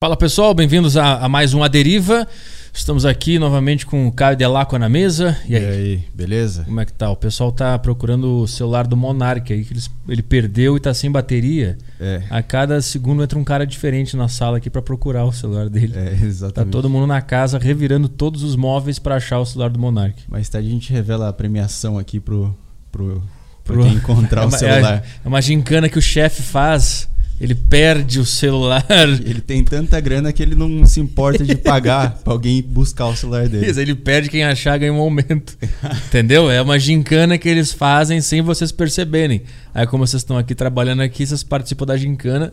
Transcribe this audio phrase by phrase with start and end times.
[0.00, 2.24] Fala pessoal, bem-vindos a, a, mais um A Deriva.
[2.72, 5.36] Estamos aqui novamente com o Caio Delacqua na mesa.
[5.44, 5.62] E aí?
[5.62, 6.04] e aí?
[6.14, 6.62] beleza?
[6.62, 7.10] Como é que tá?
[7.10, 10.94] O pessoal tá procurando o celular do Monark aí, que ele, ele perdeu e tá
[10.94, 11.76] sem bateria.
[11.98, 12.22] É.
[12.30, 15.94] A cada segundo entra um cara diferente na sala aqui para procurar o celular dele.
[15.96, 16.54] É, exatamente.
[16.54, 20.22] Tá todo mundo na casa revirando todos os móveis para achar o celular do Monark.
[20.28, 22.56] Mais tarde a gente revela a premiação aqui pro,
[22.92, 23.20] pro,
[23.64, 25.02] pro, encontrar é o celular.
[25.04, 27.08] É, é uma gincana que o chefe faz
[27.40, 28.84] ele perde o celular.
[29.24, 33.16] Ele tem tanta grana que ele não se importa de pagar para alguém buscar o
[33.16, 33.70] celular dele.
[33.70, 35.56] Isso, ele perde quem achar ganha um aumento.
[36.08, 36.50] Entendeu?
[36.50, 39.42] É uma gincana que eles fazem sem vocês perceberem.
[39.72, 42.52] Aí, como vocês estão aqui trabalhando aqui, vocês participam da gincana.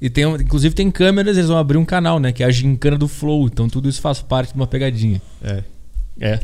[0.00, 2.32] E tem, inclusive tem câmeras, eles vão abrir um canal, né?
[2.32, 3.46] Que é a gincana do Flow.
[3.46, 5.22] Então tudo isso faz parte de uma pegadinha.
[5.42, 5.62] É.
[6.20, 6.30] É.
[6.30, 6.38] É,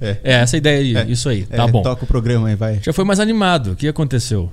[0.00, 0.18] é.
[0.24, 1.10] é essa ideia aí, é.
[1.10, 1.44] isso aí.
[1.44, 1.82] Tá é, bom.
[1.82, 2.80] Toca o programa aí, vai.
[2.82, 3.72] Já foi mais animado.
[3.72, 4.50] O que aconteceu?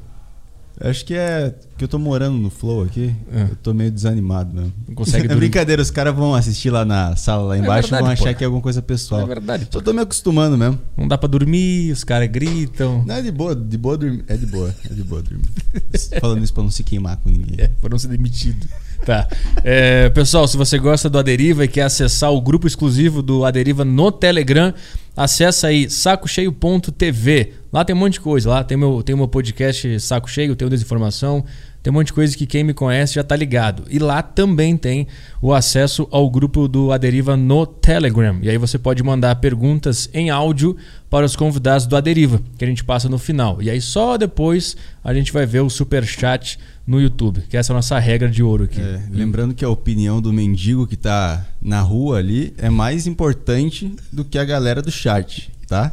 [0.81, 3.13] Acho que é que eu tô morando no Flow aqui.
[3.31, 3.43] É.
[3.43, 4.73] Eu tô meio desanimado mesmo.
[4.87, 7.91] Não consegue É brincadeira, os caras vão assistir lá na sala lá é embaixo é
[7.91, 8.37] verdade, e vão achar pô.
[8.37, 9.21] que é alguma coisa pessoal.
[9.21, 9.67] É verdade.
[9.69, 10.79] Só tô me acostumando mesmo.
[10.97, 13.03] Não dá pra dormir, os caras gritam.
[13.05, 14.25] Não, é de boa, de boa dormir.
[14.27, 15.45] É de boa, é de boa dormir.
[16.19, 17.55] Falando isso pra não se queimar com ninguém.
[17.57, 18.67] É, pra não ser demitido.
[19.05, 19.27] Tá.
[19.63, 23.83] É, pessoal, se você gosta do Aderiva e quer acessar o grupo exclusivo do Aderiva
[23.83, 24.73] no Telegram,
[25.15, 27.53] acessa aí sacocheio.tv.
[27.71, 28.49] Lá tem um monte de coisa.
[28.49, 31.43] Lá tem meu, tem meu podcast Saco Cheio, tem o Desinformação,
[31.81, 33.83] tem um monte de coisa que quem me conhece já está ligado.
[33.89, 35.07] E lá também tem
[35.41, 38.37] o acesso ao grupo do Aderiva no Telegram.
[38.41, 40.77] E aí você pode mandar perguntas em áudio
[41.09, 43.61] para os convidados do Aderiva, que a gente passa no final.
[43.61, 47.71] E aí só depois a gente vai ver o super chat no YouTube, que essa
[47.71, 48.81] é a nossa regra de ouro aqui.
[48.81, 53.95] É, lembrando que a opinião do mendigo que está na rua ali é mais importante
[54.11, 55.91] do que a galera do chat, tá?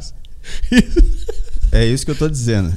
[1.71, 2.75] é isso que eu tô dizendo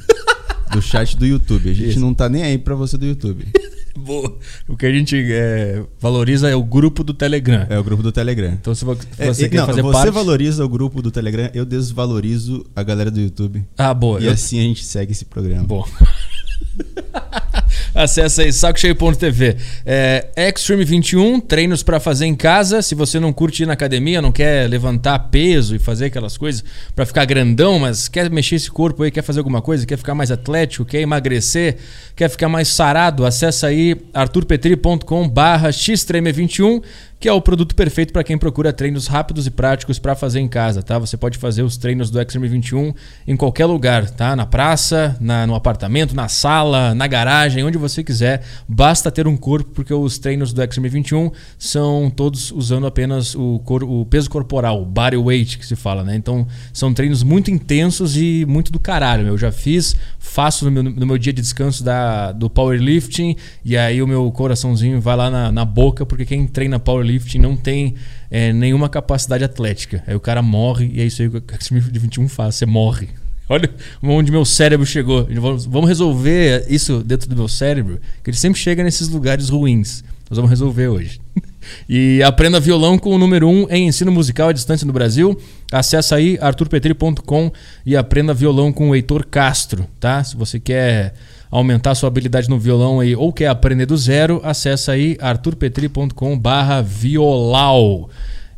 [0.74, 1.70] do chat do YouTube.
[1.70, 2.00] A gente Isso.
[2.00, 3.46] não tá nem aí para você do YouTube.
[3.96, 4.36] Boa.
[4.68, 7.64] O que a gente é, valoriza é o grupo do Telegram.
[7.70, 8.50] É o grupo do Telegram.
[8.52, 10.10] Então se você é, quer não, fazer você parte...
[10.10, 13.64] valoriza o grupo do Telegram, eu desvalorizo a galera do YouTube.
[13.78, 14.20] Ah, boa.
[14.20, 14.32] E eu...
[14.32, 15.62] assim a gente segue esse programa.
[15.64, 15.86] Boa.
[17.94, 19.56] Acesse aí sacocheio.tv.
[19.86, 22.82] É, Extreme 21, treinos para fazer em casa.
[22.82, 26.64] Se você não curte ir na academia, não quer levantar peso e fazer aquelas coisas
[26.92, 30.14] para ficar grandão, mas quer mexer esse corpo aí, quer fazer alguma coisa, quer ficar
[30.14, 31.76] mais atlético, quer emagrecer,
[32.14, 36.82] quer ficar mais sarado, acessa aí arturpetri.com/xtreme21
[37.24, 40.46] que é o produto perfeito para quem procura treinos rápidos e práticos para fazer em
[40.46, 40.98] casa, tá?
[40.98, 42.92] Você pode fazer os treinos do Extreme 21
[43.26, 44.36] em qualquer lugar, tá?
[44.36, 48.42] Na praça, na, no apartamento, na sala, na garagem, onde você quiser.
[48.68, 53.58] Basta ter um corpo, porque os treinos do Extreme 21 são todos usando apenas o,
[53.64, 56.16] cor, o peso corporal, o body weight que se fala, né?
[56.16, 59.28] Então são treinos muito intensos e muito do caralho.
[59.28, 63.76] Eu já fiz, faço no meu, no meu dia de descanso da, do powerlifting e
[63.76, 67.94] aí o meu coraçãozinho vai lá na, na boca, porque quem treina powerlifting não tem
[68.30, 70.02] é, nenhuma capacidade atlética.
[70.06, 73.08] Aí o cara morre e é isso aí que o X-Men 21 faz, você morre.
[73.48, 73.70] Olha
[74.02, 75.28] onde meu cérebro chegou.
[75.68, 80.02] Vamos resolver isso dentro do meu cérebro, que ele sempre chega nesses lugares ruins.
[80.28, 81.20] Nós vamos resolver hoje.
[81.88, 85.38] E aprenda violão com o número 1 um em ensino musical à distância no Brasil.
[85.72, 87.50] Acesse aí arturpetri.com
[87.86, 90.22] e aprenda violão com o Heitor Castro, tá?
[90.22, 91.14] Se você quer
[91.58, 98.10] aumentar sua habilidade no violão aí ou quer aprender do zero, acessa aí arturpetri.com/violau.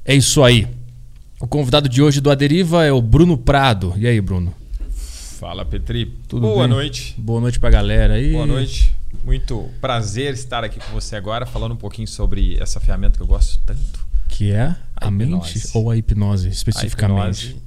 [0.02, 0.66] É isso aí.
[1.38, 3.92] O convidado de hoje do Aderiva é o Bruno Prado.
[3.98, 4.54] E aí, Bruno?
[5.38, 6.06] Fala, Petri.
[6.26, 6.68] Tudo Boa bem?
[6.68, 7.14] noite.
[7.18, 8.32] Boa noite pra galera aí.
[8.32, 8.94] Boa noite.
[9.22, 13.26] Muito prazer estar aqui com você agora, falando um pouquinho sobre essa ferramenta que eu
[13.26, 14.06] gosto tanto.
[14.28, 17.18] Que é a, a mente ou a hipnose, especificamente?
[17.18, 17.62] A hipnose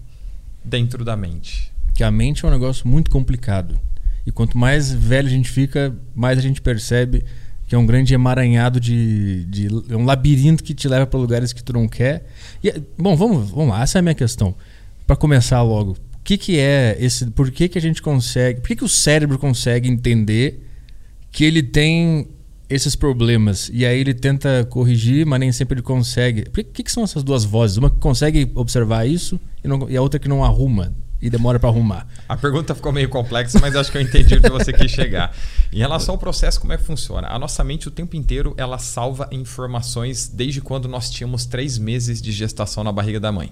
[0.64, 1.72] dentro da mente.
[1.94, 3.80] Que a mente é um negócio muito complicado.
[4.26, 7.24] E quanto mais velho a gente fica, mais a gente percebe
[7.70, 11.54] que é um grande emaranhado de, de é um labirinto que te leva para lugares
[11.54, 12.26] que tu não quer.
[12.64, 14.56] E, bom, vamos, vamos lá, essa é a minha questão.
[15.06, 18.70] Para começar logo, o que, que é esse, por que, que a gente consegue, por
[18.70, 20.68] que, que o cérebro consegue entender
[21.32, 22.28] que ele tem
[22.68, 26.46] esses problemas e aí ele tenta corrigir, mas nem sempre ele consegue.
[26.50, 27.78] O que, que são essas duas vozes?
[27.78, 30.92] Uma que consegue observar isso e, não, e a outra que não arruma
[31.22, 32.08] e demora para arrumar?
[32.28, 35.36] A pergunta ficou meio complexa, mas acho que eu entendi o que você quis chegar.
[35.72, 37.28] Em relação ao processo, como é que funciona?
[37.28, 42.22] A nossa mente o tempo inteiro ela salva informações desde quando nós tínhamos três meses
[42.22, 43.52] de gestação na barriga da mãe.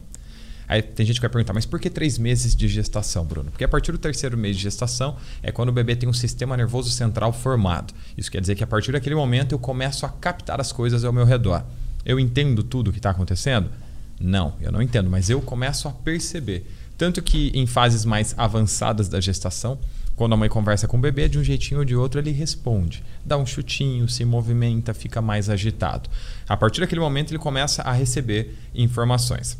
[0.67, 3.49] Aí tem gente que vai perguntar, mas por que três meses de gestação, Bruno?
[3.51, 6.57] Porque a partir do terceiro mês de gestação é quando o bebê tem um sistema
[6.57, 7.93] nervoso central formado.
[8.17, 11.13] Isso quer dizer que a partir daquele momento eu começo a captar as coisas ao
[11.13, 11.63] meu redor.
[12.05, 13.69] Eu entendo tudo o que está acontecendo?
[14.19, 16.69] Não, eu não entendo, mas eu começo a perceber.
[16.97, 19.77] Tanto que em fases mais avançadas da gestação,
[20.17, 23.03] Quando a mãe conversa com o bebê, de um jeitinho ou de outro, ele responde.
[23.23, 26.09] Dá um chutinho, se movimenta, fica mais agitado.
[26.49, 29.59] A partir daquele momento, ele começa a receber informações.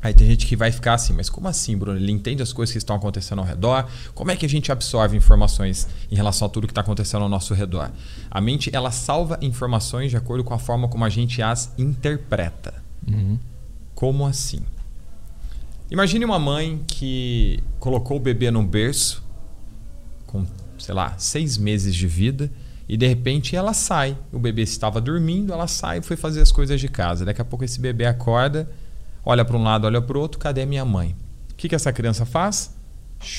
[0.00, 1.98] Aí tem gente que vai ficar assim, mas como assim, Bruno?
[1.98, 3.86] Ele entende as coisas que estão acontecendo ao redor?
[4.14, 7.28] Como é que a gente absorve informações em relação a tudo que está acontecendo ao
[7.28, 7.90] nosso redor?
[8.30, 12.72] A mente, ela salva informações de acordo com a forma como a gente as interpreta.
[13.06, 13.38] Uhum.
[13.94, 14.62] Como assim?
[15.90, 19.22] Imagine uma mãe que colocou o bebê no berço
[20.26, 20.46] com,
[20.78, 22.50] sei lá, seis meses de vida
[22.88, 24.16] e de repente ela sai.
[24.32, 27.24] O bebê estava dormindo, ela sai e foi fazer as coisas de casa.
[27.24, 28.68] Daqui a pouco esse bebê acorda
[29.24, 31.16] olha para um lado, olha para o outro, cadê minha mãe?
[31.50, 32.74] O que, que essa criança faz?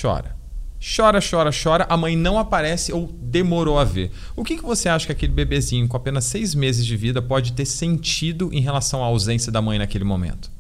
[0.01, 0.35] Chora.
[0.79, 4.11] Chora, chora, chora, a mãe não aparece ou demorou a ver.
[4.35, 7.53] O que, que você acha que aquele bebezinho com apenas seis meses de vida pode
[7.53, 10.51] ter sentido em relação à ausência da mãe naquele momento?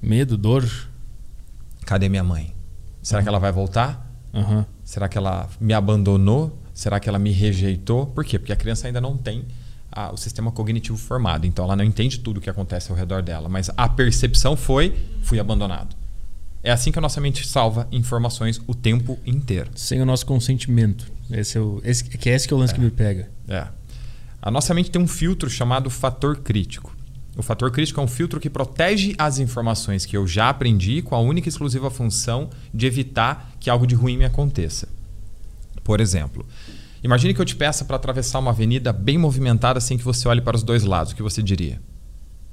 [0.00, 0.64] Medo, dor.
[1.84, 2.54] Cadê minha mãe?
[3.02, 3.22] Será uhum.
[3.24, 4.10] que ela vai voltar?
[4.32, 4.64] Uhum.
[4.84, 6.58] Será que ela me abandonou?
[6.74, 8.06] Será que ela me rejeitou?
[8.06, 8.38] Por quê?
[8.38, 9.44] Porque a criança ainda não tem
[9.90, 11.46] a, o sistema cognitivo formado.
[11.46, 13.48] Então ela não entende tudo o que acontece ao redor dela.
[13.48, 15.96] Mas a percepção foi: fui abandonado.
[16.62, 19.70] É assim que a nossa mente salva informações o tempo inteiro.
[19.74, 21.10] Sem o nosso consentimento.
[21.30, 22.76] Esse é o, esse, que é esse que é o lance é.
[22.76, 23.30] que me pega.
[23.48, 23.66] É.
[24.42, 26.94] A nossa mente tem um filtro chamado fator crítico.
[27.36, 31.14] O fator crítico é um filtro que protege as informações que eu já aprendi com
[31.14, 34.88] a única e exclusiva função de evitar que algo de ruim me aconteça.
[35.82, 36.44] Por exemplo,
[37.02, 40.40] Imagine que eu te peça para atravessar uma avenida bem movimentada sem que você olhe
[40.40, 41.12] para os dois lados.
[41.12, 41.80] O que você diria?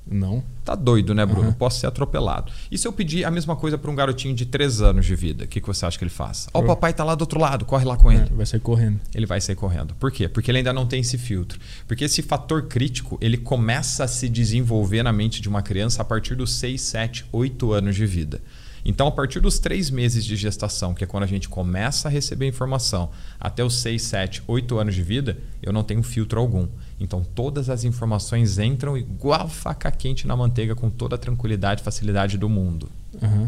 [0.09, 0.43] Não.
[0.63, 1.47] Tá doido, né, Bruno?
[1.47, 1.53] Uhum.
[1.53, 2.51] Posso ser atropelado.
[2.71, 5.45] E se eu pedir a mesma coisa para um garotinho de 3 anos de vida?
[5.45, 6.47] O que, que você acha que ele faz?
[6.53, 8.23] Ó, oh, o papai tá lá do outro lado, corre lá com ele.
[8.23, 8.99] É, vai sair correndo.
[9.13, 9.95] Ele vai sair correndo.
[9.95, 10.27] Por quê?
[10.27, 11.59] Porque ele ainda não tem esse filtro.
[11.87, 16.05] Porque esse fator crítico, ele começa a se desenvolver na mente de uma criança a
[16.05, 18.41] partir dos 6, 7, 8 anos de vida.
[18.87, 22.11] Então, a partir dos três meses de gestação, que é quando a gente começa a
[22.11, 26.67] receber informação, até os 6, 7, 8 anos de vida, eu não tenho filtro algum.
[26.99, 31.83] Então, todas as informações entram igual faca quente na manteiga, com toda a tranquilidade e
[31.83, 32.89] facilidade do mundo.
[33.21, 33.47] Uhum.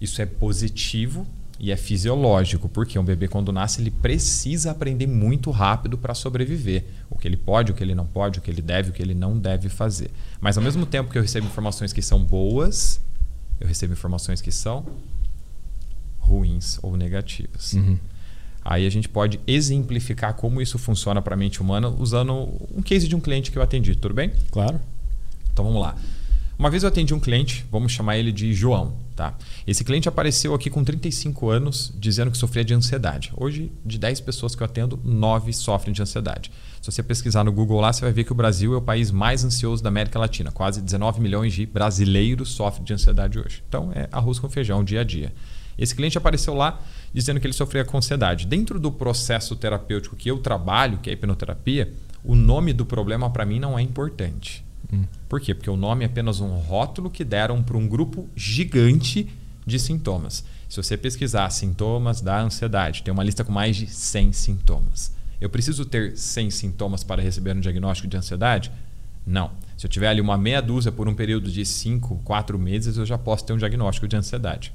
[0.00, 1.26] Isso é positivo
[1.60, 6.84] e é fisiológico, porque um bebê, quando nasce, ele precisa aprender muito rápido para sobreviver.
[7.10, 9.02] O que ele pode, o que ele não pode, o que ele deve, o que
[9.02, 10.10] ele não deve fazer.
[10.40, 13.00] Mas, ao mesmo tempo que eu recebo informações que são boas,
[13.60, 14.86] eu recebo informações que são
[16.18, 17.72] ruins ou negativas.
[17.72, 17.98] Uhum.
[18.70, 23.08] Aí a gente pode exemplificar como isso funciona para a mente humana usando um case
[23.08, 24.30] de um cliente que eu atendi, tudo bem?
[24.50, 24.78] Claro.
[25.50, 25.96] Então vamos lá.
[26.58, 28.92] Uma vez eu atendi um cliente, vamos chamar ele de João.
[29.16, 29.34] Tá?
[29.66, 33.32] Esse cliente apareceu aqui com 35 anos dizendo que sofria de ansiedade.
[33.38, 36.52] Hoje, de 10 pessoas que eu atendo, 9 sofrem de ansiedade.
[36.82, 39.10] Se você pesquisar no Google lá, você vai ver que o Brasil é o país
[39.10, 40.52] mais ansioso da América Latina.
[40.52, 43.62] Quase 19 milhões de brasileiros sofrem de ansiedade hoje.
[43.66, 45.32] Então, é arroz com feijão, dia a dia.
[45.78, 46.78] Esse cliente apareceu lá
[47.12, 48.46] dizendo que ele sofria com ansiedade.
[48.46, 51.92] Dentro do processo terapêutico que eu trabalho, que é a hipnoterapia,
[52.24, 54.64] o nome do problema para mim não é importante.
[54.92, 55.04] Hum.
[55.28, 55.54] Por quê?
[55.54, 59.28] Porque o nome é apenas um rótulo que deram para um grupo gigante
[59.66, 60.44] de sintomas.
[60.68, 65.12] Se você pesquisar sintomas da ansiedade, tem uma lista com mais de 100 sintomas.
[65.40, 68.70] Eu preciso ter 100 sintomas para receber um diagnóstico de ansiedade?
[69.26, 69.50] Não.
[69.76, 73.06] Se eu tiver ali uma meia dúzia por um período de 5, 4 meses, eu
[73.06, 74.72] já posso ter um diagnóstico de ansiedade.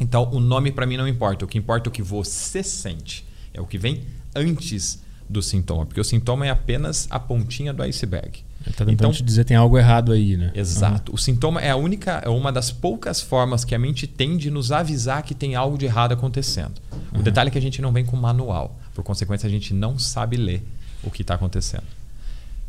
[0.00, 1.44] Então, o nome para mim não importa.
[1.44, 3.24] O que importa é o que você sente.
[3.52, 4.02] É o que vem
[4.34, 5.86] antes do sintoma.
[5.86, 8.44] Porque o sintoma é apenas a pontinha do iceberg.
[8.64, 10.50] Tentando então, te dizer que tem algo errado aí, né?
[10.54, 11.14] Exato.
[11.14, 14.50] O sintoma é a única, é uma das poucas formas que a mente tem de
[14.50, 16.72] nos avisar que tem algo de errado acontecendo.
[17.14, 18.78] O detalhe é que a gente não vem com manual.
[18.94, 20.62] Por consequência, a gente não sabe ler
[21.02, 21.84] o que está acontecendo.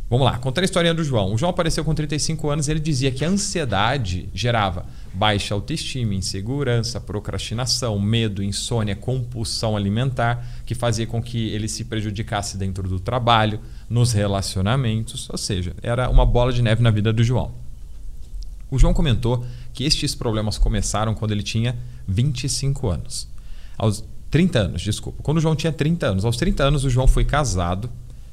[0.07, 1.33] Vamos lá, contar a historinha do João.
[1.33, 6.13] O João apareceu com 35 anos e ele dizia que a ansiedade gerava baixa autoestima,
[6.13, 12.99] insegurança, procrastinação, medo, insônia, compulsão alimentar, que fazia com que ele se prejudicasse dentro do
[12.99, 13.59] trabalho,
[13.89, 17.51] nos relacionamentos, ou seja, era uma bola de neve na vida do João.
[18.69, 19.43] O João comentou
[19.73, 21.75] que estes problemas começaram quando ele tinha
[22.07, 23.27] 25 anos.
[23.75, 25.23] Aos 30 anos, desculpa.
[25.23, 26.25] Quando o João tinha 30 anos.
[26.25, 27.89] Aos 30 anos, o João foi casado,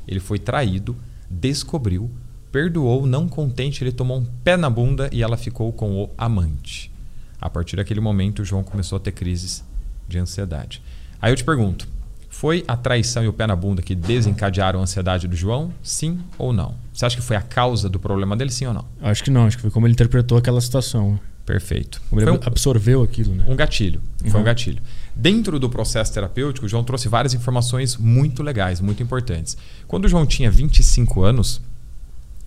[0.06, 0.96] ele foi traído,
[1.40, 2.10] descobriu,
[2.50, 6.92] perdoou, não contente, ele tomou um pé na bunda e ela ficou com o amante.
[7.40, 9.64] A partir daquele momento, o João começou a ter crises
[10.06, 10.82] de ansiedade.
[11.20, 11.88] Aí eu te pergunto:
[12.28, 15.72] foi a traição e o pé na bunda que desencadearam a ansiedade do João?
[15.82, 16.74] Sim ou não?
[16.92, 18.84] Você acha que foi a causa do problema dele, sim ou não?
[19.00, 21.18] Acho que não, acho que foi como ele interpretou aquela situação.
[21.44, 22.00] Perfeito.
[22.08, 23.44] Como ele um, absorveu aquilo, né?
[23.48, 24.00] Um gatilho.
[24.24, 24.30] Uhum.
[24.30, 24.80] Foi um gatilho.
[25.14, 29.56] Dentro do processo terapêutico, o João trouxe várias informações muito legais, muito importantes.
[29.86, 31.60] Quando o João tinha 25 anos,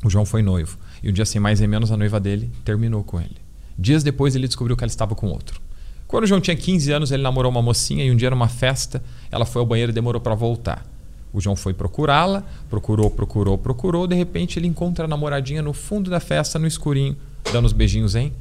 [0.03, 0.77] o João foi noivo.
[1.03, 3.37] E um dia sem mais nem menos, a noiva dele terminou com ele.
[3.77, 5.61] Dias depois, ele descobriu que ela estava com outro.
[6.07, 9.03] Quando o João tinha 15 anos, ele namorou uma mocinha e um dia numa festa,
[9.31, 10.85] ela foi ao banheiro e demorou para voltar.
[11.31, 14.07] O João foi procurá-la, procurou, procurou, procurou.
[14.07, 17.15] De repente, ele encontra a namoradinha no fundo da festa, no escurinho,
[17.51, 18.31] dando os beijinhos em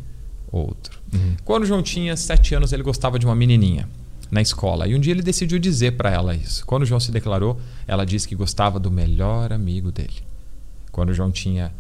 [0.51, 0.99] outro.
[1.13, 1.37] Uhum.
[1.45, 3.89] Quando o João tinha 7 anos, ele gostava de uma menininha
[4.35, 4.89] na escola.
[4.89, 6.67] E um dia ele decidiu dizer para ela isso.
[6.67, 10.25] Quando João se declarou, ela disse que gostava do melhor amigo dele.
[10.91, 11.73] Quando João tinha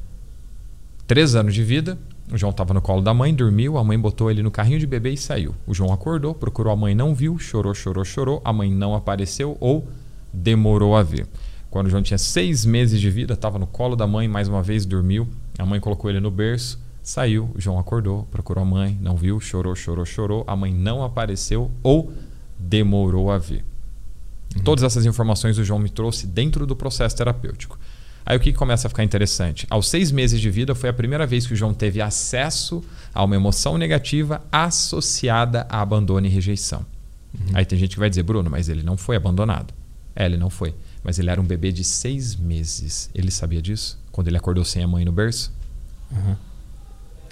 [1.08, 1.98] 3 anos de vida,
[2.32, 4.86] o João estava no colo da mãe, dormiu, a mãe botou ele no carrinho de
[4.86, 5.52] bebê e saiu.
[5.66, 9.56] O João acordou, procurou a mãe, não viu, chorou, chorou, chorou, a mãe não apareceu
[9.60, 9.86] ou
[10.32, 11.26] demorou a ver.
[11.70, 14.62] Quando o João tinha seis meses de vida, estava no colo da mãe, mais uma
[14.62, 15.26] vez dormiu.
[15.58, 17.50] A mãe colocou ele no berço, saiu.
[17.52, 20.44] O João acordou, procurou a mãe, não viu, chorou, chorou, chorou.
[20.46, 22.12] A mãe não apareceu ou
[22.58, 23.64] demorou a ver.
[24.56, 24.62] Uhum.
[24.62, 27.78] Todas essas informações o João me trouxe dentro do processo terapêutico.
[28.26, 29.66] Aí o que começa a ficar interessante?
[29.68, 32.82] Aos seis meses de vida foi a primeira vez que o João teve acesso
[33.12, 36.86] a uma emoção negativa associada a abandono e rejeição.
[37.34, 37.52] Uhum.
[37.52, 39.74] Aí tem gente que vai dizer, Bruno, mas ele não foi abandonado.
[40.16, 40.74] É, ele não foi.
[41.02, 43.10] Mas ele era um bebê de seis meses.
[43.14, 43.98] Ele sabia disso?
[44.10, 45.52] Quando ele acordou sem a mãe no berço?
[46.10, 46.36] Uhum.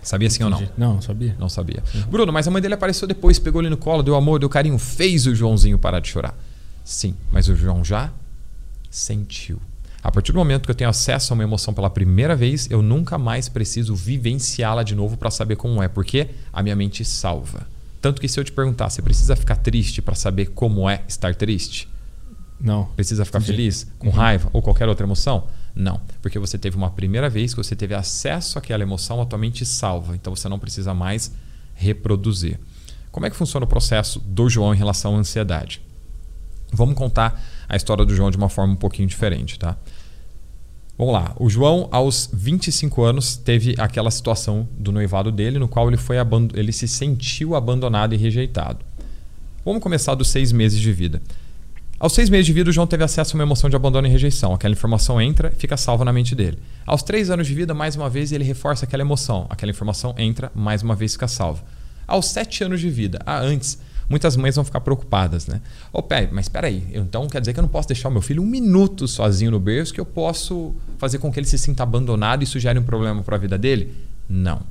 [0.02, 0.68] Sabia sim ou não?
[0.76, 1.36] Não, sabia.
[1.38, 1.82] Não sabia.
[2.10, 4.78] Bruno, mas a mãe dele apareceu depois, pegou ele no colo, deu amor, deu carinho,
[4.78, 6.36] fez o Joãozinho parar de chorar.
[6.84, 8.10] Sim, mas o João já
[8.90, 9.60] sentiu.
[10.02, 12.82] A partir do momento que eu tenho acesso a uma emoção pela primeira vez, eu
[12.82, 17.66] nunca mais preciso vivenciá-la de novo para saber como é, porque a minha mente salva.
[18.00, 21.36] Tanto que se eu te perguntar, você precisa ficar triste para saber como é estar
[21.36, 21.88] triste?
[22.60, 22.86] Não.
[22.96, 24.12] Precisa ficar feliz, com uhum.
[24.12, 25.46] raiva ou qualquer outra emoção?
[25.74, 29.38] Não, porque você teve uma primeira vez que você teve acesso àquela emoção, a tua
[29.38, 31.32] mente salva, então você não precisa mais
[31.74, 32.58] reproduzir.
[33.10, 35.82] Como é que funciona o processo do João em relação à ansiedade?
[36.72, 39.76] Vamos contar a história do João de uma forma um pouquinho diferente, tá?
[40.96, 41.34] Vamos lá.
[41.38, 46.16] O João, aos 25 anos, teve aquela situação do noivado dele, no qual ele, foi
[46.54, 48.84] ele se sentiu abandonado e rejeitado.
[49.64, 51.22] Vamos começar dos seis meses de vida.
[52.02, 54.10] Aos seis meses de vida, o João teve acesso a uma emoção de abandono e
[54.10, 54.52] rejeição.
[54.52, 56.58] Aquela informação entra e fica salva na mente dele.
[56.84, 59.46] Aos três anos de vida, mais uma vez, ele reforça aquela emoção.
[59.48, 61.62] Aquela informação entra, mais uma vez fica salva.
[62.04, 63.78] Aos sete anos de vida, ah, antes,
[64.08, 65.60] muitas mães vão ficar preocupadas, né?
[65.92, 68.12] Ô, oh, pé, mas espera aí, então quer dizer que eu não posso deixar o
[68.12, 71.56] meu filho um minuto sozinho no berço que eu posso fazer com que ele se
[71.56, 73.94] sinta abandonado e isso gere um problema para a vida dele?
[74.28, 74.62] Não.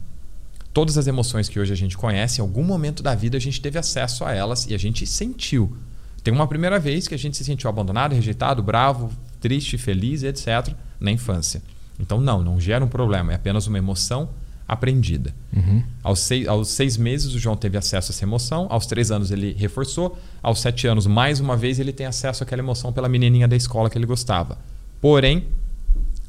[0.74, 3.62] Todas as emoções que hoje a gente conhece, em algum momento da vida a gente
[3.62, 5.78] teve acesso a elas e a gente sentiu.
[6.24, 10.74] Tem uma primeira vez que a gente se sentiu abandonado, rejeitado, bravo, triste, feliz, etc.
[11.00, 11.62] na infância.
[12.00, 14.30] Então, não, não gera um problema, é apenas uma emoção
[14.68, 15.34] aprendida.
[15.54, 15.84] Uhum.
[16.01, 19.30] Aos, seis, aos seis meses, o João teve acesso a essa emoção, aos três anos,
[19.30, 23.48] ele reforçou, aos sete anos, mais uma vez, ele tem acesso àquela emoção pela menininha
[23.48, 24.58] da escola que ele gostava.
[25.01, 25.48] Porém,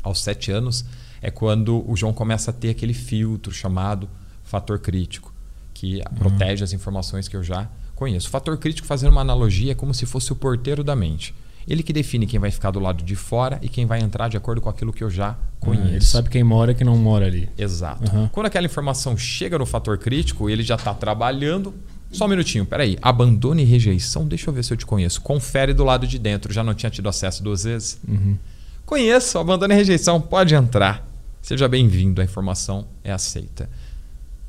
[0.02, 0.84] aos sete anos,
[1.20, 4.08] é quando o João começa a ter aquele filtro chamado
[4.42, 5.32] fator crítico,
[5.72, 6.16] que uhum.
[6.18, 7.68] protege as informações que eu já
[8.02, 8.26] conheço.
[8.26, 11.34] O fator crítico, fazendo uma analogia, é como se fosse o porteiro da mente.
[11.68, 14.36] Ele que define quem vai ficar do lado de fora e quem vai entrar de
[14.36, 15.88] acordo com aquilo que eu já conheço.
[15.88, 17.48] ele sabe quem mora e quem não mora ali.
[17.56, 18.10] Exato.
[18.12, 18.28] Uhum.
[18.28, 21.72] Quando aquela informação chega no fator crítico, ele já está trabalhando.
[22.10, 22.98] Só um minutinho, peraí.
[23.00, 25.20] Abandone e rejeição, deixa eu ver se eu te conheço.
[25.20, 28.00] Confere do lado de dentro, já não tinha tido acesso duas vezes?
[28.06, 28.36] Uhum.
[28.84, 31.08] Conheço, abandono e rejeição, pode entrar.
[31.40, 33.70] Seja bem-vindo, a informação é aceita.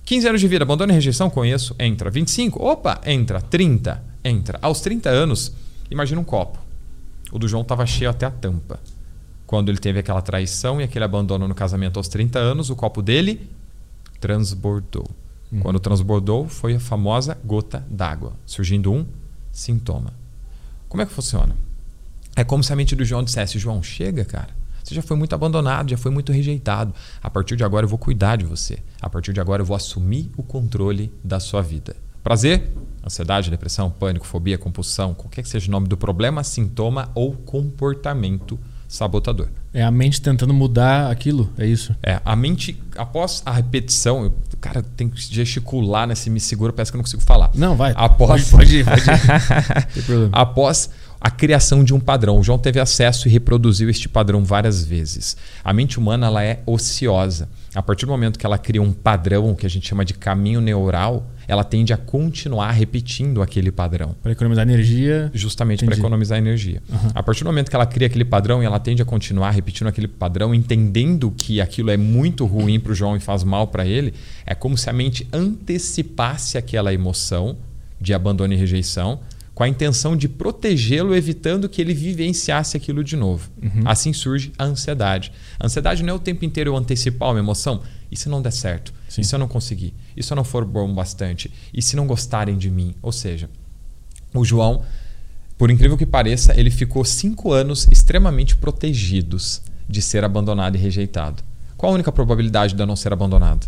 [0.05, 2.09] 15 anos de vida, abandono e rejeição, conheço, entra.
[2.09, 3.41] 25, opa, entra.
[3.41, 4.59] 30, entra.
[4.61, 5.53] Aos 30 anos,
[5.89, 6.59] imagina um copo.
[7.31, 8.79] O do João estava cheio até a tampa.
[9.47, 13.01] Quando ele teve aquela traição e aquele abandono no casamento aos 30 anos, o copo
[13.01, 13.49] dele
[14.19, 15.09] transbordou.
[15.51, 15.59] Hum.
[15.59, 19.05] Quando transbordou, foi a famosa gota d'água, surgindo um
[19.51, 20.13] sintoma.
[20.89, 21.55] Como é que funciona?
[22.35, 24.49] É como se a mente do João dissesse: João, chega, cara.
[24.83, 26.93] Você já foi muito abandonado, já foi muito rejeitado.
[27.21, 28.79] A partir de agora eu vou cuidar de você.
[29.01, 31.95] A partir de agora eu vou assumir o controle da sua vida.
[32.21, 32.71] Prazer?
[33.05, 38.59] Ansiedade, depressão, pânico, fobia, compulsão, qualquer que seja o nome do problema, sintoma ou comportamento
[38.87, 39.47] sabotador.
[39.73, 41.95] É a mente tentando mudar aquilo, é isso?
[42.03, 46.91] É, a mente, após a repetição, eu, cara, tem que gesticular nesse me segura, parece
[46.91, 47.49] que eu não consigo falar.
[47.55, 47.91] Não, vai.
[47.95, 50.29] Após, pode, ir, pode ir.
[50.31, 50.91] após
[51.23, 52.37] a criação de um padrão.
[52.37, 55.37] O João teve acesso e reproduziu este padrão várias vezes.
[55.63, 57.47] A mente humana ela é ociosa.
[57.73, 60.59] A partir do momento que ela cria um padrão que a gente chama de caminho
[60.59, 64.13] neural, ela tende a continuar repetindo aquele padrão.
[64.21, 65.31] Para economizar energia?
[65.33, 66.83] Justamente para economizar energia.
[66.89, 67.11] Uhum.
[67.15, 69.87] A partir do momento que ela cria aquele padrão e ela tende a continuar repetindo
[69.87, 73.85] aquele padrão, entendendo que aquilo é muito ruim para o João e faz mal para
[73.85, 74.13] ele,
[74.45, 77.55] é como se a mente antecipasse aquela emoção
[77.99, 79.21] de abandono e rejeição
[79.53, 83.49] com a intenção de protegê-lo, evitando que ele vivenciasse aquilo de novo.
[83.61, 83.83] Uhum.
[83.85, 85.31] Assim surge a ansiedade.
[85.59, 87.81] A ansiedade não é o tempo inteiro eu antecipar uma emoção.
[88.11, 88.93] E se não der certo?
[89.07, 89.21] Sim.
[89.21, 89.93] E se eu não conseguir?
[90.17, 91.51] E se eu não for bom bastante?
[91.73, 92.95] E se não gostarem de mim?
[93.01, 93.49] Ou seja,
[94.33, 94.83] o João,
[95.57, 101.43] por incrível que pareça, ele ficou cinco anos extremamente protegidos de ser abandonado e rejeitado.
[101.77, 103.67] Qual a única probabilidade de eu não ser abandonado?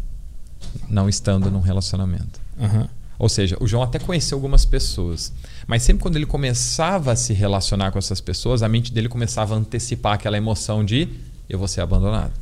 [0.89, 2.39] Não estando num relacionamento.
[2.57, 2.87] Uhum.
[3.17, 5.31] Ou seja, o João até conheceu algumas pessoas,
[5.67, 9.55] mas sempre quando ele começava a se relacionar com essas pessoas, a mente dele começava
[9.55, 11.07] a antecipar aquela emoção de
[11.49, 12.33] eu vou ser abandonado,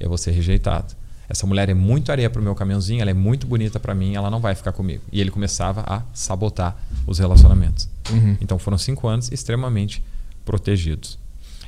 [0.00, 0.94] eu vou ser rejeitado.
[1.28, 4.14] Essa mulher é muito areia para o meu caminhãozinho, ela é muito bonita para mim,
[4.14, 5.02] ela não vai ficar comigo.
[5.10, 6.76] E ele começava a sabotar
[7.06, 7.88] os relacionamentos.
[8.10, 8.36] Uhum.
[8.40, 10.04] Então foram cinco anos extremamente
[10.44, 11.18] protegidos.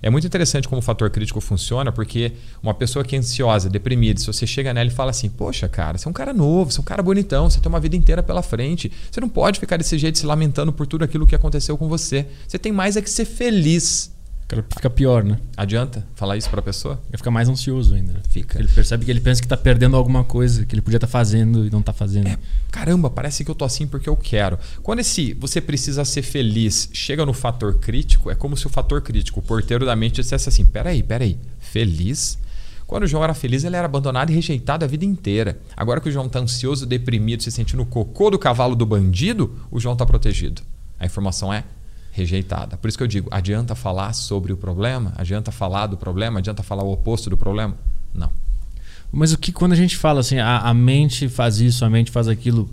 [0.06, 2.30] É muito interessante como o fator crítico funciona, porque
[2.62, 5.98] uma pessoa que é ansiosa, deprimida, se você chega nela e fala assim: Poxa, cara,
[5.98, 8.22] você é um cara novo, você é um cara bonitão, você tem uma vida inteira
[8.22, 8.92] pela frente.
[9.10, 12.25] Você não pode ficar desse jeito se lamentando por tudo aquilo que aconteceu com você.
[12.46, 14.15] Você tem mais é que ser feliz.
[14.48, 15.38] Fica pior, né?
[15.56, 17.02] Adianta falar isso para a pessoa?
[17.08, 18.12] Ele fica mais ansioso ainda.
[18.12, 18.20] Né?
[18.28, 18.58] Fica.
[18.60, 21.10] Ele percebe que ele pensa que está perdendo alguma coisa que ele podia estar tá
[21.10, 22.28] fazendo e não está fazendo.
[22.28, 22.38] É,
[22.70, 24.56] caramba, parece que eu tô assim porque eu quero.
[24.82, 29.02] Quando esse você precisa ser feliz chega no fator crítico, é como se o fator
[29.02, 32.38] crítico, o porteiro da mente, dissesse assim: peraí, peraí, feliz?
[32.86, 35.58] Quando o João era feliz, ele era abandonado e rejeitado a vida inteira.
[35.76, 39.58] Agora que o João está ansioso, deprimido, se sentindo o cocô do cavalo do bandido,
[39.72, 40.62] o João está protegido.
[40.98, 41.64] A informação é
[42.16, 42.78] rejeitada.
[42.78, 45.12] Por isso que eu digo, adianta falar sobre o problema?
[45.16, 46.38] Adianta falar do problema?
[46.38, 47.76] Adianta falar o oposto do problema?
[48.14, 48.32] Não.
[49.12, 52.11] Mas o que quando a gente fala assim, a, a mente faz isso, a mente
[52.11, 52.70] faz aquilo,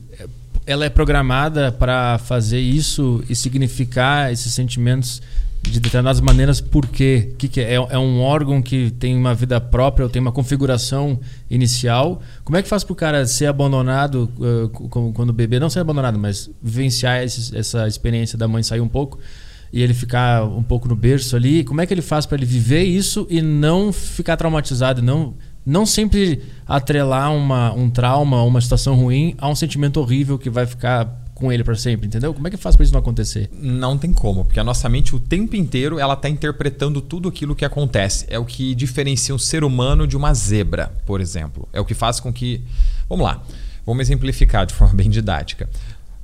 [0.66, 5.22] ela é programada para fazer isso e significar esses sentimentos
[5.64, 7.34] de determinadas maneiras por quê?
[7.38, 7.76] Que, que é?
[7.76, 7.98] é?
[7.98, 12.22] um órgão que tem uma vida própria ou tem uma configuração inicial?
[12.44, 14.70] Como é que faz para o cara ser abandonado uh,
[15.14, 15.60] quando bebê?
[15.60, 19.18] Não ser abandonado, mas vivenciar esse, essa experiência da mãe sair um pouco
[19.72, 21.64] e ele ficar um pouco no berço ali.
[21.64, 25.34] Como é que ele faz para ele viver isso e não ficar traumatizado, não
[25.66, 30.66] não sempre atrelar uma, um trauma, uma situação ruim a um sentimento horrível que vai
[30.66, 32.34] ficar com ele para sempre, entendeu?
[32.34, 33.50] Como é que faz para isso não acontecer?
[33.52, 37.56] Não tem como, porque a nossa mente o tempo inteiro ela está interpretando tudo aquilo
[37.56, 38.26] que acontece.
[38.30, 41.68] É o que diferencia um ser humano de uma zebra, por exemplo.
[41.74, 42.62] É o que faz com que,
[43.10, 43.44] vamos lá,
[43.86, 45.70] vamos exemplificar de forma bem didática.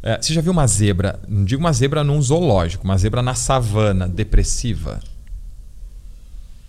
[0.02, 1.20] É, você já viu uma zebra?
[1.28, 5.00] Não digo uma zebra num zoológico, uma zebra na savana depressiva.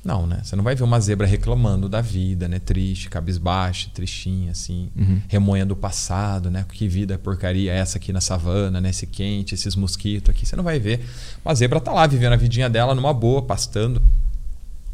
[0.04, 0.40] Não, né?
[0.42, 2.58] Você não vai ver uma zebra reclamando da vida, né?
[2.58, 5.20] Triste, cabisbaixa, tristinha, assim, uhum.
[5.28, 6.64] remoendo o passado, né?
[6.72, 8.90] Que vida porcaria é essa aqui na savana, né?
[8.90, 10.46] Esse quente, esses mosquitos aqui.
[10.46, 11.04] Você não vai ver.
[11.44, 14.00] Uma zebra tá lá vivendo a vidinha dela numa boa, pastando.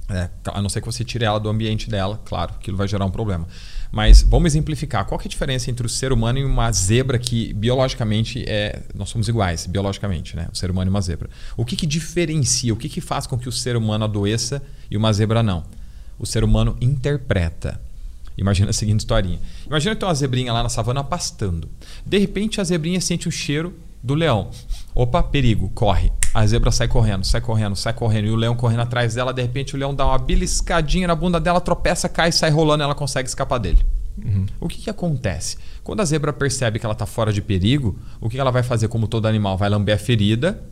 [0.08, 3.04] É, a não ser que você tire ela do ambiente dela, claro, aquilo vai gerar
[3.04, 3.46] um problema.
[3.90, 5.04] Mas vamos exemplificar.
[5.04, 8.82] Qual é a diferença entre o ser humano e uma zebra que biologicamente é.
[8.94, 10.48] Nós somos iguais, biologicamente, né?
[10.52, 11.28] O ser humano e uma zebra.
[11.56, 12.72] O que, que diferencia?
[12.72, 15.64] O que, que faz com que o ser humano adoeça e uma zebra não?
[16.18, 17.80] O ser humano interpreta.
[18.38, 19.40] Imagina a seguinte historinha.
[19.66, 21.68] Imagina que tem uma zebrinha lá na savana pastando.
[22.04, 24.50] De repente a zebrinha sente o cheiro do leão.
[24.94, 26.12] Opa, perigo, corre.
[26.37, 28.27] A zebra sai correndo, sai correndo, sai correndo.
[28.27, 31.40] E o leão correndo atrás dela, de repente o leão dá uma beliscadinha na bunda
[31.40, 33.87] dela, tropeça, cai, sai rolando e ela consegue escapar dele.
[34.22, 34.44] Uhum.
[34.61, 35.57] O que, que acontece?
[35.83, 38.88] Quando a zebra percebe que ela está fora de perigo, o que ela vai fazer,
[38.88, 39.57] como todo animal?
[39.57, 40.62] Vai lamber a ferida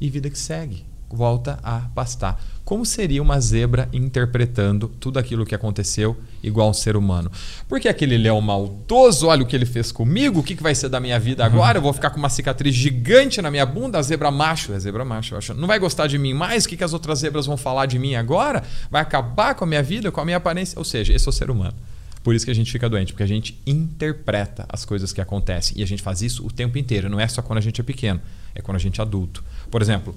[0.00, 0.84] e vida que segue
[1.14, 2.40] volta a pastar.
[2.64, 7.30] Como seria uma zebra interpretando tudo aquilo que aconteceu igual um ser humano?
[7.68, 10.98] Porque aquele leão maldoso, olha o que ele fez comigo, o que, vai ser da
[10.98, 11.76] minha vida agora?
[11.76, 15.04] Eu vou ficar com uma cicatriz gigante na minha bunda, a zebra macho, é zebra
[15.04, 15.52] macho, eu acho.
[15.52, 16.64] Não vai gostar de mim mais?
[16.64, 18.62] O que, que as outras zebras vão falar de mim agora?
[18.90, 20.78] Vai acabar com a minha vida, com a minha aparência?
[20.78, 21.74] Ou seja, esse é o ser humano.
[22.22, 25.78] Por isso que a gente fica doente, porque a gente interpreta as coisas que acontecem.
[25.78, 27.10] E a gente faz isso o tempo inteiro.
[27.10, 28.22] Não é só quando a gente é pequeno,
[28.54, 29.44] é quando a gente é adulto.
[29.70, 30.16] Por exemplo,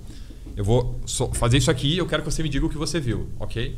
[0.57, 0.99] eu vou
[1.33, 3.77] fazer isso aqui e eu quero que você me diga o que você viu, ok?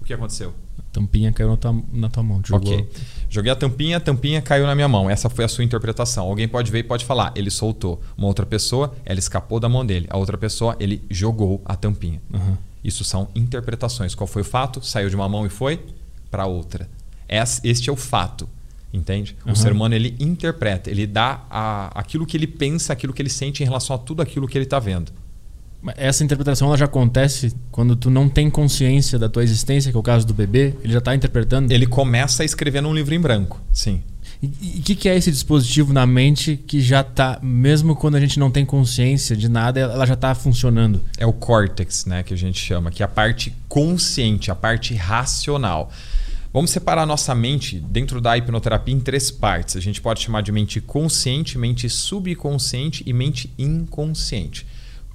[0.00, 0.54] O que aconteceu?
[0.78, 2.40] A tampinha caiu na tua, na tua mão.
[2.44, 2.72] Jogou.
[2.72, 2.88] Ok.
[3.28, 5.10] Joguei a tampinha, a tampinha caiu na minha mão.
[5.10, 6.28] Essa foi a sua interpretação.
[6.28, 7.32] Alguém pode ver e pode falar.
[7.34, 8.00] Ele soltou.
[8.16, 10.06] Uma outra pessoa, ela escapou da mão dele.
[10.08, 12.22] A outra pessoa, ele jogou a tampinha.
[12.32, 12.56] Uhum.
[12.84, 14.14] Isso são interpretações.
[14.14, 14.80] Qual foi o fato?
[14.86, 15.84] Saiu de uma mão e foi
[16.30, 16.88] para outra.
[17.64, 18.48] Este é o fato.
[18.92, 19.36] Entende?
[19.44, 23.28] O ser humano ele interpreta, ele dá a, aquilo que ele pensa, aquilo que ele
[23.28, 25.12] sente em relação a tudo aquilo que ele está vendo.
[25.96, 30.00] Essa interpretação ela já acontece quando tu não tem consciência da tua existência, que é
[30.00, 31.70] o caso do bebê, ele já está interpretando.
[31.70, 34.02] Ele começa a escrever num livro em branco, sim.
[34.42, 38.20] E o que, que, é esse dispositivo na mente que já está, mesmo quando a
[38.20, 41.00] gente não tem consciência de nada, ela já está funcionando?
[41.16, 44.94] É o córtex, né, que a gente chama, que é a parte consciente, a parte
[44.94, 45.90] racional.
[46.52, 49.76] Vamos separar a nossa mente dentro da hipnoterapia em três partes.
[49.76, 54.66] A gente pode chamar de mente consciente, mente subconsciente e mente inconsciente.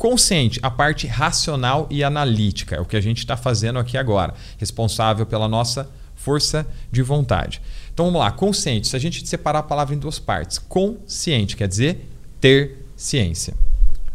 [0.02, 4.34] Consciente, a parte racional e analítica, é o que a gente está fazendo aqui agora,
[4.58, 7.62] responsável pela nossa força de vontade.
[7.94, 11.68] Então vamos lá, consciente, se a gente separar a palavra em duas partes, consciente quer
[11.68, 12.10] dizer
[12.40, 13.54] ter ciência.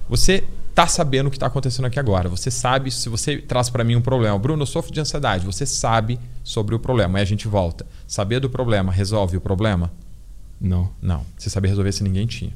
[0.08, 2.28] Você está sabendo o que está acontecendo aqui agora.
[2.28, 5.64] Você sabe, se você traz para mim um problema, Bruno, eu sofro de ansiedade, você
[5.64, 7.20] sabe sobre o problema.
[7.20, 7.86] Aí a gente volta.
[8.08, 9.92] Saber do problema resolve o problema?
[10.60, 10.90] Não.
[11.00, 11.24] Não.
[11.38, 12.52] Você saber resolver se ninguém tinha.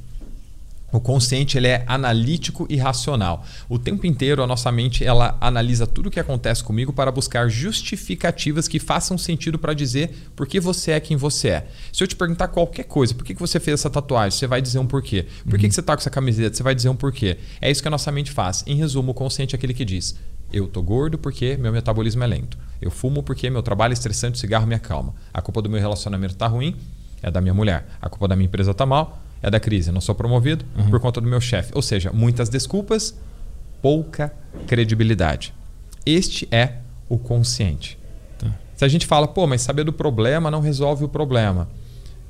[0.93, 3.45] O consciente ele é analítico e racional.
[3.69, 7.49] O tempo inteiro a nossa mente ela analisa tudo o que acontece comigo para buscar
[7.49, 11.67] justificativas que façam sentido para dizer por que você é quem você é.
[11.93, 14.61] Se eu te perguntar qualquer coisa, por que, que você fez essa tatuagem, você vai
[14.61, 15.27] dizer um porquê.
[15.45, 15.69] Por que, uhum.
[15.69, 17.39] que você está com essa camiseta, você vai dizer um porquê.
[17.61, 18.65] É isso que a nossa mente faz.
[18.67, 20.17] Em resumo, o consciente é aquele que diz:
[20.53, 22.59] eu tô gordo porque meu metabolismo é lento.
[22.81, 25.15] Eu fumo porque meu trabalho é estressante, o cigarro me acalma.
[25.33, 26.77] A culpa do meu relacionamento está ruim
[27.23, 27.87] é da minha mulher.
[28.01, 29.91] A culpa da minha empresa está mal é da crise.
[29.91, 30.91] Não sou promovido uhum.
[30.91, 31.73] por conta do meu chefe.
[31.75, 33.15] Ou seja, muitas desculpas,
[33.81, 34.33] pouca
[34.67, 35.55] credibilidade.
[36.05, 36.75] Este é
[37.09, 37.99] o consciente.
[38.39, 38.53] Tá.
[38.77, 41.69] Se a gente fala, pô, mas saber do problema não resolve o problema.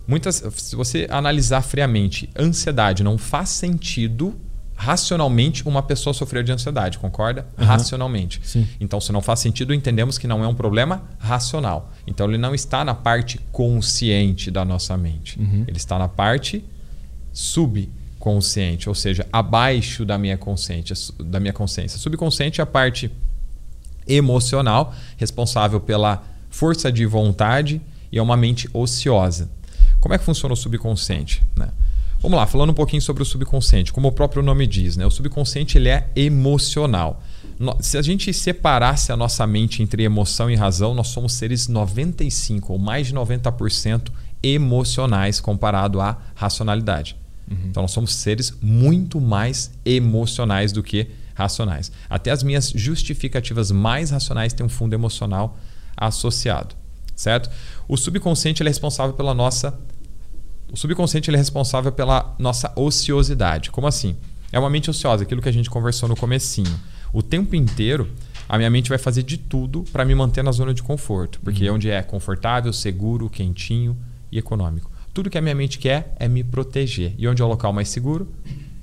[0.07, 4.35] Muitas, se você analisar friamente, ansiedade não faz sentido
[4.75, 7.47] racionalmente uma pessoa sofrer de ansiedade, concorda?
[7.59, 7.67] Uhum.
[7.67, 8.41] Racionalmente.
[8.43, 8.67] Sim.
[8.81, 11.93] Então, se não faz sentido, entendemos que não é um problema racional.
[12.07, 15.39] Então, ele não está na parte consciente da nossa mente.
[15.39, 15.65] Uhum.
[15.69, 16.65] Ele está na parte
[17.41, 21.99] subconsciente, ou seja, abaixo da minha consciência, da minha consciência.
[21.99, 23.11] Subconsciente é a parte
[24.07, 27.81] emocional, responsável pela força de vontade
[28.13, 29.51] e é uma mente ociosa.
[30.01, 31.43] Como é que funciona o subconsciente?
[31.57, 31.69] Né?
[32.21, 33.93] Vamos lá, falando um pouquinho sobre o subconsciente.
[33.93, 35.07] Como o próprio nome diz, né?
[35.07, 37.23] o subconsciente ele é emocional.
[37.81, 42.73] Se a gente separasse a nossa mente entre emoção e razão, nós somos seres 95
[42.73, 44.09] ou mais de 90%
[44.43, 47.20] emocionais comparado à racionalidade.
[47.51, 47.57] Uhum.
[47.69, 51.91] Então nós somos seres muito mais emocionais do que racionais.
[52.09, 55.59] Até as minhas justificativas mais racionais têm um fundo emocional
[55.97, 56.75] associado,
[57.17, 57.51] certo?
[57.89, 59.79] O subconsciente é responsável pela nossa
[60.73, 63.73] o subconsciente é responsável pela nossa ociosidade.
[63.73, 64.15] Como assim?
[64.53, 66.79] É uma mente ociosa, aquilo que a gente conversou no comecinho.
[67.13, 68.09] O tempo inteiro
[68.49, 71.63] a minha mente vai fazer de tudo para me manter na zona de conforto, porque
[71.63, 71.69] uhum.
[71.69, 73.97] é onde é confortável, seguro, quentinho
[74.31, 74.91] e econômico.
[75.13, 77.15] Tudo que a minha mente quer é me proteger.
[77.19, 78.29] E onde é o local mais seguro?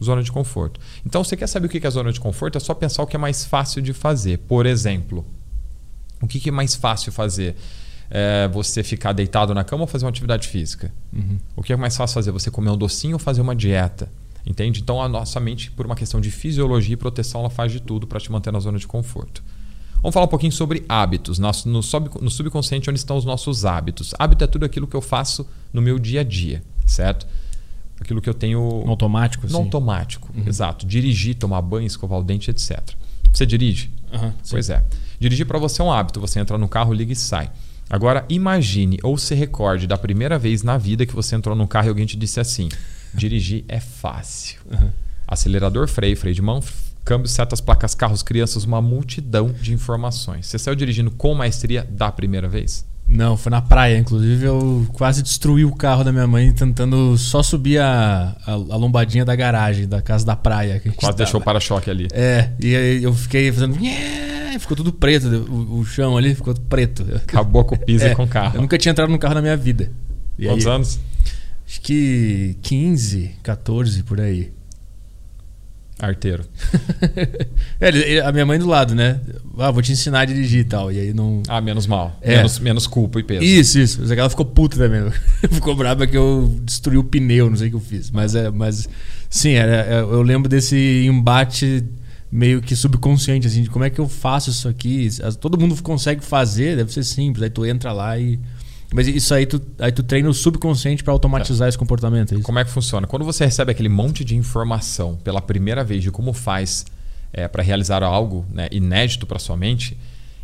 [0.04, 0.80] Zona de conforto.
[1.06, 2.58] Então, você quer saber o que é zona de conforto?
[2.58, 4.38] É só pensar o que é mais fácil de fazer.
[4.40, 5.26] Por exemplo,
[6.22, 7.56] o que é mais fácil fazer?
[8.10, 10.94] É você ficar deitado na cama ou fazer uma atividade física?
[11.12, 11.38] Uhum.
[11.56, 12.32] O que é mais fácil fazer?
[12.32, 14.10] Você comer um docinho ou fazer uma dieta?
[14.46, 14.80] Entende?
[14.80, 18.08] Então, a nossa mente, por uma questão de fisiologia e proteção, ela faz de tudo
[18.08, 19.44] para te manter na zona de conforto.
[20.02, 21.38] Vamos falar um pouquinho sobre hábitos.
[21.38, 24.14] No, subconsciente, onde estão os nossos hábitos?
[24.18, 25.46] Hábito é tudo aquilo que eu faço
[25.78, 27.26] no meu dia a dia, certo?
[28.00, 28.84] Aquilo que eu tenho.
[28.84, 30.44] No automático, No automático, uhum.
[30.46, 30.86] exato.
[30.86, 32.80] Dirigir, tomar banho, escovar o dente, etc.
[33.32, 33.92] Você dirige?
[34.12, 34.84] Uhum, pois é.
[35.20, 36.20] Dirigir para você é um hábito.
[36.20, 37.50] Você entra no carro, liga e sai.
[37.90, 41.88] Agora, imagine ou se recorde da primeira vez na vida que você entrou no carro
[41.88, 42.70] e alguém te disse assim:
[43.14, 44.60] dirigir é fácil.
[44.70, 44.90] Uhum.
[45.28, 46.62] Acelerador, freio, freio de mão,
[47.04, 50.48] câmbio, setas, placas, carros, crianças, uma multidão de informações.
[50.48, 52.86] Você saiu dirigindo com maestria da primeira vez?
[53.08, 53.98] Não, foi na praia.
[53.98, 58.76] Inclusive, eu quase destruí o carro da minha mãe tentando só subir a, a, a
[58.76, 60.82] lombadinha da garagem, da casa da praia.
[60.96, 62.08] quase deixou o para-choque ali.
[62.12, 63.78] É, e aí eu fiquei fazendo.
[64.60, 67.06] Ficou tudo preto, o, o chão ali ficou preto.
[67.16, 68.58] Acabou com o piso é, com o carro.
[68.58, 69.92] Eu nunca tinha entrado num carro na minha vida.
[70.38, 71.00] E Quantos aí, anos?
[71.68, 74.52] Acho que 15, 14 por aí.
[76.00, 76.46] Arteiro.
[77.82, 79.20] é, a minha mãe do lado, né?
[79.58, 80.92] Ah, vou te ensinar a dirigir e tal.
[80.92, 81.42] E aí não.
[81.48, 82.18] Ah, menos mal.
[82.22, 82.38] É.
[82.38, 83.44] Menos, menos culpa e peso.
[83.44, 84.02] Isso, isso.
[84.02, 85.12] Mas ela ficou puta também.
[85.52, 88.12] ficou brava que eu destruí o pneu, não sei o que eu fiz.
[88.12, 88.88] Mas, é, mas
[89.28, 91.84] sim, era, é, eu lembro desse embate
[92.32, 95.10] meio que subconsciente, assim, de como é que eu faço isso aqui.
[95.40, 97.44] Todo mundo consegue fazer, deve ser simples.
[97.44, 98.40] Aí tu entra lá e
[98.94, 101.70] mas isso aí tu, aí tu treina o subconsciente para automatizar é.
[101.70, 102.36] esse comportamento.
[102.36, 103.06] É como é que funciona?
[103.06, 106.86] Quando você recebe aquele monte de informação pela primeira vez de como faz
[107.34, 109.98] é, para realizar algo né, inédito para sua mente,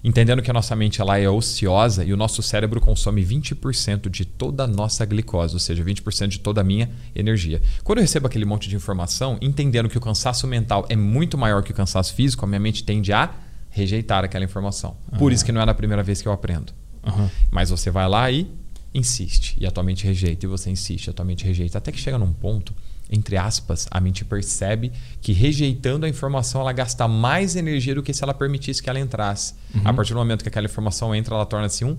[0.03, 4.25] entendendo que a nossa mente ela é ociosa e o nosso cérebro consome 20% de
[4.25, 7.61] toda a nossa glicose, ou seja, 20% de toda a minha energia.
[7.83, 11.63] Quando eu recebo aquele monte de informação, entendendo que o cansaço mental é muito maior
[11.63, 13.33] que o cansaço físico, a minha mente tende a
[13.69, 14.97] rejeitar aquela informação.
[15.17, 16.73] Por isso que não é na primeira vez que eu aprendo.
[17.05, 17.29] Uhum.
[17.51, 18.49] Mas você vai lá e
[18.93, 21.79] insiste, e a tua mente rejeita, e você insiste, a tua mente rejeita.
[21.79, 22.73] Até que chega num ponto,
[23.09, 28.13] entre aspas, a mente percebe que rejeitando a informação ela gasta mais energia do que
[28.13, 29.55] se ela permitisse que ela entrasse.
[29.73, 29.81] Uhum.
[29.83, 31.97] A partir do momento que aquela informação entra, ela torna-se um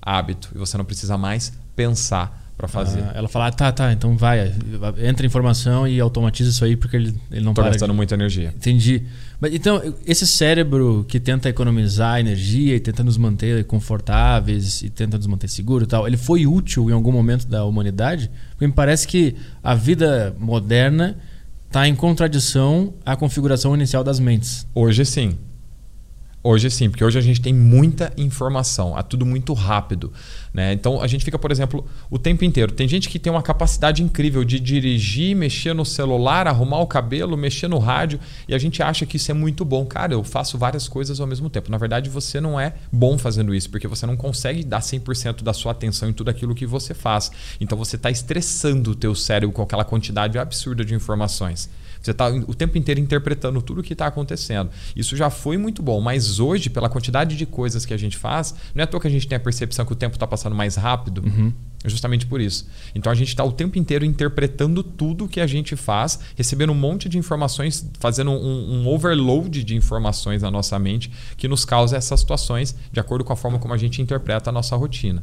[0.00, 3.00] hábito e você não precisa mais pensar para fazer.
[3.00, 4.54] Ah, ela fala, ah, tá, tá, então vai,
[4.98, 7.70] entra informação e automatiza isso aí porque ele, ele não Tô para.
[7.70, 7.96] gastando de...
[7.96, 8.52] muita energia.
[8.56, 9.06] Entendi.
[9.42, 15.18] Mas então, esse cérebro que tenta economizar energia e tenta nos manter confortáveis e tenta
[15.18, 18.30] nos manter seguros e tal, ele foi útil em algum momento da humanidade?
[18.50, 21.18] Porque me parece que a vida moderna
[21.66, 24.64] está em contradição à configuração inicial das mentes.
[24.72, 25.36] Hoje sim.
[26.44, 30.12] Hoje sim, porque hoje a gente tem muita informação, é tudo muito rápido.
[30.52, 30.72] Né?
[30.72, 32.72] Então a gente fica, por exemplo, o tempo inteiro.
[32.72, 37.36] Tem gente que tem uma capacidade incrível de dirigir, mexer no celular, arrumar o cabelo,
[37.36, 39.86] mexer no rádio, e a gente acha que isso é muito bom.
[39.86, 41.70] Cara, eu faço várias coisas ao mesmo tempo.
[41.70, 45.52] Na verdade, você não é bom fazendo isso, porque você não consegue dar 100% da
[45.52, 47.30] sua atenção em tudo aquilo que você faz.
[47.60, 51.70] Então você está estressando o teu cérebro com aquela quantidade absurda de informações.
[52.02, 54.70] Você está o tempo inteiro interpretando tudo o que está acontecendo.
[54.96, 58.54] Isso já foi muito bom, mas hoje, pela quantidade de coisas que a gente faz,
[58.74, 60.54] não é à toa que a gente tem a percepção que o tempo está passando
[60.54, 61.22] mais rápido.
[61.24, 61.52] Uhum.
[61.84, 62.68] É justamente por isso.
[62.94, 66.76] Então a gente está o tempo inteiro interpretando tudo que a gente faz, recebendo um
[66.76, 71.96] monte de informações, fazendo um, um, overload de informações na nossa mente que nos causa
[71.96, 75.22] essas situações de acordo com a forma como a gente interpreta a nossa rotina.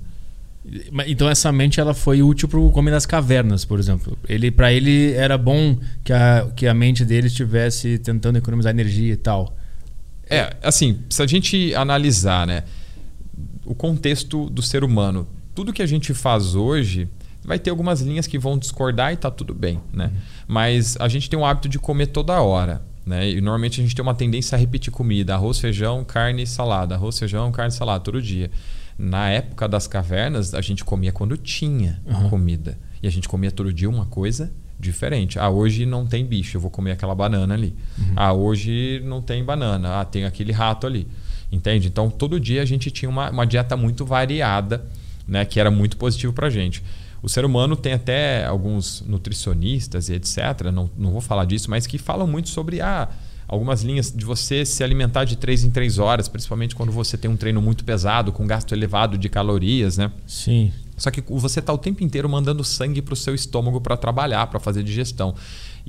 [1.08, 4.17] Então essa mente ela foi útil para o Homem das Cavernas, por exemplo.
[4.28, 9.13] Ele para ele era bom que a, que a mente dele estivesse tentando economizar energia
[9.13, 9.56] e tal.
[10.30, 12.63] É, assim, se a gente analisar, né,
[13.65, 17.08] o contexto do ser humano, tudo que a gente faz hoje
[17.43, 20.06] vai ter algumas linhas que vão discordar e tá tudo bem, né?
[20.06, 20.22] Uhum.
[20.48, 22.82] Mas a gente tem o hábito de comer toda hora.
[23.06, 23.32] Né?
[23.32, 27.17] E normalmente a gente tem uma tendência a repetir comida: arroz, feijão, carne, salada, arroz,
[27.17, 28.52] feijão, carne, salada, todo dia.
[28.99, 32.29] Na época das cavernas, a gente comia quando tinha uhum.
[32.29, 32.77] comida.
[33.01, 35.39] E a gente comia todo dia uma coisa diferente.
[35.39, 37.73] Ah, hoje não tem bicho, eu vou comer aquela banana ali.
[37.97, 38.13] Uhum.
[38.13, 41.07] Ah, hoje não tem banana, ah, tem aquele rato ali.
[41.49, 41.88] Entende?
[41.88, 44.85] Então, todo dia a gente tinha uma, uma dieta muito variada,
[45.25, 46.83] né, que era muito positivo para a gente.
[47.23, 51.88] O ser humano tem até alguns nutricionistas e etc., não, não vou falar disso, mas
[51.88, 53.03] que falam muito sobre a.
[53.03, 53.09] Ah,
[53.49, 57.29] algumas linhas de você se alimentar de 3 em 3 horas, principalmente quando você tem
[57.29, 60.12] um treino muito pesado, com gasto elevado de calorias, né?
[60.27, 60.71] Sim.
[60.95, 64.45] Só que você está o tempo inteiro mandando sangue para o seu estômago para trabalhar,
[64.47, 65.33] para fazer digestão.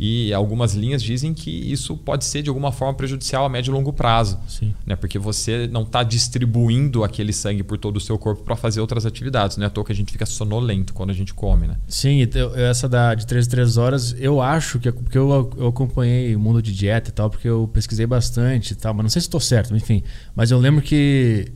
[0.02, 3.74] E algumas linhas dizem que isso pode ser de alguma forma prejudicial a médio e
[3.74, 4.40] longo prazo.
[4.48, 4.74] Sim.
[4.86, 4.96] Né?
[4.96, 9.04] Porque você não está distribuindo aquele sangue por todo o seu corpo para fazer outras
[9.04, 9.58] atividades.
[9.58, 11.66] Não é à toa que a gente fica sonolento quando a gente come.
[11.66, 11.76] Né?
[11.86, 14.90] Sim, essa da, de 3 3 horas, eu acho que.
[14.90, 18.76] Porque eu, eu acompanhei o mundo de dieta e tal, porque eu pesquisei bastante e
[18.76, 20.02] tal, mas não sei se estou certo, enfim.
[20.34, 21.52] Mas eu lembro que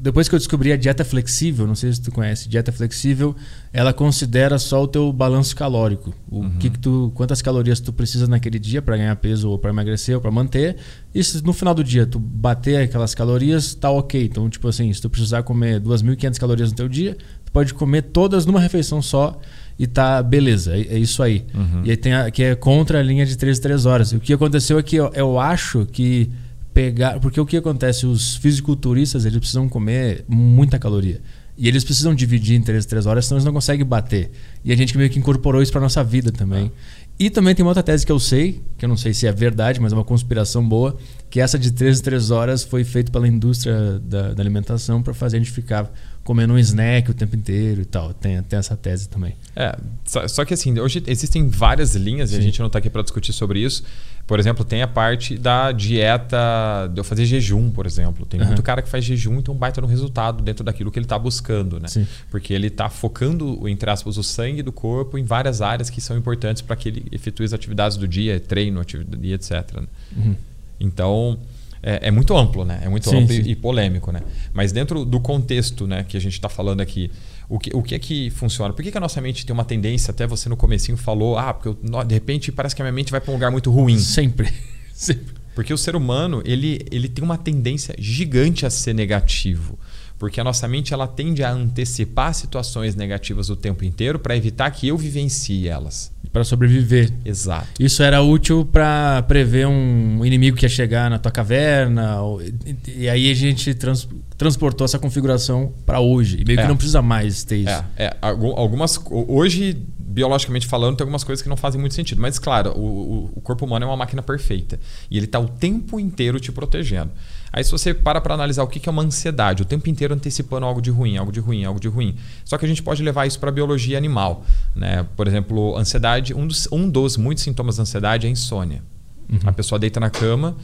[0.00, 3.34] depois que eu descobri a dieta flexível, não sei se tu conhece, dieta flexível,
[3.72, 6.50] ela considera só o teu balanço calórico, o uhum.
[6.58, 10.14] que, que tu, quantas calorias tu precisa naquele dia para ganhar peso ou para emagrecer
[10.14, 10.76] ou para manter.
[11.14, 14.24] E se no final do dia tu bater aquelas calorias, tá ok.
[14.24, 18.02] Então, tipo assim, se tu precisar comer 2.500 calorias no teu dia, tu pode comer
[18.02, 19.38] todas numa refeição só
[19.78, 21.44] e tá beleza, é, é isso aí.
[21.54, 21.82] Uhum.
[21.84, 24.12] E aí tem a, que é contra a linha de 3 3 horas.
[24.12, 26.30] O que aconteceu é que eu, eu acho que
[26.74, 27.20] pegar.
[27.20, 28.04] Porque o que acontece?
[28.04, 31.22] Os fisiculturistas eles precisam comer muita caloria.
[31.56, 34.32] E eles precisam dividir em 3, 3 horas, senão eles não conseguem bater.
[34.64, 36.70] E a gente meio que incorporou isso para nossa vida também.
[37.16, 39.30] E também tem uma outra tese que eu sei, que eu não sei se é
[39.30, 40.96] verdade, mas é uma conspiração boa,
[41.30, 45.36] que essa de 3 3 horas foi feita pela indústria da, da alimentação para fazer
[45.36, 45.92] a gente ficar
[46.24, 48.12] comendo um snack o tempo inteiro e tal.
[48.12, 49.36] Tem, tem essa tese também.
[49.54, 52.36] É, só, só que assim, hoje existem várias linhas Sim.
[52.36, 53.84] e a gente não está aqui para discutir sobre isso.
[54.26, 58.24] Por exemplo, tem a parte da dieta, de eu fazer jejum, por exemplo.
[58.24, 58.46] Tem uhum.
[58.46, 61.04] muito cara que faz jejum e tem um baita no resultado dentro daquilo que ele
[61.04, 61.88] está buscando, né?
[61.88, 62.06] Sim.
[62.30, 66.16] Porque ele está focando, entre aspas, o sangue do corpo em várias áreas que são
[66.16, 69.50] importantes para que ele efetue as atividades do dia, treino, atividade, etc.
[69.76, 69.86] Né?
[70.16, 70.36] Uhum.
[70.80, 71.38] Então,
[71.82, 72.80] é, é, muito amplo, né?
[72.82, 73.42] É muito sim, amplo sim.
[73.42, 74.22] E, e, polêmico, né?
[74.54, 77.10] Mas dentro do contexto né, que a gente está falando aqui,
[77.48, 78.72] o que, o que é que funciona?
[78.72, 81.52] Por que, que a nossa mente tem uma tendência, até você no comecinho falou, ah,
[81.52, 83.98] porque eu, de repente parece que a minha mente vai para um lugar muito ruim.
[83.98, 84.52] Sempre.
[84.92, 85.34] Sempre.
[85.54, 89.78] Porque o ser humano, ele, ele tem uma tendência gigante a ser negativo.
[90.24, 94.70] Porque a nossa mente ela tende a antecipar situações negativas o tempo inteiro para evitar
[94.70, 97.12] que eu vivencie elas para sobreviver.
[97.26, 97.68] Exato.
[97.78, 102.22] Isso era útil para prever um inimigo que ia chegar na tua caverna.
[102.22, 102.54] Ou, e,
[102.88, 106.40] e, aí a gente trans, transportou essa configuração para hoje.
[106.40, 106.62] E meio é.
[106.62, 107.84] que não precisa mais ter isso.
[107.96, 108.16] É, é.
[108.22, 109.76] Algumas, hoje,
[110.14, 112.22] biologicamente falando, tem algumas coisas que não fazem muito sentido.
[112.22, 114.78] Mas, claro, o, o corpo humano é uma máquina perfeita.
[115.10, 117.10] E ele está o tempo inteiro te protegendo.
[117.52, 120.66] Aí se você para para analisar o que é uma ansiedade, o tempo inteiro antecipando
[120.66, 122.16] algo de ruim, algo de ruim, algo de ruim.
[122.44, 124.44] Só que a gente pode levar isso para a biologia animal.
[124.74, 125.04] Né?
[125.16, 128.82] Por exemplo, ansiedade, um dos, um dos muitos sintomas da ansiedade é insônia.
[129.28, 129.38] Uhum.
[129.46, 130.56] A pessoa deita na cama,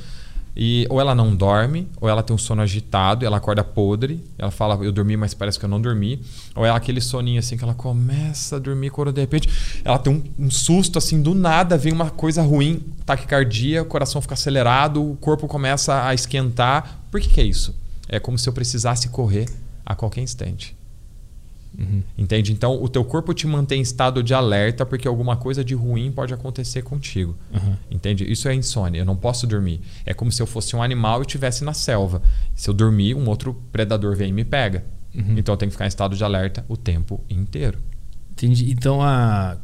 [0.56, 4.50] E ou ela não dorme, ou ela tem um sono agitado, ela acorda podre, ela
[4.50, 6.20] fala, eu dormi, mas parece que eu não dormi.
[6.54, 9.48] Ou é aquele soninho assim que ela começa a dormir quando de repente
[9.84, 14.20] ela tem um, um susto assim, do nada vem uma coisa ruim, taquicardia, o coração
[14.20, 17.00] fica acelerado, o corpo começa a esquentar.
[17.10, 17.74] Por que, que é isso?
[18.08, 19.46] É como se eu precisasse correr
[19.86, 20.79] a qualquer instante.
[21.80, 22.02] Uhum.
[22.16, 22.52] Entende?
[22.52, 26.12] Então, o teu corpo te mantém em estado de alerta porque alguma coisa de ruim
[26.12, 27.36] pode acontecer contigo.
[27.52, 27.76] Uhum.
[27.90, 28.30] Entende?
[28.30, 29.00] Isso é insônia.
[29.00, 29.80] Eu não posso dormir.
[30.04, 32.22] É como se eu fosse um animal e estivesse na selva.
[32.54, 34.84] Se eu dormir, um outro predador vem e me pega.
[35.14, 35.38] Uhum.
[35.38, 37.78] Então, eu tenho que ficar em estado de alerta o tempo inteiro.
[38.32, 38.70] Entendi.
[38.70, 39.58] Então, a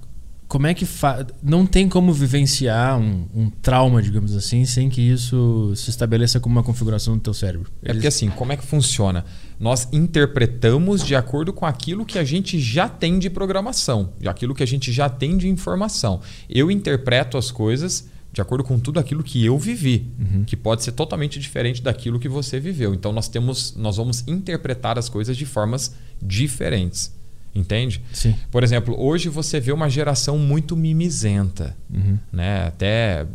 [0.48, 1.26] como é que fa...
[1.42, 6.55] não tem como vivenciar um, um, trauma, digamos assim, sem que isso se estabeleça como
[6.55, 7.70] uma configuração do teu cérebro?
[7.83, 7.90] Eles...
[7.90, 9.24] É porque assim, como é que funciona?
[9.59, 14.55] Nós interpretamos de acordo com aquilo que a gente já tem de programação, de aquilo
[14.55, 16.21] que a gente já tem de informação.
[16.49, 20.45] Eu interpreto as coisas de acordo com tudo aquilo que eu vivi, uhum.
[20.45, 22.92] que pode ser totalmente diferente daquilo que você viveu.
[22.92, 27.16] Então nós temos, nós vamos interpretar as coisas de formas diferentes.
[27.55, 28.03] Entende?
[28.12, 28.35] Sim.
[28.51, 31.75] Por exemplo, hoje você vê uma geração muito mimizenta.
[31.90, 32.19] Uhum.
[32.31, 32.66] Né?
[32.66, 33.27] Até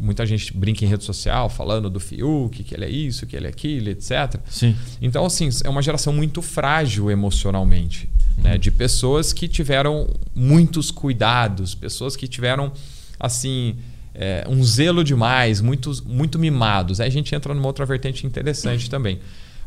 [0.00, 3.46] muita gente brinca em rede social falando do Fiuk, que ele é isso, que ele
[3.46, 4.40] é aquilo, etc.
[4.48, 4.74] Sim.
[5.00, 8.08] Então, assim, é uma geração muito frágil emocionalmente.
[8.38, 8.44] Uhum.
[8.44, 8.58] Né?
[8.58, 12.72] De pessoas que tiveram muitos cuidados, pessoas que tiveram,
[13.18, 13.76] assim,
[14.14, 17.00] é, um zelo demais, muitos, muito mimados.
[17.00, 18.90] Aí a gente entra numa outra vertente interessante uhum.
[18.90, 19.20] também.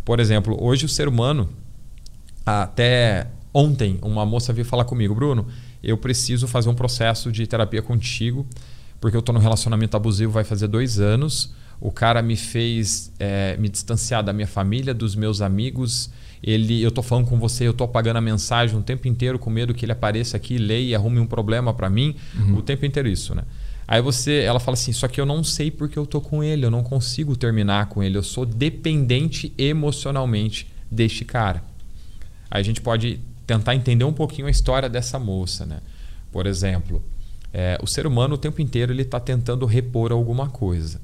[0.03, 1.49] Por exemplo, hoje o ser humano,
[2.45, 5.45] até Ontem, uma moça veio falar comigo, Bruno,
[5.83, 8.47] eu preciso fazer um processo de terapia contigo,
[9.03, 11.51] porque eu estou num relacionamento abusivo vai fazer dois anos.
[11.77, 16.09] O cara me fez é, me distanciar da minha família, dos meus amigos.
[16.41, 19.49] Ele, eu estou falando com você, eu estou apagando a mensagem o tempo inteiro com
[19.49, 22.15] medo que ele apareça aqui, leia e arrume um problema para mim.
[22.33, 22.59] Uhum.
[22.59, 23.43] O tempo inteiro isso, né?
[23.85, 26.65] Aí você, ela fala assim, só que eu não sei porque eu tô com ele,
[26.65, 31.61] eu não consigo terminar com ele, eu sou dependente emocionalmente deste cara.
[32.49, 35.65] Aí a gente pode tentar entender um pouquinho a história dessa moça.
[35.65, 35.81] Né?
[36.31, 37.03] Por exemplo,
[37.53, 40.99] é, o ser humano o tempo inteiro ele está tentando repor alguma coisa.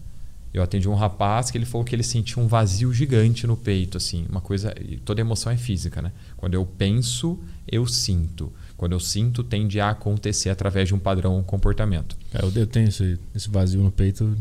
[0.52, 3.98] Eu atendi um rapaz que ele falou que ele sentia um vazio gigante no peito,
[3.98, 4.74] assim, uma coisa.
[5.06, 6.12] Toda emoção é física, né?
[6.36, 7.38] Quando eu penso,
[7.72, 8.52] eu sinto.
[8.76, 12.18] Quando eu sinto, tende a acontecer através de um padrão um comportamento.
[12.56, 14.36] Eu tenho esse, esse vazio no peito,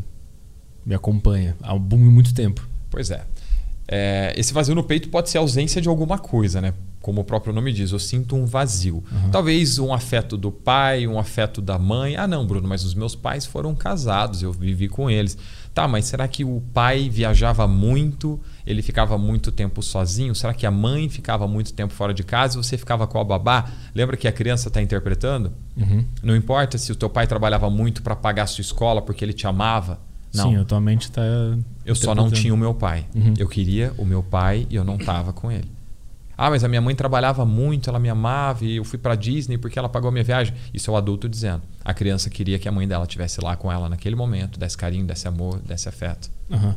[0.83, 2.67] me acompanha há muito tempo.
[2.89, 3.23] Pois é.
[3.87, 4.33] é.
[4.35, 6.73] Esse vazio no peito pode ser ausência de alguma coisa, né?
[7.09, 9.03] Como o próprio nome diz, eu sinto um vazio.
[9.11, 9.31] Uhum.
[9.31, 12.15] Talvez um afeto do pai, um afeto da mãe.
[12.15, 15.35] Ah, não, Bruno, mas os meus pais foram casados, eu vivi com eles.
[15.73, 20.35] Tá, mas será que o pai viajava muito, ele ficava muito tempo sozinho?
[20.35, 23.23] Será que a mãe ficava muito tempo fora de casa e você ficava com a
[23.23, 23.65] babá?
[23.95, 25.51] Lembra que a criança está interpretando?
[25.75, 26.05] Uhum.
[26.21, 29.33] Não importa se o teu pai trabalhava muito para pagar a sua escola porque ele
[29.33, 29.99] te amava.
[30.31, 30.51] Não.
[30.51, 31.23] Sim, atualmente está.
[31.83, 33.07] Eu só não tinha o meu pai.
[33.15, 33.33] Uhum.
[33.35, 35.78] Eu queria o meu pai e eu não estava com ele.
[36.41, 39.57] Ah, mas a minha mãe trabalhava muito, ela me amava e eu fui para Disney
[39.57, 40.53] porque ela pagou a minha viagem.
[40.73, 41.63] Isso é o adulto dizendo.
[41.83, 45.05] A criança queria que a mãe dela estivesse lá com ela naquele momento, desse carinho,
[45.05, 46.31] desse amor, desse afeto.
[46.49, 46.73] Uhum.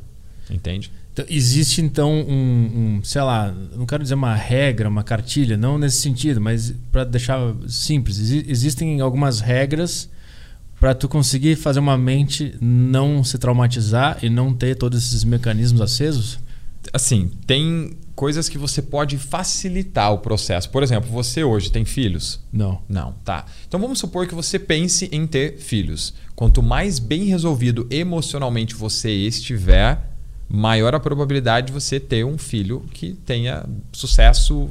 [0.50, 0.90] Entende?
[1.12, 5.78] Então, existe então um, um, sei lá, não quero dizer uma regra, uma cartilha, não
[5.78, 10.10] nesse sentido, mas para deixar simples, existem algumas regras
[10.80, 15.80] para tu conseguir fazer uma mente não se traumatizar e não ter todos esses mecanismos
[15.80, 16.40] acesos?
[16.92, 20.70] Assim, tem coisas que você pode facilitar o processo.
[20.70, 22.40] Por exemplo, você hoje tem filhos?
[22.52, 22.80] Não.
[22.88, 23.46] Não, tá.
[23.66, 26.14] Então vamos supor que você pense em ter filhos.
[26.34, 30.10] Quanto mais bem resolvido emocionalmente você estiver,
[30.48, 34.68] maior a probabilidade de você ter um filho que tenha sucesso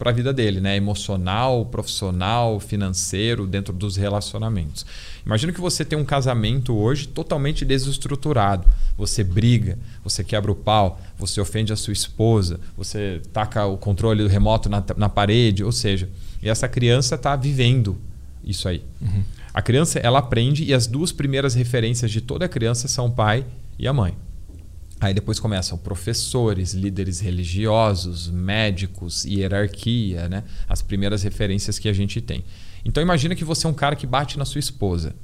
[0.00, 0.78] para a vida dele, né?
[0.78, 4.86] Emocional, profissional, financeiro, dentro dos relacionamentos.
[5.26, 8.66] Imagina que você tem um casamento hoje totalmente desestruturado.
[8.96, 14.22] Você briga, você quebra o pau, você ofende a sua esposa, você taca o controle
[14.22, 16.08] do remoto na, na parede, ou seja,
[16.42, 17.98] e essa criança está vivendo
[18.42, 18.82] isso aí.
[19.02, 19.22] Uhum.
[19.52, 23.44] A criança ela aprende e as duas primeiras referências de toda criança são o pai
[23.78, 24.14] e a mãe.
[25.00, 30.44] Aí depois começam professores, líderes religiosos, médicos, hierarquia, né?
[30.68, 32.44] As primeiras referências que a gente tem.
[32.84, 35.14] Então imagina que você é um cara que bate na sua esposa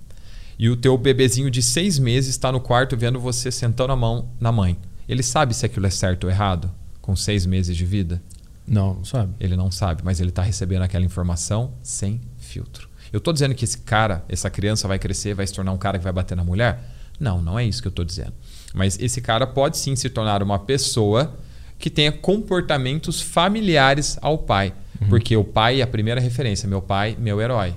[0.58, 4.30] e o teu bebezinho de seis meses está no quarto vendo você sentando a mão
[4.40, 4.78] na mãe.
[5.06, 8.22] Ele sabe se aquilo é certo ou errado com seis meses de vida?
[8.66, 9.34] Não, não sabe.
[9.38, 12.88] Ele não sabe, mas ele está recebendo aquela informação sem filtro.
[13.12, 15.98] Eu estou dizendo que esse cara, essa criança vai crescer, vai se tornar um cara
[15.98, 16.95] que vai bater na mulher?
[17.18, 18.32] Não, não é isso que eu estou dizendo.
[18.74, 21.36] Mas esse cara pode sim se tornar uma pessoa
[21.78, 24.74] que tenha comportamentos familiares ao pai.
[25.00, 25.08] Uhum.
[25.08, 26.68] Porque o pai é a primeira referência.
[26.68, 27.74] Meu pai, meu herói.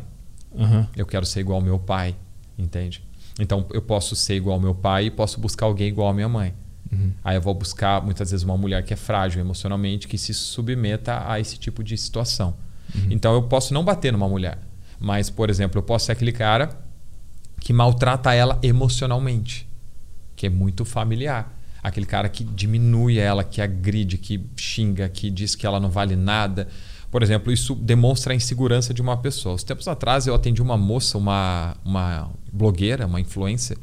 [0.52, 0.86] Uhum.
[0.96, 2.16] Eu quero ser igual ao meu pai.
[2.58, 3.04] Entende?
[3.40, 6.28] Então eu posso ser igual ao meu pai e posso buscar alguém igual à minha
[6.28, 6.54] mãe.
[6.92, 7.12] Uhum.
[7.24, 11.24] Aí eu vou buscar muitas vezes uma mulher que é frágil emocionalmente, que se submeta
[11.26, 12.56] a esse tipo de situação.
[12.94, 13.08] Uhum.
[13.12, 14.58] Então eu posso não bater numa mulher,
[15.00, 16.70] mas, por exemplo, eu posso ser aquele cara
[17.60, 19.68] que maltrata ela emocionalmente,
[20.36, 21.56] que é muito familiar.
[21.82, 26.16] Aquele cara que diminui ela, que agride, que xinga, que diz que ela não vale
[26.16, 26.68] nada.
[27.10, 29.56] Por exemplo, isso demonstra a insegurança de uma pessoa.
[29.56, 33.78] Os tempos atrás eu atendi uma moça, uma, uma blogueira, uma influencer,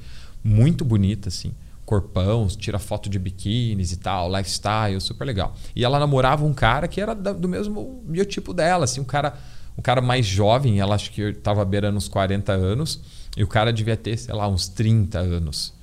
[0.45, 1.53] muito bonita, assim
[1.87, 5.55] corpão, tira foto de biquínis e tal, lifestyle, super legal.
[5.75, 9.35] E ela namorava um cara que era do mesmo biotipo dela, assim, um cara,
[9.79, 13.01] um cara mais jovem, ela acho que estava beirando uns 40 anos,
[13.37, 15.75] e o cara devia ter, sei lá, uns 30 anos.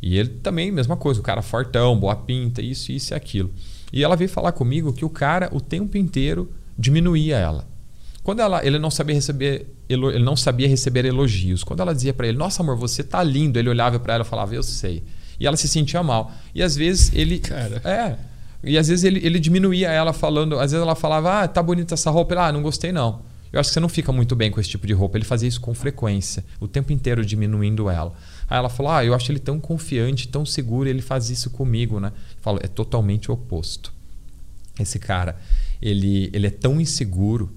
[0.00, 3.52] E ele também, mesma coisa, o cara fortão, boa pinta, isso, isso e aquilo.
[3.92, 7.66] E ela veio falar comigo que o cara, o tempo inteiro, diminuía ela.
[8.22, 11.62] Quando ela, ele não sabia receber, ele não sabia receber elogios.
[11.62, 14.26] Quando ela dizia para ele: "Nossa, amor, você tá lindo", ele olhava para ela e
[14.26, 15.02] falava: "Eu sei".
[15.38, 16.32] E ela se sentia mal.
[16.54, 17.38] E às vezes ele.
[17.38, 17.80] Cara.
[17.84, 18.16] É.
[18.62, 20.54] E às vezes ele, ele diminuía ela falando.
[20.54, 22.34] Às vezes ela falava, ah, tá bonita essa roupa.
[22.34, 23.20] Ele, ah, não gostei não.
[23.54, 25.16] Eu acho que você não fica muito bem com esse tipo de roupa.
[25.16, 28.12] Ele fazia isso com frequência, o tempo inteiro diminuindo ela.
[28.50, 32.00] Aí ela falou: Ah, eu acho ele tão confiante, tão seguro, ele faz isso comigo,
[32.00, 32.12] né?
[32.44, 33.92] Eu é totalmente o oposto.
[34.78, 35.36] Esse cara,
[35.80, 37.52] ele, ele é tão inseguro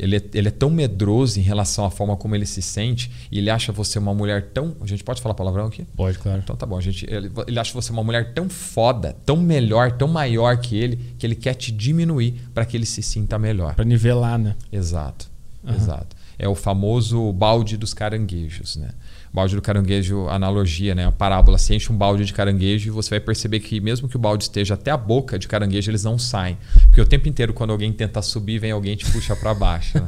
[0.00, 3.38] ele é, ele é tão medroso em relação à forma como ele se sente e
[3.38, 4.76] ele acha você uma mulher tão.
[4.80, 5.84] A gente pode falar palavrão aqui?
[5.96, 6.40] Pode, claro.
[6.42, 6.76] Então tá bom.
[6.76, 10.76] A gente, ele, ele acha você uma mulher tão foda, tão melhor, tão maior que
[10.76, 13.74] ele, que ele quer te diminuir para que ele se sinta melhor.
[13.74, 14.56] Para nivelar, né?
[14.70, 15.30] Exato.
[15.62, 15.74] Uhum.
[15.74, 16.16] Exato.
[16.38, 18.90] É o famoso balde dos caranguejos, né?
[19.32, 21.06] Balde do caranguejo, analogia, né?
[21.06, 24.16] A parábola, se enche um balde de caranguejo e você vai perceber que mesmo que
[24.16, 26.58] o balde esteja até a boca de caranguejo, eles não saem.
[26.82, 29.98] Porque o tempo inteiro, quando alguém tenta subir, vem alguém te puxa para baixo.
[29.98, 30.06] Né?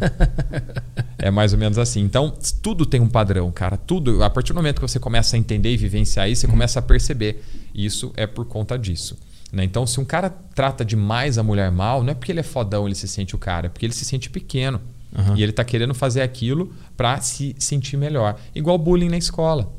[1.19, 2.03] é mais ou menos assim.
[2.03, 3.77] Então, tudo tem um padrão, cara.
[3.77, 4.23] Tudo.
[4.23, 6.83] A partir do momento que você começa a entender e vivenciar isso, você começa a
[6.83, 7.43] perceber.
[7.75, 9.17] Isso é por conta disso.
[9.51, 9.65] Né?
[9.65, 12.87] Então, se um cara trata demais a mulher mal, não é porque ele é fodão,
[12.87, 14.81] ele se sente o cara, é porque ele se sente pequeno.
[15.15, 15.37] Uhum.
[15.37, 18.37] E ele está querendo fazer aquilo para se sentir melhor.
[18.55, 19.73] Igual bullying na escola.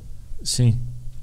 [0.44, 0.80] Sim.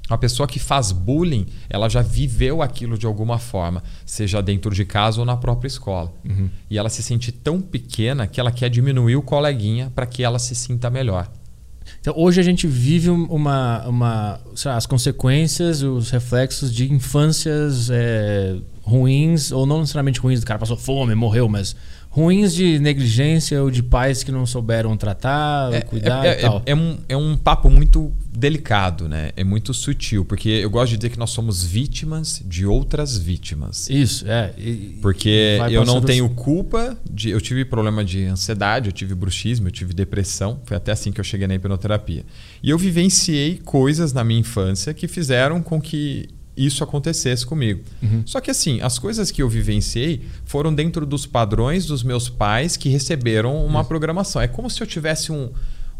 [0.09, 4.83] A pessoa que faz bullying, ela já viveu aquilo de alguma forma, seja dentro de
[4.83, 6.13] casa ou na própria escola.
[6.27, 6.49] Uhum.
[6.69, 10.39] E ela se sente tão pequena que ela quer diminuir o coleguinha para que ela
[10.39, 11.31] se sinta melhor.
[11.99, 18.57] Então, hoje a gente vive uma, uma lá, as consequências, os reflexos de infâncias é,
[18.81, 21.75] ruins, ou não necessariamente ruins, o cara passou fome, morreu, mas
[22.13, 26.61] ruins de negligência ou de pais que não souberam tratar, é, cuidar é, e tal.
[26.63, 29.31] É, é, um, é um papo muito delicado, né?
[29.35, 33.89] É muito sutil, porque eu gosto de dizer que nós somos vítimas de outras vítimas.
[33.89, 34.53] Isso, é.
[34.59, 37.31] E, porque eu não tenho culpa de.
[37.31, 40.61] Eu tive problema de ansiedade, eu tive bruxismo, eu tive depressão.
[40.65, 42.23] Foi até assim que eu cheguei na hipnoterapia.
[42.61, 47.83] E eu vivenciei coisas na minha infância que fizeram com que isso acontecesse comigo.
[48.01, 48.23] Uhum.
[48.25, 52.77] Só que assim, as coisas que eu vivenciei foram dentro dos padrões dos meus pais
[52.77, 53.85] que receberam uma uhum.
[53.85, 54.41] programação.
[54.41, 55.51] É como se eu tivesse um,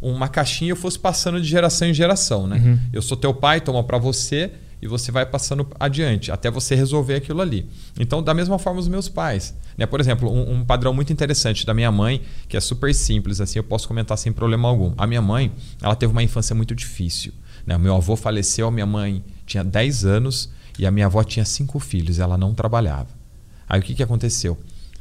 [0.01, 2.57] uma caixinha e eu fosse passando de geração em geração, né?
[2.57, 2.79] Uhum.
[2.91, 4.51] Eu sou teu pai, toma para você
[4.81, 7.65] e você vai passando adiante até você resolver aquilo ali.
[7.97, 9.85] Então, da mesma forma os meus pais, né?
[9.85, 13.57] Por exemplo, um, um padrão muito interessante da minha mãe, que é super simples assim,
[13.57, 14.93] eu posso comentar sem problema algum.
[14.97, 15.51] A minha mãe,
[15.81, 17.33] ela teve uma infância muito difícil.
[17.65, 17.77] Né?
[17.77, 21.79] Meu avô faleceu, a minha mãe tinha 10 anos e a minha avó tinha cinco
[21.79, 23.09] filhos, ela não trabalhava.
[23.67, 24.57] Aí o que, que aconteceu?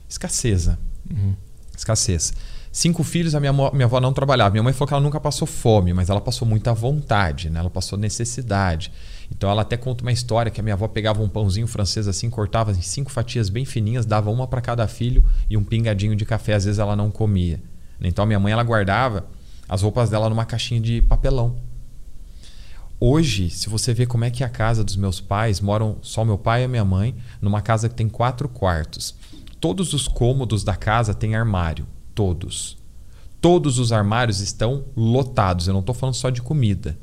[0.09, 0.79] Escasseza.
[1.11, 1.35] Uhum.
[1.77, 2.33] Escassez.
[2.71, 4.51] Cinco filhos, a minha, minha avó não trabalhava.
[4.51, 7.61] Minha mãe falou que ela nunca passou fome, mas ela passou muita vontade, né?
[7.61, 8.91] ela passou necessidade.
[9.31, 12.31] Então ela até conta uma história que a minha avó pegava um pãozinho francês assim,
[12.31, 16.25] cortava em cinco fatias bem fininhas, dava uma para cada filho e um pingadinho de
[16.25, 16.55] café.
[16.55, 17.61] Às vezes ela não comia.
[18.01, 19.27] Então a minha mãe ela guardava
[19.69, 21.57] as roupas dela numa caixinha de papelão.
[23.05, 26.25] Hoje, se você vê como é que é a casa dos meus pais, moram só
[26.25, 29.17] meu pai e minha mãe, numa casa que tem quatro quartos.
[29.59, 31.85] Todos os cômodos da casa têm armário.
[32.15, 32.79] Todos.
[33.41, 35.67] Todos os armários estão lotados.
[35.67, 36.97] Eu não estou falando só de comida.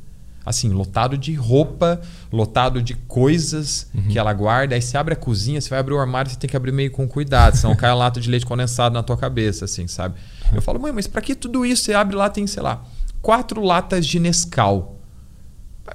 [0.46, 2.00] Assim, lotado de roupa,
[2.32, 4.08] lotado de coisas uhum.
[4.08, 4.76] que ela guarda.
[4.76, 6.92] Aí você abre a cozinha, você vai abrir o armário, você tem que abrir meio
[6.92, 10.16] com cuidado, senão cai a lata de leite condensado na tua cabeça, assim, sabe?
[10.54, 11.84] Eu falo, mãe, mas para que tudo isso?
[11.84, 12.86] Você abre lá, tem, sei lá,
[13.22, 14.96] quatro latas de Nescau.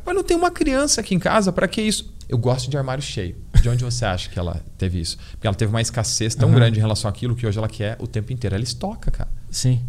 [0.05, 2.12] Mas não tem uma criança aqui em casa, para que isso?
[2.28, 3.36] Eu gosto de armário cheio.
[3.61, 5.18] De onde você acha que ela teve isso?
[5.32, 6.55] Porque ela teve uma escassez tão uhum.
[6.55, 8.57] grande em relação àquilo que hoje ela quer o tempo inteiro.
[8.57, 9.30] Ela estoca, cara.
[9.51, 9.80] Sim.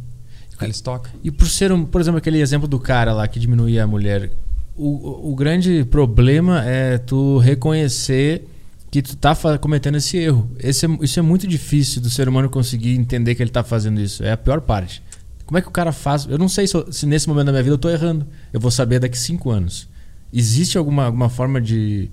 [0.59, 1.09] Ela estoca.
[1.23, 4.31] E por ser, um, por exemplo, aquele exemplo do cara lá que diminuía a mulher,
[4.75, 8.47] o, o grande problema é tu reconhecer
[8.91, 10.49] que tu tá cometendo esse erro.
[10.59, 13.99] Esse é, isso é muito difícil do ser humano conseguir entender que ele tá fazendo
[13.99, 14.23] isso.
[14.23, 15.03] É a pior parte.
[15.45, 16.25] Como é que o cara faz?
[16.29, 18.25] Eu não sei se, se nesse momento da minha vida eu tô errando.
[18.53, 19.87] Eu vou saber daqui cinco anos.
[20.34, 22.09] Existe alguma, alguma forma de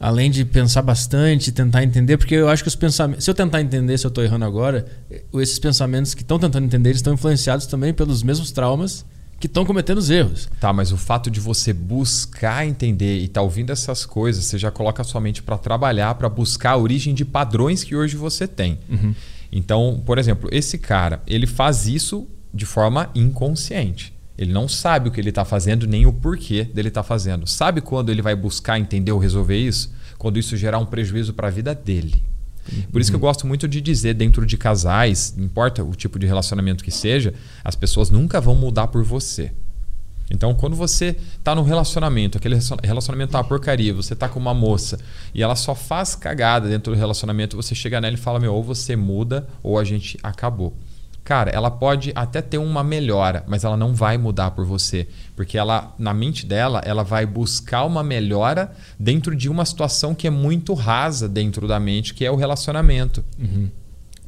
[0.00, 3.22] Além de pensar bastante, tentar entender, porque eu acho que os pensamentos.
[3.22, 4.86] Se eu tentar entender se eu estou errando agora,
[5.34, 9.04] esses pensamentos que estão tentando entender, estão influenciados também pelos mesmos traumas
[9.38, 10.48] que estão cometendo os erros.
[10.58, 14.56] Tá, mas o fato de você buscar entender e estar tá ouvindo essas coisas, você
[14.56, 18.16] já coloca a sua mente para trabalhar, para buscar a origem de padrões que hoje
[18.16, 18.78] você tem.
[18.88, 19.14] Uhum.
[19.52, 24.14] Então, por exemplo, esse cara, ele faz isso de forma inconsciente.
[24.40, 27.46] Ele não sabe o que ele está fazendo nem o porquê dele estar tá fazendo.
[27.46, 29.92] Sabe quando ele vai buscar entender ou resolver isso?
[30.16, 32.22] Quando isso gerar um prejuízo para a vida dele.
[32.90, 36.18] Por isso que eu gosto muito de dizer dentro de casais, não importa o tipo
[36.18, 39.52] de relacionamento que seja, as pessoas nunca vão mudar por você.
[40.30, 44.54] Então, quando você está no relacionamento, aquele relacionamento tá uma porcaria, você está com uma
[44.54, 44.98] moça
[45.34, 48.62] e ela só faz cagada dentro do relacionamento, você chega nela e fala: Meu, ou
[48.62, 50.74] você muda ou a gente acabou
[51.24, 55.06] cara, ela pode até ter uma melhora, mas ela não vai mudar por você,
[55.36, 60.26] porque ela na mente dela, ela vai buscar uma melhora dentro de uma situação que
[60.26, 63.24] é muito rasa dentro da mente, que é o relacionamento.
[63.38, 63.68] Uhum.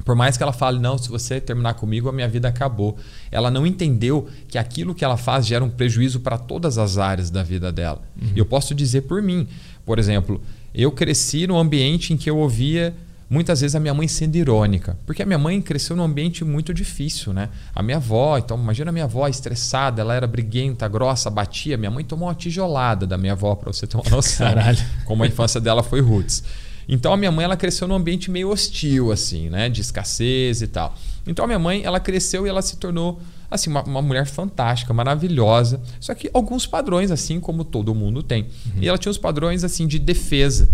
[0.05, 2.97] Por mais que ela fale, não, se você terminar comigo, a minha vida acabou.
[3.31, 7.31] Ela não entendeu que aquilo que ela faz gera um prejuízo para todas as áreas
[7.31, 8.03] da vida dela.
[8.21, 8.33] Uhum.
[8.35, 9.47] E eu posso dizer por mim,
[9.87, 10.41] por exemplo,
[10.75, 12.95] eu cresci num ambiente em que eu ouvia
[13.33, 16.75] muitas vezes a minha mãe sendo irônica, porque a minha mãe cresceu num ambiente muito
[16.75, 17.49] difícil, né?
[17.75, 21.79] A minha avó, então imagina a minha avó estressada, ela era briguenta, grossa, batia.
[21.79, 24.47] Minha mãe tomou uma tijolada da minha avó para você ter uma noção.
[24.47, 24.79] Caralho.
[25.07, 26.45] Como a infância dela foi roots.
[26.87, 30.67] Então a minha mãe ela cresceu num ambiente meio hostil assim, né, de escassez e
[30.67, 30.95] tal.
[31.27, 33.19] Então a minha mãe ela cresceu e ela se tornou
[33.51, 35.81] assim uma, uma mulher fantástica, maravilhosa.
[35.99, 38.43] Só que alguns padrões assim como todo mundo tem.
[38.43, 38.83] Uhum.
[38.83, 40.69] E ela tinha os padrões assim de defesa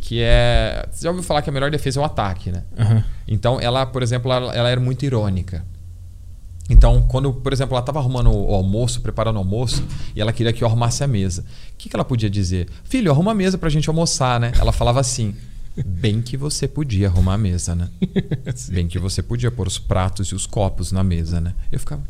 [0.00, 0.88] que é.
[0.90, 2.64] Você já ouviu falar que a melhor defesa é o ataque, né?
[2.78, 3.02] Uhum.
[3.28, 5.64] Então, ela, por exemplo, ela, ela, era muito irônica.
[6.68, 9.84] Então, quando, por exemplo, ela estava arrumando o almoço, preparando o almoço,
[10.14, 11.42] e ela queria que eu arrumasse a mesa.
[11.42, 12.68] O que, que ela podia dizer?
[12.84, 14.52] Filho, arruma a mesa para a gente almoçar, né?
[14.58, 15.34] Ela falava assim.
[15.86, 17.88] Bem que você podia arrumar a mesa, né?
[18.70, 21.54] Bem que você podia pôr os pratos e os copos na mesa, né?
[21.70, 22.02] Eu ficava,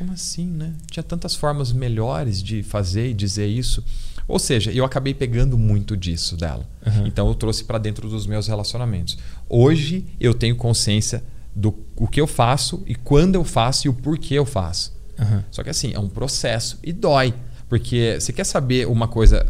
[0.00, 0.72] como assim, né?
[0.90, 3.84] Tinha tantas formas melhores de fazer e dizer isso.
[4.30, 6.64] Ou seja, eu acabei pegando muito disso dela.
[6.86, 7.06] Uhum.
[7.06, 9.18] Então eu trouxe para dentro dos meus relacionamentos.
[9.48, 11.22] Hoje eu tenho consciência
[11.54, 14.92] do o que eu faço e quando eu faço e o porquê eu faço.
[15.18, 15.42] Uhum.
[15.50, 17.34] Só que assim, é um processo e dói.
[17.68, 19.46] Porque você quer saber uma coisa.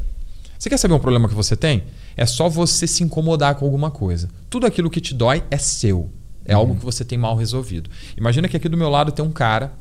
[0.59, 1.85] Você quer saber um problema que você tem?
[2.17, 4.29] É só você se incomodar com alguma coisa.
[4.49, 6.11] Tudo aquilo que te dói é seu.
[6.45, 6.61] É uhum.
[6.61, 7.91] algo que você tem mal resolvido.
[8.17, 9.73] Imagina que aqui do meu lado tem um cara.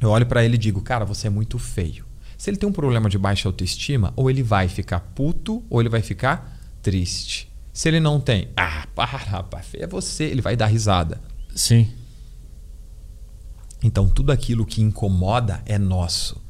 [0.00, 2.04] Eu olho para ele e digo: Cara, você é muito feio.
[2.42, 5.88] Se ele tem um problema de baixa autoestima, ou ele vai ficar puto, ou ele
[5.88, 7.48] vai ficar triste.
[7.72, 11.20] Se ele não tem, ah, para, rapaz, é você, ele vai dar risada.
[11.54, 11.88] Sim.
[13.80, 16.42] Então tudo aquilo que incomoda é nosso.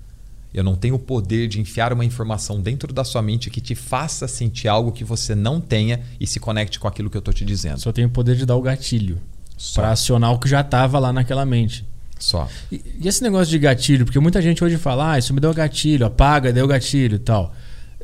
[0.54, 3.74] Eu não tenho o poder de enfiar uma informação dentro da sua mente que te
[3.74, 7.34] faça sentir algo que você não tenha e se conecte com aquilo que eu estou
[7.34, 7.78] te dizendo.
[7.80, 9.20] Só tenho o poder de dar o gatilho
[9.74, 11.86] para acionar o que já estava lá naquela mente.
[12.22, 12.48] Só.
[12.70, 15.52] E, e, esse negócio de gatilho, porque muita gente hoje fala, ah, isso me deu
[15.52, 17.52] gatilho, apaga, deu gatilho e tal.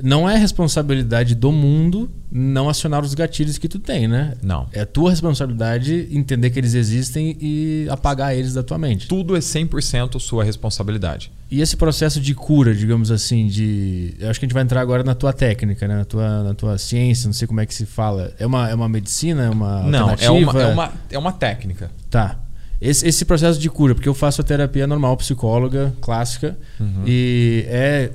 [0.02, 4.34] Não é responsabilidade do mundo não acionar os gatilhos que tu tem, né?
[4.42, 4.68] Não.
[4.72, 9.08] É tua responsabilidade entender que eles existem e apagar eles da tua mente.
[9.08, 11.32] Tudo é 100% sua responsabilidade.
[11.50, 14.14] E esse processo de cura, digamos assim, de.
[14.20, 15.96] Eu acho que a gente vai entrar agora na tua técnica, né?
[15.96, 18.32] na, tua, na tua ciência, não sei como é que se fala.
[18.38, 19.46] É uma, é uma medicina?
[19.46, 19.82] É uma.
[19.84, 21.90] Não, é uma, é, uma, é uma técnica.
[22.10, 22.38] Tá.
[22.80, 27.02] Esse, esse processo de cura, porque eu faço a terapia normal, psicóloga, clássica, uhum.
[27.06, 28.10] e é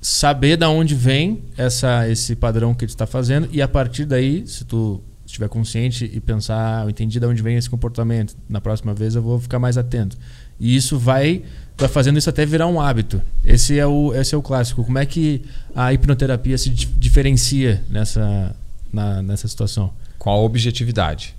[0.00, 4.46] saber da onde vem essa, esse padrão que tu está fazendo e a partir daí,
[4.46, 8.60] se tu estiver consciente e pensar, ah, eu entendi de onde vem esse comportamento, na
[8.60, 10.16] próxima vez eu vou ficar mais atento.
[10.58, 11.42] E isso vai
[11.76, 13.20] vai fazendo isso até virar um hábito.
[13.44, 14.82] Esse é o esse é o clássico.
[14.84, 15.42] Como é que
[15.74, 18.56] a hipnoterapia se diferencia nessa
[18.92, 19.92] na, nessa situação?
[20.18, 21.36] Com a objetividade.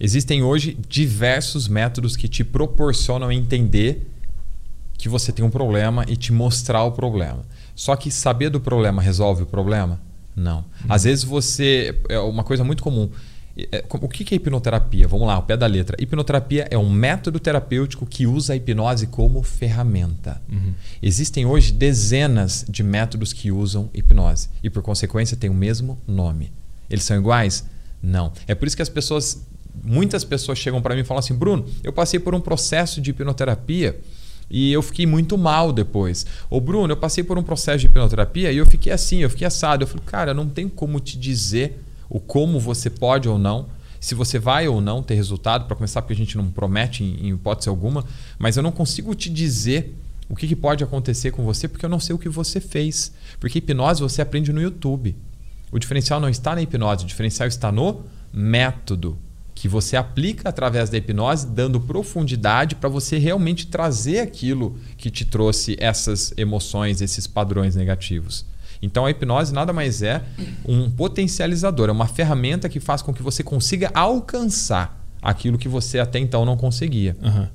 [0.00, 4.10] Existem hoje diversos métodos que te proporcionam entender
[4.96, 7.44] que você tem um problema e te mostrar o problema.
[7.74, 10.00] Só que saber do problema resolve o problema?
[10.34, 10.58] Não.
[10.58, 10.64] Uhum.
[10.88, 11.98] Às vezes você.
[12.08, 13.10] É uma coisa muito comum.
[13.72, 15.06] É, o que é hipnoterapia?
[15.08, 15.96] Vamos lá, o pé da letra.
[16.00, 20.40] Hipnoterapia é um método terapêutico que usa a hipnose como ferramenta.
[20.50, 20.72] Uhum.
[21.02, 26.52] Existem hoje dezenas de métodos que usam hipnose e, por consequência, tem o mesmo nome.
[26.88, 27.66] Eles são iguais?
[28.02, 28.32] Não.
[28.46, 29.44] É por isso que as pessoas
[29.84, 33.10] muitas pessoas chegam para mim e falam assim: Bruno, eu passei por um processo de
[33.10, 34.00] hipnoterapia
[34.50, 36.26] e eu fiquei muito mal depois.
[36.50, 39.46] Ou Bruno, eu passei por um processo de hipnoterapia e eu fiquei assim, eu fiquei
[39.46, 39.84] assado.
[39.84, 43.68] Eu falei, cara, não tem como te dizer o como você pode ou não,
[44.00, 47.28] se você vai ou não ter resultado, para começar, porque a gente não promete em,
[47.28, 48.04] em, hipótese alguma,
[48.36, 49.94] mas eu não consigo te dizer
[50.28, 53.12] o que, que pode acontecer com você porque eu não sei o que você fez.
[53.38, 55.14] Porque hipnose você aprende no YouTube.
[55.70, 58.02] O diferencial não está na hipnose, o diferencial está no
[58.32, 59.16] método
[59.60, 65.22] que você aplica através da hipnose, dando profundidade para você realmente trazer aquilo que te
[65.22, 68.46] trouxe essas emoções, esses padrões negativos.
[68.80, 70.22] Então a hipnose nada mais é
[70.66, 75.98] um potencializador, é uma ferramenta que faz com que você consiga alcançar aquilo que você
[75.98, 77.14] até então não conseguia.
[77.20, 77.46] Uhum.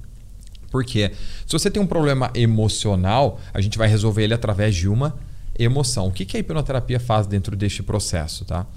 [0.70, 1.12] Porque
[1.43, 5.16] se você tem um problema emocional, a gente vai resolver ele através de uma
[5.58, 6.06] emoção.
[6.06, 8.45] O que, que a hipnoterapia faz dentro deste processo?
[8.45, 8.68] Tá?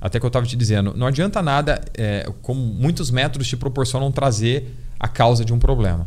[0.00, 4.12] Até que eu estava te dizendo, não adianta nada, é, como muitos métodos te proporcionam
[4.12, 6.06] trazer a causa de um problema.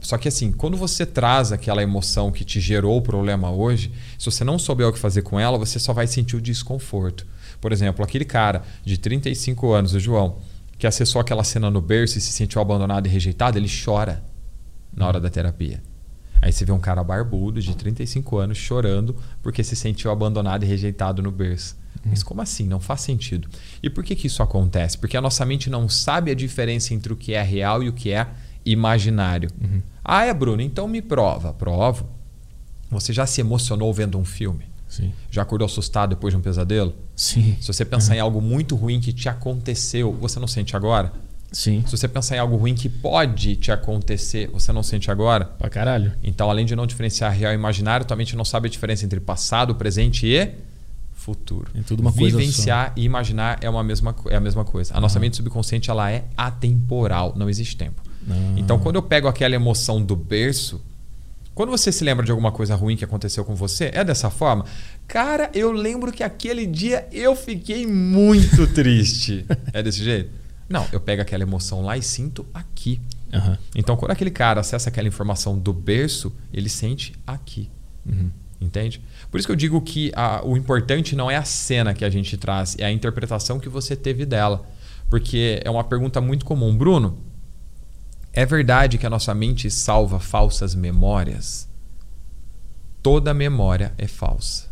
[0.00, 4.24] Só que assim, quando você traz aquela emoção que te gerou o problema hoje, se
[4.24, 7.26] você não souber o que fazer com ela, você só vai sentir o desconforto.
[7.60, 10.38] Por exemplo, aquele cara de 35 anos, o João,
[10.78, 14.22] que acessou aquela cena no berço e se sentiu abandonado e rejeitado, ele chora
[14.94, 15.82] na hora da terapia.
[16.40, 20.68] Aí você vê um cara barbudo de 35 anos chorando porque se sentiu abandonado e
[20.68, 21.76] rejeitado no berço.
[22.04, 22.66] Mas como assim?
[22.66, 23.48] Não faz sentido.
[23.82, 24.96] E por que, que isso acontece?
[24.98, 27.92] Porque a nossa mente não sabe a diferença entre o que é real e o
[27.92, 28.26] que é
[28.64, 29.50] imaginário.
[29.60, 29.82] Uhum.
[30.04, 31.52] Ah, é, Bruno, então me prova.
[31.52, 32.08] Provo.
[32.90, 34.64] Você já se emocionou vendo um filme?
[34.88, 35.12] Sim.
[35.30, 36.94] Já acordou assustado depois de um pesadelo?
[37.14, 37.56] Sim.
[37.60, 38.16] Se você pensar uhum.
[38.16, 41.12] em algo muito ruim que te aconteceu, você não sente agora?
[41.52, 41.82] Sim.
[41.86, 45.44] Se você pensar em algo ruim que pode te acontecer, você não sente agora?
[45.44, 46.12] Pra caralho.
[46.22, 49.20] Então, além de não diferenciar real e imaginário, tua mente não sabe a diferença entre
[49.20, 50.54] passado, presente e
[51.18, 51.68] futuro.
[51.74, 54.96] É tudo uma Vivenciar e imaginar é, uma mesma, é a mesma coisa.
[54.96, 58.00] A nossa mente subconsciente ela é atemporal, não existe tempo.
[58.26, 58.54] Uhum.
[58.56, 60.80] Então, quando eu pego aquela emoção do berço,
[61.54, 64.64] quando você se lembra de alguma coisa ruim que aconteceu com você, é dessa forma?
[65.08, 69.44] Cara, eu lembro que aquele dia eu fiquei muito triste.
[69.72, 70.30] é desse jeito?
[70.68, 73.00] Não, eu pego aquela emoção lá e sinto aqui.
[73.32, 73.56] Uhum.
[73.74, 77.68] Então, quando aquele cara acessa aquela informação do berço, ele sente aqui.
[78.06, 78.30] Uhum.
[78.60, 79.00] Entende?
[79.30, 82.10] Por isso que eu digo que a, o importante não é a cena que a
[82.10, 84.66] gente traz, é a interpretação que você teve dela.
[85.08, 86.76] Porque é uma pergunta muito comum.
[86.76, 87.18] Bruno,
[88.32, 91.68] é verdade que a nossa mente salva falsas memórias?
[93.02, 94.68] Toda memória é falsa.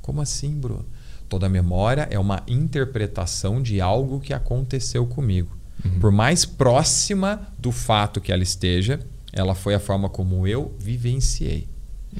[0.00, 0.86] Como assim, Bruno?
[1.28, 5.54] Toda memória é uma interpretação de algo que aconteceu comigo.
[5.84, 6.00] Uhum.
[6.00, 8.98] Por mais próxima do fato que ela esteja,
[9.32, 11.68] ela foi a forma como eu vivenciei.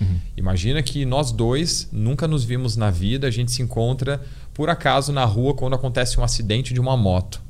[0.01, 0.19] Uhum.
[0.37, 4.23] Imagina que nós dois nunca nos vimos na vida, a gente se encontra
[4.55, 7.43] por acaso na rua quando acontece um acidente de uma moto.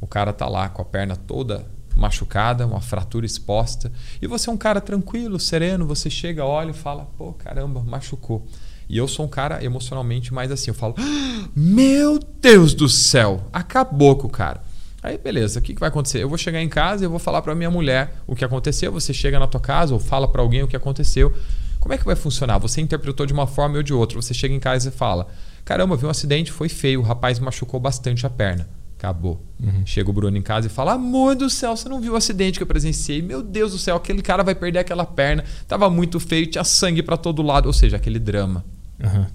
[0.00, 3.90] O cara tá lá com a perna toda machucada, uma fratura exposta,
[4.20, 8.46] e você é um cara tranquilo, sereno, você chega, olha e fala: "Pô, caramba, machucou".
[8.88, 13.48] E eu sou um cara emocionalmente mais assim, eu falo: ah, "Meu Deus do céu,
[13.52, 14.62] acabou com o cara".
[15.06, 16.20] Aí, beleza, o que, que vai acontecer?
[16.20, 18.90] Eu vou chegar em casa e eu vou falar para minha mulher o que aconteceu.
[18.90, 21.32] Você chega na tua casa ou fala para alguém o que aconteceu.
[21.78, 22.58] Como é que vai funcionar?
[22.58, 24.20] Você interpretou de uma forma ou de outra.
[24.20, 25.28] Você chega em casa e fala:
[25.64, 28.68] Caramba, vi um acidente, foi feio, o rapaz machucou bastante a perna.
[28.98, 29.40] Acabou.
[29.62, 29.86] Uhum.
[29.86, 32.58] Chega o Bruno em casa e fala: Amor do céu, você não viu o acidente
[32.58, 33.22] que eu presenciei?
[33.22, 35.44] Meu Deus do céu, aquele cara vai perder aquela perna.
[35.68, 37.66] Tava muito feio, tinha sangue para todo lado.
[37.66, 38.64] Ou seja, aquele drama.
[39.00, 39.26] Uhum.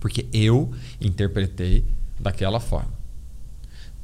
[0.00, 1.84] Porque eu interpretei
[2.18, 2.97] daquela forma.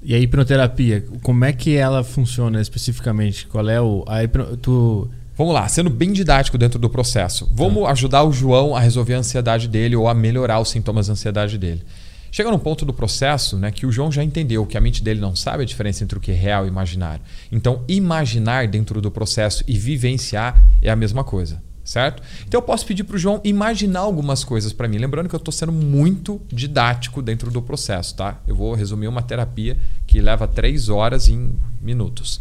[0.04, 3.46] E a hipnoterapia, como é que ela funciona especificamente?
[3.46, 4.04] Qual é o.
[4.06, 5.10] A hipno, tu...
[5.34, 7.50] Vamos lá, sendo bem didático dentro do processo.
[7.50, 11.14] Vamos ajudar o João a resolver a ansiedade dele ou a melhorar os sintomas da
[11.14, 11.82] ansiedade dele.
[12.30, 15.20] Chega num ponto do processo né, que o João já entendeu que a mente dele
[15.20, 17.24] não sabe a diferença entre o que é real e imaginário.
[17.50, 22.22] Então, imaginar dentro do processo e vivenciar é a mesma coisa certo?
[22.46, 24.96] Então eu posso pedir para o João imaginar algumas coisas para mim.
[24.96, 28.40] Lembrando que eu estou sendo muito didático dentro do processo, tá?
[28.46, 29.76] Eu vou resumir uma terapia
[30.06, 32.40] que leva três horas em minutos.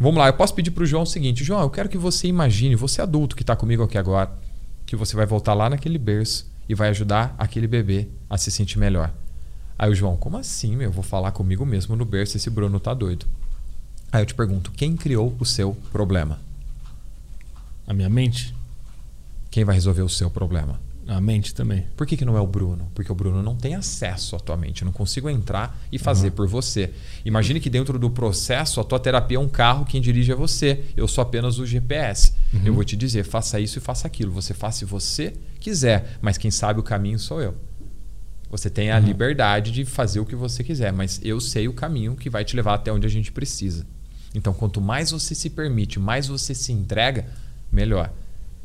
[0.00, 2.26] Vamos lá, eu posso pedir para o João o seguinte: João, eu quero que você
[2.26, 4.30] imagine, você adulto que está comigo aqui agora,
[4.84, 8.78] que você vai voltar lá naquele berço e vai ajudar aquele bebê a se sentir
[8.78, 9.12] melhor.
[9.78, 10.88] Aí o João, como assim, meu?
[10.88, 13.26] Eu vou falar comigo mesmo no berço, esse Bruno tá doido.
[14.10, 16.45] Aí eu te pergunto, quem criou o seu problema?
[17.86, 18.54] A minha mente?
[19.50, 20.80] Quem vai resolver o seu problema?
[21.06, 21.86] A mente também.
[21.96, 22.90] Por que, que não é o Bruno?
[22.92, 24.82] Porque o Bruno não tem acesso à tua mente.
[24.82, 26.34] Eu não consigo entrar e fazer uhum.
[26.34, 26.92] por você.
[27.24, 30.84] Imagine que dentro do processo, a tua terapia é um carro, quem dirige é você.
[30.96, 32.32] Eu sou apenas o GPS.
[32.52, 32.62] Uhum.
[32.64, 34.32] Eu vou te dizer, faça isso e faça aquilo.
[34.32, 37.54] Você faça se você quiser, mas quem sabe o caminho sou eu.
[38.50, 39.04] Você tem a uhum.
[39.04, 42.56] liberdade de fazer o que você quiser, mas eu sei o caminho que vai te
[42.56, 43.86] levar até onde a gente precisa.
[44.34, 47.26] Então, quanto mais você se permite, mais você se entrega,
[47.70, 48.12] melhor.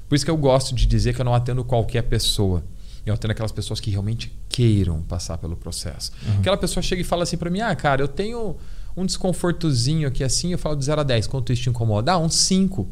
[0.07, 2.63] Por isso que eu gosto de dizer que eu não atendo qualquer pessoa.
[3.05, 6.11] Eu atendo aquelas pessoas que realmente queiram passar pelo processo.
[6.25, 6.39] Uhum.
[6.39, 8.57] Aquela pessoa chega e fala assim para mim: ah, cara, eu tenho
[8.95, 10.51] um desconfortozinho aqui assim.
[10.51, 11.27] Eu falo de 0 a 10.
[11.27, 12.11] Quanto isso te incomoda?
[12.11, 12.87] Ah, um 5.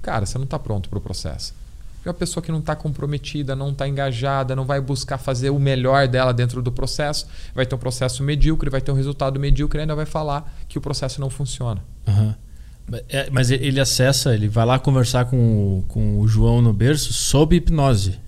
[0.00, 1.54] Cara, você não está pronto para o processo.
[1.96, 5.58] Porque a pessoa que não está comprometida, não está engajada, não vai buscar fazer o
[5.60, 9.78] melhor dela dentro do processo, vai ter um processo medíocre, vai ter um resultado medíocre
[9.78, 11.84] e ainda vai falar que o processo não funciona.
[12.08, 12.34] Uhum.
[13.08, 17.12] É, mas ele acessa, ele vai lá conversar com o, com o João no berço
[17.12, 18.20] sob hipnose.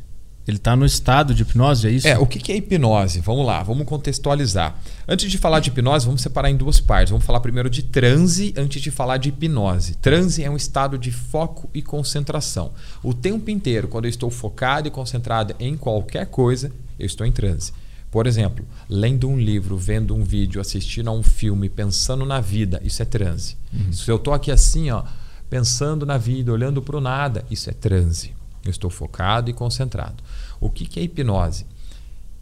[0.46, 2.06] Ele está no estado de hipnose, é isso?
[2.06, 3.20] É, o que é hipnose?
[3.20, 4.76] Vamos lá, vamos contextualizar.
[5.08, 7.10] Antes de falar de hipnose, vamos separar em duas partes.
[7.10, 9.94] Vamos falar primeiro de transe antes de falar de hipnose.
[9.96, 12.72] Transe é um estado de foco e concentração.
[13.02, 17.32] O tempo inteiro, quando eu estou focado e concentrado em qualquer coisa, eu estou em
[17.32, 17.72] transe.
[18.14, 22.80] Por exemplo, lendo um livro, vendo um vídeo, assistindo a um filme, pensando na vida,
[22.84, 23.56] isso é transe.
[23.72, 23.92] Uhum.
[23.92, 25.02] Se eu estou aqui assim, ó,
[25.50, 28.32] pensando na vida, olhando para o nada, isso é transe.
[28.64, 30.22] Eu estou focado e concentrado.
[30.60, 31.66] O que, que é hipnose?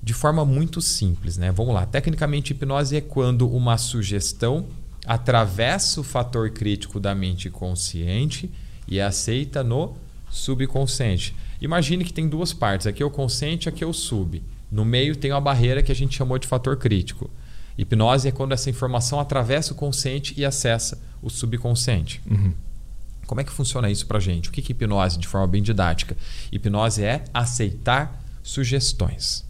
[0.02, 1.50] De forma muito simples, né?
[1.50, 1.86] Vamos lá.
[1.86, 4.66] Tecnicamente, hipnose é quando uma sugestão
[5.06, 8.50] atravessa o fator crítico da mente consciente
[8.86, 9.94] e é aceita no
[10.30, 11.34] subconsciente.
[11.62, 12.86] Imagine que tem duas partes.
[12.86, 14.42] Aqui é o consciente, aqui é o sub.
[14.72, 17.30] No meio tem uma barreira que a gente chamou de fator crítico.
[17.76, 22.22] Hipnose é quando essa informação atravessa o consciente e acessa o subconsciente.
[22.28, 22.54] Uhum.
[23.26, 24.48] Como é que funciona isso para gente?
[24.48, 26.16] O que é hipnose de forma bem didática?
[26.50, 29.44] Hipnose é aceitar sugestões.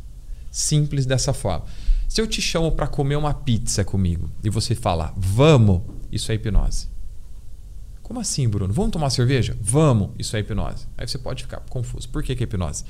[0.50, 1.66] Simples dessa forma.
[2.08, 6.34] Se eu te chamo para comer uma pizza comigo e você falar, vamos, isso é
[6.34, 6.88] hipnose.
[8.02, 8.74] Como assim, Bruno?
[8.74, 9.56] Vamos tomar cerveja?
[9.60, 10.86] Vamos, isso é hipnose.
[10.98, 12.08] Aí você pode ficar confuso.
[12.08, 12.84] Por que, que é hipnose?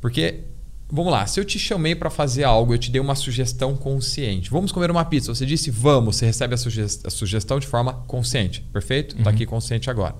[0.00, 0.44] Porque
[0.90, 4.50] Vamos lá, se eu te chamei para fazer algo, eu te dei uma sugestão consciente.
[4.50, 5.34] Vamos comer uma pizza.
[5.34, 8.62] Você disse vamos, você recebe a, sugest a sugestão de forma consciente.
[8.72, 9.16] Perfeito?
[9.16, 9.36] Está uhum.
[9.36, 10.14] aqui consciente agora.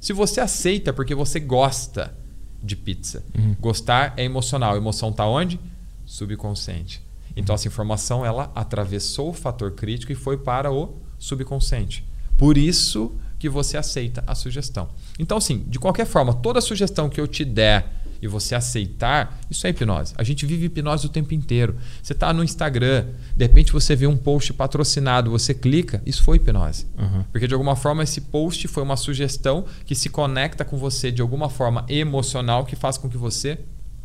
[0.00, 2.14] Se você aceita porque você gosta
[2.62, 3.22] de pizza.
[3.36, 3.56] Uhum.
[3.60, 4.74] Gostar é emocional.
[4.74, 5.60] A emoção está onde?
[6.04, 7.02] Subconsciente.
[7.36, 12.04] Então essa informação ela atravessou o fator crítico e foi para o subconsciente.
[12.36, 14.88] Por isso que você aceita a sugestão.
[15.18, 17.86] Então, assim, de qualquer forma, toda sugestão que eu te der
[18.20, 20.14] e você aceitar, isso é hipnose.
[20.16, 21.76] A gente vive hipnose o tempo inteiro.
[22.02, 23.06] Você está no Instagram,
[23.36, 26.86] de repente você vê um post patrocinado, você clica, isso foi hipnose.
[26.98, 27.24] Uhum.
[27.30, 31.22] Porque de alguma forma esse post foi uma sugestão que se conecta com você de
[31.22, 33.58] alguma forma emocional que faz com que você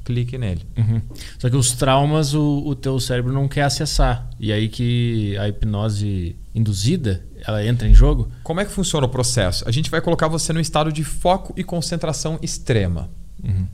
[0.03, 0.61] clique nele.
[0.77, 1.01] Uhum.
[1.37, 4.29] Só que os traumas o, o teu cérebro não quer acessar.
[4.39, 8.29] E aí que a hipnose induzida ela entra em jogo?
[8.43, 9.67] Como é que funciona o processo?
[9.67, 13.09] A gente vai colocar você no estado de foco e concentração extrema.
[13.43, 13.67] Uhum.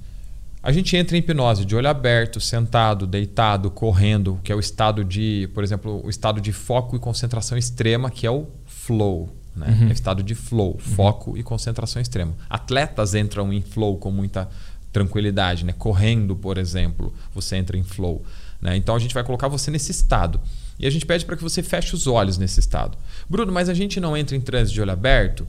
[0.67, 5.01] A gente entra em hipnose de olho aberto, sentado, deitado, correndo, que é o estado
[5.01, 9.33] de, por exemplo, o estado de foco e concentração extrema, que é o flow.
[9.55, 9.67] Né?
[9.79, 9.87] Uhum.
[9.87, 10.77] É o estado de flow, uhum.
[10.77, 12.35] foco e concentração extrema.
[12.49, 14.49] Atletas entram em flow com muita
[14.91, 15.71] tranquilidade, né?
[15.71, 18.25] Correndo, por exemplo, você entra em flow.
[18.61, 18.75] Né?
[18.75, 20.37] Então a gente vai colocar você nesse estado.
[20.77, 22.97] E a gente pede para que você feche os olhos nesse estado.
[23.29, 25.47] Bruno, mas a gente não entra em transe de olho aberto?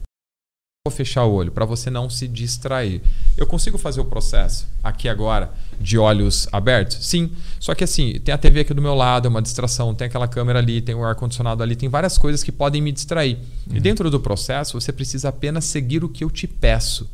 [0.89, 3.03] Vou fechar o olho para você não se distrair.
[3.37, 7.07] Eu consigo fazer o processo aqui agora de olhos abertos?
[7.07, 7.31] Sim.
[7.61, 10.27] Só que assim, tem a TV aqui do meu lado, é uma distração, tem aquela
[10.27, 13.37] câmera ali, tem o ar-condicionado ali, tem várias coisas que podem me distrair.
[13.69, 13.77] Uhum.
[13.77, 17.07] E dentro do processo, você precisa apenas seguir o que eu te peço.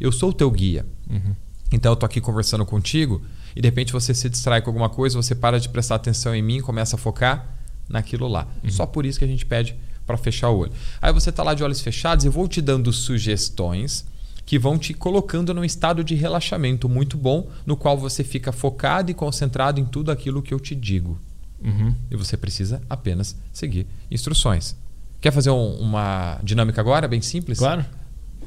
[0.00, 0.84] Eu sou o teu guia.
[1.08, 1.36] Uhum.
[1.70, 3.22] Então eu tô aqui conversando contigo
[3.54, 6.42] e de repente você se distrai com alguma coisa, você para de prestar atenção em
[6.42, 7.46] mim, começa a focar
[7.88, 8.48] naquilo lá.
[8.64, 8.70] Uhum.
[8.70, 9.76] Só por isso que a gente pede
[10.10, 10.72] para fechar o olho.
[11.00, 14.04] Aí você está lá de olhos fechados, eu vou te dando sugestões
[14.44, 19.08] que vão te colocando num estado de relaxamento muito bom, no qual você fica focado
[19.10, 21.16] e concentrado em tudo aquilo que eu te digo.
[21.62, 21.94] Uhum.
[22.10, 24.74] E você precisa apenas seguir instruções.
[25.20, 27.58] Quer fazer um, uma dinâmica agora, bem simples?
[27.58, 27.84] Claro.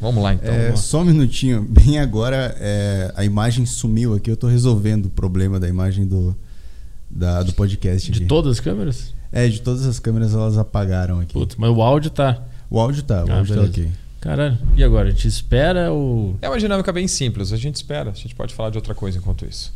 [0.02, 0.54] Vamos lá então.
[0.54, 0.86] É, vamos lá.
[0.86, 1.62] Só um minutinho.
[1.70, 4.30] Bem agora, é, a imagem sumiu aqui.
[4.30, 6.36] Eu estou resolvendo o problema da imagem do,
[7.10, 8.12] da, do podcast.
[8.12, 8.28] De aqui.
[8.28, 9.14] todas as câmeras?
[9.34, 11.34] É, de todas as câmeras elas apagaram aqui.
[11.34, 12.44] Putz, mas o áudio tá.
[12.70, 13.74] O áudio tá, o ah, áudio tá beleza.
[13.74, 13.92] tá ok.
[14.22, 15.10] Caralho, e agora?
[15.10, 16.38] A gente espera ou.
[16.42, 18.12] É uma dinâmica bem simples, a gente espera.
[18.12, 19.74] A gente pode falar de outra coisa enquanto isso.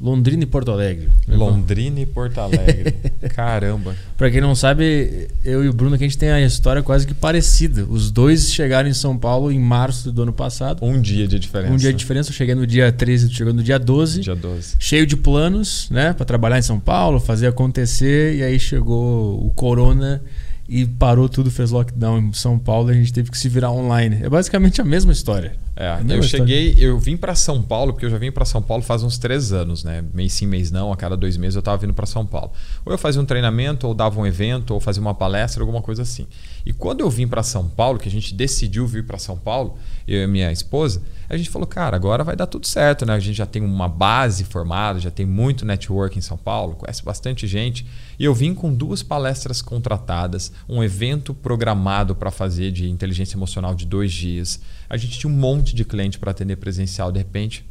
[0.00, 1.08] Londrina e Porto Alegre.
[1.26, 2.94] Londrina e Porto Alegre.
[3.34, 3.94] Caramba.
[4.16, 7.06] Pra quem não sabe, eu e o Bruno aqui a gente tem a história quase
[7.06, 7.84] que parecida.
[7.84, 10.84] Os dois chegaram em São Paulo em março do ano passado.
[10.84, 11.72] Um dia de diferença.
[11.72, 12.30] Um dia de diferença.
[12.30, 14.20] Eu cheguei no dia 13, tu chegou no dia 12.
[14.20, 14.76] Dia 12.
[14.78, 16.12] Cheio de planos, né?
[16.12, 18.36] Pra trabalhar em São Paulo, fazer acontecer.
[18.36, 20.22] E aí chegou o Corona
[20.68, 23.72] e parou tudo, fez lockdown em São Paulo e a gente teve que se virar
[23.72, 24.18] online.
[24.22, 25.54] É basicamente a mesma história.
[25.80, 28.82] É, eu cheguei, eu vim para São Paulo, porque eu já vim para São Paulo
[28.82, 30.04] faz uns três anos, né?
[30.12, 32.50] Mês sim, mês não, a cada dois meses eu estava vindo para São Paulo.
[32.84, 36.02] Ou eu fazia um treinamento, ou dava um evento, ou fazia uma palestra, alguma coisa
[36.02, 36.26] assim.
[36.66, 39.78] E quando eu vim para São Paulo, que a gente decidiu vir para São Paulo,
[40.08, 43.12] eu e minha esposa, a gente falou, cara, agora vai dar tudo certo, né?
[43.12, 47.02] A gente já tem uma base formada, já tem muito network em São Paulo, conhece
[47.02, 47.86] bastante gente.
[48.18, 53.74] E eu vim com duas palestras contratadas, um evento programado para fazer de inteligência emocional
[53.74, 54.60] de dois dias.
[54.88, 57.64] A gente tinha um monte de cliente para atender presencial, de repente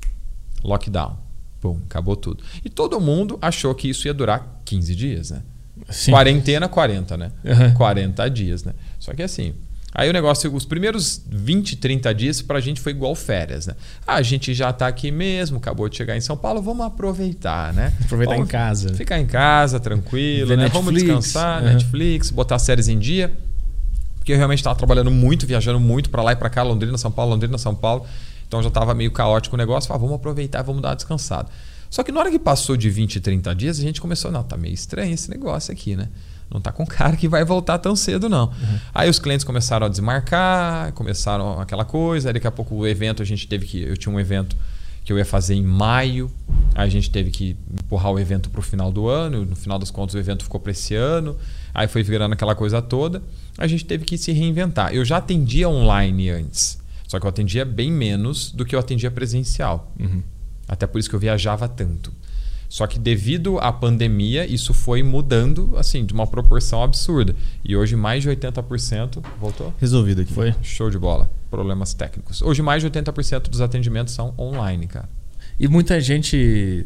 [0.63, 1.17] lockdown.
[1.59, 2.43] Pum, acabou tudo.
[2.63, 5.41] E todo mundo achou que isso ia durar 15 dias, né?
[5.89, 6.11] Sim.
[6.11, 7.31] Quarentena, 40, né?
[7.43, 7.73] Uhum.
[7.73, 8.73] 40 dias, né?
[8.99, 9.53] Só que assim.
[9.93, 13.75] Aí o negócio, os primeiros 20, 30 dias pra gente foi igual férias, né?
[14.05, 17.73] Ah, a gente já tá aqui mesmo, acabou de chegar em São Paulo, vamos aproveitar,
[17.73, 17.93] né?
[18.03, 18.93] Aproveitar vamos em casa.
[18.93, 20.69] Ficar em casa, tranquilo, né?
[20.69, 21.69] Vamos descansar, uhum.
[21.69, 23.33] Netflix, botar séries em dia.
[24.17, 27.09] Porque eu realmente estava trabalhando muito, viajando muito pra lá e pra cá, Londrina, São
[27.09, 28.05] Paulo, Londrina, São Paulo.
[28.47, 29.88] Então já tava meio caótico o negócio.
[29.88, 31.49] Falei, ah, vamos aproveitar, vamos dar uma descansada.
[31.89, 34.57] Só que na hora que passou de 20, 30 dias, a gente começou, não, tá
[34.57, 36.09] meio estranho esse negócio aqui, né?
[36.49, 38.45] Não tá com cara que vai voltar tão cedo, não.
[38.45, 38.79] Uhum.
[38.93, 42.29] Aí os clientes começaram a desmarcar, começaram aquela coisa.
[42.29, 43.81] Aí daqui a pouco o evento, a gente teve que.
[43.81, 44.55] Eu tinha um evento
[45.03, 46.31] que eu ia fazer em maio.
[46.75, 49.45] Aí a gente teve que empurrar o evento para o final do ano.
[49.45, 51.37] No final das contas, o evento ficou para esse ano.
[51.73, 53.21] Aí foi virando aquela coisa toda.
[53.57, 54.93] A gente teve que se reinventar.
[54.93, 56.77] Eu já atendia online antes.
[57.07, 59.91] Só que eu atendia bem menos do que eu atendia presencial.
[59.99, 60.21] Uhum.
[60.67, 62.11] Até por isso que eu viajava tanto.
[62.70, 67.36] Só que devido à pandemia, isso foi mudando assim de uma proporção absurda.
[67.63, 69.74] E hoje mais de 80% voltou.
[69.80, 70.34] Resolvido aqui.
[70.34, 70.53] Foi.
[70.61, 71.30] Show de bola.
[71.49, 72.41] Problemas técnicos.
[72.41, 75.09] Hoje mais de 80% dos atendimentos são online, cara.
[75.59, 76.86] E muita gente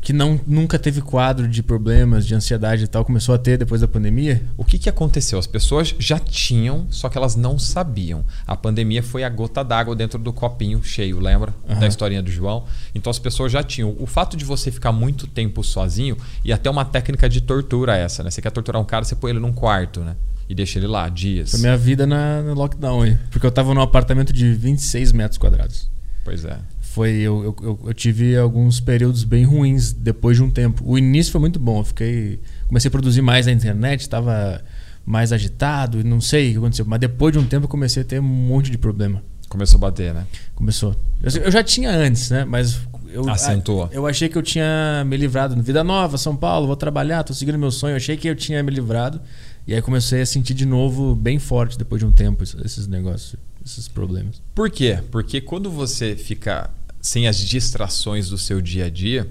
[0.00, 3.80] que não, nunca teve quadro de problemas, de ansiedade e tal, começou a ter depois
[3.80, 4.42] da pandemia?
[4.56, 5.38] O que, que aconteceu?
[5.38, 8.24] As pessoas já tinham, só que elas não sabiam.
[8.46, 11.54] A pandemia foi a gota d'água dentro do copinho cheio, lembra?
[11.68, 11.78] Uhum.
[11.78, 12.64] Da historinha do João.
[12.94, 13.94] Então as pessoas já tinham.
[13.98, 18.22] O fato de você ficar muito tempo sozinho, e até uma técnica de tortura essa,
[18.22, 18.30] né?
[18.30, 20.16] Você quer torturar um cara, você põe ele num quarto, né?
[20.48, 21.52] E deixa ele lá dias.
[21.52, 23.18] Foi minha vida na, no lockdown aí.
[23.30, 25.88] Porque eu tava num apartamento de 26 metros quadrados.
[26.24, 26.58] Pois é.
[26.90, 30.82] Foi, eu, eu, eu, tive alguns períodos bem ruins depois de um tempo.
[30.84, 31.78] O início foi muito bom.
[31.78, 32.40] Eu fiquei.
[32.66, 34.60] Comecei a produzir mais na internet, estava
[35.06, 36.84] mais agitado, não sei o que aconteceu.
[36.84, 39.22] Mas depois de um tempo eu comecei a ter um monte de problema.
[39.48, 40.26] Começou a bater, né?
[40.56, 40.96] Começou.
[41.22, 42.44] Eu, eu já tinha antes, né?
[42.44, 43.88] Mas eu, Acentuou.
[43.92, 45.62] Eu achei que eu tinha me livrado.
[45.62, 47.92] Vida nova, São Paulo, vou trabalhar, tô seguindo meu sonho.
[47.92, 49.20] Eu achei que eu tinha me livrado.
[49.64, 53.36] E aí comecei a sentir de novo bem forte depois de um tempo esses negócios,
[53.64, 54.42] esses problemas.
[54.52, 54.98] Por quê?
[55.12, 56.68] Porque quando você fica
[57.00, 59.30] sem as distrações do seu dia a dia,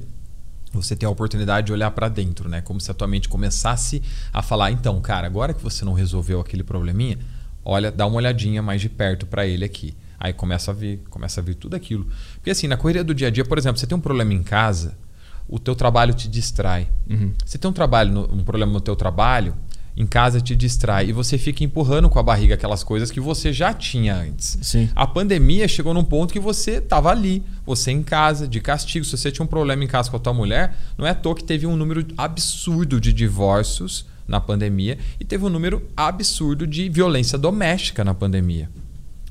[0.74, 2.62] você tem a oportunidade de olhar para dentro, né?
[2.62, 4.02] Como se a tua mente começasse
[4.32, 7.18] a falar, então, cara, agora que você não resolveu aquele probleminha,
[7.66, 9.96] olha, dá uma olhadinha mais de perto para ele aqui.
[10.20, 12.08] Aí começa a vir, começa a vir tudo aquilo.
[12.36, 14.44] Porque assim, na correria do dia a dia, por exemplo, você tem um problema em
[14.44, 14.98] casa,
[15.48, 16.88] o teu trabalho te distrai.
[17.10, 17.34] Uhum.
[17.44, 19.56] Você tem um trabalho, no, um problema no teu trabalho,
[20.00, 23.52] em casa te distrai e você fica empurrando com a barriga aquelas coisas que você
[23.52, 24.58] já tinha antes.
[24.62, 24.90] Sim.
[24.96, 29.04] A pandemia chegou num ponto que você estava ali, você em casa, de castigo.
[29.04, 31.36] Se você tinha um problema em casa com a tua mulher, não é à toa
[31.36, 36.88] que teve um número absurdo de divórcios na pandemia e teve um número absurdo de
[36.88, 38.70] violência doméstica na pandemia.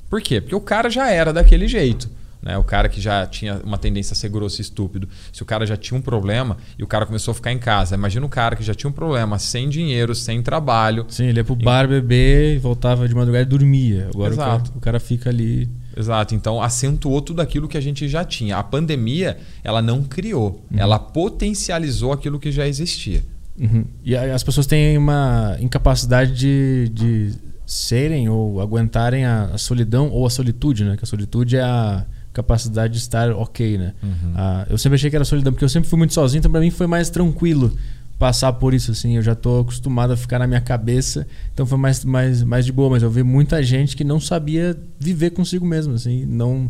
[0.07, 0.39] Por quê?
[0.39, 2.07] Porque o cara já era daquele jeito.
[2.41, 2.57] Né?
[2.57, 5.07] O cara que já tinha uma tendência a ser grosso e estúpido.
[5.31, 7.95] Se o cara já tinha um problema e o cara começou a ficar em casa.
[7.95, 11.05] Imagina o cara que já tinha um problema sem dinheiro, sem trabalho.
[11.09, 14.09] Sim, ele ia pro bar beber, voltava de madrugada e dormia.
[14.13, 14.71] Agora o cara, Exato.
[14.75, 15.69] o cara fica ali.
[15.95, 16.33] Exato.
[16.33, 18.57] Então acentuou tudo aquilo que a gente já tinha.
[18.57, 23.21] A pandemia, ela não criou, ela potencializou aquilo que já existia.
[23.59, 23.83] Uhum.
[24.05, 27.33] E as pessoas têm uma incapacidade de, de
[27.65, 30.95] serem ou aguentarem a, a solidão ou a solitude, né?
[30.95, 33.93] Que a solitude é a capacidade de estar ok, né?
[34.01, 34.33] Uhum.
[34.35, 36.61] Ah, eu sempre achei que era solidão, porque eu sempre fui muito sozinho, então pra
[36.61, 37.75] mim foi mais tranquilo
[38.19, 39.15] passar por isso, assim.
[39.15, 42.71] Eu já tô acostumado a ficar na minha cabeça, então foi mais, mais, mais de
[42.71, 42.89] boa.
[42.89, 46.25] Mas eu vi muita gente que não sabia viver consigo mesmo, assim.
[46.25, 46.69] Não...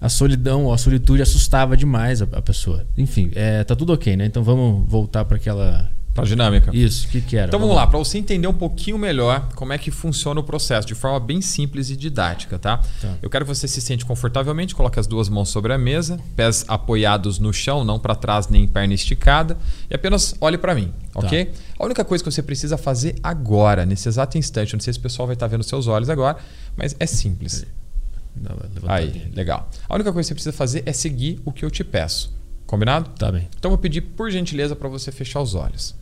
[0.00, 2.84] A solidão ou a solitude assustava demais a, a pessoa.
[2.98, 4.26] Enfim, é, tá tudo ok, né?
[4.26, 5.90] Então vamos voltar para aquela...
[6.14, 6.70] Pra dinâmica.
[6.72, 7.48] Isso, o que que era?
[7.48, 10.86] Então vamos lá, para você entender um pouquinho melhor como é que funciona o processo,
[10.86, 12.76] de forma bem simples e didática, tá?
[12.76, 13.14] Tá.
[13.20, 16.64] Eu quero que você se sente confortavelmente, coloque as duas mãos sobre a mesa, pés
[16.68, 19.58] apoiados no chão, não para trás nem perna esticada,
[19.90, 21.50] e apenas olhe para mim, ok?
[21.76, 25.00] A única coisa que você precisa fazer agora, nesse exato instante, eu não sei se
[25.00, 26.38] o pessoal vai estar vendo seus olhos agora,
[26.76, 27.66] mas é simples.
[28.86, 29.68] Aí, legal.
[29.88, 32.32] A única coisa que você precisa fazer é seguir o que eu te peço.
[32.66, 33.10] Combinado?
[33.18, 33.48] Tá bem.
[33.58, 35.94] Então eu vou pedir por gentileza para você fechar os olhos.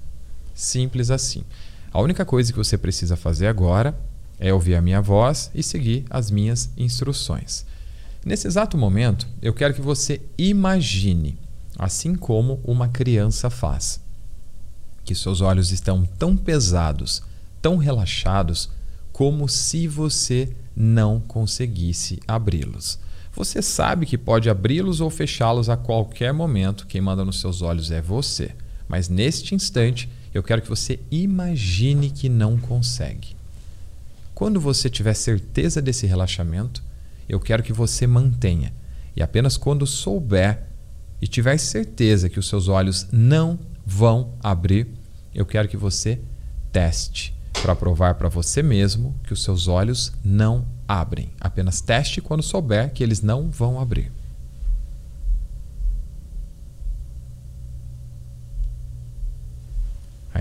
[0.54, 1.44] Simples assim.
[1.92, 3.94] A única coisa que você precisa fazer agora
[4.38, 7.64] é ouvir a minha voz e seguir as minhas instruções.
[8.24, 11.38] Nesse exato momento, eu quero que você imagine,
[11.78, 14.00] assim como uma criança faz,
[15.04, 17.22] que seus olhos estão tão pesados,
[17.60, 18.70] tão relaxados,
[19.12, 22.98] como se você não conseguisse abri-los.
[23.34, 27.90] Você sabe que pode abri-los ou fechá-los a qualquer momento, quem manda nos seus olhos
[27.90, 28.54] é você.
[28.88, 33.36] Mas neste instante, eu quero que você imagine que não consegue.
[34.34, 36.82] Quando você tiver certeza desse relaxamento,
[37.28, 38.72] eu quero que você mantenha.
[39.14, 40.62] E apenas quando souber
[41.20, 44.88] e tiver certeza que os seus olhos não vão abrir,
[45.34, 46.18] eu quero que você
[46.72, 51.30] teste para provar para você mesmo que os seus olhos não abrem.
[51.40, 54.10] Apenas teste quando souber que eles não vão abrir.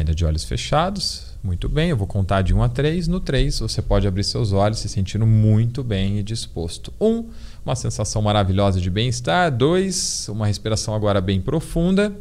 [0.01, 1.27] Ainda de olhos fechados.
[1.43, 3.07] Muito bem, eu vou contar de 1 a 3.
[3.07, 6.91] No 3, você pode abrir seus olhos se sentindo muito bem e disposto.
[6.99, 7.29] 1,
[7.63, 9.51] uma sensação maravilhosa de bem-estar.
[9.51, 12.11] 2, uma respiração agora bem profunda.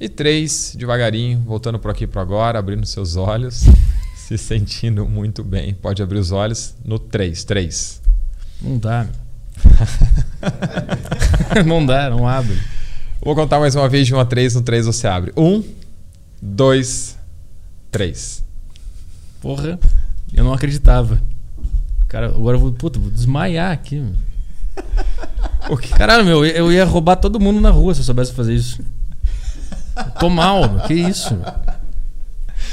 [0.00, 3.62] E 3, devagarinho, voltando por aqui para agora, abrindo seus olhos,
[4.16, 5.72] se sentindo muito bem.
[5.72, 7.44] Pode abrir os olhos no 3.
[7.44, 8.02] 3.
[8.60, 9.06] Não dá.
[11.64, 12.58] não dá, não abre.
[13.22, 14.56] Vou contar mais uma vez de 1 a 3.
[14.56, 15.32] No 3 você abre.
[15.36, 15.83] 1
[16.44, 17.18] dois,
[17.90, 18.44] três.
[19.40, 19.78] Porra,
[20.32, 21.20] eu não acreditava.
[22.06, 24.04] Cara, agora eu vou, puta, vou desmaiar aqui.
[25.80, 25.88] Que?
[25.88, 28.82] Caralho, meu, eu ia roubar todo mundo na rua se eu soubesse fazer isso.
[30.20, 31.40] tô mal, que isso?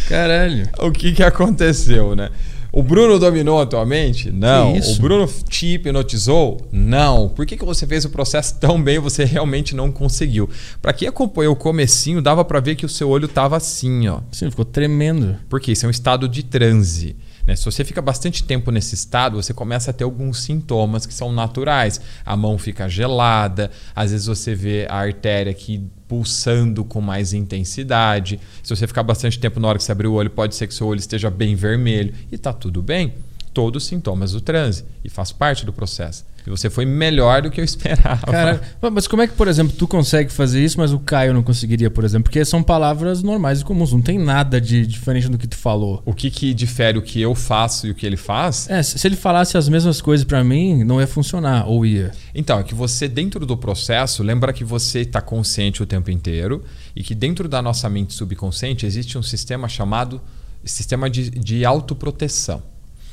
[0.09, 0.69] Caralho.
[0.78, 2.30] O que que aconteceu, né?
[2.74, 4.32] O Bruno dominou atualmente?
[4.32, 4.78] Não.
[4.78, 6.61] O Bruno te hipnotizou?
[6.72, 7.28] Não.
[7.28, 10.49] Por que, que você fez o processo tão bem e você realmente não conseguiu?
[10.82, 14.22] Para quem acompanhou o comecinho, dava para ver que o seu olho tava assim, ó.
[14.32, 15.36] Sim, ficou tremendo.
[15.49, 17.17] Porque isso é um estado de transe.
[17.46, 17.56] Né?
[17.56, 21.32] Se você fica bastante tempo nesse estado, você começa a ter alguns sintomas que são
[21.32, 22.02] naturais.
[22.26, 28.39] A mão fica gelada, às vezes você vê a artéria que pulsando com mais intensidade.
[28.62, 30.74] Se você ficar bastante tempo na hora que você abrir o olho, pode ser que
[30.74, 33.14] seu olho esteja bem vermelho e está tudo bem.
[33.54, 36.26] Todos os sintomas do transe e faz parte do processo.
[36.46, 38.26] E você foi melhor do que eu esperava.
[38.26, 38.62] Cara,
[38.92, 41.89] mas como é que, por exemplo, tu consegue fazer isso, mas o Caio não conseguiria,
[41.89, 42.24] por exemplo?
[42.24, 46.02] Porque são palavras normais e comuns, não tem nada de diferente do que tu falou.
[46.06, 48.70] O que, que difere o que eu faço e o que ele faz?
[48.70, 52.12] É, se ele falasse as mesmas coisas para mim, não ia funcionar, ou ia.
[52.34, 56.64] Então, é que você, dentro do processo, lembra que você está consciente o tempo inteiro
[56.96, 60.22] e que dentro da nossa mente subconsciente existe um sistema chamado
[60.64, 62.62] sistema de, de autoproteção.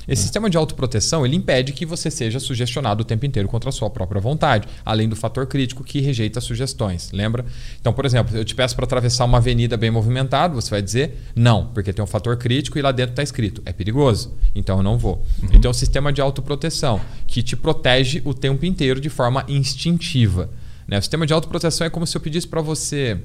[0.08, 3.72] Esse sistema de autoproteção ele impede que você seja sugestionado o tempo inteiro contra a
[3.72, 7.10] sua própria vontade, além do fator crítico que rejeita sugestões.
[7.12, 7.44] Lembra?
[7.78, 11.18] Então, por exemplo, eu te peço para atravessar uma avenida bem movimentada, você vai dizer
[11.36, 14.82] não, porque tem um fator crítico e lá dentro está escrito é perigoso, então eu
[14.82, 15.24] não vou.
[15.42, 15.50] Uhum.
[15.52, 20.48] Então, é um sistema de autoproteção que te protege o tempo inteiro de forma instintiva.
[20.86, 20.98] Né?
[20.98, 23.20] O sistema de autoproteção é como se eu pedisse para você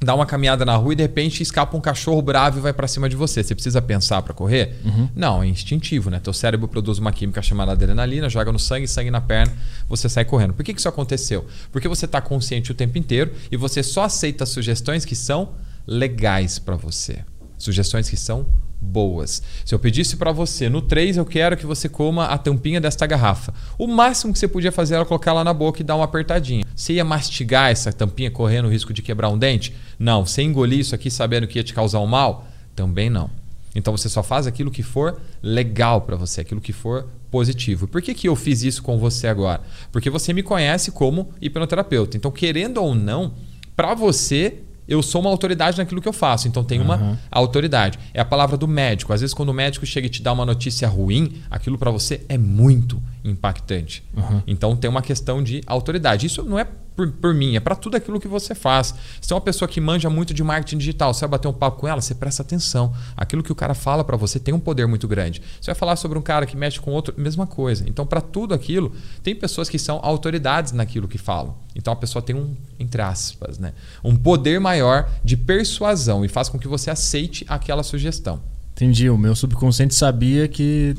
[0.00, 2.86] dá uma caminhada na rua e de repente escapa um cachorro bravo e vai para
[2.86, 3.42] cima de você.
[3.42, 4.76] Você precisa pensar para correr?
[4.84, 5.08] Uhum.
[5.14, 6.20] Não, é instintivo, né?
[6.20, 9.52] Teu cérebro produz uma química chamada adrenalina, joga no sangue, sangue na perna,
[9.88, 10.52] você sai correndo.
[10.52, 11.46] Por que, que isso aconteceu?
[11.72, 15.50] Porque você está consciente o tempo inteiro e você só aceita sugestões que são
[15.86, 17.20] legais para você.
[17.56, 18.46] Sugestões que são
[18.80, 19.42] boas.
[19.64, 23.06] Se eu pedisse para você, no 3 eu quero que você coma a tampinha desta
[23.06, 23.52] garrafa.
[23.78, 26.64] O máximo que você podia fazer era colocar lá na boca e dar uma apertadinha.
[26.74, 29.74] Você ia mastigar essa tampinha correndo o risco de quebrar um dente?
[29.98, 30.24] Não.
[30.24, 32.46] Você engolir isso aqui sabendo que ia te causar um mal?
[32.74, 33.30] Também não.
[33.74, 37.86] Então você só faz aquilo que for legal para você, aquilo que for positivo.
[37.86, 39.60] Por que, que eu fiz isso com você agora?
[39.92, 42.16] Porque você me conhece como hipnoterapeuta.
[42.16, 43.34] Então, querendo ou não,
[43.76, 47.16] para você eu sou uma autoridade naquilo que eu faço, então tem uma uhum.
[47.30, 47.98] autoridade.
[48.14, 49.12] É a palavra do médico.
[49.12, 52.24] Às vezes, quando o médico chega e te dá uma notícia ruim, aquilo para você
[52.28, 54.04] é muito impactante.
[54.16, 54.42] Uhum.
[54.46, 56.26] Então tem uma questão de autoridade.
[56.26, 56.66] Isso não é
[56.96, 58.94] por, por mim, é para tudo aquilo que você faz.
[59.20, 61.80] Se é uma pessoa que manja muito de marketing digital, você vai bater um papo
[61.80, 62.92] com ela, você presta atenção.
[63.14, 65.42] Aquilo que o cara fala para você tem um poder muito grande.
[65.60, 67.84] Você vai falar sobre um cara que mexe com outro, mesma coisa.
[67.86, 68.92] Então, para tudo aquilo,
[69.22, 71.54] tem pessoas que são autoridades naquilo que falam.
[71.74, 76.48] Então, a pessoa tem um, entre aspas, né, um poder maior de persuasão e faz
[76.48, 78.40] com que você aceite aquela sugestão.
[78.72, 79.08] Entendi.
[79.10, 80.94] O meu subconsciente sabia que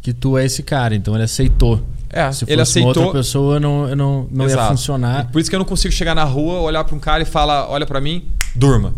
[0.00, 1.80] que tu é esse cara, então ele aceitou.
[2.08, 3.04] É, Se fosse ele aceitou.
[3.04, 5.30] outra pessoa, não, não, não ia funcionar.
[5.30, 7.68] Por isso que eu não consigo chegar na rua, olhar para um cara e falar:
[7.70, 8.24] olha para mim,
[8.54, 8.94] durma.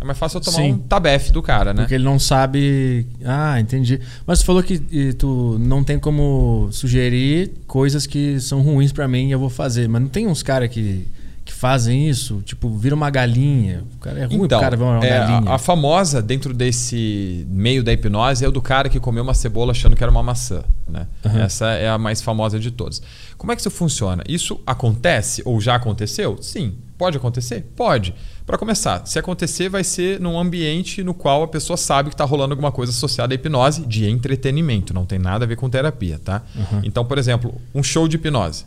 [0.00, 0.72] É mais fácil eu tomar Sim.
[0.72, 1.82] um tabef do cara, né?
[1.82, 3.06] Porque ele não sabe.
[3.24, 3.98] Ah, entendi.
[4.26, 4.78] Mas tu falou que
[5.14, 9.88] tu não tem como sugerir coisas que são ruins para mim e eu vou fazer.
[9.88, 11.06] Mas não tem uns caras que
[11.56, 13.82] fazem isso, tipo, vira uma galinha.
[13.96, 15.50] O cara é ruim, então, o cara vira uma é, galinha.
[15.50, 19.32] A, a, famosa dentro desse meio da hipnose é o do cara que comeu uma
[19.32, 20.62] cebola achando que era uma maçã.
[20.86, 21.06] Né?
[21.24, 21.38] Uhum.
[21.38, 23.00] Essa é a mais famosa de todas.
[23.38, 24.22] Como é que isso funciona?
[24.28, 26.38] Isso acontece ou já aconteceu?
[26.42, 26.76] Sim.
[26.98, 27.66] Pode acontecer?
[27.74, 28.14] Pode.
[28.44, 32.24] Para começar, se acontecer, vai ser num ambiente no qual a pessoa sabe que está
[32.24, 34.94] rolando alguma coisa associada à hipnose de entretenimento.
[34.94, 36.42] Não tem nada a ver com terapia, tá?
[36.54, 36.80] Uhum.
[36.84, 38.64] Então, por exemplo, um show de hipnose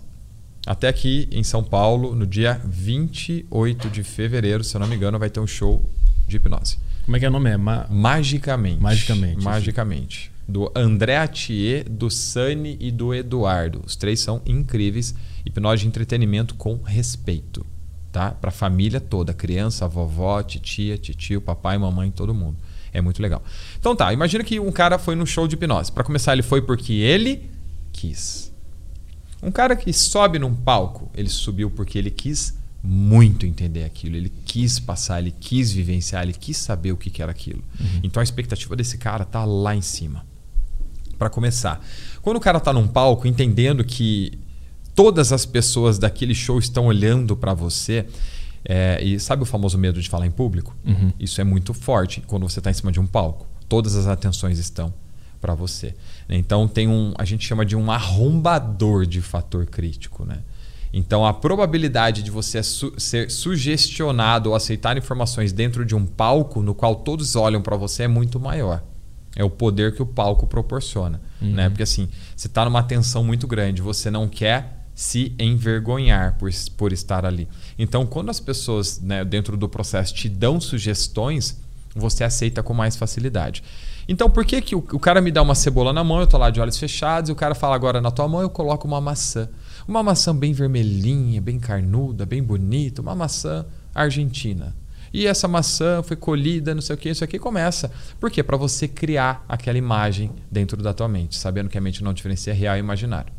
[0.70, 5.17] até aqui em São Paulo, no dia 28 de fevereiro, se eu não me engano,
[5.17, 5.84] vai ter um show
[6.28, 6.78] de hipnose.
[7.05, 7.49] Como é que é o nome?
[7.49, 7.88] É Ma...
[7.89, 8.80] Magicamente.
[8.80, 9.43] Magicamente.
[9.43, 10.32] Magicamente.
[10.47, 13.82] do André Atier, do Sani e do Eduardo.
[13.84, 15.15] Os três são incríveis.
[15.43, 17.65] Hipnose de entretenimento com respeito,
[18.11, 18.30] tá?
[18.30, 22.57] Para a família toda, criança, vovó, titia, titio, papai, mamãe, todo mundo.
[22.93, 23.41] É muito legal.
[23.80, 25.91] Então tá, imagina que um cara foi no show de hipnose.
[25.91, 27.49] Para começar, ele foi porque ele
[27.91, 28.48] quis.
[29.41, 34.15] Um cara que sobe num palco, ele subiu porque ele quis muito entender aquilo.
[34.15, 37.63] Ele quis passar, ele quis vivenciar, ele quis saber o que, era aquilo.
[37.79, 37.99] Uhum.
[38.03, 40.25] Então a expectativa desse cara tá lá em cima.
[41.17, 41.85] Para começar,
[42.21, 44.39] quando o cara tá num palco entendendo que
[44.95, 48.05] todas as pessoas daquele show estão olhando para você,
[48.63, 50.75] é, e sabe o famoso medo de falar em público?
[50.85, 51.11] Uhum.
[51.19, 53.47] Isso é muito forte quando você está em cima de um palco.
[53.67, 54.93] Todas as atenções estão
[55.39, 55.95] para você.
[56.27, 60.39] Então tem um, a gente chama de um arrombador de fator crítico, né?
[60.91, 66.63] Então, a probabilidade de você su ser sugestionado ou aceitar informações dentro de um palco
[66.63, 68.83] no qual todos olham para você é muito maior.
[69.35, 71.21] É o poder que o palco proporciona.
[71.39, 71.53] Uhum.
[71.53, 71.69] Né?
[71.69, 76.91] Porque assim, você está numa tensão muito grande, você não quer se envergonhar por, por
[76.91, 77.47] estar ali.
[77.77, 81.61] Então, quando as pessoas né, dentro do processo te dão sugestões,
[81.95, 83.63] você aceita com mais facilidade.
[84.12, 86.39] Então, por que, que o, o cara me dá uma cebola na mão, eu estou
[86.39, 88.99] lá de olhos fechados, e o cara fala agora na tua mão, eu coloco uma
[88.99, 89.47] maçã.
[89.88, 94.76] Uma maçã bem vermelhinha, bem carnuda, bem bonita, uma maçã argentina.
[95.14, 97.91] E essa maçã foi colhida, não sei o que, isso aqui começa.
[98.20, 98.41] Por quê?
[98.41, 102.53] Para você criar aquela imagem dentro da tua mente, sabendo que a mente não diferencia
[102.53, 103.38] real e imaginário.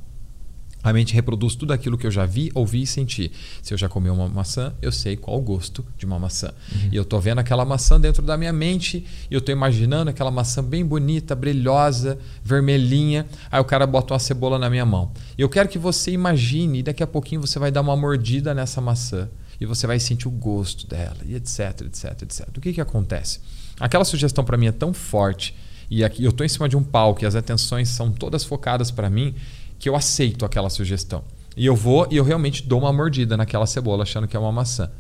[0.83, 3.31] A mente reproduz tudo aquilo que eu já vi, ouvi e senti.
[3.63, 6.53] Se eu já comi uma maçã, eu sei qual o gosto de uma maçã.
[6.73, 6.89] Uhum.
[6.93, 10.31] E eu estou vendo aquela maçã dentro da minha mente e eu estou imaginando aquela
[10.31, 13.27] maçã bem bonita, brilhosa, vermelhinha.
[13.51, 15.13] Aí o cara bota uma cebola na minha mão.
[15.37, 18.55] E eu quero que você imagine, e daqui a pouquinho você vai dar uma mordida
[18.55, 19.29] nessa maçã
[19.61, 22.49] e você vai sentir o gosto dela, e etc, etc, etc.
[22.57, 23.41] O que, que acontece?
[23.79, 25.55] Aquela sugestão para mim é tão forte
[25.91, 28.91] e aqui eu estou em cima de um palco e as atenções são todas focadas
[28.91, 29.35] para mim
[29.81, 31.25] que eu aceito aquela sugestão.
[31.57, 34.53] E eu vou e eu realmente dou uma mordida naquela cebola achando que é uma
[34.53, 34.91] maçã.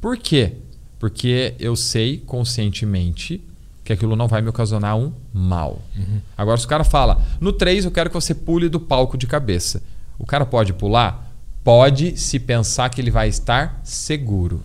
[0.00, 0.54] Por quê?
[0.98, 3.40] Porque eu sei conscientemente
[3.84, 5.80] que aquilo não vai me ocasionar um mal.
[5.96, 6.20] Uhum.
[6.36, 9.26] Agora, se o cara fala, no 3 eu quero que você pule do palco de
[9.26, 9.82] cabeça.
[10.18, 11.30] O cara pode pular?
[11.62, 14.62] Pode se pensar que ele vai estar seguro.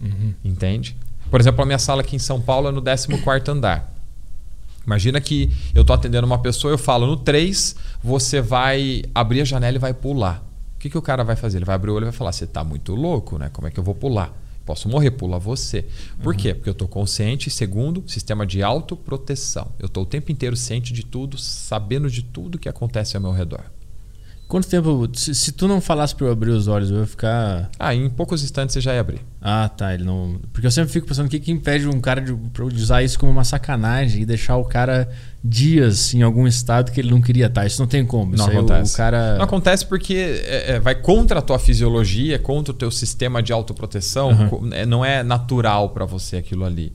[0.00, 0.34] Uhum.
[0.44, 0.96] Entende?
[1.30, 3.89] Por exemplo, a minha sala aqui em São Paulo é no 14 andar.
[4.86, 9.44] Imagina que eu estou atendendo uma pessoa, eu falo no 3, você vai abrir a
[9.44, 10.44] janela e vai pular.
[10.76, 11.58] O que, que o cara vai fazer?
[11.58, 13.50] Ele vai abrir o olho e vai falar: Você está muito louco, né?
[13.52, 14.34] Como é que eu vou pular?
[14.64, 15.84] Posso morrer, pula você.
[16.22, 16.40] Por uhum.
[16.40, 16.54] quê?
[16.54, 17.50] Porque eu estou consciente.
[17.50, 19.72] Segundo, sistema de autoproteção.
[19.78, 23.32] Eu estou o tempo inteiro ciente de tudo, sabendo de tudo que acontece ao meu
[23.32, 23.64] redor.
[24.50, 25.08] Quanto tempo.
[25.14, 27.70] Se, se, tu não falasse para eu abrir os olhos, eu ia ficar.
[27.78, 29.20] Ah, em poucos instantes você já ia abrir.
[29.40, 29.94] Ah, tá.
[29.94, 30.40] Ele não.
[30.52, 33.16] Porque eu sempre fico pensando o que, que impede um cara de, de usar isso
[33.16, 35.08] como uma sacanagem e deixar o cara
[35.42, 37.64] dias em algum estado que ele não queria estar.
[37.64, 38.34] Isso não tem como.
[38.34, 38.90] Não acontece.
[38.90, 39.36] O, o cara...
[39.36, 43.52] Não acontece porque é, é, vai contra a tua fisiologia, contra o teu sistema de
[43.52, 44.30] autoproteção.
[44.30, 44.68] Uhum.
[44.88, 46.92] Não é natural para você aquilo ali.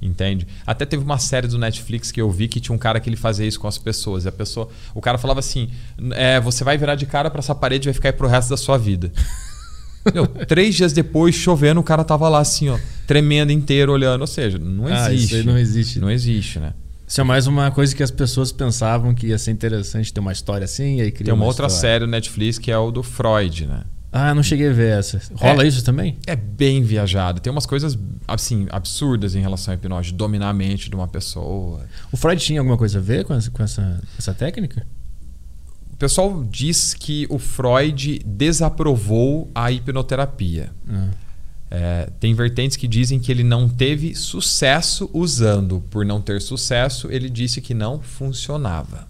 [0.00, 0.46] Entende?
[0.64, 3.16] Até teve uma série do Netflix que eu vi que tinha um cara que ele
[3.16, 4.24] fazia isso com as pessoas.
[4.24, 5.70] E a pessoa, o cara falava assim:
[6.12, 8.50] é, você vai virar de cara para essa parede e vai ficar aí pro resto
[8.50, 9.10] da sua vida.
[10.14, 14.20] Meu, três dias depois, chovendo, o cara tava lá assim, ó, tremendo inteiro, olhando.
[14.20, 15.26] Ou seja, não ah, existe.
[15.26, 15.98] Isso aí não existe.
[15.98, 16.72] Não existe, né?
[17.06, 20.32] Isso é mais uma coisa que as pessoas pensavam que ia ser interessante ter uma
[20.32, 21.80] história assim, e aí Tem uma, uma outra história.
[21.80, 23.82] série no Netflix que é o do Freud, né?
[24.10, 25.20] Ah, não cheguei a ver essa.
[25.34, 26.16] Rola é, isso também?
[26.26, 27.40] É bem viajado.
[27.40, 31.86] Tem umas coisas assim absurdas em relação à hipnose, dominar a mente de uma pessoa.
[32.10, 34.86] O Freud tinha alguma coisa a ver com essa, com essa, essa técnica?
[35.92, 40.70] O pessoal diz que o Freud desaprovou a hipnoterapia.
[40.88, 41.08] Ah.
[41.70, 45.82] É, tem vertentes que dizem que ele não teve sucesso usando.
[45.90, 49.06] Por não ter sucesso, ele disse que não funcionava.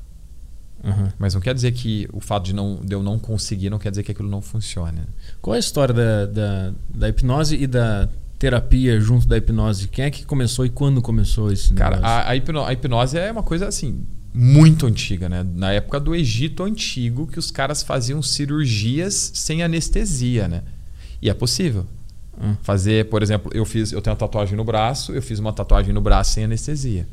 [0.83, 1.09] Uhum.
[1.18, 3.90] Mas não quer dizer que o fato de, não, de eu não conseguir não quer
[3.90, 5.01] dizer que aquilo não funcione.
[5.40, 8.09] Qual é a história da, da, da hipnose e da
[8.39, 9.89] terapia junto da hipnose?
[9.89, 11.74] Quem é que começou e quando começou isso?
[11.74, 15.44] Cara, a, a, hipno, a hipnose é uma coisa assim muito antiga, né?
[15.55, 20.62] Na época do Egito antigo, que os caras faziam cirurgias sem anestesia, né?
[21.20, 21.85] E é possível.
[22.40, 22.55] Hum.
[22.62, 25.93] Fazer, por exemplo, eu fiz, eu tenho uma tatuagem no braço, eu fiz uma tatuagem
[25.93, 27.09] no braço sem anestesia.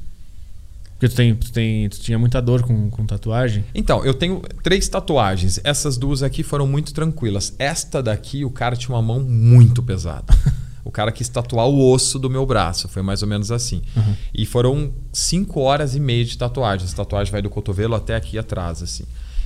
[0.97, 3.65] Porque tu, tem, tu, tem, tu tinha muita dor com, com tatuagem?
[3.75, 5.59] Então, eu tenho três tatuagens.
[5.63, 7.53] Essas duas aqui foram muito tranquilas.
[7.59, 10.33] Esta daqui, o cara tinha uma mão muito pesada.
[10.85, 12.87] o cara quis tatuar o osso do meu braço.
[12.87, 13.81] Foi mais ou menos assim.
[13.95, 14.15] Uhum.
[14.33, 16.85] E foram cinco horas e meia de tatuagem.
[16.85, 19.03] Essa tatuagem vai do cotovelo até aqui atrás, assim.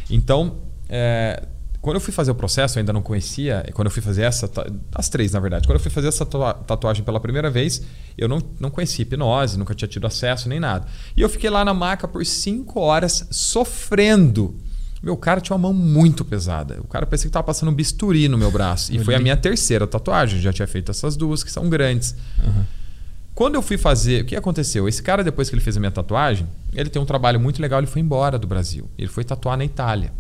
[0.08, 0.58] Então,
[0.88, 1.48] é,
[1.82, 3.66] quando eu fui fazer o processo, eu ainda não conhecia.
[3.74, 4.50] Quando eu fui fazer essa.
[4.94, 5.68] As três, na verdade.
[5.68, 7.82] Quando eu fui fazer essa tatuagem pela primeira vez,
[8.18, 10.86] eu não, não conhecia hipnose, nunca tinha tido acesso nem nada.
[11.16, 14.56] E eu fiquei lá na maca por cinco horas sofrendo.
[15.02, 16.82] Meu cara tinha uma mão muito pesada.
[16.82, 18.94] O cara parecia que estava passando um bisturi no meu braço.
[18.94, 20.42] E foi a minha terceira tatuagem.
[20.42, 22.14] Já tinha feito essas duas, que são grandes.
[22.44, 22.64] Uhum.
[23.34, 24.90] Quando eu fui fazer, o que aconteceu?
[24.90, 27.80] Esse cara, depois que ele fez a minha tatuagem, ele tem um trabalho muito legal,
[27.80, 28.90] ele foi embora do Brasil.
[28.98, 30.12] Ele foi tatuar na Itália.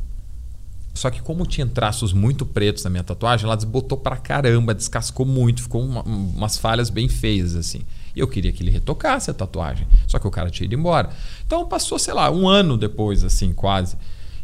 [0.99, 5.25] Só que como tinha traços muito pretos na minha tatuagem, ela desbotou pra caramba, descascou
[5.25, 7.83] muito, ficou uma, umas falhas bem feias assim.
[8.13, 9.87] E eu queria que ele retocasse a tatuagem.
[10.07, 11.09] Só que o cara tinha ido embora.
[11.47, 13.95] Então passou, sei lá, um ano depois, assim, quase.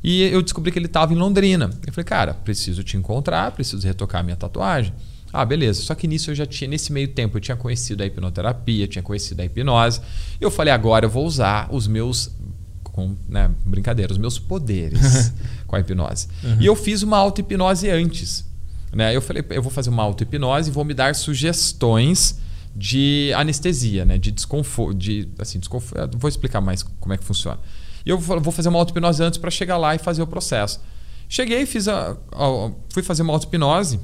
[0.01, 1.69] E eu descobri que ele estava em Londrina.
[1.85, 4.93] Eu falei, cara, preciso te encontrar, preciso retocar a minha tatuagem.
[5.33, 5.81] Ah, beleza.
[5.81, 9.03] Só que nisso eu já tinha, nesse meio tempo, eu tinha conhecido a hipnoterapia, tinha
[9.03, 9.99] conhecido a hipnose.
[10.39, 12.31] Eu falei, agora eu vou usar os meus
[12.95, 15.33] com né, brincadeira, os meus poderes
[15.67, 16.29] com a hipnose.
[16.41, 16.61] Uhum.
[16.61, 18.45] E eu fiz uma auto-hipnose antes.
[18.93, 19.13] Né?
[19.13, 22.39] Eu falei, eu vou fazer uma auto-hipnose e vou me dar sugestões
[22.73, 24.17] de anestesia, né?
[24.17, 24.97] de desconforto.
[24.97, 26.17] De, assim, desconforto.
[26.17, 27.59] Vou explicar mais como é que funciona.
[28.05, 30.79] E eu vou fazer uma auto-hipnose antes para chegar lá e fazer o processo.
[31.27, 33.99] Cheguei, fiz a, a fui fazer uma auto-hipnose.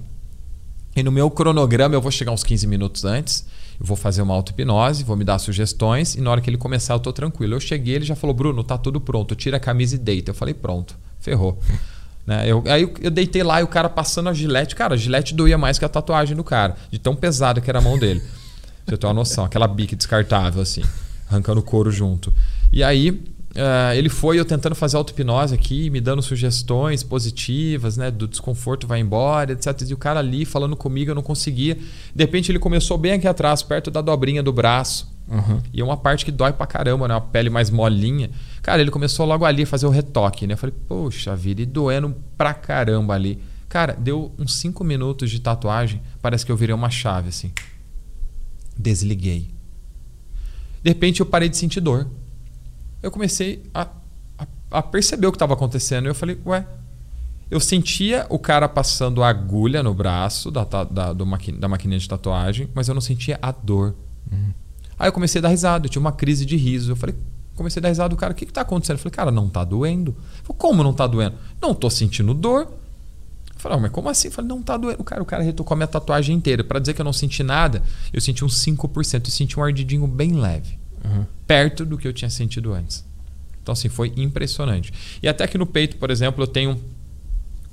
[0.97, 3.45] E no meu cronograma eu vou chegar uns 15 minutos antes.
[3.81, 6.93] Eu vou fazer uma auto-hipnose, vou me dar sugestões e na hora que ele começar
[6.93, 7.55] eu tô tranquilo.
[7.55, 10.29] Eu cheguei, ele já falou: Bruno, tá tudo pronto, tira a camisa e deita.
[10.29, 11.57] Eu falei: pronto, ferrou.
[12.27, 12.47] né?
[12.47, 14.75] eu, aí eu, deitei lá e o cara passando a gilete.
[14.75, 17.79] Cara, a gilete doía mais que a tatuagem do cara, de tão pesado que era
[17.79, 18.21] a mão dele.
[18.85, 20.83] Você tem uma noção, aquela bique descartável assim,
[21.27, 22.31] arrancando couro junto.
[22.71, 23.19] E aí
[23.51, 28.09] Uh, ele foi eu tentando fazer auto-hipnose aqui, me dando sugestões positivas, né?
[28.09, 29.89] Do desconforto vai embora, etc.
[29.89, 31.75] E o cara ali falando comigo, eu não conseguia.
[32.15, 35.11] De repente ele começou bem aqui atrás, perto da dobrinha do braço.
[35.27, 35.61] Uhum.
[35.73, 37.13] E é uma parte que dói pra caramba, né?
[37.13, 38.29] Uma pele mais molinha.
[38.61, 40.53] Cara, ele começou logo ali a fazer o retoque, né?
[40.53, 43.41] Eu falei, poxa vida, e doendo pra caramba ali.
[43.67, 47.51] Cara, deu uns 5 minutos de tatuagem, parece que eu virei uma chave assim.
[48.77, 49.49] Desliguei.
[50.83, 52.07] De repente eu parei de sentir dor
[53.01, 53.87] eu comecei a,
[54.37, 56.05] a, a perceber o que estava acontecendo.
[56.05, 56.65] E eu falei, ué.
[57.49, 61.99] Eu sentia o cara passando a agulha no braço da, da, do maqui, da maquininha
[61.99, 63.93] de tatuagem, mas eu não sentia a dor.
[64.31, 64.53] Uhum.
[64.97, 66.93] Aí eu comecei a dar risada, eu tinha uma crise de riso.
[66.93, 67.13] Eu falei,
[67.53, 68.95] comecei a dar risada do cara, o que está acontecendo?
[68.95, 70.15] Eu falei, cara, não está doendo.
[70.43, 71.35] Falei, como não está doendo?
[71.61, 72.69] Não estou sentindo dor.
[73.53, 74.29] Eu falei, mas como assim?
[74.29, 75.01] Eu falei, não está doendo.
[75.01, 76.63] O cara, o cara retocou a minha tatuagem inteira.
[76.63, 77.83] Para dizer que eu não senti nada,
[78.13, 79.25] eu senti uns 5%.
[79.25, 81.25] Eu senti um ardidinho bem leve uhum.
[81.51, 83.03] Perto do que eu tinha sentido antes.
[83.61, 84.93] Então, assim, foi impressionante.
[85.21, 86.79] E até que no peito, por exemplo, eu tenho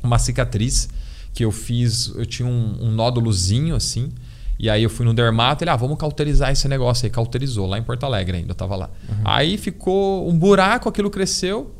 [0.02, 0.88] uma cicatriz
[1.32, 4.10] que eu fiz, eu tinha um, um nódulozinho assim,
[4.58, 7.10] e aí eu fui no dermato, ele, ah, vamos cauterizar esse negócio aí.
[7.10, 8.90] Cauterizou, lá em Porto Alegre ainda, eu tava lá.
[9.08, 9.16] Uhum.
[9.24, 11.72] Aí ficou um buraco, aquilo cresceu,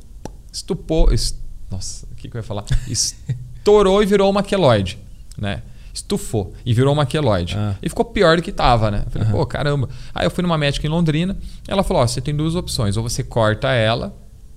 [0.53, 1.37] estupou, est...
[1.69, 2.65] nossa, o que, que eu ia falar?
[2.89, 4.99] Estourou e virou uma queloide,
[5.37, 5.63] né?
[5.99, 7.55] Estufou e virou uma queloide.
[7.57, 7.75] Ah.
[7.83, 9.03] E ficou pior do que estava, né?
[9.07, 9.35] Eu falei, uhum.
[9.35, 9.89] pô, caramba.
[10.15, 12.97] Aí eu fui numa médica em Londrina, ela falou: ó, você tem duas opções.
[12.97, 14.17] Ou você corta ela,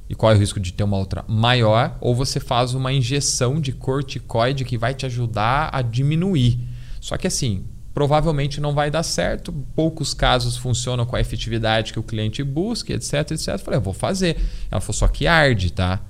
[0.10, 3.60] e qual é o risco de ter uma outra maior, ou você faz uma injeção
[3.60, 6.60] de corticoide que vai te ajudar a diminuir.
[7.00, 9.54] Só que assim, provavelmente não vai dar certo.
[9.76, 13.48] Poucos casos funcionam com a efetividade que o cliente busca, etc, etc.
[13.48, 14.38] Eu falei, eu vou fazer.
[14.70, 16.02] Ela falou, só que arde, tá?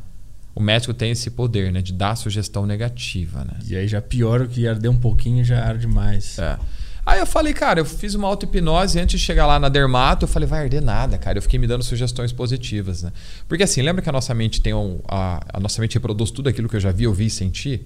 [0.53, 1.81] O médico tem esse poder, né?
[1.81, 3.59] De dar sugestão negativa, né?
[3.67, 6.37] E aí já piora que arder um pouquinho já arde mais.
[6.39, 6.57] É.
[7.03, 10.27] Aí eu falei, cara, eu fiz uma auto-hipnose antes de chegar lá na dermato, eu
[10.27, 11.37] falei, vai arder nada, cara.
[11.37, 13.11] Eu fiquei me dando sugestões positivas, né?
[13.47, 14.99] Porque assim, lembra que a nossa mente tem um.
[15.07, 17.81] A, a nossa mente reproduz tudo aquilo que eu já vi, ouvi e senti?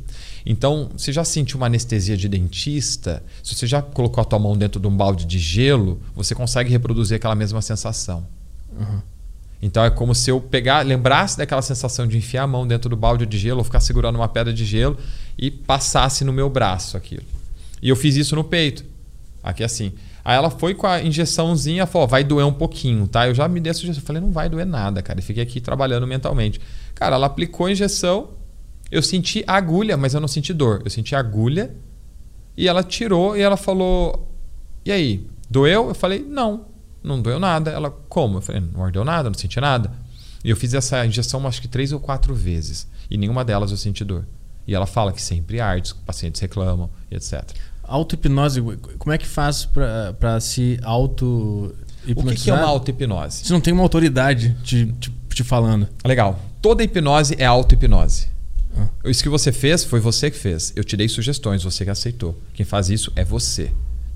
[0.46, 3.24] Então, você já sentiu uma anestesia de dentista?
[3.42, 6.70] Se você já colocou a tua mão dentro de um balde de gelo, você consegue
[6.70, 8.28] reproduzir aquela mesma sensação.
[8.78, 9.02] Uhum.
[9.66, 12.96] Então é como se eu pegar, lembrasse daquela sensação de enfiar a mão dentro do
[12.96, 14.96] balde de gelo ou ficar segurando uma pedra de gelo
[15.36, 17.24] e passasse no meu braço aquilo.
[17.82, 18.86] E eu fiz isso no peito.
[19.42, 19.94] Aqui assim.
[20.24, 23.28] Aí ela foi com a injeçãozinha, falou, vai doer um pouquinho, tá?
[23.28, 25.20] Eu já me dei a sugestão, falei, não vai doer nada, cara.
[25.20, 26.62] E fiquei aqui trabalhando mentalmente.
[26.94, 28.30] Cara, ela aplicou a injeção,
[28.92, 30.84] eu senti agulha, mas eu não senti dor.
[30.86, 31.76] Eu senti agulha
[32.56, 34.32] e ela tirou e ela falou,
[34.86, 35.88] e aí, doeu?
[35.88, 36.75] Eu falei, não
[37.06, 37.72] não doeu nada.
[37.72, 38.40] Ela, como?
[38.40, 39.92] Eu falei, não ardeu nada, não senti nada.
[40.44, 42.88] E eu fiz essa injeção acho que três ou quatro vezes.
[43.10, 44.26] E nenhuma delas eu senti dor.
[44.68, 47.44] E ela fala que sempre arde, os pacientes reclamam e etc.
[47.84, 48.62] Auto-hipnose,
[48.98, 52.26] como é que faz para se auto-hipnotizar?
[52.26, 53.46] O que, que é uma auto-hipnose?
[53.46, 55.88] Você não tem uma autoridade te, te, te falando.
[56.04, 56.40] Legal.
[56.62, 58.28] Toda hipnose é auto-hipnose.
[58.76, 58.88] Ah.
[59.06, 60.74] Isso que você fez foi você que fez.
[60.76, 62.40] Eu te dei sugestões, você que aceitou.
[62.54, 63.72] Quem faz isso é você.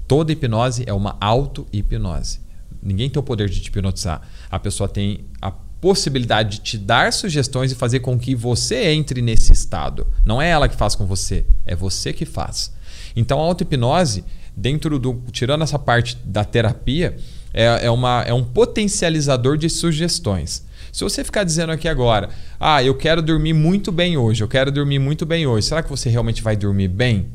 [0.08, 2.40] Toda hipnose é uma auto-hipnose.
[2.82, 4.22] Ninguém tem o poder de te hipnotizar.
[4.50, 9.22] A pessoa tem a possibilidade de te dar sugestões e fazer com que você entre
[9.22, 10.08] nesse estado.
[10.26, 12.74] Não é ela que faz com você, é você que faz.
[13.16, 14.24] Então a auto-hipnose,
[14.56, 15.22] dentro do.
[15.32, 17.18] tirando essa parte da terapia,
[17.54, 20.68] é, é, uma, é um potencializador de sugestões.
[20.92, 22.30] Se você ficar dizendo aqui agora,
[22.60, 25.90] ah, eu quero dormir muito bem hoje, eu quero dormir muito bem hoje, será que
[25.90, 27.28] você realmente vai dormir bem?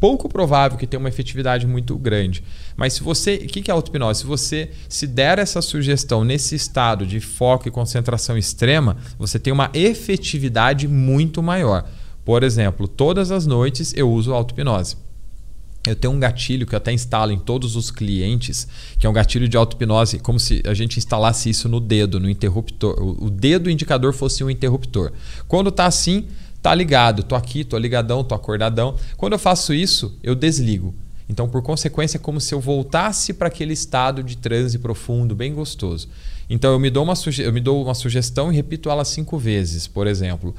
[0.00, 2.44] Pouco provável que tenha uma efetividade muito grande.
[2.76, 3.34] Mas se você.
[3.34, 4.20] O que é auto-hipnose?
[4.20, 9.52] Se você se der essa sugestão nesse estado de foco e concentração extrema, você tem
[9.52, 11.84] uma efetividade muito maior.
[12.24, 14.96] Por exemplo, todas as noites eu uso auto-hipnose.
[15.86, 18.68] Eu tenho um gatilho que eu até instalo em todos os clientes,
[18.98, 22.28] que é um gatilho de auto-hipnose, como se a gente instalasse isso no dedo, no
[22.28, 22.94] interruptor.
[23.00, 25.12] O dedo indicador fosse um interruptor.
[25.46, 26.26] Quando está assim,
[26.62, 28.96] tá ligado, tô aqui, tô ligadão, tô acordadão.
[29.16, 30.94] Quando eu faço isso, eu desligo.
[31.28, 35.52] Então, por consequência, é como se eu voltasse para aquele estado de transe profundo, bem
[35.52, 36.08] gostoso.
[36.48, 39.86] Então, eu me dou uma, eu me dou uma sugestão e repito ela cinco vezes.
[39.86, 40.54] Por exemplo,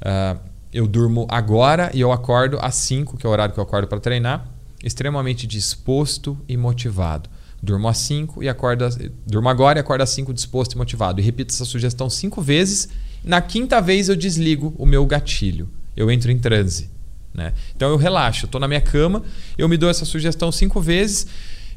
[0.00, 0.38] uh,
[0.72, 3.86] eu durmo agora e eu acordo às 5, que é o horário que eu acordo
[3.88, 4.48] para treinar,
[4.82, 7.28] extremamente disposto e motivado.
[7.62, 8.88] Durmo às 5 e acordo.
[9.26, 11.20] Durmo agora e acordo às 5 disposto e motivado.
[11.20, 12.88] E repito essa sugestão cinco vezes.
[13.24, 15.68] Na quinta vez eu desligo o meu gatilho.
[15.96, 16.90] Eu entro em transe.
[17.32, 17.52] Né?
[17.74, 19.22] Então eu relaxo, estou na minha cama,
[19.56, 21.26] eu me dou essa sugestão cinco vezes,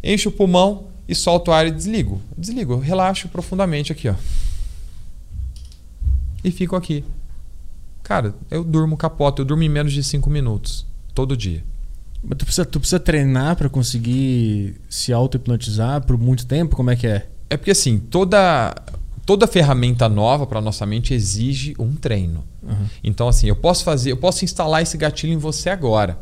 [0.03, 2.22] encho o pulmão e solto o ar e desligo.
[2.38, 4.09] Desligo, eu relaxo profundamente aqui.
[4.09, 4.15] Ó.
[6.43, 7.03] E fico aqui.
[8.03, 11.63] Cara, eu durmo capota, eu durmo em menos de 5 minutos, todo dia.
[12.22, 16.76] Mas tu precisa, tu precisa treinar para conseguir se auto-hipnotizar por muito tempo?
[16.76, 17.27] Como é que é?
[17.49, 18.76] É porque assim, toda,
[19.26, 22.43] toda ferramenta nova para nossa mente exige um treino.
[22.61, 22.85] Uhum.
[23.03, 26.19] Então, assim, eu posso fazer, eu posso instalar esse gatilho em você agora.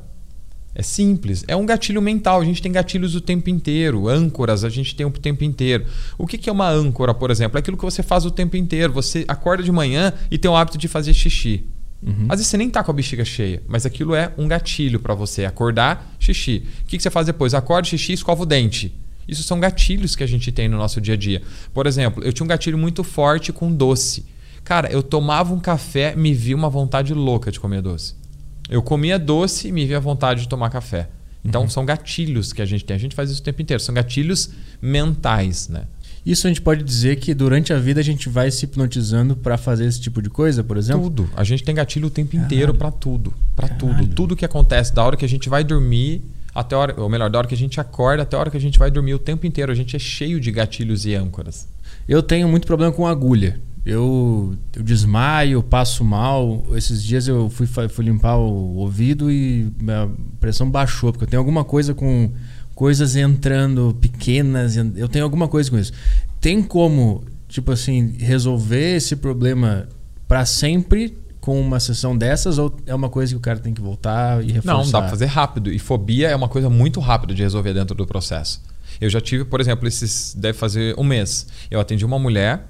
[0.76, 1.44] É simples.
[1.48, 2.42] É um gatilho mental.
[2.42, 4.08] A gente tem gatilhos o tempo inteiro.
[4.08, 5.86] Âncoras a gente tem o tempo inteiro.
[6.18, 7.58] O que é uma âncora, por exemplo?
[7.58, 8.92] É aquilo que você faz o tempo inteiro.
[8.94, 11.64] Você acorda de manhã e tem o hábito de fazer xixi.
[12.02, 12.26] Uhum.
[12.28, 15.14] Às vezes você nem tá com a bexiga cheia, mas aquilo é um gatilho para
[15.14, 15.46] você.
[15.46, 16.64] Acordar, xixi.
[16.82, 17.54] O que, que você faz depois?
[17.54, 18.94] Acorda, xixi, escova o dente.
[19.28, 21.42] Isso são gatilhos que a gente tem no nosso dia a dia.
[21.74, 24.26] Por exemplo, eu tinha um gatilho muito forte com doce.
[24.64, 28.16] Cara, eu tomava um café, me via uma vontade louca de comer doce.
[28.70, 31.10] Eu comia doce e me via vontade de tomar café.
[31.44, 31.70] Então uhum.
[31.70, 32.96] são gatilhos que a gente tem.
[32.96, 33.82] A gente faz isso o tempo inteiro.
[33.82, 34.50] São gatilhos
[34.82, 35.84] mentais, né?
[36.26, 39.58] Isso a gente pode dizer que durante a vida a gente vai se hipnotizando para
[39.58, 41.04] fazer esse tipo de coisa, por exemplo?
[41.04, 41.30] Tudo.
[41.36, 43.34] A gente tem gatilho o tempo inteiro para tudo.
[43.54, 44.08] Para tudo.
[44.08, 46.22] Tudo que acontece da hora que a gente vai dormir
[46.54, 48.62] até hora, ou melhor, da hora que a gente acorda até a hora que a
[48.62, 49.72] gente vai dormir o tempo inteiro.
[49.72, 51.68] A gente é cheio de gatilhos e âncoras.
[52.08, 53.60] Eu tenho muito problema com agulha.
[53.86, 56.64] Eu, eu desmaio, passo mal.
[56.76, 60.08] Esses dias eu fui, fui limpar o ouvido e a
[60.40, 62.32] pressão baixou, porque eu tenho alguma coisa com
[62.76, 64.78] coisas entrando pequenas.
[64.78, 65.92] Eu tenho alguma coisa com isso.
[66.40, 69.88] Tem como, tipo assim, resolver esse problema
[70.28, 73.82] para sempre com uma sessão dessas ou é uma coisa que o cara tem que
[73.82, 74.78] voltar e reforçar?
[74.78, 75.74] Não, dá para fazer rápido.
[75.74, 78.62] E fobia é uma coisa muito rápida de resolver dentro do processo.
[79.02, 81.46] Eu já tive, por exemplo, esses deve fazer um mês.
[81.70, 82.66] Eu atendi uma mulher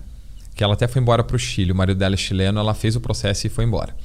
[0.55, 1.71] que ela até foi embora para o Chile.
[1.71, 3.95] O marido dela é chileno, ela fez o processo e foi embora.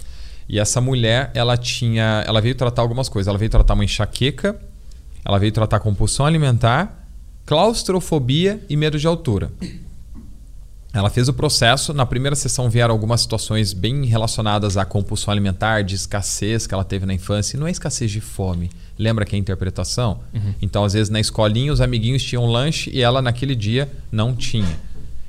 [0.47, 3.27] E essa mulher, ela tinha, ela veio tratar algumas coisas.
[3.27, 4.55] Ela veio tratar uma enxaqueca,
[5.25, 7.09] ela veio tratar compulsão alimentar,
[7.47, 9.51] claustrofobia e medo de altura.
[10.93, 11.93] Ela fez o processo.
[11.93, 16.85] Na primeira sessão vieram algumas situações bem relacionadas à compulsão alimentar, de escassez que ela
[16.85, 17.57] teve na infância.
[17.57, 18.71] E não é escassez de fome.
[18.99, 20.21] Lembra que é interpretação?
[20.33, 20.55] Uhum.
[20.63, 24.79] Então, às vezes, na escolinha, os amiguinhos tinham lanche e ela, naquele dia, não tinha.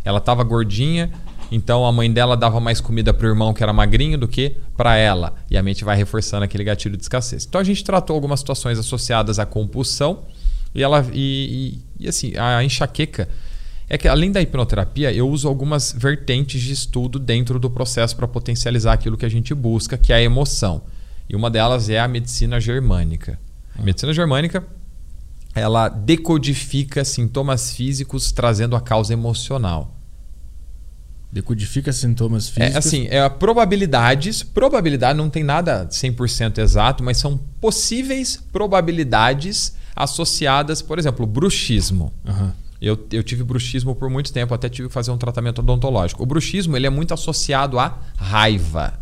[0.04, 1.12] Ela estava gordinha,
[1.52, 4.56] então a mãe dela dava mais comida para o irmão que era magrinho do que
[4.78, 5.36] para ela.
[5.52, 7.46] E a mente vai reforçando aquele gatilho de escassez.
[7.46, 10.24] Então a gente tratou algumas situações associadas à compulsão
[10.74, 13.28] e ela e, e, e assim a enxaqueca
[13.90, 18.28] é que além da hipnoterapia eu uso algumas vertentes de estudo dentro do processo para
[18.28, 20.84] potencializar aquilo que a gente busca, que é a emoção.
[21.28, 23.40] E uma delas é a medicina germânica.
[23.78, 24.64] A medicina germânica
[25.56, 29.96] ela decodifica sintomas físicos trazendo a causa emocional.
[31.32, 32.76] Decodifica sintomas é, físicos.
[32.76, 34.44] É assim, é probabilidades.
[34.44, 42.14] Probabilidade não tem nada 100% exato, mas são possíveis probabilidades associadas, por exemplo, bruxismo.
[42.26, 42.52] Uhum.
[42.82, 46.24] Eu, eu tive bruxismo por muito tempo, até tive que fazer um tratamento odontológico.
[46.24, 49.00] O bruxismo ele é muito associado a raiva,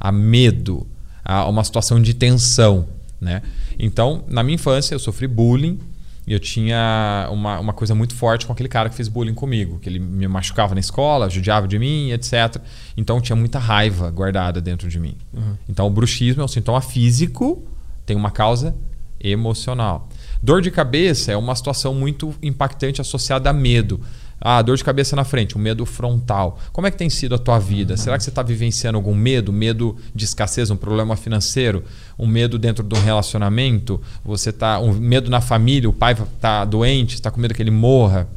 [0.00, 0.86] a medo,
[1.24, 2.88] a uma situação de tensão.
[3.20, 3.42] Né?
[3.78, 5.78] Então, na minha infância, eu sofri bullying
[6.26, 9.78] e eu tinha uma, uma coisa muito forte com aquele cara que fez bullying comigo,
[9.78, 12.60] que ele me machucava na escola, judiava de mim, etc.
[12.96, 15.16] Então tinha muita raiva guardada dentro de mim.
[15.32, 15.56] Uhum.
[15.68, 17.62] Então o bruxismo é um sintoma físico,
[18.04, 18.74] tem uma causa
[19.20, 20.08] emocional.
[20.42, 24.00] Dor de cabeça é uma situação muito impactante associada a medo.
[24.40, 26.58] Ah, dor de cabeça na frente, um medo frontal.
[26.72, 27.96] Como é que tem sido a tua vida?
[27.96, 29.52] Será que você está vivenciando algum medo?
[29.52, 31.82] Medo de escassez, um problema financeiro?
[32.18, 34.00] Um medo dentro do relacionamento?
[34.24, 37.70] Você tá um medo na família, o pai está doente, está com medo que ele
[37.70, 38.28] morra?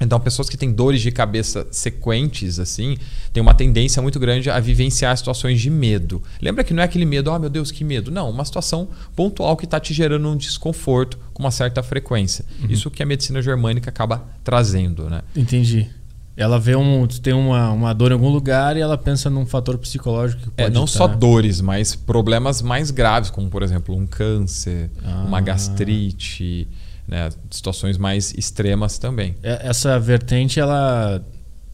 [0.00, 2.96] Então, pessoas que têm dores de cabeça sequentes, assim,
[3.32, 6.22] têm uma tendência muito grande a vivenciar situações de medo.
[6.40, 8.10] Lembra que não é aquele medo, oh meu Deus, que medo.
[8.10, 12.44] Não, uma situação pontual que está te gerando um desconforto com uma certa frequência.
[12.62, 12.70] Uhum.
[12.70, 15.22] Isso que a medicina germânica acaba trazendo, né?
[15.34, 15.90] Entendi.
[16.36, 19.76] Ela vê um, tem uma, uma dor em algum lugar e ela pensa num fator
[19.76, 20.98] psicológico que é, pode É, não estar...
[20.98, 25.24] só dores, mas problemas mais graves, como por exemplo um câncer, ah.
[25.26, 26.68] uma gastrite
[27.08, 27.30] né?
[27.50, 29.34] situações mais extremas também.
[29.42, 31.24] É, essa vertente ela,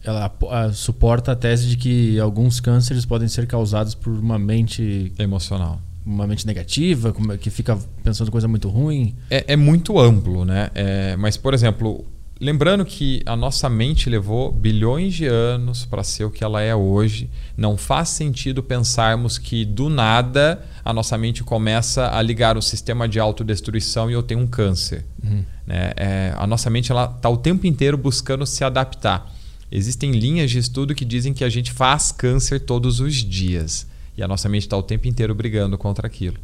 [0.04, 0.32] ela
[0.72, 5.80] suporta a tese de que alguns cânceres podem ser causados por uma mente emocional.
[6.06, 9.16] Uma mente negativa, que fica pensando coisa muito ruim.
[9.30, 10.70] É, é muito amplo, né?
[10.74, 12.04] É, mas, por exemplo,
[12.40, 16.74] lembrando que a nossa mente levou bilhões de anos para ser o que ela é
[16.74, 17.30] hoje.
[17.56, 23.08] Não faz sentido pensarmos que do nada a nossa mente começa a ligar o sistema
[23.08, 25.04] de autodestruição e eu tenho um câncer.
[25.22, 25.44] Uhum.
[25.66, 25.92] Né?
[25.96, 29.32] É, a nossa mente está o tempo inteiro buscando se adaptar.
[29.70, 33.86] Existem linhas de estudo que dizem que a gente faz câncer todos os dias.
[34.16, 36.36] E a nossa mente está o tempo inteiro brigando contra aquilo.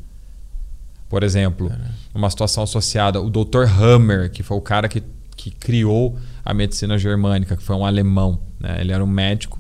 [1.09, 1.71] Por exemplo,
[2.15, 3.65] uma situação associada, o Dr.
[3.81, 5.03] Hammer, que foi o cara que,
[5.41, 8.43] que criou a medicina germânica, que foi um alemão.
[8.59, 8.79] Né?
[8.83, 9.59] Ele era um médico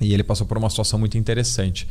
[0.00, 1.86] e ele passou por uma situação muito interessante.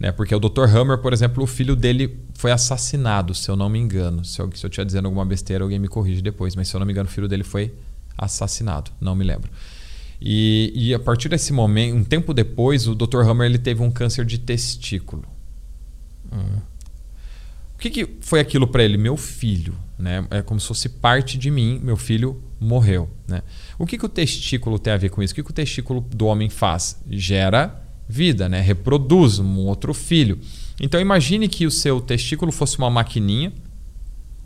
[0.00, 0.10] Né?
[0.10, 0.64] Porque o Dr.
[0.64, 4.24] Hammer, por exemplo, o filho dele foi assassinado, se eu não me engano.
[4.24, 6.56] Se eu, estiver dizendo alguma besteira, alguém me corrige depois.
[6.56, 7.72] Mas se eu não me engano, o filho dele foi
[8.18, 8.90] assassinado.
[9.00, 9.48] Não me lembro.
[10.20, 13.20] E, e a partir desse momento, um tempo depois, o Dr.
[13.20, 15.24] Hammer ele teve um câncer de testículo.
[16.32, 16.58] Hum.
[17.76, 18.96] O que, que foi aquilo para ele?
[18.96, 19.74] Meu filho.
[19.98, 20.26] Né?
[20.30, 21.78] É como se fosse parte de mim.
[21.82, 23.08] Meu filho morreu.
[23.28, 23.42] Né?
[23.78, 25.32] O que, que o testículo tem a ver com isso?
[25.32, 26.98] O que, que o testículo do homem faz?
[27.08, 28.60] Gera vida, né?
[28.60, 30.38] reproduz um outro filho.
[30.80, 33.52] Então imagine que o seu testículo fosse uma maquininha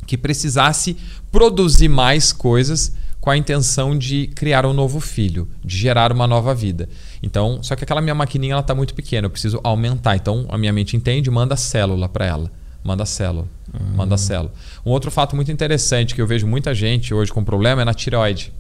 [0.07, 0.97] que precisasse
[1.31, 6.55] produzir mais coisas com a intenção de criar um novo filho, de gerar uma nova
[6.55, 6.89] vida.
[7.23, 10.17] Então, só que aquela minha maquininha ela está muito pequena, eu preciso aumentar.
[10.17, 12.51] Então a minha mente entende, manda célula para ela,
[12.83, 13.97] manda célula, uhum.
[13.97, 14.53] manda célula.
[14.85, 17.95] Um outro fato muito interessante que eu vejo muita gente hoje com problema é na
[17.95, 18.53] tireoide.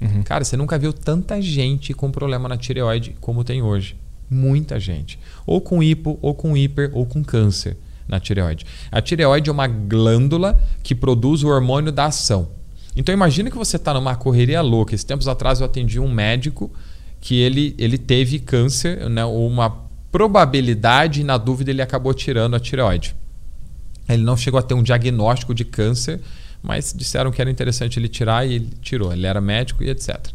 [0.00, 0.22] Uhum.
[0.22, 3.96] Cara, você nunca viu tanta gente com problema na tireoide como tem hoje.
[4.30, 5.18] Muita gente.
[5.46, 7.76] Ou com hipo, ou com hiper, ou com câncer
[8.06, 8.64] na tireoide.
[8.90, 12.48] A tireoide é uma glândula que produz o hormônio da ação.
[12.96, 14.94] Então imagine que você está numa correria louca.
[14.94, 16.70] Esses tempos atrás eu atendi um médico
[17.20, 22.60] que ele, ele teve câncer, né, uma probabilidade, e na dúvida ele acabou tirando a
[22.60, 23.14] tireoide.
[24.08, 26.20] Ele não chegou a ter um diagnóstico de câncer,
[26.62, 29.12] mas disseram que era interessante ele tirar e ele tirou.
[29.12, 30.28] Ele era médico e etc.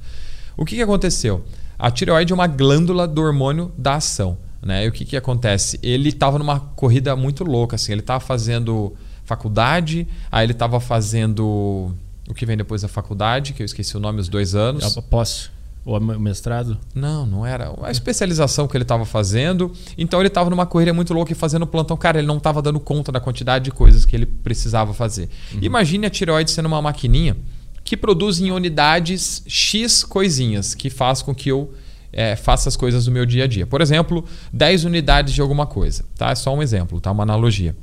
[0.55, 1.43] O que, que aconteceu?
[1.77, 4.37] A tireoide é uma glândula do hormônio da ação.
[4.61, 4.85] Né?
[4.85, 5.79] E o que, que acontece?
[5.83, 7.75] Ele estava numa corrida muito louca.
[7.75, 7.91] Assim.
[7.91, 8.93] Ele estava fazendo
[9.25, 11.93] faculdade, aí ele estava fazendo.
[12.29, 14.95] O que vem depois da faculdade, que eu esqueci o nome, os dois anos.
[15.09, 15.51] Posso?
[15.85, 16.77] O mestrado?
[16.95, 17.73] Não, não era.
[17.81, 19.72] A especialização que ele estava fazendo.
[19.97, 21.97] Então ele estava numa corrida muito louca e fazendo plantão.
[21.97, 25.30] Cara, ele não estava dando conta da quantidade de coisas que ele precisava fazer.
[25.53, 25.60] Uhum.
[25.61, 27.35] Imagine a tireoide sendo uma maquininha
[27.84, 31.73] que produz em unidades X coisinhas, que faz com que eu
[32.14, 33.68] é, faça as coisas do meu dia a dia.
[33.68, 34.23] Por exemplo,
[34.53, 36.05] 10 unidades de alguma coisa.
[36.15, 36.31] Tá?
[36.31, 37.11] É só um exemplo, tá?
[37.11, 37.76] uma analogia.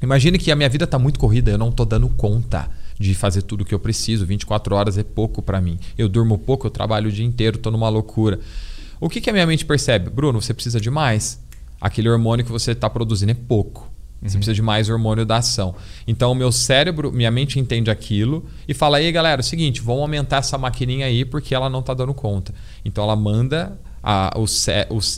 [0.00, 2.70] Imagine que a minha vida está muito corrida, eu não estou dando conta
[3.02, 4.24] de fazer tudo o que eu preciso.
[4.24, 5.78] 24 horas é pouco para mim.
[5.98, 8.38] Eu durmo pouco, eu trabalho o dia inteiro, estou numa loucura.
[9.00, 10.08] O que, que a minha mente percebe?
[10.08, 11.42] Bruno, você precisa de mais.
[11.80, 13.90] Aquele hormônio que você está produzindo é pouco.
[14.22, 14.40] Você uhum.
[14.40, 15.74] precisa de mais hormônio da ação.
[16.06, 19.80] Então, o meu cérebro, minha mente entende aquilo e fala: aí, galera, é o seguinte,
[19.80, 22.54] vamos aumentar essa maquininha aí porque ela não está dando conta.
[22.84, 23.76] Então, ela manda.
[24.04, 24.46] A, o,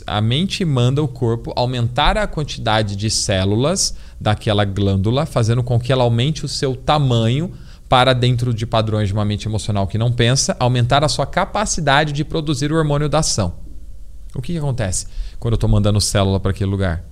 [0.05, 5.91] a mente manda o corpo aumentar a quantidade de células daquela glândula, fazendo com que
[5.91, 7.51] ela aumente o seu tamanho
[7.87, 12.11] para dentro de padrões de uma mente emocional que não pensa, aumentar a sua capacidade
[12.11, 13.55] de produzir o hormônio da ação.
[14.35, 15.07] O que, que acontece
[15.39, 17.03] quando eu estou mandando célula para aquele lugar?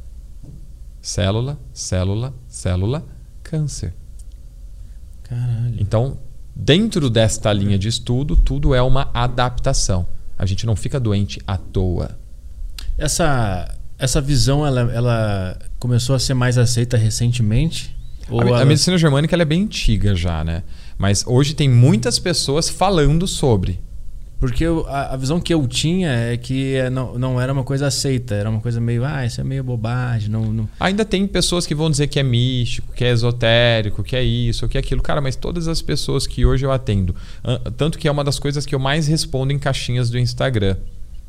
[1.01, 3.05] Célula, célula, célula,
[3.43, 3.93] câncer.
[5.23, 5.75] Caralho.
[5.79, 6.17] Então,
[6.55, 10.05] dentro desta linha de estudo, tudo é uma adaptação.
[10.37, 12.17] A gente não fica doente à toa.
[12.97, 17.95] Essa, essa visão ela, ela começou a ser mais aceita recentemente?
[18.29, 20.63] A, a, medicina germânica é bem antiga já, né?
[20.97, 23.79] Mas hoje tem muitas pessoas falando sobre.
[24.39, 27.63] Porque eu, a, a, visão que eu tinha é que é, não, não era uma
[27.63, 30.29] coisa aceita, era uma coisa meio, ah, isso é meio bobagem.
[30.29, 30.69] Não, não...
[30.79, 34.67] Ainda tem pessoas que vão dizer que é místico, que é esotérico, que é isso,
[34.67, 35.01] que é aquilo.
[35.01, 37.15] Cara, mas todas as pessoas que hoje eu atendo,
[37.77, 40.75] tanto que é uma das coisas que eu mais respondo em caixinhas do Instagram.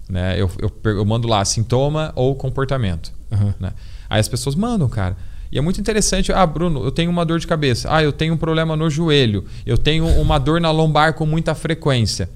[0.09, 0.35] Né?
[0.37, 3.13] Eu, eu, eu mando lá sintoma ou comportamento.
[3.31, 3.55] Uhum.
[3.61, 3.73] Né?
[4.11, 5.17] Aí as pessoas mandam, cara.
[5.55, 6.33] E é muito interessante.
[6.33, 7.89] Ah, Bruno, eu tenho uma dor de cabeça.
[7.89, 9.45] Ah, eu tenho um problema no joelho.
[9.65, 12.29] Eu tenho uma dor na lombar com muita frequência.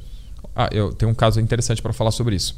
[0.54, 2.56] Ah, eu tenho um caso interessante para falar sobre isso.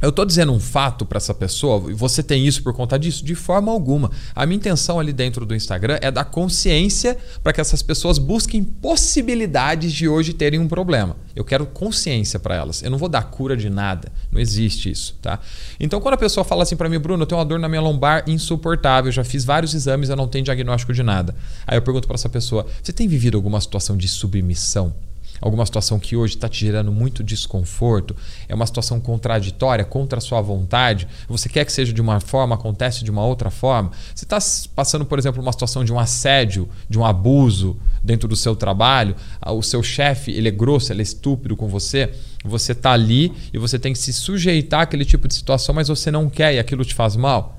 [0.00, 3.24] Eu estou dizendo um fato para essa pessoa, e você tem isso por conta disso?
[3.24, 4.12] De forma alguma.
[4.32, 8.62] A minha intenção ali dentro do Instagram é dar consciência para que essas pessoas busquem
[8.62, 11.16] possibilidades de hoje terem um problema.
[11.34, 12.80] Eu quero consciência para elas.
[12.80, 14.12] Eu não vou dar cura de nada.
[14.30, 15.40] Não existe isso, tá?
[15.80, 17.80] Então, quando a pessoa fala assim para mim, Bruno, eu tenho uma dor na minha
[17.80, 21.34] lombar insuportável, já fiz vários exames, eu não tenho diagnóstico de nada.
[21.66, 24.94] Aí eu pergunto para essa pessoa: você tem vivido alguma situação de submissão?
[25.40, 28.14] Alguma situação que hoje está te gerando muito desconforto,
[28.48, 32.54] é uma situação contraditória, contra a sua vontade, você quer que seja de uma forma,
[32.54, 33.90] acontece de uma outra forma.
[34.14, 34.38] Você está
[34.74, 39.14] passando, por exemplo, uma situação de um assédio, de um abuso dentro do seu trabalho,
[39.46, 42.12] o seu chefe ele é grosso, ele é estúpido com você,
[42.44, 46.10] você está ali e você tem que se sujeitar àquele tipo de situação, mas você
[46.10, 47.56] não quer e aquilo te faz mal.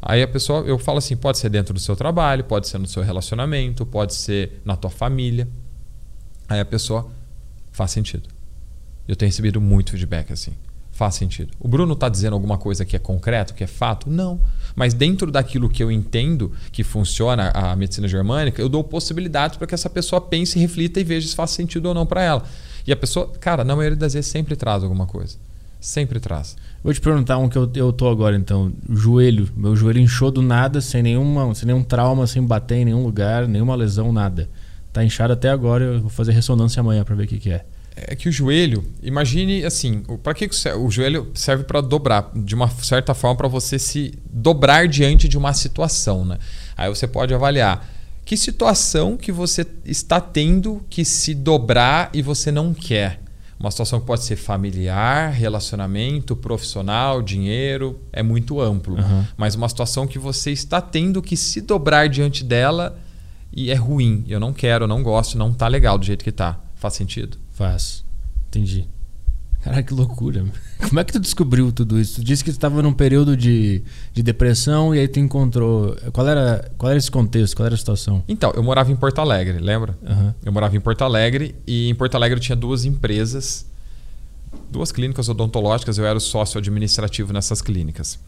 [0.00, 2.86] Aí a pessoa, eu falo assim, pode ser dentro do seu trabalho, pode ser no
[2.86, 5.48] seu relacionamento, pode ser na tua família.
[6.48, 7.10] Aí a pessoa
[7.72, 8.28] faz sentido.
[9.06, 10.52] Eu tenho recebido muito feedback assim.
[10.92, 11.52] Faz sentido.
[11.60, 14.08] O Bruno está dizendo alguma coisa que é concreto, que é fato?
[14.08, 14.40] Não.
[14.74, 19.66] Mas dentro daquilo que eu entendo que funciona a medicina germânica, eu dou possibilidades para
[19.66, 22.44] que essa pessoa pense, reflita e veja se faz sentido ou não para ela.
[22.86, 25.36] E a pessoa, cara, na maioria das vezes sempre traz alguma coisa.
[25.78, 26.56] Sempre traz.
[26.82, 28.72] Vou te perguntar um que eu, eu tô agora, então.
[28.88, 29.50] Joelho.
[29.54, 33.46] Meu joelho inchou do nada, sem, nenhuma, sem nenhum trauma, sem bater em nenhum lugar,
[33.46, 34.48] nenhuma lesão, nada.
[34.96, 37.66] Tá inchado até agora, eu vou fazer ressonância amanhã para ver o que, que é.
[37.94, 40.48] É que o joelho, imagine assim, para que
[40.78, 45.36] o joelho serve para dobrar, de uma certa forma para você se dobrar diante de
[45.36, 46.38] uma situação, né?
[46.74, 47.86] Aí você pode avaliar
[48.24, 53.20] que situação que você está tendo que se dobrar e você não quer.
[53.60, 58.96] Uma situação que pode ser familiar, relacionamento, profissional, dinheiro, é muito amplo.
[58.96, 59.24] Uhum.
[59.36, 62.98] Mas uma situação que você está tendo que se dobrar diante dela
[63.52, 64.24] e é ruim.
[64.28, 66.58] Eu não quero, não gosto, não tá legal do jeito que tá.
[66.74, 67.38] Faz sentido?
[67.52, 68.04] Faz.
[68.48, 68.88] Entendi.
[69.66, 70.44] Cara, que loucura.
[70.88, 72.20] Como é que tu descobriu tudo isso?
[72.20, 73.82] Tu disse que tu estava num período de,
[74.12, 75.96] de depressão e aí tu encontrou.
[76.12, 77.56] Qual era, qual era esse contexto?
[77.56, 78.22] Qual era a situação?
[78.28, 79.98] Então, eu morava em Porto Alegre, lembra?
[80.02, 80.32] Uhum.
[80.44, 83.66] Eu morava em Porto Alegre e em Porto Alegre eu tinha duas empresas,
[84.70, 88.20] duas clínicas odontológicas, eu era o sócio administrativo nessas clínicas.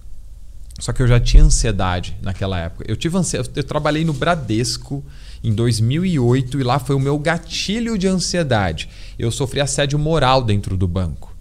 [0.78, 2.84] Só que eu já tinha ansiedade naquela época.
[2.86, 5.05] Eu tive ansiedade, eu trabalhei no Bradesco
[5.42, 8.88] em 2008 e lá foi o meu gatilho de ansiedade.
[9.18, 11.36] Eu sofri assédio moral dentro do banco.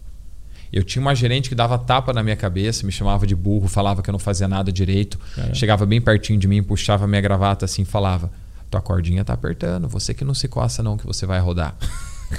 [0.71, 4.01] Eu tinha uma gerente que dava tapa na minha cabeça, me chamava de burro, falava
[4.01, 5.17] que eu não fazia nada direito.
[5.35, 5.55] Caramba.
[5.55, 8.31] Chegava bem pertinho de mim, puxava minha gravata assim, falava:
[8.69, 11.75] "Tua cordinha tá apertando, você que não se coça não que você vai rodar".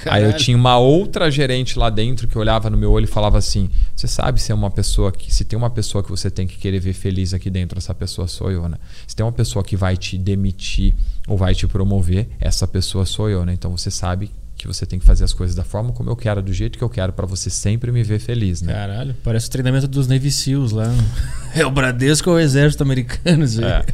[0.03, 0.27] Caralho.
[0.27, 3.39] Aí eu tinha uma outra gerente lá dentro que olhava no meu olho e falava
[3.39, 5.35] assim: Você sabe se é uma pessoa que.
[5.35, 8.29] Se tem uma pessoa que você tem que querer ver feliz aqui dentro, essa pessoa
[8.29, 8.77] sou eu, né?
[9.05, 10.95] Se tem uma pessoa que vai te demitir
[11.27, 13.53] ou vai te promover, essa pessoa sou eu, né?
[13.53, 16.41] Então você sabe que você tem que fazer as coisas da forma como eu quero,
[16.41, 18.73] do jeito que eu quero, para você sempre me ver feliz, né?
[18.73, 20.87] Caralho, parece o treinamento dos Navy SEALs lá.
[21.57, 23.85] É o Bradesco ou o Exército Americano, é.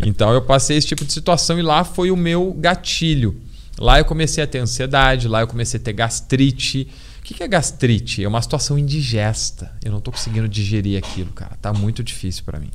[0.00, 3.36] Então eu passei esse tipo de situação e lá foi o meu gatilho.
[3.78, 6.88] Lá eu comecei a ter ansiedade, lá eu comecei a ter gastrite.
[7.32, 8.22] O que é gastrite?
[8.22, 9.72] É uma situação indigesta.
[9.82, 11.56] Eu não estou conseguindo digerir aquilo, cara.
[11.62, 12.70] Tá muito difícil para mim.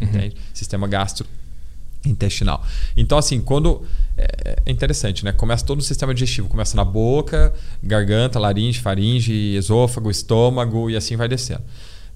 [0.00, 0.08] Uhum.
[0.08, 0.36] Entende?
[0.52, 2.66] Sistema gastrointestinal.
[2.96, 3.86] Então, assim, quando.
[4.18, 5.30] É, é interessante, né?
[5.30, 6.48] Começa todo o sistema digestivo.
[6.48, 11.62] Começa na boca, garganta, laringe, faringe, esôfago, estômago e assim vai descendo.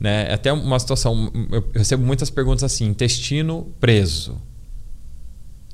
[0.01, 0.27] Né?
[0.29, 1.31] É até uma situação.
[1.53, 4.33] Eu recebo muitas perguntas assim: intestino preso.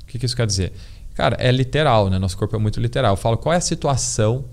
[0.03, 0.71] O que, que isso quer dizer?
[1.15, 2.19] Cara, é literal, né?
[2.19, 3.13] Nosso corpo é muito literal.
[3.13, 4.45] Eu falo qual é a situação,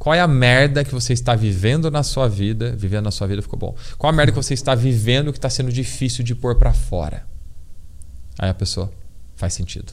[0.00, 2.74] qual é a merda que você está vivendo na sua vida.
[2.74, 3.76] Vivendo na sua vida ficou bom.
[3.98, 7.26] Qual a merda que você está vivendo que está sendo difícil de pôr para fora?
[8.38, 8.90] Aí a pessoa
[9.36, 9.92] faz sentido.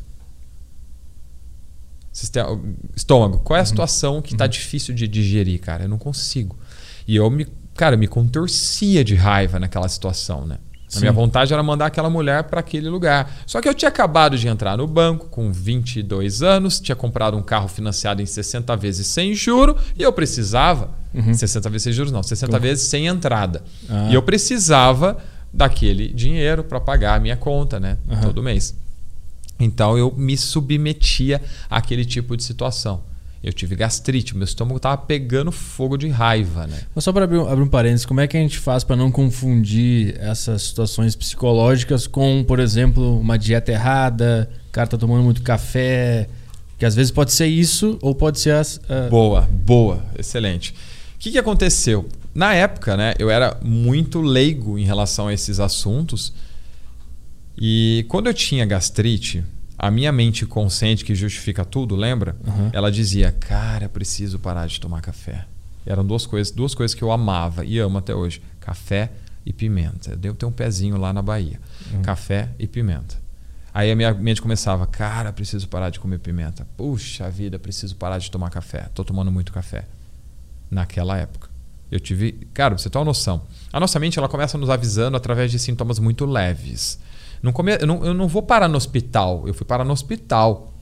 [2.96, 3.66] Estômago, qual é a uhum.
[3.66, 4.50] situação que está uhum.
[4.50, 5.84] difícil de digerir, cara?
[5.84, 6.58] Eu não consigo.
[7.06, 10.58] E eu me, cara, me contorcia de raiva naquela situação, né?
[10.96, 13.30] A minha vontade era mandar aquela mulher para aquele lugar.
[13.46, 17.44] Só que eu tinha acabado de entrar no banco com 22 anos, tinha comprado um
[17.44, 20.92] carro financiado em 60 vezes sem juro e eu precisava.
[21.14, 21.34] Uhum.
[21.34, 22.62] 60 vezes sem juros, não, 60 Como?
[22.62, 23.64] vezes sem entrada.
[23.90, 24.08] Ah.
[24.10, 25.18] E eu precisava
[25.52, 27.98] daquele dinheiro para pagar a minha conta, né?
[28.08, 28.22] Uhum.
[28.22, 28.74] Todo mês.
[29.60, 33.04] Então eu me submetia àquele tipo de situação.
[33.44, 36.82] Eu tive gastrite, meu estômago tava pegando fogo de raiva, né?
[36.94, 39.12] Mas só para abrir, abrir um parênteses, como é que a gente faz para não
[39.12, 45.42] confundir essas situações psicológicas com, por exemplo, uma dieta errada, o cara tá tomando muito
[45.44, 46.28] café,
[46.78, 48.78] que às vezes pode ser isso ou pode ser as.
[48.78, 49.10] Uh...
[49.10, 50.72] Boa, boa, excelente.
[51.16, 52.08] O que, que aconteceu?
[52.34, 56.34] Na época, né, eu era muito leigo em relação a esses assuntos.
[57.58, 59.44] E quando eu tinha gastrite,
[59.78, 62.36] a minha mente consciente que justifica tudo, lembra?
[62.46, 62.70] Uhum.
[62.74, 65.46] Ela dizia, cara, preciso parar de tomar café.
[65.86, 69.12] Eram duas coisas, duas coisas que eu amava e amo até hoje: café
[69.46, 70.12] e pimenta.
[70.12, 71.60] Eu devo ter um pezinho lá na Bahia.
[71.94, 72.02] Uhum.
[72.02, 73.16] Café e pimenta.
[73.74, 76.68] Aí a minha mente começava, cara, preciso parar de comer pimenta.
[76.76, 78.90] Puxa vida, preciso parar de tomar café.
[78.94, 79.86] Tô tomando muito café.
[80.70, 81.48] Naquela época.
[81.90, 82.34] Eu tive.
[82.54, 83.44] Cara, você ter uma noção.
[83.72, 87.00] A nossa mente ela começa nos avisando através de sintomas muito leves.
[87.42, 87.78] Não come...
[87.80, 89.48] eu, não, eu não vou parar no hospital.
[89.48, 90.74] Eu fui parar no hospital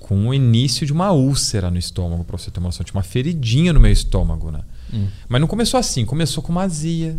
[0.00, 2.84] com o início de uma úlcera no estômago, para você ter uma noção.
[2.84, 4.62] Tinha uma feridinha no meu estômago, né?
[4.92, 5.08] Hum.
[5.28, 6.04] Mas não começou assim.
[6.04, 7.18] Começou com uma azia.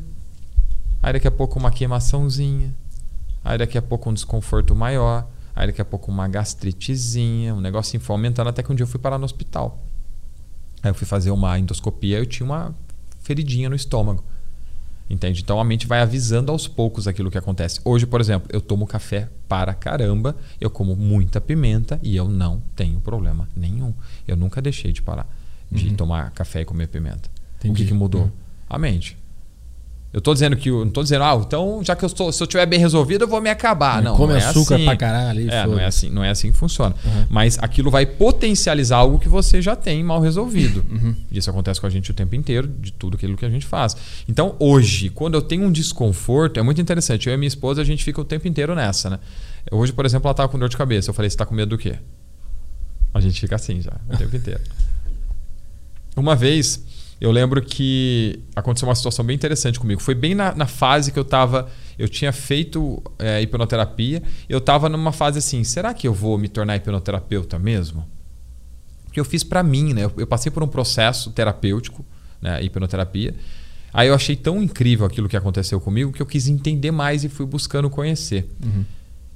[1.02, 2.74] Aí daqui a pouco uma queimaçãozinha.
[3.44, 5.28] Aí daqui a pouco um desconforto maior.
[5.56, 7.54] Aí daqui a pouco uma gastritezinha.
[7.54, 9.84] Um negocinho foi aumentando até que um dia eu fui parar no hospital.
[10.82, 12.76] Aí eu fui fazer uma endoscopia e eu tinha uma
[13.20, 14.24] feridinha no estômago.
[15.10, 15.42] Entende?
[15.42, 17.80] Então a mente vai avisando aos poucos aquilo que acontece.
[17.86, 22.62] Hoje, por exemplo, eu tomo café para caramba, eu como muita pimenta e eu não
[22.76, 23.94] tenho problema nenhum.
[24.28, 25.28] Eu nunca deixei de parar
[25.72, 25.96] de uhum.
[25.96, 27.30] tomar café e comer pimenta.
[27.58, 27.74] Entendi.
[27.74, 28.24] O que, que mudou?
[28.24, 28.32] Uhum.
[28.70, 29.18] A mente.
[30.14, 30.72] Eu tô dizendo que.
[30.72, 33.28] Não tô dizendo, ah, então, já que eu estou, se eu tiver bem resolvido, eu
[33.28, 34.02] vou me acabar.
[34.02, 34.86] Não, Come não é açúcar assim.
[34.86, 35.52] pra caralho.
[35.52, 36.96] É, não é assim, não é assim que funciona.
[37.04, 37.26] Uhum.
[37.30, 40.84] Mas aquilo vai potencializar algo que você já tem mal resolvido.
[40.90, 41.14] Uhum.
[41.32, 43.96] Isso acontece com a gente o tempo inteiro, de tudo aquilo que a gente faz.
[44.28, 47.28] Então, hoje, quando eu tenho um desconforto, é muito interessante.
[47.28, 49.20] Eu e minha esposa, a gente fica o tempo inteiro nessa, né?
[49.72, 51.10] Hoje, por exemplo, ela tava com dor de cabeça.
[51.10, 51.96] Eu falei, você tá com medo do quê?
[53.14, 54.62] A gente fica assim já, o tempo inteiro.
[56.16, 56.84] Uma vez
[57.20, 60.02] eu lembro que aconteceu uma situação bem interessante comigo.
[60.02, 61.70] Foi bem na, na fase que eu estava.
[61.98, 64.22] Eu tinha feito é, hipnoterapia.
[64.48, 68.06] Eu estava numa fase assim: será que eu vou me tornar hipnoterapeuta mesmo?
[69.06, 70.06] Porque eu fiz para mim, né?
[70.06, 72.06] Eu, eu, passei por um processo terapêutico,
[72.40, 72.62] né?
[72.64, 73.34] hipnoterapia.
[73.92, 77.30] Aí eu achei tão incrível aquilo que aconteceu comigo que eu quis entender mais e
[77.30, 78.48] fui buscando conhecer.
[78.64, 78.86] Uhum.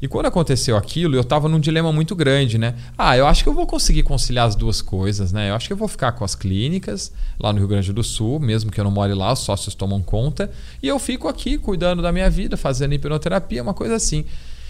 [0.01, 2.73] E quando aconteceu aquilo, eu estava num dilema muito grande, né?
[2.97, 5.51] Ah, eu acho que eu vou conseguir conciliar as duas coisas, né?
[5.51, 8.39] Eu acho que eu vou ficar com as clínicas lá no Rio Grande do Sul,
[8.39, 10.49] mesmo que eu não more lá, os sócios tomam conta,
[10.81, 14.25] e eu fico aqui cuidando da minha vida, fazendo hipnoterapia, uma coisa assim.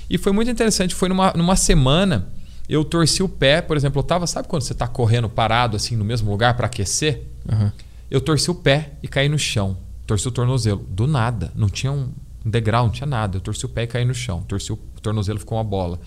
[0.10, 2.28] E foi muito interessante, foi numa, numa semana,
[2.68, 5.95] eu torci o pé, por exemplo, eu tava, sabe quando você está correndo parado assim
[5.95, 7.24] no mesmo lugar para aquecer?
[7.49, 7.72] Uhum.
[8.10, 9.78] Eu torci o pé e caí no chão.
[10.06, 10.86] Torci o tornozelo.
[10.90, 11.52] Do nada.
[11.56, 12.12] Não tinha um
[12.45, 13.38] degrau, não tinha nada.
[13.38, 14.41] Eu torci o pé e caí no chão.
[14.44, 15.99] Torci o tornozelo ficou uma bola.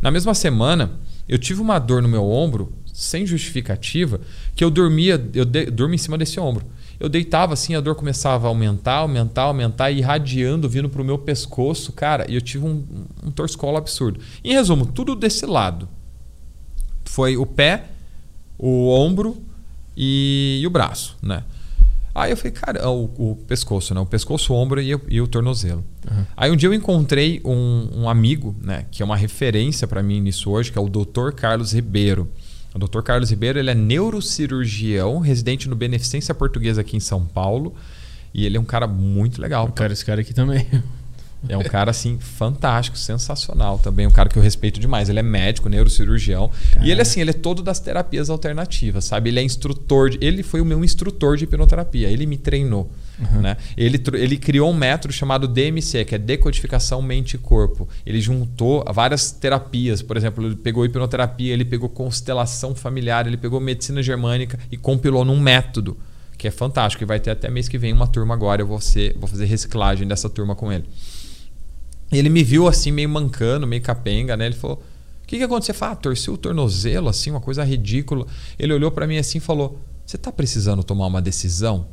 [0.00, 0.92] Na mesma semana,
[1.28, 4.20] eu tive uma dor no meu ombro, sem justificativa,
[4.54, 6.64] que eu dormia, eu dormia em cima desse ombro.
[6.98, 11.18] Eu deitava assim, a dor começava a aumentar, aumentar, aumentar, irradiando, vindo para o meu
[11.18, 12.84] pescoço, cara, e eu tive um,
[13.24, 14.20] um torcicolo absurdo.
[14.44, 15.88] Em resumo, tudo desse lado.
[17.04, 17.86] Foi o pé,
[18.58, 19.42] o ombro
[19.96, 21.42] e, e o braço, né?
[22.20, 24.00] Aí eu falei, cara, o, o pescoço, né?
[24.00, 25.82] O pescoço, o ombro e, e o tornozelo.
[26.10, 26.26] Uhum.
[26.36, 28.84] Aí um dia eu encontrei um, um amigo, né?
[28.90, 31.32] Que é uma referência para mim nisso hoje, que é o Dr.
[31.34, 32.30] Carlos Ribeiro.
[32.74, 33.00] O Dr.
[33.00, 37.74] Carlos Ribeiro ele é neurocirurgião, residente no Beneficência Portuguesa aqui em São Paulo.
[38.34, 39.66] E ele é um cara muito legal.
[39.66, 40.66] Eu quero esse cara aqui também.
[41.48, 45.08] É um cara assim fantástico, sensacional também, um cara que eu respeito demais.
[45.08, 46.50] Ele é médico, neurocirurgião
[46.82, 49.30] e ele assim, ele é todo das terapias alternativas, sabe?
[49.30, 53.40] Ele é instrutor, de, ele foi o meu instrutor de hipnoterapia, ele me treinou, uhum.
[53.40, 53.56] né?
[53.76, 57.88] Ele ele criou um método chamado DMC, que é decodificação mente e corpo.
[58.04, 63.60] Ele juntou várias terapias, por exemplo, ele pegou hipnoterapia, ele pegou constelação familiar, ele pegou
[63.60, 65.96] medicina germânica e compilou num método
[66.36, 67.04] que é fantástico.
[67.04, 68.62] E vai ter até mês que vem uma turma agora.
[68.62, 70.86] Eu vou, ser, vou fazer reciclagem dessa turma com ele.
[72.12, 74.46] E ele me viu assim, meio mancando, meio capenga, né?
[74.46, 74.82] Ele falou:
[75.22, 75.72] O que, que aconteceu?
[75.72, 78.26] Eu falei, ah, torci o tornozelo, assim, uma coisa ridícula.
[78.58, 81.86] Ele olhou para mim assim e falou: Você tá precisando tomar uma decisão?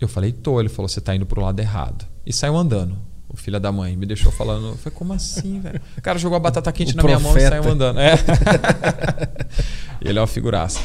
[0.00, 0.60] Eu falei: Tô.
[0.60, 2.06] Ele falou: Você tá indo pro lado errado.
[2.24, 2.96] E saiu andando.
[3.28, 4.76] O filho da mãe me deixou falando.
[4.78, 5.80] Falei: Como assim, velho?
[5.96, 7.20] O cara jogou a batata quente o na profeta.
[7.20, 8.00] minha mão e saiu andando.
[8.00, 8.14] É.
[10.00, 10.80] ele é uma figuraça.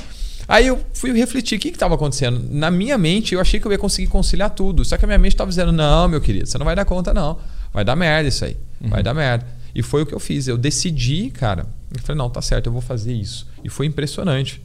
[0.48, 2.42] Aí eu fui refletir o que estava acontecendo.
[2.52, 4.84] Na minha mente, eu achei que eu ia conseguir conciliar tudo.
[4.84, 7.14] Só que a minha mente estava dizendo: não, meu querido, você não vai dar conta,
[7.14, 7.38] não.
[7.74, 8.58] Vai dar merda isso aí.
[8.82, 8.90] Uhum.
[8.90, 9.46] Vai dar merda.
[9.74, 10.48] E foi o que eu fiz.
[10.48, 11.66] Eu decidi, cara.
[11.96, 13.48] Eu falei: não, tá certo, eu vou fazer isso.
[13.64, 14.62] E foi impressionante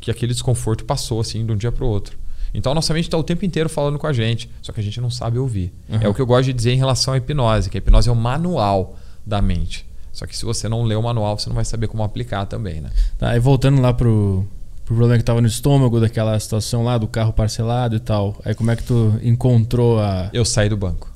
[0.00, 2.18] que aquele desconforto passou assim de um dia para o outro.
[2.52, 4.82] Então a nossa mente está o tempo inteiro falando com a gente, só que a
[4.82, 5.72] gente não sabe ouvir.
[5.88, 5.98] Uhum.
[6.00, 8.12] É o que eu gosto de dizer em relação à hipnose, que a hipnose é
[8.12, 9.86] o manual da mente.
[10.12, 12.80] Só que se você não lê o manual, você não vai saber como aplicar também,
[12.80, 12.90] né?
[13.16, 14.44] Tá, e voltando lá pro,
[14.90, 18.36] pro problema que tava no estômago, daquela situação lá do carro parcelado e tal.
[18.44, 20.28] Aí como é que tu encontrou a.
[20.32, 21.08] Eu saí do banco.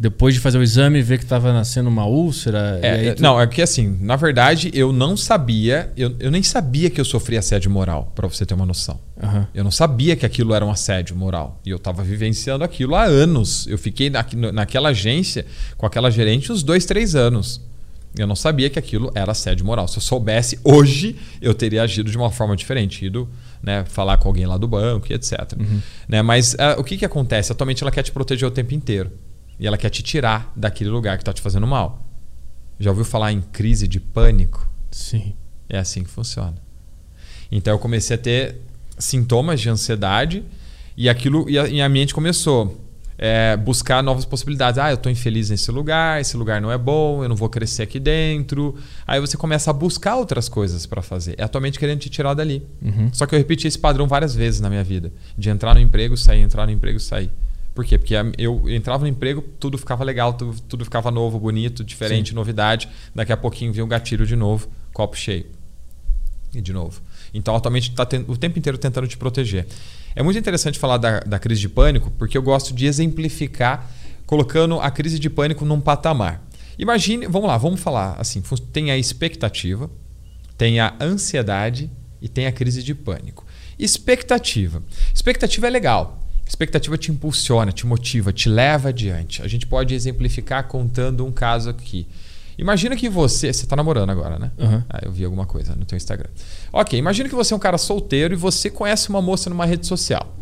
[0.00, 2.78] Depois de fazer o exame e ver que tava nascendo uma úlcera?
[2.80, 3.20] É, aí tu...
[3.20, 7.04] Não, é que assim, na verdade, eu não sabia, eu, eu nem sabia que eu
[7.04, 9.00] sofria assédio moral, para você ter uma noção.
[9.20, 9.48] Aham.
[9.52, 11.60] Eu não sabia que aquilo era um assédio moral.
[11.66, 13.66] E eu estava vivenciando aquilo há anos.
[13.66, 15.44] Eu fiquei na, naquela agência
[15.76, 17.60] com aquela gerente uns dois, três anos.
[18.16, 19.86] Eu não sabia que aquilo era assédio moral.
[19.86, 23.28] Se eu soubesse, hoje eu teria agido de uma forma diferente, ido
[23.62, 25.54] né, falar com alguém lá do banco e etc.
[26.08, 27.52] Né, mas ah, o que, que acontece?
[27.52, 29.10] Atualmente ela quer te proteger o tempo inteiro.
[29.60, 32.04] E ela quer te tirar daquele lugar que está te fazendo mal.
[32.78, 34.66] Já ouviu falar em crise de pânico?
[34.90, 35.34] Sim.
[35.68, 36.54] É assim que funciona.
[37.50, 38.56] Então eu comecei a ter
[38.98, 40.44] sintomas de ansiedade
[40.96, 42.87] e aquilo e e a minha mente começou
[43.18, 44.78] é, buscar novas possibilidades.
[44.78, 47.82] Ah, eu estou infeliz nesse lugar, esse lugar não é bom, eu não vou crescer
[47.82, 48.76] aqui dentro.
[49.06, 51.34] Aí você começa a buscar outras coisas para fazer.
[51.36, 52.62] É atualmente querendo te tirar dali.
[52.80, 53.10] Uhum.
[53.12, 56.16] Só que eu repeti esse padrão várias vezes na minha vida, de entrar no emprego,
[56.16, 57.30] sair, entrar no emprego, sair.
[57.74, 57.96] Por quê?
[57.98, 62.34] Porque a- eu entrava no emprego, tudo ficava legal, tudo, tudo ficava novo, bonito, diferente,
[62.34, 62.88] novidade.
[63.14, 65.46] Daqui a pouquinho vinha um gatilho de novo, copo cheio.
[66.54, 67.00] E de novo.
[67.32, 69.66] Então, atualmente, está o tempo inteiro tentando te proteger.
[70.18, 73.88] É muito interessante falar da, da crise de pânico, porque eu gosto de exemplificar
[74.26, 76.42] colocando a crise de pânico num patamar.
[76.76, 78.42] Imagine, vamos lá, vamos falar assim:
[78.72, 79.88] tem a expectativa,
[80.56, 81.88] tem a ansiedade
[82.20, 83.46] e tem a crise de pânico.
[83.78, 84.82] Expectativa.
[85.14, 86.20] Expectativa é legal.
[86.44, 89.40] Expectativa te impulsiona, te motiva, te leva adiante.
[89.40, 92.08] A gente pode exemplificar contando um caso aqui.
[92.58, 93.52] Imagina que você.
[93.52, 94.50] Você está namorando agora, né?
[94.58, 94.84] Aham.
[94.90, 96.28] Ah, eu vi alguma coisa no teu Instagram.
[96.72, 99.86] Ok, imagina que você é um cara solteiro e você conhece uma moça numa rede
[99.86, 100.34] social.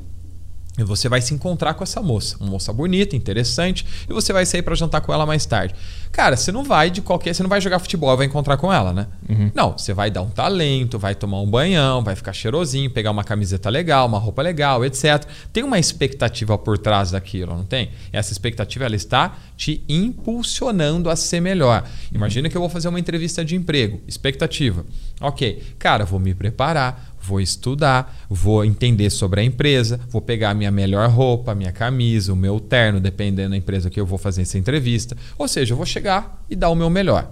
[0.78, 4.44] E você vai se encontrar com essa moça, uma moça bonita, interessante, e você vai
[4.44, 5.74] sair para jantar com ela mais tarde.
[6.12, 8.72] Cara, você não vai de qualquer, você não vai jogar futebol e vai encontrar com
[8.72, 9.06] ela, né?
[9.54, 13.24] Não, você vai dar um talento, vai tomar um banhão, vai ficar cheirosinho, pegar uma
[13.24, 15.24] camiseta legal, uma roupa legal, etc.
[15.52, 17.90] Tem uma expectativa por trás daquilo, não tem?
[18.12, 21.84] Essa expectativa ela está te impulsionando a ser melhor.
[22.12, 24.84] Imagina que eu vou fazer uma entrevista de emprego, expectativa.
[25.20, 30.54] OK, cara, vou me preparar, vou estudar, vou entender sobre a empresa, vou pegar a
[30.54, 34.16] minha melhor roupa, a minha camisa, o meu terno, dependendo da empresa que eu vou
[34.16, 35.16] fazer essa entrevista.
[35.36, 37.30] Ou seja, eu vou chegar e dar o meu melhor.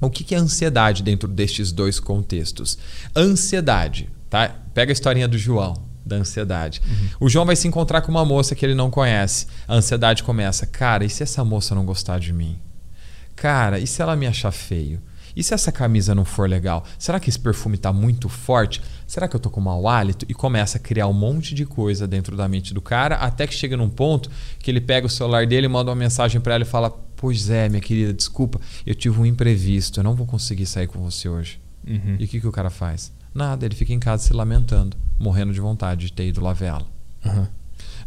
[0.00, 2.78] O que é ansiedade dentro destes dois contextos?
[3.16, 4.54] Ansiedade, tá?
[4.72, 6.80] Pega a historinha do João, da ansiedade.
[7.18, 9.48] O João vai se encontrar com uma moça que ele não conhece.
[9.66, 12.60] A ansiedade começa: cara, e se essa moça não gostar de mim?
[13.34, 15.00] Cara, e se ela me achar feio?
[15.38, 16.84] E se essa camisa não for legal?
[16.98, 18.82] Será que esse perfume está muito forte?
[19.06, 20.26] Será que eu tô com mau hálito?
[20.28, 23.54] E começa a criar um monte de coisa dentro da mente do cara, até que
[23.54, 24.28] chega num ponto
[24.58, 27.68] que ele pega o celular dele manda uma mensagem para ela e fala: Pois é,
[27.68, 31.60] minha querida, desculpa, eu tive um imprevisto, eu não vou conseguir sair com você hoje.
[31.86, 32.16] Uhum.
[32.18, 33.12] E o que, que o cara faz?
[33.32, 36.66] Nada, ele fica em casa se lamentando, morrendo de vontade de ter ido lá ver
[36.66, 36.86] ela.
[37.24, 37.48] Aham.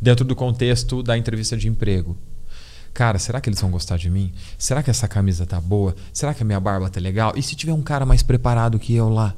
[0.02, 2.18] Dentro do contexto da entrevista de emprego.
[2.94, 4.34] Cara, será que eles vão gostar de mim?
[4.58, 5.96] Será que essa camisa tá boa?
[6.12, 7.34] Será que a minha barba tá legal?
[7.36, 9.36] E se tiver um cara mais preparado que eu lá?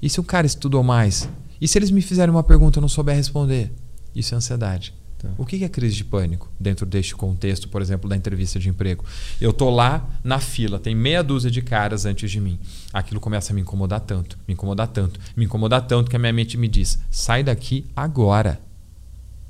[0.00, 1.28] E se o cara estudou mais?
[1.60, 3.72] E se eles me fizerem uma pergunta e eu não souber responder?
[4.14, 4.94] Isso é ansiedade.
[5.18, 5.28] Tá.
[5.36, 9.04] O que é crise de pânico dentro deste contexto, por exemplo, da entrevista de emprego?
[9.38, 12.58] Eu tô lá na fila, tem meia dúzia de caras antes de mim.
[12.90, 16.32] Aquilo começa a me incomodar tanto, me incomodar tanto, me incomodar tanto que a minha
[16.32, 18.58] mente me diz: sai daqui agora.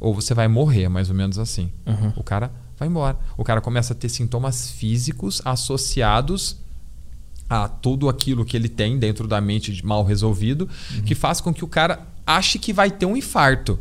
[0.00, 1.70] Ou você vai morrer, mais ou menos assim.
[1.86, 2.14] Uhum.
[2.16, 2.50] O cara
[2.80, 3.18] vai embora.
[3.36, 6.56] O cara começa a ter sintomas físicos associados
[7.48, 10.68] a tudo aquilo que ele tem dentro da mente de mal resolvido,
[11.04, 13.78] que faz com que o cara ache que vai ter um infarto.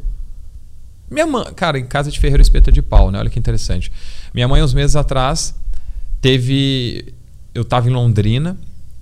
[1.09, 3.19] Minha mãe, cara, em casa de ferreiro espeta de pau, né?
[3.19, 3.91] Olha que interessante.
[4.33, 5.55] Minha mãe, uns meses atrás,
[6.19, 7.13] teve.
[7.53, 8.57] Eu tava em Londrina,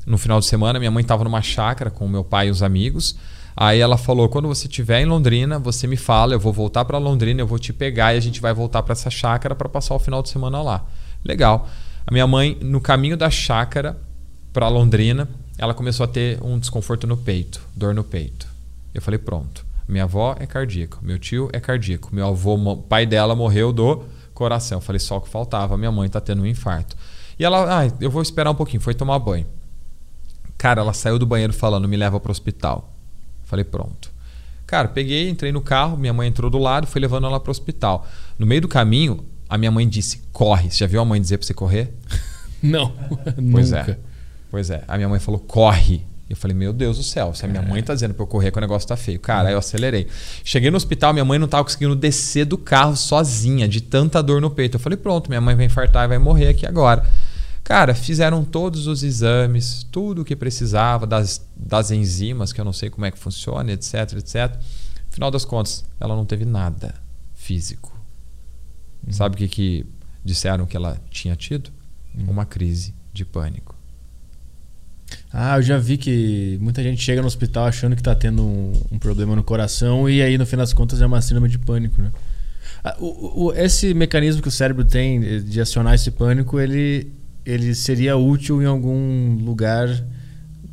[0.06, 3.18] no final de semana, minha mãe tava numa chácara com meu pai e os amigos.
[3.60, 7.00] Aí ela falou: quando você estiver em Londrina, você me fala, eu vou voltar para
[7.00, 9.96] Londrina, eu vou te pegar e a gente vai voltar para essa chácara para passar
[9.96, 10.86] o final de semana lá.
[11.26, 11.68] Legal.
[12.06, 13.98] A minha mãe, no caminho da chácara
[14.54, 15.28] para Londrina,
[15.58, 18.48] ela começou a ter um desconforto no peito, dor no peito.
[18.94, 19.66] Eu falei: pronto.
[19.88, 24.04] Minha avó é cardíaco, meu tio é cardíaco, meu avô, pai dela morreu do
[24.36, 24.78] coração.
[24.78, 26.96] Eu falei: só o que faltava, minha mãe tá tendo um infarto.
[27.40, 29.48] E ela, ah, eu vou esperar um pouquinho, foi tomar banho.
[30.60, 32.94] Cara, ela saiu do banheiro falando: me leva pro hospital.
[33.48, 34.12] Falei: pronto.
[34.68, 38.06] Cara, peguei, entrei no carro, minha mãe entrou do lado, fui levando ela pro hospital.
[38.38, 40.70] No meio do caminho, a minha mãe disse: corre.
[40.70, 41.94] Você já viu a mãe dizer pra você correr?
[42.62, 42.94] Não.
[43.52, 43.92] Pois Nunca.
[43.92, 43.98] é.
[44.52, 44.84] Pois é.
[44.88, 46.06] A minha mãe falou: corre.
[46.30, 48.52] Eu falei, meu Deus do céu, se a minha mãe tá dizendo pra eu correr
[48.52, 49.18] que o negócio tá feio.
[49.18, 50.08] Cara, aí eu acelerei.
[50.44, 54.42] Cheguei no hospital, minha mãe não tava conseguindo descer do carro sozinha, de tanta dor
[54.42, 54.76] no peito.
[54.76, 57.06] Eu falei, pronto, minha mãe vai infartar e vai morrer aqui agora.
[57.68, 62.72] Cara, fizeram todos os exames, tudo o que precisava, das, das enzimas, que eu não
[62.72, 64.58] sei como é que funciona, etc, etc.
[65.10, 66.96] Final das contas, ela não teve nada
[67.34, 67.92] físico.
[69.06, 69.12] Uhum.
[69.12, 69.86] Sabe o que, que
[70.24, 71.70] disseram que ela tinha tido?
[72.18, 72.32] Uhum.
[72.32, 73.76] Uma crise de pânico.
[75.30, 78.82] Ah, eu já vi que muita gente chega no hospital achando que está tendo um,
[78.94, 82.02] um, problema no coração e aí no fim das contas é uma síndrome de pânico,
[82.02, 82.14] né?
[82.82, 87.12] Ah, o, o, esse mecanismo que o cérebro tem de acionar esse pânico, ele,
[87.48, 89.88] ele seria útil em algum lugar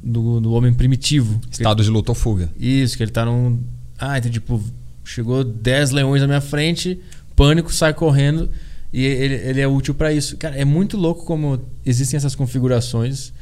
[0.02, 1.40] do, do homem primitivo.
[1.48, 2.50] Estado ele, de luta ou fuga.
[2.58, 3.60] Isso, que ele está num.
[3.96, 4.60] Ah, então tipo,
[5.04, 6.98] chegou 10 leões na minha frente,
[7.36, 8.50] pânico, sai correndo
[8.92, 10.36] e ele, ele é útil para isso.
[10.36, 13.32] Cara, é muito louco como existem essas configurações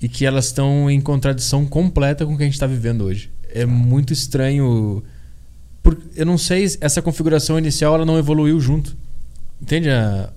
[0.00, 3.30] e que elas estão em contradição completa com o que a gente está vivendo hoje.
[3.50, 5.02] É muito estranho.
[5.82, 8.94] Por, eu não sei, essa configuração inicial ela não evoluiu junto.
[9.60, 10.30] Entende a,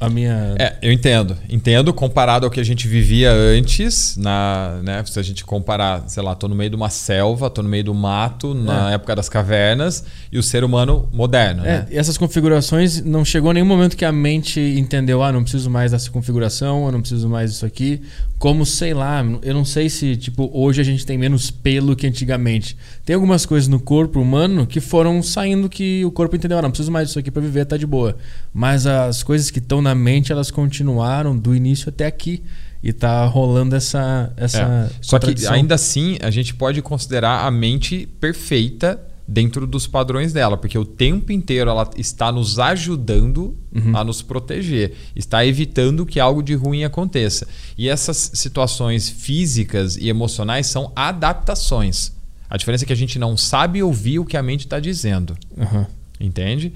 [0.00, 0.54] a minha.
[0.58, 1.36] É, eu entendo.
[1.48, 5.02] Entendo comparado ao que a gente vivia antes, na, né?
[5.04, 7.84] Se a gente comparar, sei lá, tô no meio de uma selva, tô no meio
[7.84, 8.94] do mato, na é.
[8.94, 11.64] época das cavernas, e o ser humano moderno.
[11.64, 11.86] É, né?
[11.90, 15.90] e essas configurações não chegou nenhum momento que a mente entendeu, ah, não preciso mais
[15.90, 18.00] dessa configuração, eu não preciso mais disso aqui.
[18.38, 22.06] Como, sei lá, eu não sei se, tipo, hoje a gente tem menos pelo que
[22.06, 22.76] antigamente.
[23.04, 26.70] Tem algumas coisas no corpo humano que foram saindo que o corpo entendeu, ah, não
[26.70, 28.16] preciso mais disso aqui para viver, tá de boa.
[28.54, 32.42] Mas as coisas que estão na mente, elas continuaram do início até aqui.
[32.82, 34.32] E tá rolando essa.
[34.36, 34.90] essa é.
[35.00, 40.56] Só que ainda assim, a gente pode considerar a mente perfeita dentro dos padrões dela,
[40.56, 43.94] porque o tempo inteiro ela está nos ajudando uhum.
[43.94, 47.46] a nos proteger, está evitando que algo de ruim aconteça.
[47.76, 52.16] E essas situações físicas e emocionais são adaptações.
[52.48, 55.36] A diferença é que a gente não sabe ouvir o que a mente está dizendo.
[55.54, 55.84] Uhum.
[56.18, 56.72] Entende?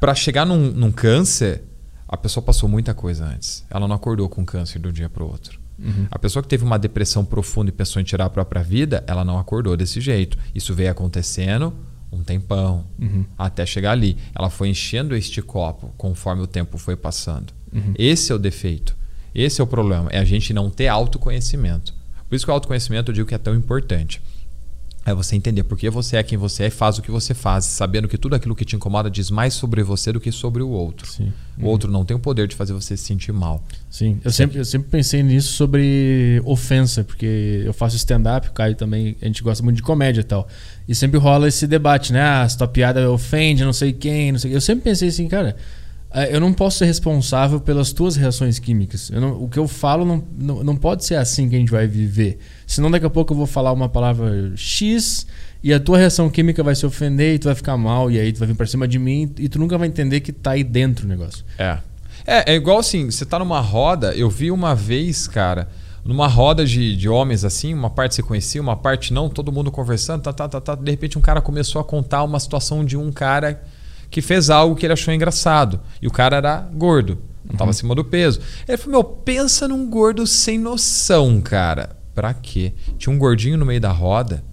[0.00, 1.62] Para chegar num, num câncer,
[2.12, 3.64] a pessoa passou muita coisa antes.
[3.70, 5.58] Ela não acordou com câncer de um dia para o outro.
[5.78, 6.06] Uhum.
[6.10, 9.24] A pessoa que teve uma depressão profunda e pensou em tirar a própria vida, ela
[9.24, 10.36] não acordou desse jeito.
[10.54, 11.72] Isso veio acontecendo
[12.12, 13.24] um tempão uhum.
[13.38, 14.18] até chegar ali.
[14.34, 17.54] Ela foi enchendo este copo conforme o tempo foi passando.
[17.72, 17.94] Uhum.
[17.98, 18.94] Esse é o defeito.
[19.34, 20.10] Esse é o problema.
[20.10, 21.94] É a gente não ter autoconhecimento.
[22.28, 24.20] Por isso que o autoconhecimento eu digo que é tão importante.
[25.04, 27.34] É você entender por que você é quem você é e faz o que você
[27.34, 30.62] faz, sabendo que tudo aquilo que te incomoda diz mais sobre você do que sobre
[30.62, 31.10] o outro.
[31.10, 31.32] Sim.
[31.60, 33.62] O outro não tem o poder de fazer você se sentir mal.
[33.90, 38.76] Sim, eu sempre, eu sempre pensei nisso sobre ofensa, porque eu faço stand-up, o Caio
[38.76, 40.46] também, a gente gosta muito de comédia e tal.
[40.88, 42.22] E sempre rola esse debate, né?
[42.22, 45.56] Ah, se tua piada ofende não sei quem, não sei Eu sempre pensei assim, cara,
[46.30, 49.10] eu não posso ser responsável pelas tuas reações químicas.
[49.10, 51.86] Não, o que eu falo não, não, não pode ser assim que a gente vai
[51.86, 52.38] viver.
[52.66, 55.26] Senão daqui a pouco eu vou falar uma palavra X
[55.62, 58.32] e a tua reação química vai se ofender e tu vai ficar mal e aí
[58.32, 60.62] tu vai vir pra cima de mim e tu nunca vai entender que tá aí
[60.64, 61.44] dentro o negócio.
[61.56, 61.78] É.
[62.26, 65.68] É, é igual assim, você tá numa roda, eu vi uma vez, cara,
[66.04, 69.70] numa roda de, de homens assim, uma parte se conhecia, uma parte não, todo mundo
[69.70, 70.74] conversando, tá, tá, tá, tá.
[70.74, 73.62] De repente um cara começou a contar uma situação de um cara
[74.12, 75.80] que fez algo que ele achou engraçado.
[76.00, 77.70] E o cara era gordo, não estava uhum.
[77.70, 78.40] acima do peso.
[78.68, 81.96] Ele falou: Meu, pensa num gordo sem noção, cara.
[82.14, 82.74] Pra quê?
[82.98, 84.44] Tinha um gordinho no meio da roda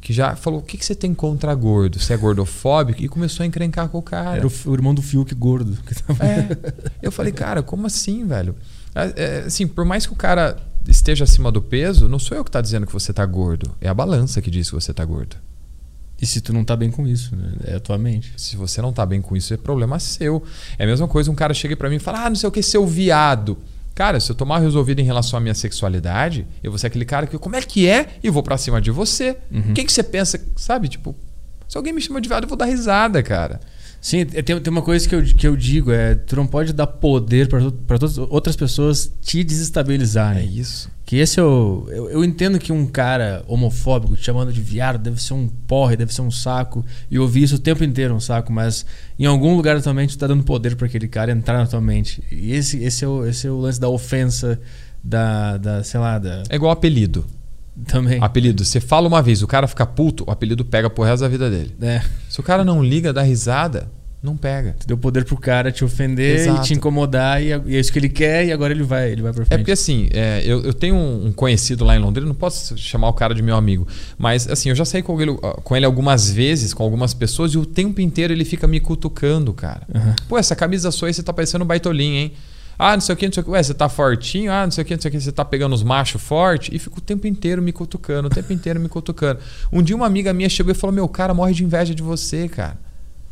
[0.00, 1.98] que já falou: O que, que você tem contra gordo?
[1.98, 3.02] Você é gordofóbico?
[3.02, 4.36] E começou a encrencar com o cara.
[4.36, 5.76] Era o, o irmão do Fiuk gordo.
[6.20, 6.72] É.
[7.02, 8.54] Eu falei: Cara, como assim, velho?
[8.94, 10.56] É, é, assim, por mais que o cara
[10.86, 13.72] esteja acima do peso, não sou eu que está dizendo que você está gordo.
[13.80, 15.36] É a balança que diz que você está gordo.
[16.20, 17.52] E se tu não tá bem com isso, né?
[17.64, 18.32] é a tua mente.
[18.36, 20.42] Se você não tá bem com isso, é problema seu.
[20.78, 22.52] É a mesma coisa, um cara chega para mim e fala: "Ah, não sei o
[22.52, 23.56] que seu viado".
[23.94, 27.26] Cara, se eu tomar resolvido em relação à minha sexualidade, eu vou ser aquele cara
[27.26, 28.10] que, como é que é?
[28.22, 29.36] E eu vou pra cima de você.
[29.50, 29.70] Uhum.
[29.70, 30.40] O que, que você pensa?
[30.54, 30.88] Sabe?
[30.88, 31.16] Tipo,
[31.68, 33.58] se alguém me chama de viado, eu vou dar risada, cara.
[34.00, 36.86] Sim, tem, tem uma coisa que eu, que eu digo, é tu não pode dar
[36.86, 40.42] poder para todas outras pessoas te desestabilizarem.
[40.42, 40.90] É isso.
[41.04, 41.86] Que esse é o.
[41.88, 45.96] Eu, eu, entendo que um cara homofóbico te chamando de viado deve ser um porre,
[45.96, 46.84] deve ser um saco.
[47.10, 48.84] E eu ouvi isso o tempo inteiro, um saco, mas
[49.18, 51.66] em algum lugar da tua mente tu tá dando poder para aquele cara entrar na
[51.66, 52.22] tua mente.
[52.30, 54.60] E esse, esse, é, o, esse é o lance da ofensa,
[55.02, 55.56] da.
[55.56, 56.42] da sei lá, da.
[56.50, 57.24] É igual apelido.
[57.86, 58.18] Também.
[58.22, 58.64] Apelido.
[58.64, 61.50] Você fala uma vez, o cara fica puto, o apelido pega pro resto da vida
[61.50, 61.74] dele.
[61.80, 62.02] É.
[62.28, 63.88] Se o cara não liga, dá risada,
[64.22, 64.74] não pega.
[64.80, 66.60] Tu deu poder pro cara te ofender Exato.
[66.60, 69.12] e te incomodar, e é, e é isso que ele quer, e agora ele vai,
[69.12, 69.54] ele vai pra frente.
[69.54, 73.08] É porque assim, é, eu, eu tenho um conhecido lá em Londrina, não posso chamar
[73.08, 73.86] o cara de meu amigo,
[74.18, 77.58] mas assim, eu já saí com ele, com ele algumas vezes, com algumas pessoas, e
[77.58, 79.82] o tempo inteiro ele fica me cutucando, cara.
[79.94, 80.14] Uhum.
[80.28, 82.32] Pô, essa camisa sua aí, você tá parecendo um baitolinho, hein?
[82.78, 83.50] Ah, não sei o que, não sei o que.
[83.50, 84.52] Ué, você tá fortinho?
[84.52, 85.20] Ah, não sei o que, não sei o que.
[85.20, 86.74] Você tá pegando os machos forte?
[86.74, 89.40] E fica o tempo inteiro me cutucando, o tempo inteiro me cutucando.
[89.72, 92.48] Um dia uma amiga minha chegou e falou: Meu cara morre de inveja de você,
[92.48, 92.78] cara.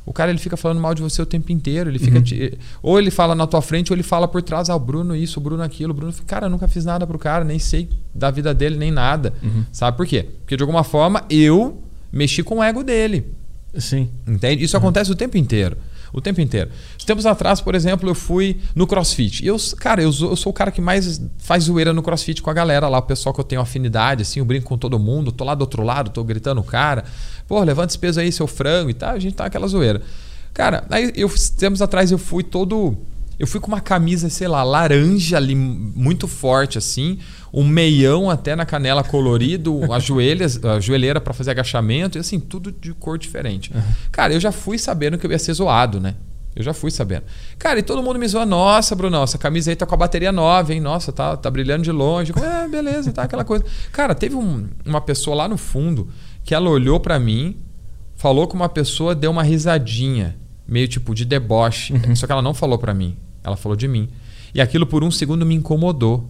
[0.05, 1.90] O cara ele fica falando mal de você o tempo inteiro.
[1.90, 2.20] Ele fica.
[2.23, 5.14] Te, ou ele fala na tua frente, ou ele fala por trás, ah, o Bruno
[5.16, 5.90] isso, o Bruno aquilo.
[5.93, 8.90] O Bruno, cara, eu nunca fiz nada pro cara, nem sei da vida dele, nem
[8.90, 9.32] nada.
[9.73, 10.27] Sabe por quê?
[10.40, 11.82] Porque de alguma forma eu
[12.12, 13.27] mexi com o ego dele.
[13.77, 14.09] Sim.
[14.27, 14.62] Entende?
[14.64, 15.77] Isso acontece o tempo inteiro.
[16.16, 16.70] O tempo inteiro.
[17.05, 19.44] Tempos atrás, por exemplo, eu fui no CrossFit.
[19.44, 22.48] Eu, cara, eu sou, eu sou o cara que mais faz zoeira no CrossFit com
[22.48, 25.30] a galera lá, o pessoal que eu tenho afinidade, assim, eu brinco com todo mundo,
[25.30, 27.05] tô lá do outro lado, tô gritando o cara.
[27.47, 29.10] Pô, levanta esse peso aí, seu frango e tal.
[29.10, 30.01] A gente tá aquela zoeira.
[30.55, 32.97] Cara, aí eu, tempos atrás eu fui todo.
[33.38, 37.18] Eu fui com uma camisa, sei lá, laranja ali, muito forte, assim,
[37.52, 42.40] um meião até na canela colorido, a, joelhas, a joelheira para fazer agachamento, e assim,
[42.40, 43.72] tudo de cor diferente.
[43.74, 43.82] Uhum.
[44.10, 46.14] Cara, eu já fui sabendo que eu ia ser zoado, né?
[46.56, 47.24] Eu já fui sabendo.
[47.58, 50.32] Cara, e todo mundo me zoa, nossa, Bruno, essa camisa aí tá com a bateria
[50.32, 50.80] nova, hein?
[50.80, 52.32] Nossa, tá, tá brilhando de longe.
[52.32, 53.62] É, beleza, tá aquela coisa.
[53.92, 56.08] Cara, teve um, uma pessoa lá no fundo
[56.42, 57.58] que ela olhou para mim,
[58.14, 60.34] falou com uma pessoa, deu uma risadinha,
[60.66, 61.92] meio tipo de deboche.
[61.92, 62.16] Uhum.
[62.16, 64.09] Só que ela não falou para mim, ela falou de mim.
[64.52, 66.28] E aquilo por um segundo me incomodou.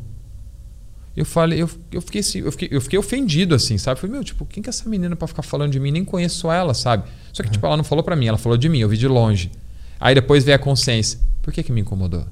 [1.16, 3.98] Eu falei, eu, eu, fiquei, eu, fiquei, eu fiquei ofendido, assim, sabe?
[3.98, 5.90] Falei, meu, tipo, quem que é essa menina para ficar falando de mim?
[5.90, 7.09] Nem conheço ela, sabe?
[7.32, 7.52] Só que, uhum.
[7.52, 9.51] tipo, ela não falou para mim, ela falou de mim, eu vi de longe.
[9.98, 11.18] Aí depois veio a consciência.
[11.40, 12.26] Por que, que me incomodou?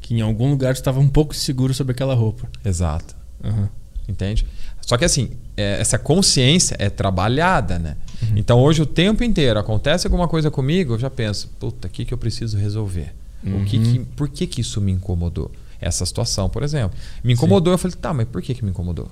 [0.00, 2.46] Que em algum lugar estava um pouco seguro sobre aquela roupa.
[2.62, 3.16] Exato.
[3.42, 3.68] Uhum.
[4.06, 4.46] Entende?
[4.82, 7.96] Só que assim, é, essa consciência é trabalhada, né?
[8.20, 8.36] Uhum.
[8.36, 12.04] Então hoje o tempo inteiro acontece alguma coisa comigo, eu já penso, puta, o que,
[12.04, 13.14] que eu preciso resolver?
[13.44, 13.62] Uhum.
[13.62, 15.50] O que que, por que, que isso me incomodou?
[15.80, 16.96] Essa situação, por exemplo.
[17.22, 17.74] Me incomodou, Sim.
[17.74, 19.10] eu falei, tá, mas por que, que me incomodou?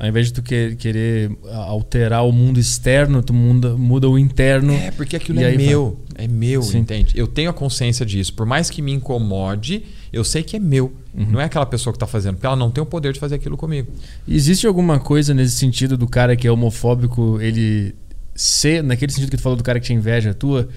[0.00, 4.72] Ao invés de tu querer alterar o mundo externo, tu muda, muda o interno.
[4.72, 5.98] É, porque aquilo é meu.
[6.16, 6.24] Vai.
[6.24, 6.78] É meu, Sim.
[6.78, 7.12] entende?
[7.14, 8.32] Eu tenho a consciência disso.
[8.32, 10.90] Por mais que me incomode, eu sei que é meu.
[11.14, 11.32] Uhum.
[11.32, 13.34] Não é aquela pessoa que está fazendo, porque ela não tem o poder de fazer
[13.34, 13.92] aquilo comigo.
[14.26, 17.94] Existe alguma coisa nesse sentido do cara que é homofóbico, ele
[18.34, 20.70] ser, naquele sentido que tu falou do cara que te inveja tua, que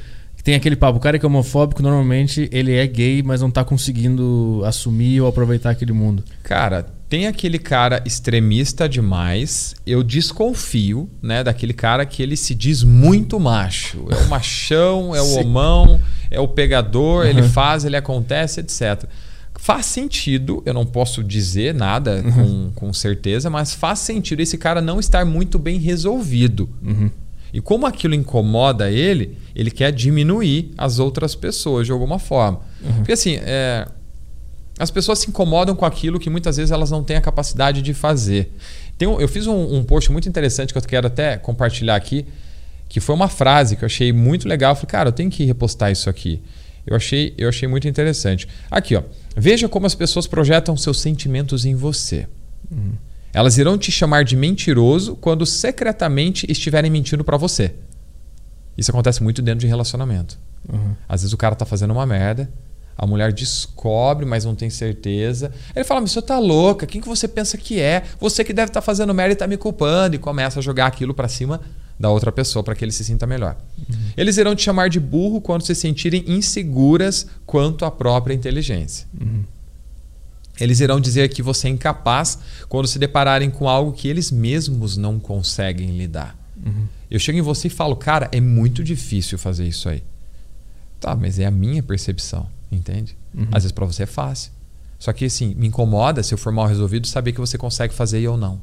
[0.44, 3.64] tem aquele papo, o cara que é homofóbico, normalmente ele é gay, mas não está
[3.64, 6.22] conseguindo assumir ou aproveitar aquele mundo.
[6.44, 9.74] Cara, tem aquele cara extremista demais.
[9.88, 14.06] Eu desconfio, né, daquele cara que ele se diz muito macho.
[14.10, 15.98] É o machão, é o homão,
[16.30, 17.30] é o pegador, uhum.
[17.30, 19.06] ele faz, ele acontece, etc.
[19.56, 22.32] Faz sentido, eu não posso dizer nada uhum.
[22.32, 26.70] com, com certeza, mas faz sentido esse cara não estar muito bem resolvido.
[26.82, 27.10] Uhum.
[27.54, 32.62] E como aquilo incomoda ele, ele quer diminuir as outras pessoas de alguma forma.
[32.84, 32.94] Uhum.
[32.96, 33.88] Porque assim, é,
[34.80, 37.94] as pessoas se incomodam com aquilo que muitas vezes elas não têm a capacidade de
[37.94, 38.52] fazer.
[38.98, 42.26] Tem um, eu fiz um, um, post muito interessante que eu quero até compartilhar aqui,
[42.90, 44.72] que foi uma frase que eu achei muito legal.
[44.72, 46.42] Eu falei, cara, eu tenho que repostar isso aqui.
[46.88, 48.48] Eu achei, eu achei muito interessante.
[48.70, 49.04] Aqui, ó.
[49.38, 52.28] Veja como as pessoas projetam seus sentimentos em você.
[52.72, 52.94] Uhum.
[53.34, 57.74] Elas irão te chamar de mentiroso quando secretamente estiverem mentindo para você.
[58.78, 60.38] Isso acontece muito dentro de relacionamento.
[60.72, 60.96] Uhum.
[61.10, 62.50] Às vezes o cara tá fazendo uma merda,
[62.98, 65.52] a mulher descobre, mas não tem certeza.
[65.76, 66.86] Ele fala: Mas você tá louca?
[66.86, 68.04] Quem que você pensa que é?
[68.20, 70.16] Você que deve estar tá fazendo merda e tá me culpando.
[70.16, 71.60] E começa a jogar aquilo para cima
[72.00, 73.56] da outra pessoa para que ele se sinta melhor.
[73.78, 73.96] Uhum.
[74.16, 79.08] Eles irão te chamar de burro quando se sentirem inseguras quanto à própria inteligência.
[79.20, 79.44] Uhum.
[80.64, 84.98] Eles irão dizer que você é incapaz quando se depararem com algo que eles mesmos
[84.98, 86.38] não conseguem lidar.
[86.66, 86.86] Uhum.
[87.12, 90.02] Eu chego em você e falo, cara, é muito difícil fazer isso aí.
[91.00, 92.48] Tá, mas é a minha percepção.
[92.72, 93.16] Entende?
[93.34, 93.48] Uhum.
[93.52, 94.52] Às vezes para você é fácil.
[94.98, 98.22] Só que assim, me incomoda se eu for mal resolvido saber que você consegue fazer
[98.22, 98.60] e ou não.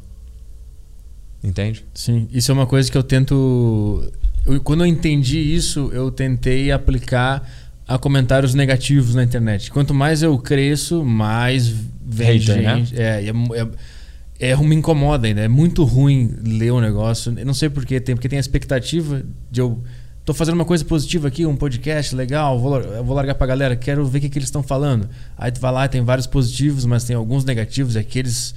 [1.45, 1.85] Entende?
[1.95, 4.11] Sim, isso é uma coisa que eu tento.
[4.47, 7.47] Eu, quando eu entendi isso, eu tentei aplicar
[7.91, 9.69] a comentários negativos na internet.
[9.69, 12.95] Quanto mais eu cresço, mais vem Hater, gente.
[12.95, 13.03] Né?
[13.03, 15.41] É, é, é, é, me incomoda ainda.
[15.41, 17.37] É muito ruim ler o um negócio.
[17.37, 19.83] Eu não sei porquê, tem, porque tem a expectativa de eu
[20.23, 24.05] Tô fazendo uma coisa positiva aqui, um podcast legal, vou, vou largar pra galera, quero
[24.07, 25.09] ver o que, que eles estão falando.
[25.37, 28.55] Aí tu vai lá, tem vários positivos, mas tem alguns negativos, e aqueles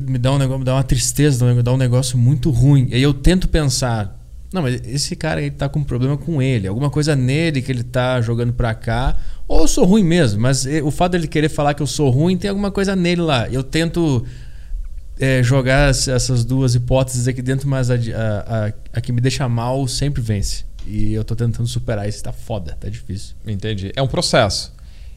[0.00, 2.88] me dá, um negócio, me dá uma tristeza, me dá um negócio muito ruim.
[2.90, 4.18] E aí eu tento pensar,
[4.54, 7.72] não, mas esse cara aí tá com um problema com ele, alguma coisa nele que
[7.72, 9.16] ele tá jogando pra cá,
[9.48, 12.36] ou eu sou ruim mesmo, mas o fato dele querer falar que eu sou ruim
[12.36, 13.48] tem alguma coisa nele lá.
[13.48, 14.24] Eu tento
[15.18, 19.48] é, jogar essas duas hipóteses aqui dentro, mas a, a, a, a, que me deixa
[19.48, 20.64] mal sempre vence.
[20.86, 23.34] E eu tô tentando superar isso, tá foda, tá difícil.
[23.44, 23.90] Entendi.
[23.96, 24.72] É um processo.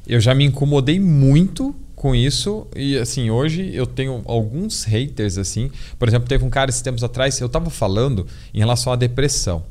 [0.08, 5.72] Eu já me incomodei muito com isso e assim, hoje eu tenho alguns haters assim.
[5.98, 9.66] Por exemplo, teve um cara esses tempos atrás, eu tava falando em relação à depressão.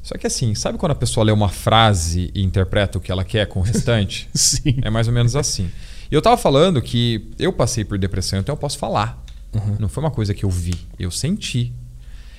[0.00, 3.24] Só que assim, sabe quando a pessoa lê uma frase e interpreta o que ela
[3.24, 4.28] quer com o restante?
[4.32, 4.76] Sim.
[4.82, 5.68] É mais ou menos assim.
[6.08, 9.20] E eu tava falando que eu passei por depressão, então eu posso falar.
[9.52, 9.76] Uhum.
[9.80, 11.72] Não foi uma coisa que eu vi, eu senti.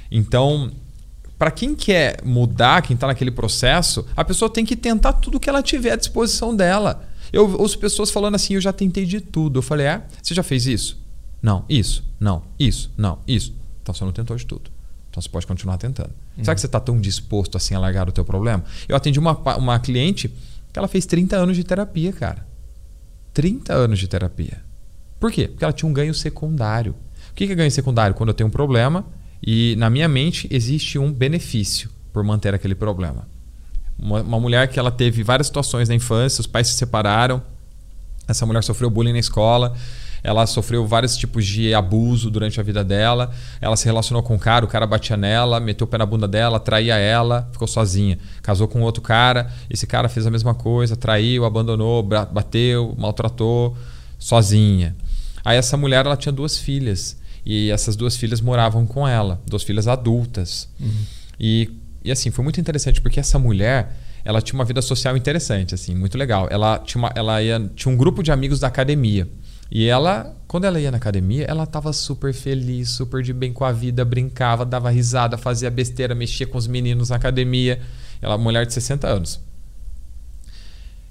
[0.10, 0.72] Então,
[1.38, 5.50] para quem quer mudar, quem está naquele processo, a pessoa tem que tentar tudo que
[5.50, 7.06] ela tiver à disposição dela.
[7.36, 9.60] Eu ouço pessoas falando assim: eu já tentei de tudo.
[9.60, 10.02] Eu falei: é?
[10.24, 10.98] Você já fez isso?
[11.42, 13.54] Não, isso, não, isso, não, isso.
[13.84, 14.72] Então você não tentou de tudo.
[15.10, 16.12] Então você pode continuar tentando.
[16.38, 16.46] Uhum.
[16.46, 18.64] Será que você está tão disposto assim a largar o teu problema?
[18.88, 20.30] Eu atendi uma, uma cliente
[20.72, 22.48] que ela fez 30 anos de terapia, cara.
[23.34, 24.64] 30 anos de terapia.
[25.20, 25.50] Por quê?
[25.50, 26.96] Porque ela tinha um ganho secundário.
[27.32, 28.16] O que é ganho secundário?
[28.16, 29.06] Quando eu tenho um problema
[29.46, 33.28] e na minha mente existe um benefício por manter aquele problema.
[33.98, 37.42] Uma, uma mulher que ela teve várias situações na infância, os pais se separaram,
[38.28, 39.76] essa mulher sofreu bullying na escola,
[40.26, 43.30] ela sofreu vários tipos de abuso durante a vida dela.
[43.62, 46.28] Ela se relacionou com um cara, o cara batia nela, meteu o pé na bunda
[46.28, 48.18] dela, traía ela, ficou sozinha.
[48.42, 53.78] Casou com outro cara, esse cara fez a mesma coisa, traiu, abandonou, bateu, maltratou,
[54.18, 54.96] sozinha.
[55.44, 57.16] Aí essa mulher ela tinha duas filhas
[57.46, 60.68] e essas duas filhas moravam com ela, duas filhas adultas.
[60.80, 61.06] Uhum.
[61.40, 61.70] E,
[62.06, 63.92] e assim, foi muito interessante porque essa mulher
[64.24, 66.48] ela tinha uma vida social interessante, assim, muito legal.
[66.50, 69.28] Ela tinha, uma, ela ia, tinha um grupo de amigos da academia.
[69.70, 73.66] E ela, quando ela ia na academia, ela estava super feliz, super de bem com
[73.66, 77.80] a vida, brincava, dava risada, fazia besteira, mexia com os meninos na academia.
[78.22, 79.40] Ela uma mulher de 60 anos.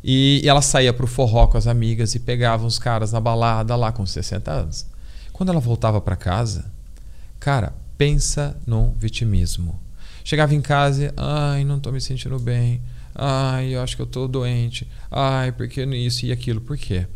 [0.02, 3.90] E ela saía pro forró com as amigas e pegava os caras na balada lá
[3.90, 4.86] com 60 anos.
[5.32, 6.70] Quando ela voltava para casa,
[7.40, 9.83] cara, pensa no vitimismo.
[10.24, 12.80] Chegava em casa e, ai, não tô me sentindo bem.
[13.14, 14.88] Ai, eu acho que eu tô doente.
[15.10, 16.62] Ai, porque isso e aquilo.
[16.62, 17.06] Por quê?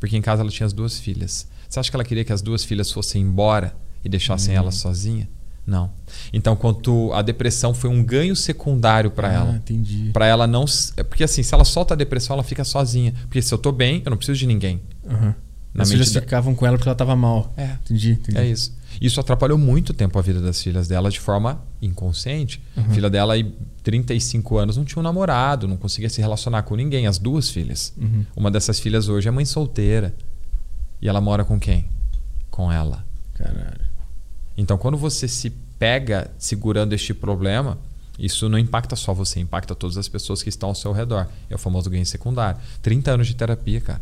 [0.00, 1.48] Porque em casa ela tinha as duas filhas.
[1.68, 3.74] Você acha que ela queria que as duas filhas fossem embora
[4.04, 4.58] e deixassem hum.
[4.58, 5.28] ela sozinha?
[5.66, 5.90] Não.
[6.32, 9.56] Então, quanto a depressão foi um ganho secundário para ah, ela.
[9.56, 10.10] Entendi.
[10.12, 10.64] Para ela não,
[10.96, 13.12] é porque assim, se ela solta a depressão, ela fica sozinha.
[13.22, 14.80] Porque se eu tô bem, eu não preciso de ninguém.
[15.04, 15.34] Uhum.
[15.82, 16.20] As filhas da...
[16.20, 17.52] ficavam com ela porque ela estava mal.
[17.56, 17.76] É.
[17.84, 18.38] Entendi, entendi.
[18.38, 18.74] É isso.
[19.00, 22.62] Isso atrapalhou muito tempo a vida das filhas dela de forma inconsciente.
[22.76, 22.84] Uhum.
[22.84, 26.74] A filha dela, aí, 35 anos, não tinha um namorado, não conseguia se relacionar com
[26.74, 27.06] ninguém.
[27.06, 27.92] As duas filhas.
[27.96, 28.24] Uhum.
[28.34, 30.14] Uma dessas filhas hoje é mãe solteira.
[31.00, 31.86] E ela mora com quem?
[32.50, 33.04] Com ela.
[33.34, 33.86] Caralho.
[34.56, 37.78] Então, quando você se pega segurando este problema,
[38.18, 41.28] isso não impacta só você, impacta todas as pessoas que estão ao seu redor.
[41.50, 42.58] É o famoso ganho secundário.
[42.80, 44.00] 30 anos de terapia, cara.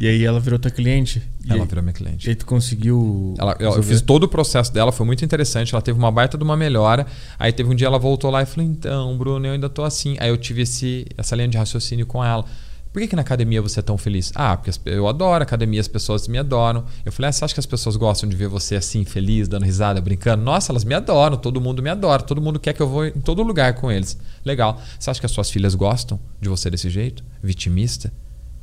[0.00, 1.20] E aí ela virou tua cliente?
[1.48, 2.28] Ela virou minha cliente.
[2.28, 3.34] E aí tu conseguiu.
[3.36, 5.74] Ela, eu, eu, fiz todo o processo dela, foi muito interessante.
[5.74, 7.04] Ela teve uma baita de uma melhora.
[7.36, 10.16] Aí teve um dia ela voltou lá e falou: Então, Bruno, eu ainda tô assim.
[10.20, 12.44] Aí eu tive esse, essa linha de raciocínio com ela.
[12.92, 14.32] Por que, que na academia você é tão feliz?
[14.34, 16.84] Ah, porque eu adoro academia, as pessoas me adoram.
[17.04, 19.64] Eu falei, ah, você acha que as pessoas gostam de ver você assim, feliz, dando
[19.64, 20.42] risada, brincando?
[20.42, 23.12] Nossa, elas me adoram, todo mundo me adora, todo mundo quer que eu vou em
[23.12, 24.16] todo lugar com eles.
[24.44, 24.80] Legal.
[24.98, 27.22] Você acha que as suas filhas gostam de você desse jeito?
[27.42, 28.10] Vitimista?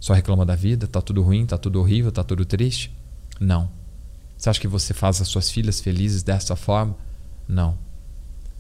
[0.06, 0.86] Só reclama da vida?
[0.86, 2.96] Tá tudo ruim, tá tudo horrível, tá tudo triste?
[3.40, 3.68] Não.
[4.38, 6.96] Você acha que você faz as suas filhas felizes dessa forma?
[7.48, 7.76] Não.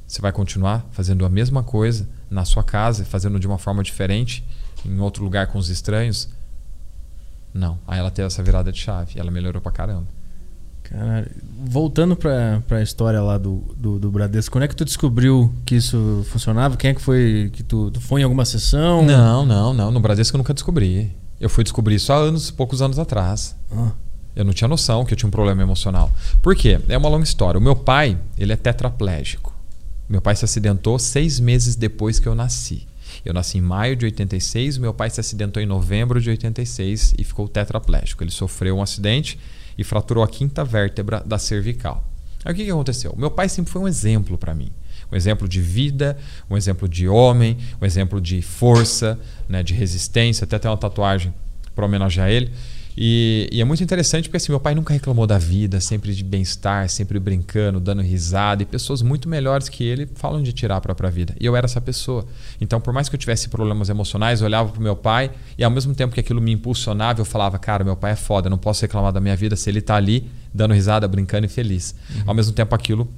[0.08, 4.44] Você vai continuar fazendo a mesma coisa na sua casa, fazendo de uma forma diferente?
[4.84, 6.28] em outro lugar com os estranhos.
[7.54, 7.78] Não.
[7.86, 9.20] Aí ela teve essa virada de chave.
[9.20, 10.08] Ela melhorou pra caramba.
[10.82, 11.30] Caralho.
[11.64, 15.76] Voltando pra, pra história lá do, do, do, Bradesco, quando é que tu descobriu que
[15.76, 16.76] isso funcionava?
[16.76, 19.06] Quem é que foi que tu, tu foi em alguma sessão?
[19.06, 19.92] Não, não, não.
[19.92, 21.16] No Bradesco eu nunca descobri.
[21.46, 23.56] Eu fui descobrir só anos, poucos anos atrás.
[23.72, 23.92] Ah.
[24.36, 26.12] Eu não tinha noção que eu tinha um problema emocional.
[26.42, 26.80] Por quê?
[26.90, 27.60] É uma longa história.
[27.60, 29.54] O meu pai, ele é tetraplégico.
[30.10, 32.88] Meu pai se acidentou seis meses depois que eu nasci.
[33.24, 37.24] Eu nasci em maio de 86, meu pai se acidentou em novembro de 86 e
[37.24, 38.24] ficou tetraplégico.
[38.24, 39.38] Ele sofreu um acidente
[39.78, 42.04] e fraturou a quinta vértebra da cervical.
[42.44, 43.14] Aí o que, que aconteceu?
[43.16, 44.72] Meu pai sempre foi um exemplo para mim.
[45.12, 46.18] Um exemplo de vida,
[46.50, 50.46] um exemplo de homem, um exemplo de força, né, de resistência.
[50.46, 51.34] Até tem uma tatuagem
[51.74, 52.52] para homenagear ele.
[52.98, 56.24] E, e, é muito interessante porque assim, meu pai nunca reclamou da vida, sempre de
[56.24, 58.64] bem-estar, sempre brincando, dando risada.
[58.64, 61.36] E pessoas muito melhores que ele falam de tirar a própria vida.
[61.40, 62.26] E eu era essa pessoa.
[62.62, 65.64] Então, por mais que eu tivesse problemas emocionais, eu olhava para o meu pai e
[65.64, 68.52] ao mesmo tempo que aquilo me impulsionava, eu falava: Cara, meu pai é foda, eu
[68.52, 71.94] não posso reclamar da minha vida se ele está ali dando risada, brincando e feliz.
[72.10, 72.24] Uhum.
[72.28, 73.10] Ao mesmo tempo, aquilo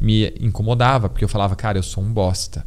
[0.00, 2.66] me incomodava porque eu falava: Cara, eu sou um bosta.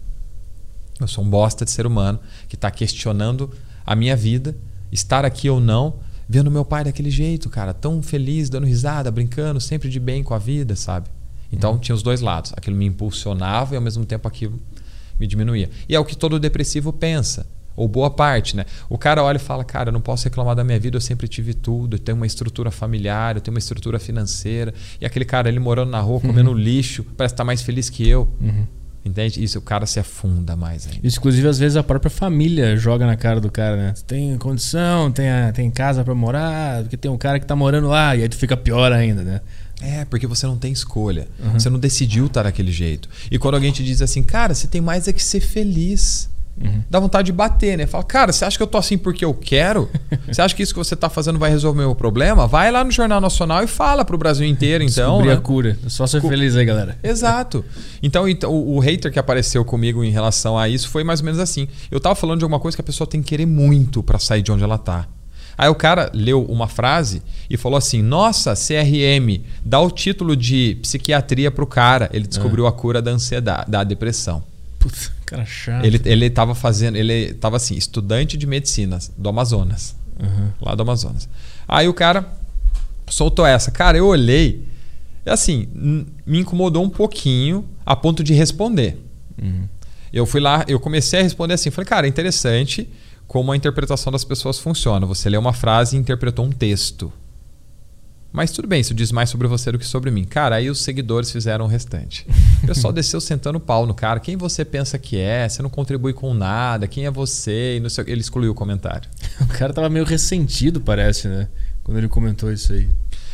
[1.00, 3.50] Eu sou um bosta de ser humano que está questionando
[3.86, 4.56] a minha vida,
[4.92, 6.00] estar aqui ou não
[6.30, 10.36] vendo meu pai daquele jeito, cara, tão feliz, dando risada, brincando, sempre de bem com
[10.36, 11.10] a vida, sabe?
[11.52, 11.78] Então uhum.
[11.80, 12.54] tinha os dois lados.
[12.56, 14.62] Aquilo me impulsionava e ao mesmo tempo aquilo
[15.20, 15.72] me diminuía.
[15.90, 17.48] E é o que todo depressivo pensa.
[17.80, 18.66] Ou boa parte, né?
[18.90, 21.30] O cara olha e fala: Cara, eu não posso reclamar da minha vida, eu sempre
[21.30, 24.74] tive tudo, eu tenho uma estrutura familiar, eu tenho uma estrutura financeira.
[25.00, 26.58] E aquele cara, ele morando na rua, comendo uhum.
[26.58, 28.28] lixo, parece estar mais feliz que eu.
[28.42, 28.66] Uhum.
[29.06, 29.42] Entende?
[29.42, 31.00] Isso o cara se afunda mais ainda.
[31.08, 33.94] Isso, inclusive, às vezes a própria família joga na cara do cara, né?
[34.06, 37.88] Tem condição, tem, a, tem casa para morar, porque tem um cara que tá morando
[37.88, 39.40] lá, e aí tu fica pior ainda, né?
[39.82, 41.30] É, porque você não tem escolha.
[41.40, 41.54] Uhum.
[41.54, 43.08] Você não decidiu estar daquele jeito.
[43.32, 46.30] E quando alguém te diz assim, cara, você tem mais é que ser feliz.
[46.62, 46.84] Uhum.
[46.90, 47.86] Dá vontade de bater, né?
[47.88, 49.90] Fala, cara, você acha que eu tô assim porque eu quero?
[50.28, 52.46] Você acha que isso que você tá fazendo vai resolver o meu problema?
[52.46, 55.18] Vai lá no Jornal Nacional e fala pro Brasil inteiro, então.
[55.18, 55.34] Descobrir né?
[55.34, 55.78] a cura.
[55.88, 56.98] Só ser feliz aí, galera.
[57.02, 57.66] Exato.
[58.04, 61.26] Então, então o, o, hater que apareceu comigo em relação a isso foi mais ou
[61.26, 61.68] menos assim.
[61.90, 64.42] Eu tava falando de alguma coisa que a pessoa tem que querer muito para sair
[64.42, 65.08] de onde ela tá.
[65.58, 70.78] Aí o cara leu uma frase e falou assim: Nossa, CRM, dá o título de
[70.82, 72.10] psiquiatria pro cara.
[72.14, 72.70] Ele descobriu ah.
[72.70, 74.42] a cura da ansiedade, da depressão.
[74.80, 75.86] Putz, cara chato.
[75.86, 79.96] Ele, ele tava fazendo, ele tava assim, estudante de medicina do Amazonas.
[80.20, 80.50] Uhum.
[80.62, 81.30] Lá do Amazonas.
[81.68, 82.28] Aí o cara
[83.08, 83.72] soltou essa.
[83.72, 84.68] Cara, eu olhei.
[85.26, 85.68] Assim,
[86.26, 88.98] me incomodou um pouquinho a ponto de responder.
[89.42, 89.68] Uhum.
[90.12, 91.70] Eu fui lá, eu comecei a responder assim.
[91.70, 92.90] Falei, cara, interessante
[93.28, 95.06] como a interpretação das pessoas funciona.
[95.06, 97.14] Você lê uma frase e interpretou um texto.
[98.32, 100.24] Mas tudo bem, isso diz mais sobre você do que sobre mim.
[100.24, 102.28] Cara, aí os seguidores fizeram o restante.
[102.64, 104.20] O pessoal desceu sentando pau no cara.
[104.20, 105.50] Quem você pensa que é?
[105.50, 106.88] Você não contribui com nada.
[106.88, 107.78] Quem é você?
[107.78, 108.06] E não sei...
[108.08, 109.10] Ele excluiu o comentário.
[109.42, 111.48] O cara tava meio ressentido, parece, né?
[111.84, 112.88] Quando ele comentou isso aí.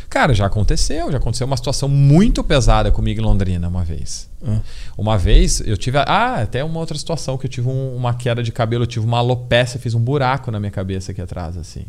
[0.09, 1.11] Cara, já aconteceu.
[1.11, 4.30] Já aconteceu uma situação muito pesada comigo em Londrina uma vez.
[4.41, 4.59] Ah.
[4.97, 5.97] Uma vez eu tive.
[5.97, 9.05] Ah, até uma outra situação que eu tive um, uma queda de cabelo, eu tive
[9.05, 11.85] uma alopecia, fiz um buraco na minha cabeça aqui atrás, assim.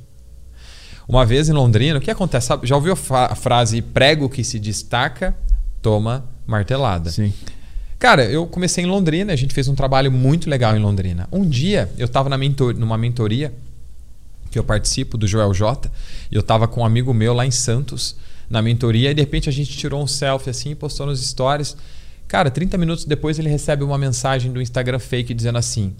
[1.08, 2.48] Uma vez em Londrina, o que acontece?
[2.64, 5.36] Já ouviu a frase prego que se destaca,
[5.80, 7.10] toma martelada?
[7.10, 7.32] Sim.
[7.98, 11.28] Cara, eu comecei em Londrina, a gente fez um trabalho muito legal em Londrina.
[11.32, 13.54] Um dia eu estava mentor, numa mentoria
[14.50, 15.90] que eu participo do Joel J,
[16.30, 18.16] e eu estava com um amigo meu lá em Santos
[18.50, 21.76] na mentoria e de repente a gente tirou um selfie assim e postou nos stories.
[22.28, 25.94] Cara, 30 minutos depois ele recebe uma mensagem do Instagram fake dizendo assim: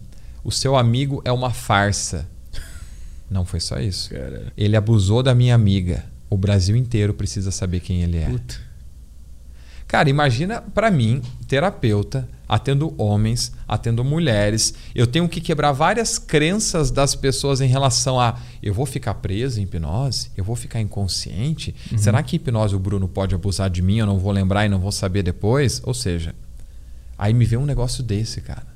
[0.44, 2.28] "O seu amigo é uma farsa.
[3.30, 4.10] Não foi só isso.
[4.10, 4.52] Caramba.
[4.56, 6.04] Ele abusou da minha amiga.
[6.28, 8.26] O Brasil inteiro precisa saber quem ele é.
[8.26, 8.66] Puta.
[9.86, 16.90] Cara, imagina para mim, terapeuta, atendo homens, atendo mulheres, eu tenho que quebrar várias crenças
[16.90, 21.74] das pessoas em relação a eu vou ficar preso em hipnose, eu vou ficar inconsciente.
[21.90, 21.98] Uhum.
[21.98, 23.98] Será que hipnose o Bruno pode abusar de mim?
[23.98, 25.80] Eu não vou lembrar e não vou saber depois?
[25.84, 26.34] Ou seja,
[27.16, 28.75] aí me vê um negócio desse, cara.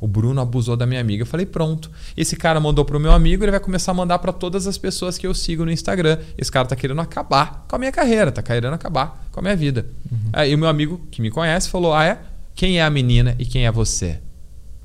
[0.00, 1.22] O Bruno abusou da minha amiga.
[1.22, 1.90] Eu falei, pronto.
[2.16, 5.18] Esse cara mandou pro meu amigo, ele vai começar a mandar para todas as pessoas
[5.18, 6.18] que eu sigo no Instagram.
[6.38, 9.56] Esse cara tá querendo acabar com a minha carreira, tá querendo acabar com a minha
[9.56, 9.86] vida.
[10.10, 10.18] Uhum.
[10.32, 12.18] Aí o meu amigo que me conhece falou: Ah, é?
[12.54, 14.18] Quem é a menina e quem é você?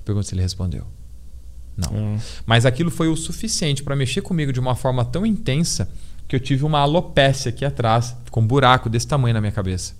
[0.03, 0.83] Pergunta se ele respondeu.
[1.77, 1.91] Não.
[1.91, 2.19] Uhum.
[2.45, 5.89] Mas aquilo foi o suficiente para mexer comigo de uma forma tão intensa
[6.27, 9.93] que eu tive uma alopécia aqui atrás, com um buraco desse tamanho na minha cabeça.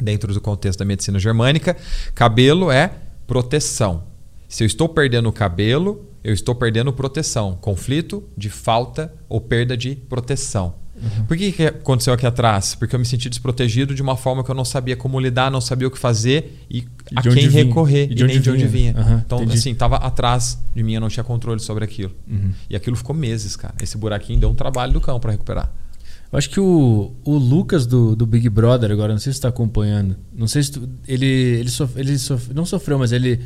[0.00, 1.76] Dentro do contexto da medicina germânica,
[2.14, 2.92] cabelo é
[3.26, 4.09] proteção.
[4.50, 7.56] Se eu estou perdendo o cabelo, eu estou perdendo proteção.
[7.60, 10.74] Conflito de falta ou perda de proteção.
[10.96, 11.24] Uhum.
[11.24, 12.74] Por que, que aconteceu aqui atrás?
[12.74, 15.60] Porque eu me senti desprotegido de uma forma que eu não sabia como lidar, não
[15.60, 18.92] sabia o que fazer e, e a quem recorrer e, e nem de onde vinha.
[18.92, 19.56] Uhum, então, entendi.
[19.56, 22.12] assim, estava atrás de mim, eu não tinha controle sobre aquilo.
[22.28, 22.50] Uhum.
[22.68, 23.74] E aquilo ficou meses, cara.
[23.80, 25.72] Esse buraquinho deu um trabalho do cão para recuperar.
[26.32, 29.48] Eu acho que o, o Lucas do, do Big Brother, agora, não sei se está
[29.48, 30.16] acompanhando.
[30.32, 33.40] Não sei se tu, ele, ele, sof, ele sof, não sofreu, mas ele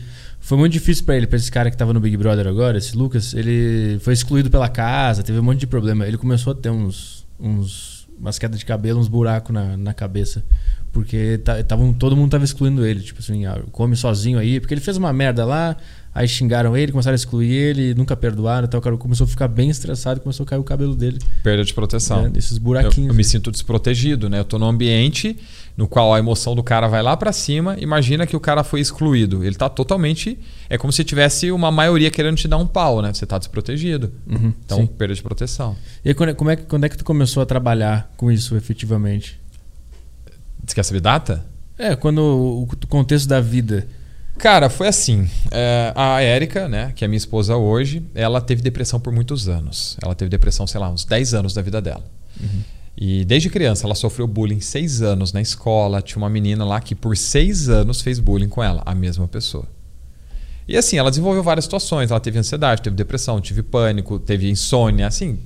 [0.44, 2.94] foi muito difícil para ele, para esse cara que tava no Big Brother agora, esse
[2.94, 3.32] Lucas.
[3.32, 6.06] Ele foi excluído pela casa, teve um monte de problema.
[6.06, 10.44] Ele começou a ter uns, uns umas quedas de cabelo, uns buracos na, na cabeça.
[10.92, 13.00] Porque tavam, todo mundo tava excluindo ele.
[13.00, 14.60] Tipo assim, ah, come sozinho aí.
[14.60, 15.78] Porque ele fez uma merda lá,
[16.14, 18.66] aí xingaram ele, começaram a excluir ele, nunca perdoaram.
[18.66, 21.18] Então o cara começou a ficar bem estressado e começou a cair o cabelo dele.
[21.42, 22.26] Perda de proteção.
[22.26, 23.08] É, esses buraquinhos.
[23.08, 24.38] Eu, eu me sinto desprotegido, né?
[24.38, 25.36] Eu tô num ambiente
[25.76, 28.80] no qual a emoção do cara vai lá para cima, imagina que o cara foi
[28.80, 29.44] excluído.
[29.44, 30.38] Ele tá totalmente.
[30.68, 33.12] É como se tivesse uma maioria querendo te dar um pau, né?
[33.12, 34.12] Você tá desprotegido.
[34.26, 34.86] Uhum, então, sim.
[34.86, 35.76] perda de proteção.
[36.04, 39.40] E aí, como é, quando é que tu começou a trabalhar com isso efetivamente?
[40.64, 41.44] Você quer saber data?
[41.76, 43.86] É, quando o contexto da vida.
[44.38, 45.28] Cara, foi assim.
[45.50, 49.96] É, a Érica, né, que é minha esposa hoje, ela teve depressão por muitos anos.
[50.02, 52.04] Ela teve depressão, sei lá, uns 10 anos da vida dela.
[52.40, 52.62] Uhum.
[52.96, 56.00] E desde criança ela sofreu bullying seis anos na escola.
[56.00, 59.66] Tinha uma menina lá que por seis anos fez bullying com ela, a mesma pessoa.
[60.66, 62.10] E assim, ela desenvolveu várias situações.
[62.10, 65.06] Ela teve ansiedade, teve depressão, teve pânico, teve insônia.
[65.06, 65.38] Assim,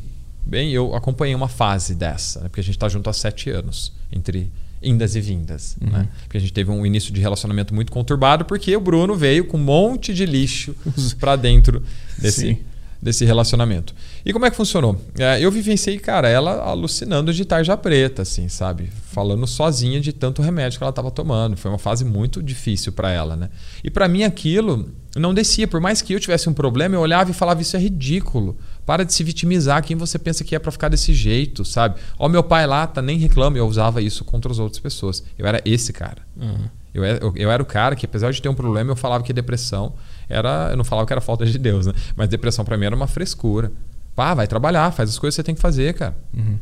[0.44, 2.48] bem, eu acompanhei uma fase dessa, né?
[2.48, 4.52] porque a gente está junto há sete anos, entre
[4.82, 5.76] indas e vindas.
[5.80, 5.90] Uhum.
[5.90, 6.08] Né?
[6.22, 9.56] Porque a gente teve um início de relacionamento muito conturbado, porque o Bruno veio com
[9.56, 10.74] um monte de lixo
[11.18, 11.82] para dentro
[12.18, 12.58] desse,
[13.00, 13.94] desse relacionamento.
[14.24, 15.00] E como é que funcionou?
[15.18, 18.90] É, eu vivenciei, cara, ela alucinando de tarja preta, assim, sabe?
[19.10, 21.56] Falando sozinha de tanto remédio que ela estava tomando.
[21.56, 23.50] Foi uma fase muito difícil para ela, né?
[23.82, 25.66] E para mim aquilo não descia.
[25.66, 28.56] Por mais que eu tivesse um problema, eu olhava e falava: Isso é ridículo.
[28.88, 29.84] Para de se vitimizar.
[29.84, 32.00] Quem você pensa que é para ficar desse jeito, sabe?
[32.18, 33.58] Ó, meu pai lá tá nem reclama.
[33.58, 35.22] Eu usava isso contra as outras pessoas.
[35.36, 36.22] Eu era esse cara.
[36.34, 36.70] Uhum.
[36.94, 39.22] Eu, era, eu, eu era o cara que, apesar de ter um problema, eu falava
[39.22, 39.92] que depressão
[40.26, 40.68] era.
[40.70, 41.92] Eu não falava que era falta de Deus, né?
[42.16, 43.70] Mas depressão para mim era uma frescura.
[44.16, 46.16] Pá, vai trabalhar, faz as coisas que você tem que fazer, cara.
[46.34, 46.58] Uhum.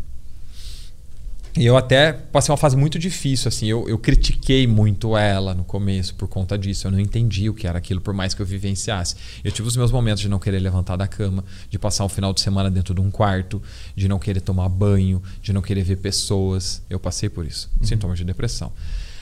[1.58, 3.66] E eu até passei uma fase muito difícil, assim.
[3.66, 6.86] Eu, eu critiquei muito ela no começo por conta disso.
[6.86, 9.16] Eu não entendi o que era aquilo, por mais que eu vivenciasse.
[9.42, 12.34] Eu tive os meus momentos de não querer levantar da cama, de passar um final
[12.34, 13.62] de semana dentro de um quarto,
[13.94, 16.82] de não querer tomar banho, de não querer ver pessoas.
[16.90, 17.70] Eu passei por isso.
[17.80, 17.86] Uhum.
[17.86, 18.70] Sintomas de depressão.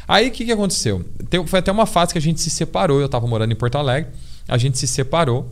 [0.09, 1.05] Aí o que, que aconteceu?
[1.47, 2.99] foi até uma fase que a gente se separou.
[2.99, 4.11] Eu estava morando em Porto Alegre,
[4.49, 5.49] a gente se separou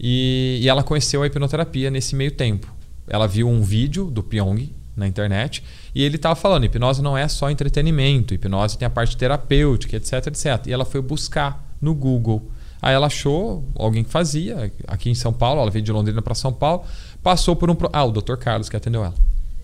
[0.00, 2.74] e, e ela conheceu a hipnoterapia nesse meio tempo.
[3.06, 4.68] Ela viu um vídeo do Pyong
[4.98, 5.62] na internet
[5.94, 10.26] e ele estava falando: hipnose não é só entretenimento, hipnose tem a parte terapêutica, etc,
[10.26, 10.66] etc.
[10.66, 12.50] E ela foi buscar no Google.
[12.80, 16.34] Aí ela achou alguém que fazia aqui em São Paulo, ela veio de Londrina para
[16.34, 16.84] São Paulo,
[17.22, 17.76] passou por um.
[17.92, 18.36] Ah, o Dr.
[18.36, 19.14] Carlos que atendeu ela.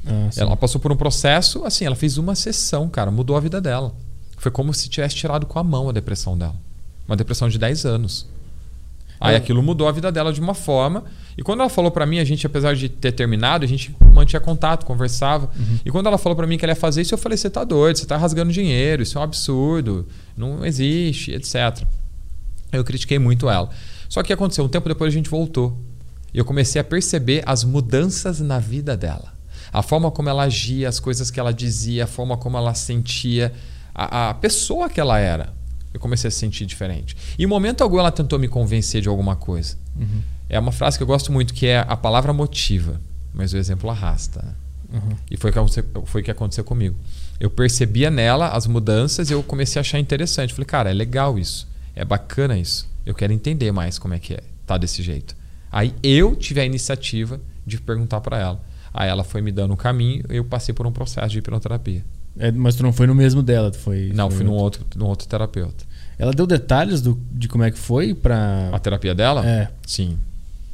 [0.06, 3.60] Ah, ela passou por um processo, assim, ela fez uma sessão, cara, mudou a vida
[3.60, 3.94] dela.
[4.36, 6.56] Foi como se tivesse tirado com a mão a depressão dela.
[7.06, 8.26] Uma depressão de 10 anos.
[9.24, 9.38] Aí é.
[9.38, 11.02] aquilo mudou a vida dela de uma forma.
[11.36, 14.38] E quando ela falou para mim, a gente, apesar de ter terminado, a gente mantinha
[14.38, 15.48] contato, conversava.
[15.58, 15.78] Uhum.
[15.82, 17.64] E quando ela falou para mim que ela ia fazer isso, eu falei: você tá
[17.64, 20.06] doido, você tá rasgando dinheiro, isso é um absurdo,
[20.36, 21.86] não existe, etc.
[22.70, 23.70] Eu critiquei muito ela.
[24.10, 25.74] Só que aconteceu, um tempo depois a gente voltou.
[26.34, 29.32] E eu comecei a perceber as mudanças na vida dela.
[29.72, 33.54] A forma como ela agia, as coisas que ela dizia, a forma como ela sentia
[33.94, 35.54] a, a pessoa que ela era.
[35.94, 37.16] Eu comecei a se sentir diferente.
[37.38, 39.76] E em momento algum ela tentou me convencer de alguma coisa.
[39.96, 40.20] Uhum.
[40.48, 43.00] É uma frase que eu gosto muito, que é a palavra motiva,
[43.32, 44.56] mas o exemplo arrasta.
[44.92, 45.16] Uhum.
[45.30, 46.96] E foi o que, foi que aconteceu comigo.
[47.40, 50.52] Eu percebia nela as mudanças e eu comecei a achar interessante.
[50.52, 51.68] Falei, cara, é legal isso.
[51.94, 52.88] É bacana isso.
[53.06, 54.42] Eu quero entender mais como é que é.
[54.66, 55.36] Tá desse jeito.
[55.70, 58.60] Aí eu tive a iniciativa de perguntar para ela.
[58.92, 62.04] Aí ela foi me dando um caminho e eu passei por um processo de hipnoterapia.
[62.38, 64.10] É, mas tu não foi no mesmo dela, tu foi.
[64.14, 65.84] Não, foi fui num outro, num outro terapeuta.
[66.18, 69.44] Ela deu detalhes do, de como é que foi para A terapia dela?
[69.46, 69.68] É.
[69.86, 70.18] Sim.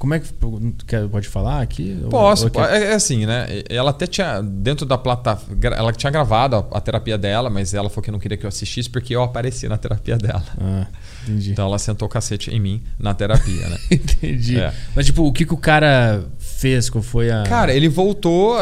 [0.01, 0.29] Como é que.
[1.11, 2.03] Pode falar aqui?
[2.09, 2.47] Posso.
[2.47, 3.47] Ou, ou é, é, assim, né?
[3.69, 4.41] Ela até tinha.
[4.41, 5.59] Dentro da plataforma.
[5.63, 8.49] Ela tinha gravado a, a, terapia dela, mas ela falou que não queria que eu
[8.49, 10.43] assistisse porque eu apareci na terapia dela.
[10.59, 10.87] Ah,
[11.23, 11.53] entendi.
[11.53, 13.77] Então ela sentou o cacete em mim na terapia, né?
[13.93, 14.59] entendi.
[14.59, 14.73] É.
[14.97, 16.25] Mas, tipo, o que, que o cara
[16.61, 16.91] fez?
[16.91, 17.43] Qual foi a.
[17.45, 18.57] Cara, ele voltou.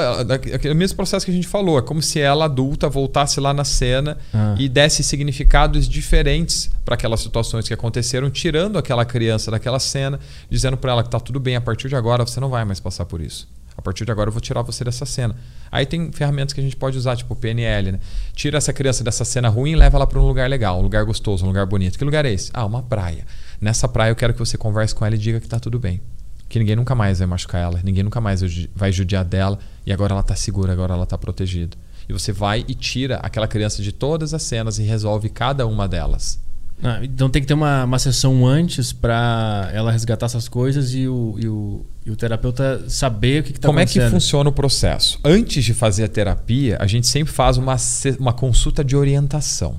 [0.54, 1.78] Aquele mesmo processo que a gente falou.
[1.78, 4.54] É como se ela, adulta, voltasse lá na cena ah.
[4.56, 10.76] e desse significados diferentes para aquelas situações que aconteceram, tirando aquela criança daquela cena, dizendo
[10.76, 13.04] para ela que tá tudo bem, a partir de agora você não vai mais passar
[13.04, 13.48] por isso.
[13.76, 15.36] A partir de agora eu vou tirar você dessa cena.
[15.70, 18.00] Aí tem ferramentas que a gente pode usar, tipo PNL, né?
[18.32, 21.04] Tira essa criança dessa cena ruim e leva ela para um lugar legal, um lugar
[21.04, 21.96] gostoso, um lugar bonito.
[21.96, 22.50] Que lugar é esse?
[22.52, 23.24] Ah, uma praia.
[23.60, 26.00] Nessa praia eu quero que você converse com ela e diga que tá tudo bem
[26.48, 28.40] que ninguém nunca mais vai machucar ela, ninguém nunca mais
[28.74, 31.76] vai judiar dela e agora ela está segura, agora ela está protegida.
[32.08, 35.86] E você vai e tira aquela criança de todas as cenas e resolve cada uma
[35.86, 36.40] delas.
[36.82, 41.08] Ah, então tem que ter uma, uma sessão antes para ela resgatar essas coisas e
[41.08, 43.94] o, e o, e o terapeuta saber o que está acontecendo.
[43.94, 45.18] Como é que funciona o processo?
[45.24, 47.76] Antes de fazer a terapia, a gente sempre faz uma,
[48.18, 49.78] uma consulta de orientação,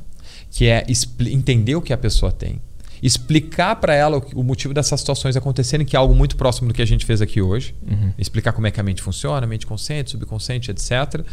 [0.52, 0.86] que é
[1.32, 2.62] entender o que a pessoa tem
[3.02, 6.82] explicar para ela o, motivo dessas situações acontecerem, que é algo muito próximo do que
[6.82, 7.76] a gente fez aqui hoje.
[7.90, 8.12] Uhum.
[8.18, 11.26] Explicar como é que a mente funciona, mente consciente, subconsciente, etc.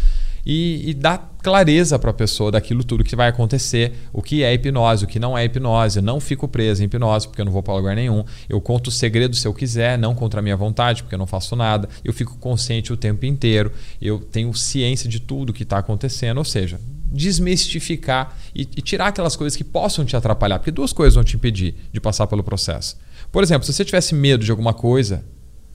[0.44, 4.54] E, e dar clareza para a pessoa daquilo tudo que vai acontecer, o que é
[4.54, 5.98] hipnose, o que não é hipnose.
[5.98, 8.24] Eu não fico preso em hipnose porque eu não vou para lugar nenhum.
[8.48, 11.26] Eu conto o segredo se eu quiser, não contra a minha vontade, porque eu não
[11.26, 11.88] faço nada.
[12.04, 13.72] Eu fico consciente o tempo inteiro.
[14.00, 16.38] Eu tenho ciência de tudo que está acontecendo.
[16.38, 16.78] Ou seja,
[17.16, 21.36] desmistificar e, e, tirar aquelas coisas que possam te atrapalhar, porque duas coisas vão te
[21.36, 22.96] impedir de passar pelo processo.
[23.32, 25.24] Por exemplo, se você tivesse medo de alguma coisa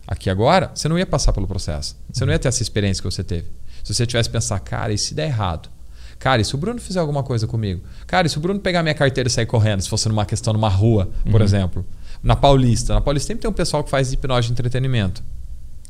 [0.07, 1.97] aqui agora, você não ia passar pelo processo.
[2.11, 3.47] Você não ia ter essa experiência que você teve.
[3.83, 5.69] Se você tivesse pensar, cara, e se der errado?
[6.19, 7.81] Cara, e se o Bruno fizer alguma coisa comigo?
[8.05, 10.53] Cara, e se o Bruno pegar minha carteira e sair correndo, se fosse numa questão
[10.53, 11.45] numa rua, por uhum.
[11.45, 11.85] exemplo?
[12.21, 12.93] Na Paulista.
[12.93, 15.23] Na Paulista sempre tem um pessoal que faz hipnose de entretenimento.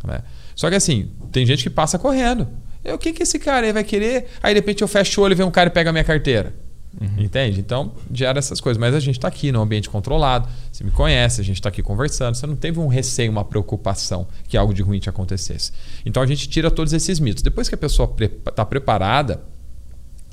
[0.06, 0.22] Né?
[0.56, 2.48] Só que assim, tem gente que passa correndo.
[2.84, 4.28] Eu, o que, que esse cara aí vai querer?
[4.42, 6.04] Aí de repente eu fecho o olho e vem um cara e pega a minha
[6.04, 6.54] carteira.
[7.00, 7.24] Uhum.
[7.24, 7.60] Entende?
[7.60, 8.80] Então, gera essas coisas.
[8.80, 11.82] Mas a gente está aqui num ambiente controlado, você me conhece, a gente está aqui
[11.82, 15.72] conversando, você não teve um receio, uma preocupação que algo de ruim te acontecesse.
[16.06, 17.44] Então a gente tira todos esses mitos.
[17.44, 18.14] Depois que a pessoa
[18.48, 19.42] está preparada,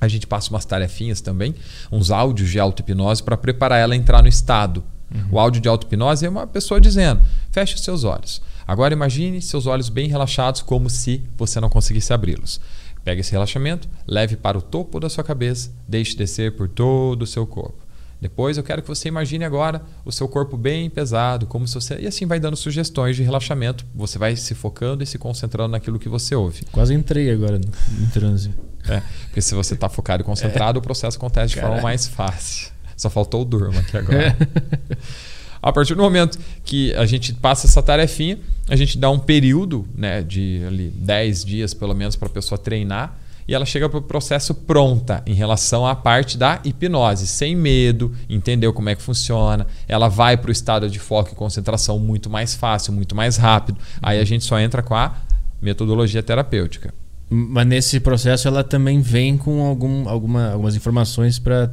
[0.01, 1.55] a gente passa umas tarefinhas também,
[1.91, 4.83] uns áudios de auto-hipnose para preparar ela a entrar no estado.
[5.13, 5.27] Uhum.
[5.33, 7.21] O áudio de auto-hipnose é uma pessoa dizendo:
[7.51, 8.43] feche os seus olhos.
[8.69, 12.61] Agora imagine seus olhos bem relaxados, como se você não conseguisse abri-los.
[13.03, 17.27] Pegue esse relaxamento, leve para o topo da sua cabeça, deixe descer por todo o
[17.27, 17.79] seu corpo.
[18.21, 21.99] Depois eu quero que você imagine agora o seu corpo bem pesado, como se você.
[21.99, 23.87] E assim vai dando sugestões de relaxamento.
[23.95, 26.67] Você vai se focando e se concentrando naquilo que você ouve.
[26.71, 28.53] Quase entrei agora no transe.
[28.87, 30.81] É, porque se você está focado e concentrado, é.
[30.81, 32.71] o processo acontece de forma mais fácil.
[32.99, 34.37] Só faltou o durma aqui agora.
[35.63, 39.87] a partir do momento que a gente passa essa tarefinha, a gente dá um período
[39.95, 43.19] né, de ali, 10 dias pelo menos para a pessoa treinar
[43.49, 48.15] e ela chega para o processo pronta em relação à parte da hipnose, sem medo,
[48.29, 49.67] entendeu como é que funciona.
[49.89, 53.79] Ela vai para o estado de foco e concentração muito mais fácil, muito mais rápido.
[54.03, 55.17] Aí a gente só entra com a
[55.63, 56.93] metodologia terapêutica.
[57.31, 61.73] Mas nesse processo ela também vem com algum, alguma, algumas informações para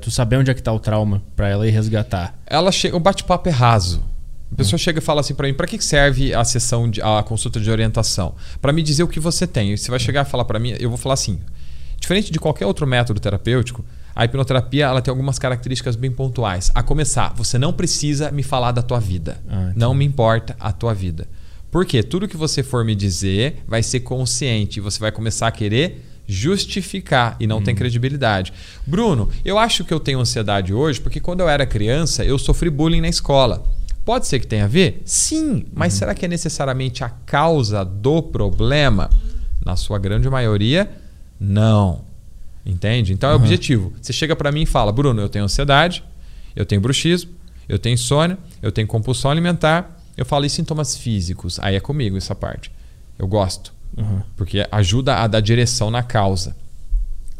[0.00, 2.38] tu saber onde é que está o trauma, para ela ir resgatar.
[2.46, 4.02] Ela chega, o bate-papo é raso.
[4.52, 4.78] A pessoa hum.
[4.78, 7.70] chega e fala assim para mim: para que serve a sessão, de, a consulta de
[7.70, 8.34] orientação?
[8.60, 9.72] Para me dizer o que você tem.
[9.72, 11.40] E você vai chegar e falar para mim, eu vou falar assim:
[11.98, 13.84] diferente de qualquer outro método terapêutico,
[14.14, 16.70] a hipnoterapia ela tem algumas características bem pontuais.
[16.74, 19.42] A começar, você não precisa me falar da tua vida.
[19.48, 21.26] Ah, não me importa a tua vida.
[21.70, 24.80] Porque tudo que você for me dizer vai ser consciente.
[24.80, 27.62] Você vai começar a querer justificar e não hum.
[27.62, 28.52] tem credibilidade.
[28.86, 32.70] Bruno, eu acho que eu tenho ansiedade hoje porque quando eu era criança eu sofri
[32.70, 33.64] bullying na escola.
[34.04, 35.02] Pode ser que tenha a ver?
[35.04, 35.98] Sim, mas uhum.
[36.00, 39.08] será que é necessariamente a causa do problema?
[39.64, 40.90] Na sua grande maioria,
[41.40, 42.04] não.
[42.66, 43.12] Entende?
[43.12, 43.92] Então é objetivo.
[44.00, 46.04] Você chega para mim e fala: Bruno, eu tenho ansiedade,
[46.54, 47.30] eu tenho bruxismo,
[47.68, 50.00] eu tenho insônia, eu tenho compulsão alimentar.
[50.16, 51.58] Eu falo e sintomas físicos.
[51.60, 52.70] Aí é comigo essa parte.
[53.18, 53.73] Eu gosto.
[53.96, 54.20] Uhum.
[54.36, 56.56] Porque ajuda a dar direção na causa.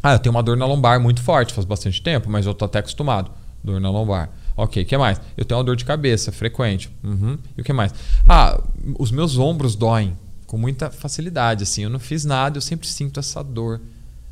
[0.01, 2.65] Ah, eu tenho uma dor na lombar muito forte, faz bastante tempo, mas eu tô
[2.65, 3.31] até acostumado.
[3.63, 4.29] Dor na lombar.
[4.55, 5.19] Ok, o que mais?
[5.35, 6.89] Eu tenho uma dor de cabeça frequente.
[7.03, 7.37] Uhum.
[7.57, 7.93] E o que mais?
[8.27, 8.61] Ah,
[8.97, 10.15] os meus ombros doem
[10.45, 11.63] com muita facilidade.
[11.63, 13.81] Assim, eu não fiz nada, eu sempre sinto essa dor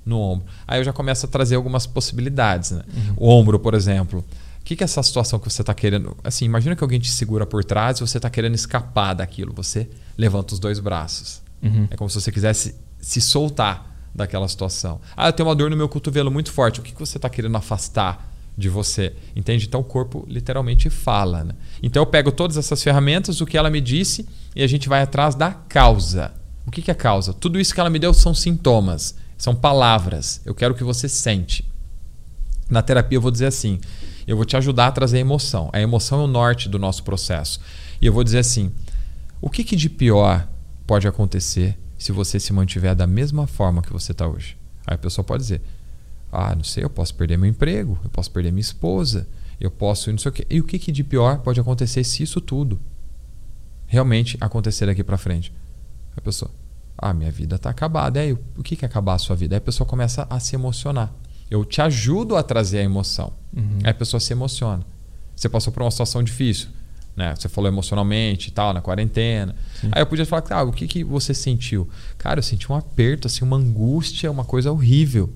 [0.06, 0.46] no ombro.
[0.68, 2.72] Aí eu já começo a trazer algumas possibilidades.
[2.72, 2.84] Né?
[2.96, 3.14] Uhum.
[3.18, 4.24] O ombro, por exemplo.
[4.62, 6.16] O que, que é essa situação que você está querendo?
[6.24, 9.54] Assim, imagina que alguém te segura por trás e você está querendo escapar daquilo.
[9.54, 11.43] Você levanta os dois braços.
[11.64, 11.88] Uhum.
[11.90, 15.00] É como se você quisesse se soltar daquela situação.
[15.16, 16.80] Ah, eu tenho uma dor no meu cotovelo muito forte.
[16.80, 19.14] O que, você está querendo afastar de você?
[19.36, 19.66] Entende?
[19.66, 21.44] Então o corpo literalmente fala.
[21.44, 21.54] Né?
[21.82, 25.02] Então eu pego todas essas ferramentas, o que ela me disse, e a gente vai
[25.02, 26.32] atrás da causa.
[26.66, 27.34] O que, que é causa?
[27.34, 30.42] Tudo isso que ela me deu são sintomas, são palavras.
[30.46, 31.66] Eu quero que você sente.
[32.70, 33.80] Na terapia eu vou dizer assim:
[34.26, 35.70] eu vou te ajudar a trazer emoção.
[35.74, 37.60] A emoção é o norte do nosso processo.
[38.02, 38.72] E eu vou dizer assim:
[39.42, 40.48] o que, que de pior
[40.86, 44.58] pode acontecer se você se mantiver da mesma forma que você está hoje.
[44.86, 45.62] Aí a pessoa pode dizer:
[46.32, 49.28] Ah, não sei, eu posso perder meu emprego, eu posso perder minha esposa,
[49.60, 50.46] eu posso não sei o quê.
[50.50, 52.80] E o que, que de pior pode acontecer se isso tudo
[53.88, 55.54] realmente acontecer daqui para frente?
[56.16, 56.52] A pessoa:
[56.98, 58.20] Ah, minha vida está acabada.
[58.20, 59.56] Aí, o que, que é acabar a sua vida?
[59.56, 61.14] Aí a pessoa começa a se emocionar.
[61.50, 63.34] Eu te ajudo a trazer a emoção.
[63.56, 63.80] Uhum.
[63.84, 64.84] Aí a pessoa se emociona.
[65.36, 66.70] Você passou por uma situação difícil
[67.16, 67.36] né?
[67.36, 69.56] Você falou emocionalmente e tal, na quarentena.
[69.80, 69.90] Sim.
[69.92, 71.88] Aí eu podia falar, ah, o que, que você sentiu?
[72.18, 75.32] Cara, eu senti um aperto, assim, uma angústia, uma coisa horrível.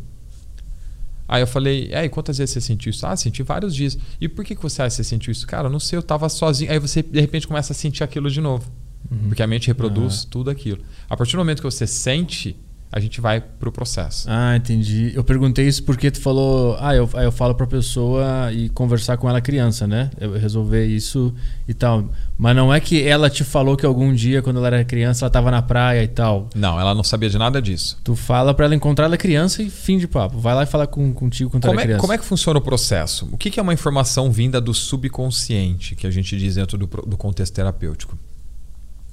[1.27, 3.05] Aí eu falei, e aí, quantas vezes você sentiu isso?
[3.05, 3.97] Ah, senti vários dias.
[4.19, 5.45] E por que, que você acha que você sentiu isso?
[5.45, 6.71] Cara, eu não sei, eu tava sozinho.
[6.71, 8.71] Aí você, de repente, começa a sentir aquilo de novo.
[9.11, 9.27] Uhum.
[9.27, 10.27] Porque a mente reproduz ah.
[10.31, 10.79] tudo aquilo.
[11.09, 12.55] A partir do momento que você sente,
[12.91, 14.27] a gente vai pro processo.
[14.29, 15.11] Ah, entendi.
[15.13, 19.29] Eu perguntei isso porque tu falou, ah, eu, eu falo pra pessoa e conversar com
[19.29, 20.09] ela criança, né?
[20.19, 21.33] Eu resolver isso
[21.67, 22.09] e tal.
[22.37, 25.29] Mas não é que ela te falou que algum dia, quando ela era criança, ela
[25.29, 26.49] tava na praia e tal.
[26.55, 27.99] Não, ela não sabia de nada disso.
[28.03, 30.39] Tu fala para ela encontrar ela criança e fim de papo.
[30.39, 32.01] Vai lá e fala com, contigo quando como ela é, criança.
[32.01, 33.27] Como é que funciona o processo?
[33.31, 36.85] O que, que é uma informação vinda do subconsciente, que a gente diz dentro do,
[36.85, 38.17] do contexto terapêutico?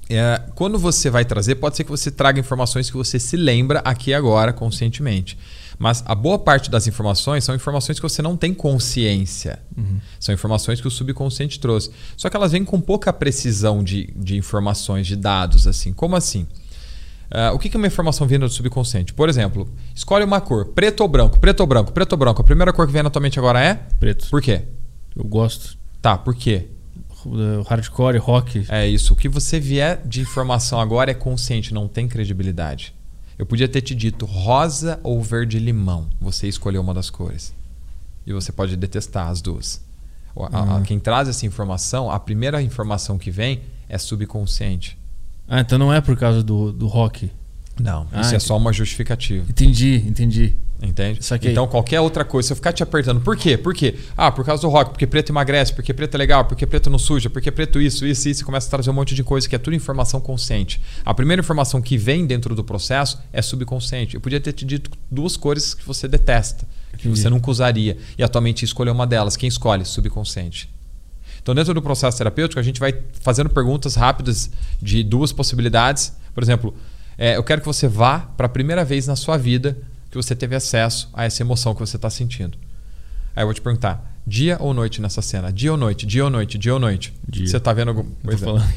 [0.09, 3.79] É, quando você vai trazer, pode ser que você traga informações que você se lembra
[3.79, 5.37] aqui agora conscientemente.
[5.77, 9.59] Mas a boa parte das informações são informações que você não tem consciência.
[9.75, 9.99] Uhum.
[10.19, 11.91] São informações que o subconsciente trouxe.
[12.15, 15.67] Só que elas vêm com pouca precisão de, de informações, de dados.
[15.67, 15.91] assim.
[15.91, 16.47] Como assim?
[17.25, 19.13] Uh, o que é uma informação vinda do subconsciente?
[19.13, 22.41] Por exemplo, escolhe uma cor, preto ou branco, preto ou branco, preto ou branco.
[22.41, 23.73] A primeira cor que vem na tua mente agora é?
[23.99, 24.29] Preto.
[24.29, 24.61] Por quê?
[25.15, 25.77] Eu gosto.
[26.01, 26.67] Tá, por quê?
[27.67, 28.65] Hardcore, rock.
[28.69, 29.13] É isso.
[29.13, 32.93] O que você vier de informação agora é consciente, não tem credibilidade.
[33.37, 36.07] Eu podia ter te dito rosa ou verde limão.
[36.21, 37.53] Você escolheu uma das cores.
[38.25, 39.83] E você pode detestar as duas.
[40.51, 44.97] A, a, quem traz essa informação, a primeira informação que vem é subconsciente.
[45.47, 47.29] Ah, então não é por causa do, do rock.
[47.79, 49.45] Não, Ah, isso é só uma justificativa.
[49.49, 50.55] Entendi, entendi.
[50.81, 51.19] Entende?
[51.43, 53.57] Então, qualquer outra coisa, se eu ficar te apertando, por quê?
[53.57, 53.95] Por quê?
[54.15, 56.99] Ah, por causa do rock, porque preto emagrece, porque preto é legal, porque preto não
[56.99, 59.55] suja, porque preto isso, isso, isso, e começa a trazer um monte de coisa que
[59.55, 60.81] é tudo informação consciente.
[61.05, 64.15] A primeira informação que vem dentro do processo é subconsciente.
[64.15, 67.21] Eu podia ter te dito duas cores que você detesta, que Entendi.
[67.21, 69.37] você nunca usaria, e atualmente escolheu uma delas.
[69.37, 69.85] Quem escolhe?
[69.85, 70.69] Subconsciente.
[71.41, 74.49] Então, dentro do processo terapêutico, a gente vai fazendo perguntas rápidas
[74.81, 76.13] de duas possibilidades.
[76.33, 76.75] Por exemplo,
[77.17, 79.77] é, eu quero que você vá para a primeira vez na sua vida
[80.19, 82.57] que você teve acesso a essa emoção que você está sentindo.
[83.35, 85.51] Aí eu vou te perguntar: dia ou noite nessa cena?
[85.51, 86.05] Dia ou noite?
[86.05, 86.57] Dia ou noite?
[86.57, 87.13] Dia ou noite?
[87.27, 87.47] Dia.
[87.47, 88.01] Você está vendo algum.
[88.01, 88.45] Eu Pois tô é.
[88.59, 88.73] falando.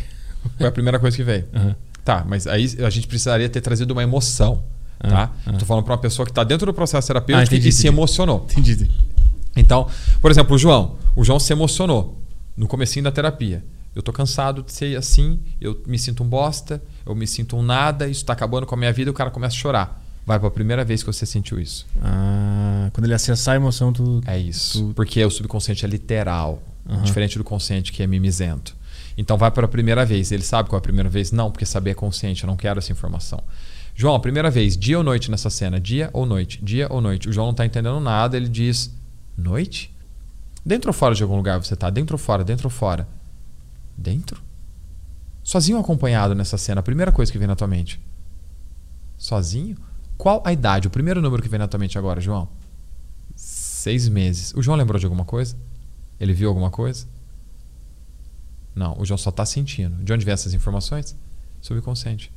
[0.59, 1.47] Foi a primeira coisa que veio.
[1.55, 1.77] Aham.
[2.05, 4.63] Tá, mas aí a gente precisaria ter trazido uma emoção.
[4.99, 5.31] Tá?
[5.31, 5.53] Ah, ah.
[5.53, 7.81] Tô falando para uma pessoa que está dentro do processo terapêutico Ah, entendi, e se
[7.83, 7.95] entendi.
[7.95, 8.47] emocionou.
[8.51, 8.91] Entendi.
[9.57, 9.89] Então,
[10.21, 10.97] por exemplo, o João.
[11.15, 12.21] O João se emocionou
[12.57, 13.63] no comecinho da terapia.
[13.95, 17.63] Eu tô cansado de ser assim, eu me sinto um bosta, eu me sinto um
[17.63, 20.03] nada, isso tá acabando com a minha vida, o cara começa a chorar.
[20.29, 21.87] Vai para a primeira vez que você sentiu isso.
[22.03, 24.21] Ah, quando ele acessar a emoção, tu.
[24.27, 24.89] É isso.
[24.89, 27.03] Tu- Porque o subconsciente é literal, Aham.
[27.03, 28.77] diferente do consciente que é mimizento.
[29.17, 30.31] Então vai para a primeira vez.
[30.31, 31.33] Ele sabe qual é a primeira vez?
[31.33, 33.43] Não, porque saber é consciente, eu não quero essa informação.
[33.95, 35.81] João, a primeira vez, dia ou noite nessa cena?
[35.81, 36.63] Dia ou noite?
[36.63, 37.27] Dia ou noite?
[37.29, 38.95] O João não está entendendo nada, ele diz:
[39.37, 39.91] Noite?
[40.65, 41.89] Dentro ou fora de algum lugar você está?
[41.89, 42.45] Dentro ou fora?
[42.45, 43.09] Dentro ou fora?
[43.97, 44.43] Dentro?
[45.43, 46.81] Sozinho ou acompanhado nessa cena?
[46.81, 47.99] A primeira coisa que vem na tua mente.
[49.17, 49.77] Sozinho?
[50.19, 50.89] Qual a idade?
[50.89, 52.49] O primeiro número que vem na tua mente agora, João?
[53.37, 54.53] Seis meses.
[54.55, 55.57] O João lembrou de alguma coisa?
[56.19, 57.07] Ele viu alguma coisa?
[58.75, 60.03] Não, o João só está sentindo.
[60.03, 61.17] De onde vem essas informações?
[61.63, 62.33] Subconsciente.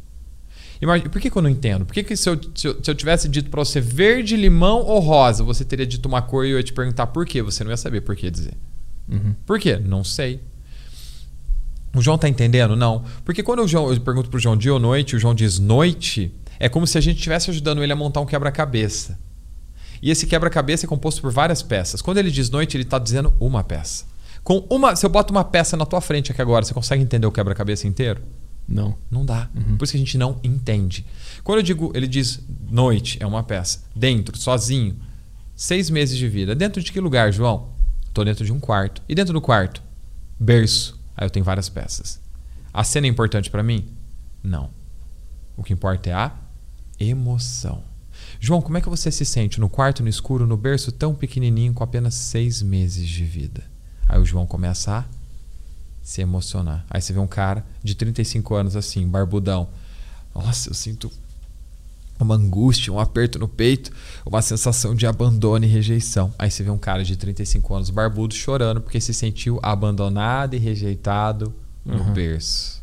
[0.79, 1.85] Imagina, por que, que eu não entendo?
[1.85, 4.79] Por que, que se, eu, se, eu, se eu tivesse dito para você verde, limão
[4.81, 7.41] ou rosa, você teria dito uma cor e eu ia te perguntar por quê?
[7.41, 8.53] Você não ia saber por que dizer.
[9.09, 9.35] Uhum.
[9.45, 9.77] Por quê?
[9.77, 10.39] Não sei.
[11.95, 12.75] O João tá entendendo?
[12.75, 13.03] Não.
[13.25, 16.33] Porque quando o João, eu pergunto pro João dia ou noite, o João diz noite,
[16.61, 19.17] é como se a gente estivesse ajudando ele a montar um quebra-cabeça.
[19.99, 22.03] E esse quebra-cabeça é composto por várias peças.
[22.03, 24.05] Quando ele diz noite, ele está dizendo uma peça.
[24.43, 27.25] Com uma, se eu boto uma peça na tua frente aqui agora, você consegue entender
[27.25, 28.21] o quebra-cabeça inteiro?
[28.67, 28.95] Não.
[29.09, 29.49] Não dá.
[29.75, 31.03] Por isso que a gente não entende.
[31.43, 32.39] Quando eu digo, ele diz
[32.69, 33.83] noite, é uma peça.
[33.95, 34.95] Dentro, sozinho.
[35.55, 36.53] Seis meses de vida.
[36.53, 37.69] Dentro de que lugar, João?
[38.07, 39.01] Estou dentro de um quarto.
[39.09, 39.81] E dentro do quarto?
[40.39, 40.99] Berço.
[41.17, 42.19] Aí eu tenho várias peças.
[42.71, 43.89] A cena é importante para mim?
[44.43, 44.69] Não.
[45.57, 46.31] O que importa é a
[47.01, 47.83] emoção.
[48.39, 51.73] João, como é que você se sente no quarto, no escuro, no berço tão pequenininho
[51.73, 53.63] com apenas seis meses de vida?
[54.07, 55.05] Aí o João começa a
[56.01, 56.85] se emocionar.
[56.89, 59.67] Aí você vê um cara de 35 anos assim, barbudão.
[60.33, 61.11] Nossa, eu sinto
[62.19, 63.91] uma angústia, um aperto no peito,
[64.25, 66.31] uma sensação de abandono e rejeição.
[66.37, 70.59] Aí você vê um cara de 35 anos barbudo chorando porque se sentiu abandonado e
[70.59, 71.53] rejeitado
[71.83, 72.13] no Uhum.
[72.13, 72.80] berço.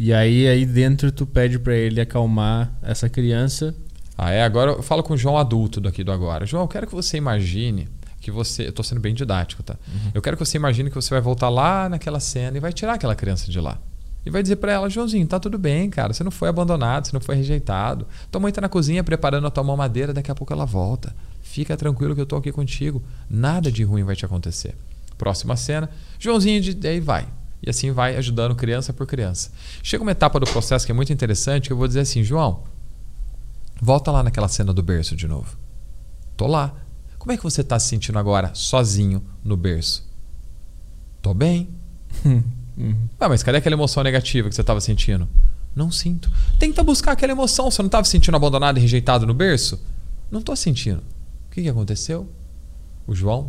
[0.00, 3.74] E aí, aí dentro tu pede pra ele acalmar essa criança.
[4.16, 4.44] Ah, é?
[4.44, 6.46] Agora eu falo com o João adulto daqui do agora.
[6.46, 7.88] João, eu quero que você imagine
[8.20, 8.68] que você.
[8.68, 9.74] Eu tô sendo bem didático, tá?
[10.14, 12.94] Eu quero que você imagine que você vai voltar lá naquela cena e vai tirar
[12.94, 13.76] aquela criança de lá.
[14.24, 16.12] E vai dizer pra ela, Joãozinho, tá tudo bem, cara.
[16.12, 18.06] Você não foi abandonado, você não foi rejeitado.
[18.30, 21.12] Tua mãe tá na cozinha preparando a tua mamadeira, daqui a pouco ela volta.
[21.42, 23.02] Fica tranquilo que eu tô aqui contigo.
[23.28, 24.76] Nada de ruim vai te acontecer.
[25.16, 26.86] Próxima cena, Joãozinho, de...
[26.86, 27.26] aí vai.
[27.62, 29.50] E assim vai ajudando criança por criança.
[29.82, 32.62] Chega uma etapa do processo que é muito interessante, que eu vou dizer assim, João,
[33.80, 35.56] volta lá naquela cena do berço de novo.
[36.36, 36.74] Tô lá.
[37.18, 40.08] Como é que você tá se sentindo agora, sozinho, no berço?
[41.20, 41.68] Tô bem.
[42.78, 43.08] Uhum.
[43.18, 45.28] Ah, mas cadê aquela emoção negativa que você estava sentindo?
[45.74, 46.30] Não sinto.
[46.60, 47.68] Tenta buscar aquela emoção.
[47.68, 49.84] Você não estava se sentindo abandonado e rejeitado no berço?
[50.30, 51.02] Não tô sentindo.
[51.46, 52.28] O que, que aconteceu?
[53.04, 53.48] O João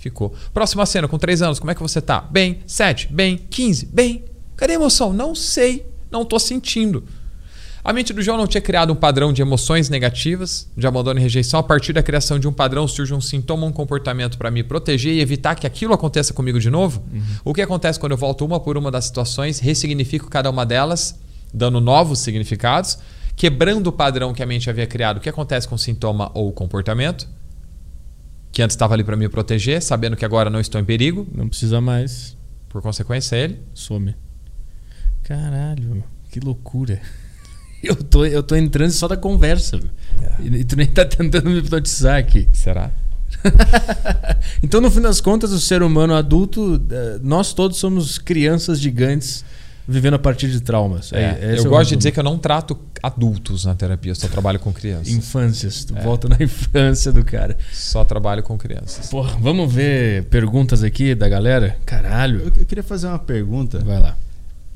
[0.00, 0.34] ressignificou.
[0.52, 2.20] Próxima cena, com 3 anos, como é que você tá?
[2.20, 2.60] Bem.
[2.66, 3.38] 7, bem.
[3.50, 4.24] 15, bem.
[4.56, 5.12] Cadê a emoção?
[5.12, 5.86] Não sei.
[6.10, 7.04] Não tô sentindo.
[7.82, 11.22] A mente do João não tinha criado um padrão de emoções negativas, de abandono e
[11.22, 11.60] rejeição.
[11.60, 15.14] A partir da criação de um padrão surge um sintoma, um comportamento para me proteger
[15.14, 17.02] e evitar que aquilo aconteça comigo de novo.
[17.42, 21.18] O que acontece quando eu volto uma por uma das situações, ressignifico cada uma delas,
[21.54, 22.98] dando novos significados,
[23.34, 25.16] quebrando o padrão que a mente havia criado.
[25.16, 27.26] O que acontece com o sintoma ou o comportamento?
[28.60, 31.48] Que antes estava ali para me proteger, sabendo que agora não estou em perigo, Não
[31.48, 32.36] precisa mais.
[32.68, 33.58] por consequência, ele.
[33.72, 34.14] Some.
[35.22, 37.00] Caralho, que loucura.
[37.82, 39.80] Eu tô, eu tô entrando só da conversa.
[40.38, 42.46] E, e tu nem tá tentando me hipnotizar aqui.
[42.52, 42.90] Será?
[44.62, 49.42] Então, no fim das contas, o ser humano adulto, eh, nós todos somos crianças gigantes
[49.86, 51.12] vivendo a partir de traumas.
[51.12, 54.16] É, É, eu é gosto de dizer que eu não trato adultos na terapia, eu
[54.16, 55.12] só trabalho com crianças.
[55.12, 55.84] Infâncias.
[55.84, 55.86] É.
[55.86, 57.56] Tu volta na infância do cara.
[57.72, 59.08] Só trabalho com crianças.
[59.08, 61.76] Porra, vamos ver perguntas aqui da galera?
[61.84, 62.40] Caralho.
[62.40, 63.78] Eu, eu queria fazer uma pergunta.
[63.80, 64.16] Vai lá.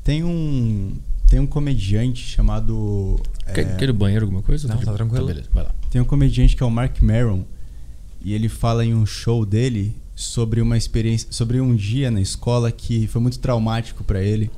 [0.03, 0.93] Tem um,
[1.27, 3.19] Tem um comediante chamado.
[3.53, 4.67] Quer, é, quer ir banheiro, alguma coisa?
[4.67, 5.25] Não, tá tranquilo.
[5.25, 5.71] beleza, vai lá.
[5.89, 7.43] Tem um comediante que é o Mark Maron.
[8.21, 11.27] E ele fala em um show dele sobre uma experiência.
[11.31, 14.51] Sobre um dia na escola que foi muito traumático pra ele.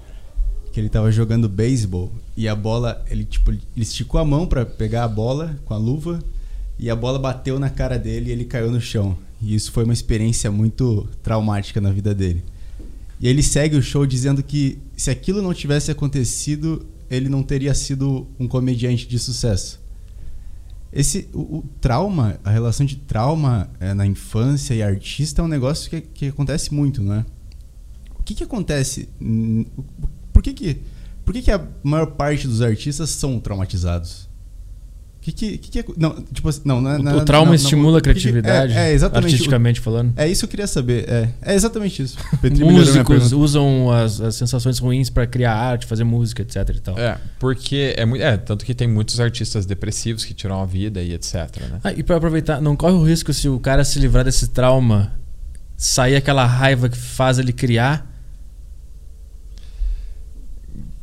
[0.71, 3.03] Que ele tava jogando beisebol e a bola.
[3.09, 6.19] Ele, tipo, ele esticou a mão pra pegar a bola com a luva.
[6.79, 9.17] E a bola bateu na cara dele e ele caiu no chão.
[9.41, 12.43] E isso foi uma experiência muito traumática na vida dele.
[13.19, 17.73] E ele segue o show dizendo que se aquilo não tivesse acontecido, ele não teria
[17.73, 19.79] sido um comediante de sucesso.
[20.91, 25.47] Esse o, o trauma, a relação de trauma é, na infância e artista é um
[25.47, 27.25] negócio que, que acontece muito, não é?
[28.19, 29.09] O que que acontece?
[30.37, 30.77] Por que que,
[31.25, 34.29] por que que a maior parte dos artistas são traumatizados?
[35.17, 37.21] O que que, que, que é, não, tipo assim, não, não, é- O, não, o
[37.21, 39.31] é- trauma não, não, estimula a o que que- criatividade, É, é exatamente.
[39.31, 40.13] artisticamente falando.
[40.15, 41.09] É isso que eu queria saber.
[41.09, 42.17] É, é exatamente isso.
[42.63, 46.99] O Músicos usam as, as sensações ruins pra criar arte, fazer música, etc e tal.
[46.99, 48.21] É, porque é muito.
[48.21, 51.33] É, tanto que tem muitos artistas depressivos que tiram a vida e etc.
[51.71, 51.79] Né?
[51.83, 55.13] Ah, e pra aproveitar, não corre o risco se o cara se livrar desse trauma,
[55.75, 58.13] sair aquela raiva que faz ele criar.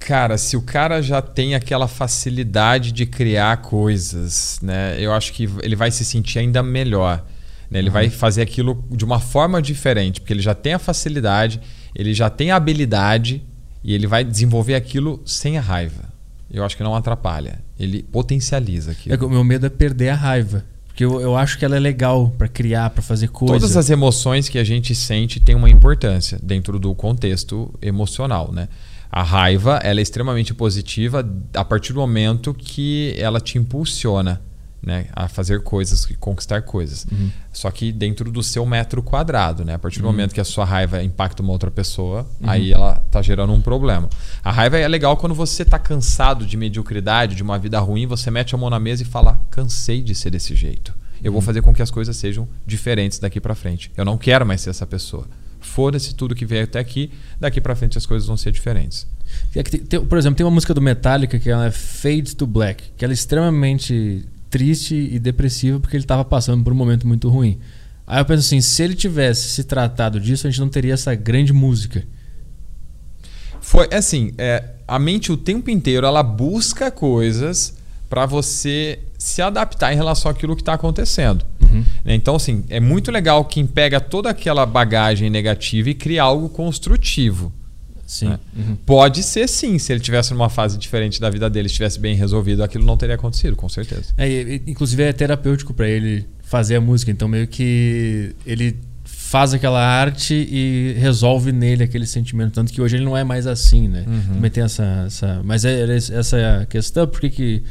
[0.07, 4.97] Cara, se o cara já tem aquela facilidade de criar coisas, né?
[4.99, 7.25] Eu acho que ele vai se sentir ainda melhor.
[7.71, 7.79] né?
[7.79, 11.59] Ele vai fazer aquilo de uma forma diferente, porque ele já tem a facilidade,
[11.95, 13.43] ele já tem a habilidade
[13.83, 16.13] e ele vai desenvolver aquilo sem a raiva.
[16.53, 17.61] Eu acho que não atrapalha.
[17.81, 19.17] Ele potencializa É aquilo.
[19.19, 20.65] que o meu medo é perder a raiva.
[20.87, 23.55] Porque eu, eu acho que ela é legal pra criar, pra fazer coisa.
[23.55, 28.69] Todas as emoções que a gente sente têm uma importância dentro do contexto emocional, né?
[29.17, 31.25] A raiva ela é extremamente positiva
[31.55, 34.43] a partir do momento que ela te impulsiona
[34.83, 37.07] né, a fazer coisas, conquistar coisas.
[37.13, 37.31] Uhum.
[37.53, 39.75] Só que dentro do seu metro quadrado, né?
[39.75, 42.51] A partir do momento que a sua raiva impacta uma outra pessoa, Uhum.
[42.51, 44.09] aí ela tá gerando um problema.
[44.43, 48.33] A raiva é legal quando você tá cansado de mediocridade, de uma vida ruim, você
[48.33, 50.93] mete a mão na mesa e fala: "Cansei de ser desse jeito.
[51.23, 51.35] Eu Uhum.
[51.35, 53.91] vou fazer com que as coisas sejam diferentes daqui pra frente.
[53.97, 55.27] Eu não quero mais ser essa pessoa.
[55.65, 57.11] Foda-se tudo que veio até aqui,
[57.41, 59.07] daqui pra frente as coisas vão ser diferentes."
[59.55, 63.13] É por exemplo, tem uma música do Metallica que é Fade to Black, que ela
[63.13, 67.59] é extremamente triste e depressiva porque ele estava passando por um momento muito ruim.
[68.07, 71.15] Aí eu penso assim, se ele tivesse se tratado disso, a gente não teria essa
[71.15, 72.05] grande música.
[73.61, 77.75] Foi assim, é, a mente o tempo inteiro ela busca coisas
[78.15, 81.45] para você se adaptar em relação àquilo que está acontecendo.
[82.05, 82.15] Né?
[82.15, 87.53] Então, assim, é muito legal quem pega toda aquela bagagem negativa e cria algo construtivo.
[88.07, 88.29] Sim.
[88.29, 88.39] né?
[88.57, 88.77] Uhum.
[88.87, 92.63] Pode ser sim, se ele tivesse numa fase diferente da vida dele, estivesse bem resolvido,
[92.63, 94.15] aquilo não teria acontecido, com certeza.
[94.17, 99.53] É, e- inclusive é terapêutico para ele fazer a música, então meio que ele faz
[99.53, 103.89] aquela arte e resolve nele aquele sentimento, tanto que hoje ele não é mais assim,
[103.89, 104.05] né?
[104.07, 104.35] Uhum.
[104.35, 107.63] Também tem essa, essa mas é, é essa é a questão, por que que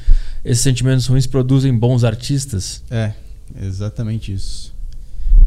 [0.44, 2.84] esses sentimentos ruins produzem bons artistas?
[2.90, 3.14] É,
[3.62, 4.74] exatamente isso.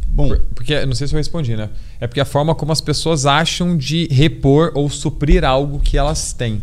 [0.09, 1.69] Bom, Por- Porque, não sei se eu respondi, né?
[2.01, 6.33] É porque a forma como as pessoas acham de repor ou suprir algo que elas
[6.33, 6.63] têm.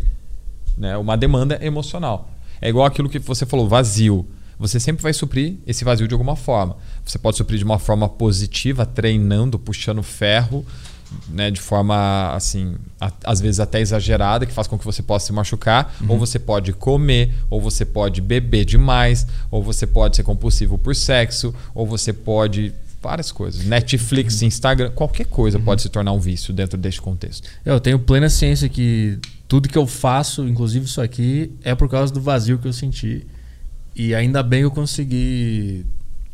[0.77, 0.97] Né?
[0.97, 2.31] Uma demanda emocional.
[2.59, 4.25] É igual aquilo que você falou, vazio.
[4.57, 6.77] Você sempre vai suprir esse vazio de alguma forma.
[7.05, 10.65] Você pode suprir de uma forma positiva, treinando, puxando ferro,
[11.29, 15.27] né, de forma assim, a- às vezes até exagerada, que faz com que você possa
[15.27, 20.23] se machucar, ou você pode comer, ou você pode beber demais, ou você pode ser
[20.23, 23.65] compulsivo por sexo, ou você pode várias coisas.
[23.65, 27.47] Netflix, Instagram, qualquer coisa pode se tornar um vício dentro deste contexto.
[27.65, 32.13] Eu tenho plena ciência que tudo que eu faço, inclusive isso aqui, é por causa
[32.13, 33.27] do vazio que eu senti.
[33.93, 35.85] E ainda bem eu consegui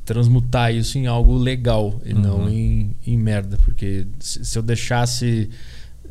[0.09, 3.59] transmutar isso em algo legal e não em, em merda.
[3.63, 5.49] Porque se, se eu deixasse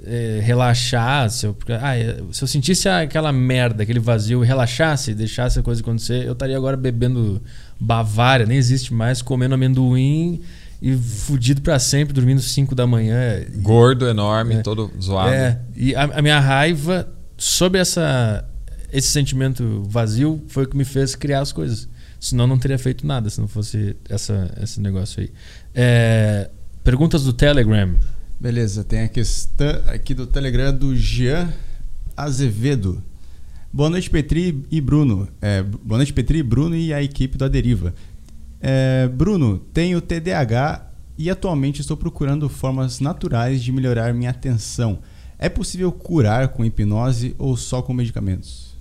[0.05, 5.13] eh, relaxar, se eu, ah, é, se eu sentisse aquela merda, aquele vazio, e relaxasse,
[5.15, 7.43] deixasse a coisa acontecer, eu estaria agora bebendo
[7.81, 10.41] Bavária, nem existe mais, comendo amendoim
[10.81, 13.41] e fudido pra sempre, dormindo 5 da manhã.
[13.41, 14.63] E- Gordo, enorme, É.
[14.63, 15.31] todo zoado.
[15.35, 18.45] é, e a, a minha raiva sobre essa,
[18.93, 21.89] esse sentimento vazio foi o que me fez criar as coisas.
[22.21, 25.31] Senão não teria feito nada, se não fosse essa, esse negócio aí.
[25.75, 26.51] É,
[26.83, 27.97] perguntas do Telegram.
[28.41, 31.53] beleza, tem a questão aqui do Telegram do Jean
[32.17, 33.03] Azevedo.
[33.73, 35.29] Boa noite, Petri e Bruno.
[35.41, 37.95] É, boa noite, Petri, Bruno e a equipe do Aderiva.
[38.61, 45.01] É, Bruno, tenho TDAH e atualmente estou procurando formas naturais de melhorar minha atenção.
[45.39, 48.75] É possível curar com hipnose ou só com medicamentos?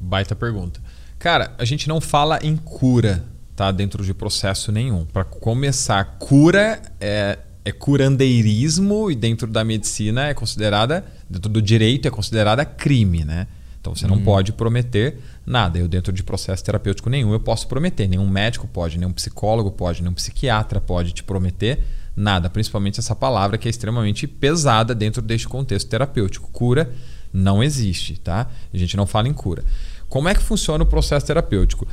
[0.00, 0.80] Baita pergunta.
[1.26, 3.24] Cara, a gente não fala em cura,
[3.56, 3.72] tá?
[3.72, 5.04] Dentro de processo nenhum.
[5.04, 12.06] Para começar, cura é, é curandeirismo e dentro da medicina é considerada, dentro do direito
[12.06, 13.48] é considerada crime, né?
[13.80, 15.80] Então você não pode prometer nada.
[15.80, 18.06] Eu, dentro de processo terapêutico nenhum, eu posso prometer.
[18.06, 21.82] Nenhum médico pode, nenhum psicólogo pode, nenhum psiquiatra pode te prometer
[22.14, 22.48] nada.
[22.48, 26.48] Principalmente essa palavra que é extremamente pesada dentro deste contexto terapêutico.
[26.52, 26.88] Cura
[27.32, 28.48] não existe, tá?
[28.72, 29.64] A gente não fala em cura.
[30.08, 31.86] Como é que funciona o processo terapêutico?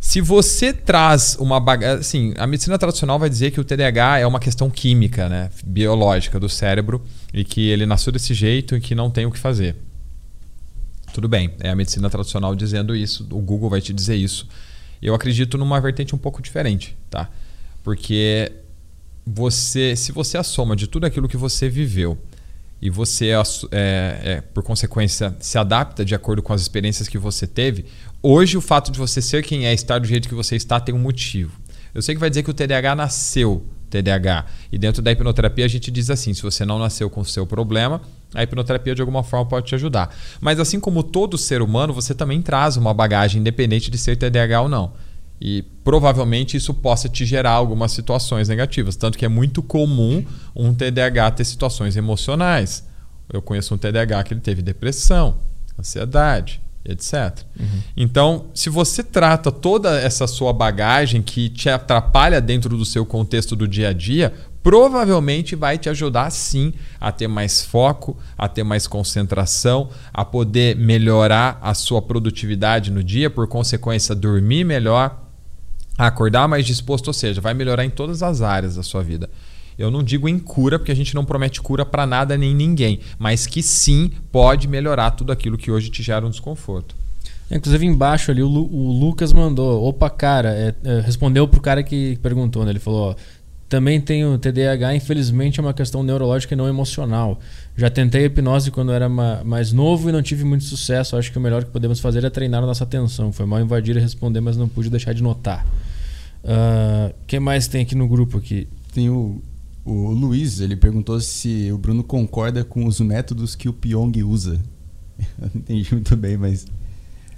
[0.00, 2.00] Se você traz uma bagagem.
[2.00, 5.48] Assim, a medicina tradicional vai dizer que o TDAH é uma questão química, né?
[5.64, 7.00] biológica do cérebro
[7.32, 9.76] e que ele nasceu desse jeito e que não tem o que fazer.
[11.14, 14.48] Tudo bem, é a medicina tradicional dizendo isso, o Google vai te dizer isso.
[15.00, 17.28] Eu acredito numa vertente um pouco diferente, tá?
[17.84, 18.50] Porque
[19.24, 22.18] você, se você é a soma de tudo aquilo que você viveu
[22.82, 23.28] e você,
[23.70, 27.84] é, é, por consequência, se adapta de acordo com as experiências que você teve,
[28.20, 30.92] hoje o fato de você ser quem é, estar do jeito que você está, tem
[30.92, 31.52] um motivo.
[31.94, 34.46] Eu sei que vai dizer que o TDAH nasceu TDAH.
[34.72, 37.46] E dentro da hipnoterapia a gente diz assim: se você não nasceu com o seu
[37.46, 38.00] problema,
[38.34, 40.12] a hipnoterapia de alguma forma pode te ajudar.
[40.40, 44.62] Mas assim como todo ser humano, você também traz uma bagagem independente de ser TDAH
[44.62, 44.92] ou não.
[45.44, 48.94] E provavelmente isso possa te gerar algumas situações negativas.
[48.94, 52.86] Tanto que é muito comum um TDAH ter situações emocionais.
[53.28, 55.38] Eu conheço um TDAH que ele teve depressão,
[55.76, 57.44] ansiedade, etc.
[57.58, 57.66] Uhum.
[57.96, 63.56] Então, se você trata toda essa sua bagagem que te atrapalha dentro do seu contexto
[63.56, 68.62] do dia a dia, provavelmente vai te ajudar sim a ter mais foco, a ter
[68.62, 75.21] mais concentração, a poder melhorar a sua produtividade no dia, por consequência, dormir melhor,
[76.06, 79.28] acordar mais disposto, ou seja, vai melhorar em todas as áreas da sua vida.
[79.78, 83.00] Eu não digo em cura, porque a gente não promete cura para nada nem ninguém,
[83.18, 86.94] mas que sim pode melhorar tudo aquilo que hoje te gera um desconforto.
[87.50, 91.82] Inclusive embaixo ali o, Lu, o Lucas mandou, opa cara, é, é, respondeu pro cara
[91.82, 92.70] que perguntou, né?
[92.70, 93.14] Ele falou, ó,
[93.68, 97.38] também tenho TDAH, infelizmente é uma questão neurológica e não emocional.
[97.76, 101.16] Já tentei hipnose quando era mais novo e não tive muito sucesso.
[101.16, 103.32] Acho que o melhor que podemos fazer é treinar a nossa atenção.
[103.32, 105.66] Foi mal invadir e responder, mas não pude deixar de notar.
[106.42, 108.68] O uh, que mais tem aqui no grupo aqui?
[108.92, 109.40] Tem o,
[109.84, 114.60] o Luiz, ele perguntou se o Bruno concorda com os métodos que o Pyong usa.
[115.40, 116.66] Eu não entendi muito bem, mas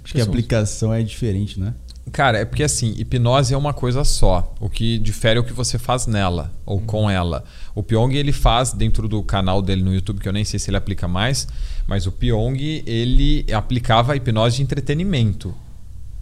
[0.03, 1.73] acho que a aplicação é diferente, né?
[2.11, 4.53] Cara, é porque assim, hipnose é uma coisa só.
[4.59, 7.09] O que difere é o que você faz nela ou com uhum.
[7.09, 7.43] ela.
[7.73, 10.69] O Pyong ele faz dentro do canal dele no YouTube, que eu nem sei se
[10.69, 11.47] ele aplica mais,
[11.87, 15.53] mas o Pyong ele aplicava hipnose de entretenimento,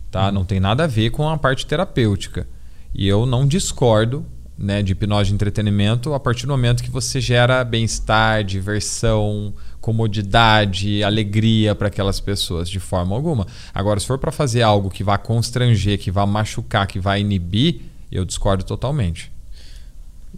[0.09, 0.27] tá?
[0.27, 0.31] Uhum.
[0.31, 2.47] Não tem nada a ver com a parte terapêutica.
[2.93, 4.25] E eu não discordo
[4.57, 11.03] né, de hipnose de entretenimento a partir do momento que você gera bem-estar, diversão, comodidade,
[11.03, 13.47] alegria para aquelas pessoas de forma alguma.
[13.73, 17.81] Agora, se for para fazer algo que vá constranger, que vá machucar, que vá inibir,
[18.11, 19.31] eu discordo totalmente.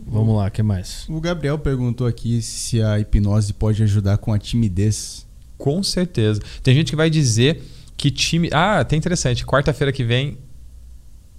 [0.07, 1.05] Vamos lá, o que mais?
[1.07, 5.25] O Gabriel perguntou aqui se a hipnose pode ajudar com a timidez.
[5.57, 6.41] Com certeza.
[6.61, 7.63] Tem gente que vai dizer
[7.95, 8.49] que time.
[8.51, 9.45] Ah, tem interessante.
[9.45, 10.37] Quarta-feira que vem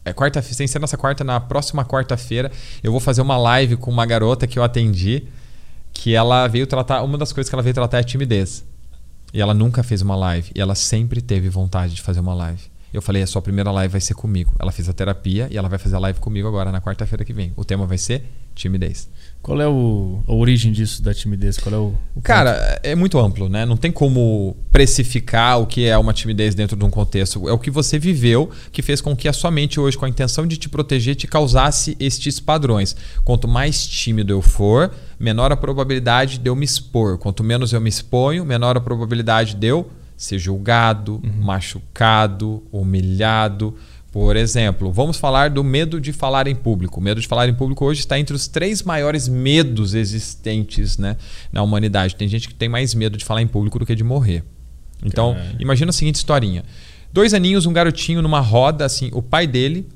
[0.06, 3.90] é quarta sem ser nossa quarta, na próxima quarta-feira, eu vou fazer uma live com
[3.90, 5.24] uma garota que eu atendi
[5.92, 7.02] que ela veio tratar.
[7.02, 8.64] Uma das coisas que ela veio tratar é timidez.
[9.34, 10.52] E ela nunca fez uma live.
[10.54, 12.62] E ela sempre teve vontade de fazer uma live.
[12.96, 14.54] Eu falei, a sua primeira live vai ser comigo.
[14.58, 17.32] Ela fez a terapia e ela vai fazer a live comigo agora na quarta-feira que
[17.34, 17.52] vem.
[17.54, 19.06] O tema vai ser timidez.
[19.42, 21.58] Qual é o, a origem disso da timidez?
[21.58, 23.66] Qual é o, o Cara, é muito amplo, né?
[23.66, 27.46] Não tem como precificar o que é uma timidez dentro de um contexto.
[27.46, 30.08] É o que você viveu que fez com que a sua mente hoje, com a
[30.08, 32.96] intenção de te proteger, te causasse estes padrões.
[33.24, 37.18] Quanto mais tímido eu for, menor a probabilidade de eu me expor.
[37.18, 39.86] Quanto menos eu me exponho, menor a probabilidade de eu
[40.16, 41.42] ser julgado, uhum.
[41.42, 43.76] machucado, humilhado.
[44.10, 46.98] Por exemplo, vamos falar do medo de falar em público.
[47.00, 51.18] O medo de falar em público hoje está entre os três maiores medos existentes né,
[51.52, 52.16] na humanidade.
[52.16, 54.42] Tem gente que tem mais medo de falar em público do que de morrer.
[55.04, 55.56] Então, Caramba.
[55.58, 56.64] imagina a seguinte historinha.
[57.12, 59.86] Dois aninhos, um garotinho numa roda, assim, o pai dele.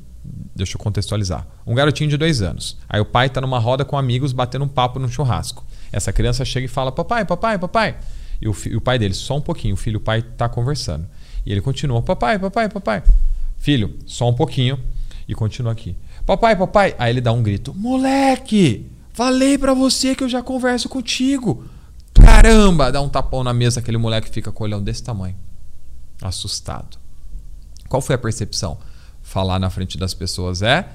[0.54, 1.46] Deixa eu contextualizar.
[1.66, 2.76] Um garotinho de dois anos.
[2.88, 5.64] Aí o pai está numa roda com amigos batendo um papo no churrasco.
[5.90, 7.96] Essa criança chega e fala: Papai, papai, papai.
[8.40, 11.06] E o, e o pai dele, só um pouquinho, o filho o pai está conversando.
[11.44, 13.02] E ele continua: Papai, papai, papai.
[13.58, 14.78] Filho, só um pouquinho
[15.28, 15.96] e continua aqui.
[16.24, 16.94] Papai, papai.
[16.98, 21.64] Aí ele dá um grito: Moleque, falei para você que eu já converso contigo.
[22.14, 22.90] Caramba!
[22.90, 25.36] Dá um tapão na mesa, aquele moleque fica com o olhão desse tamanho.
[26.22, 26.98] Assustado.
[27.88, 28.78] Qual foi a percepção?
[29.22, 30.88] Falar na frente das pessoas é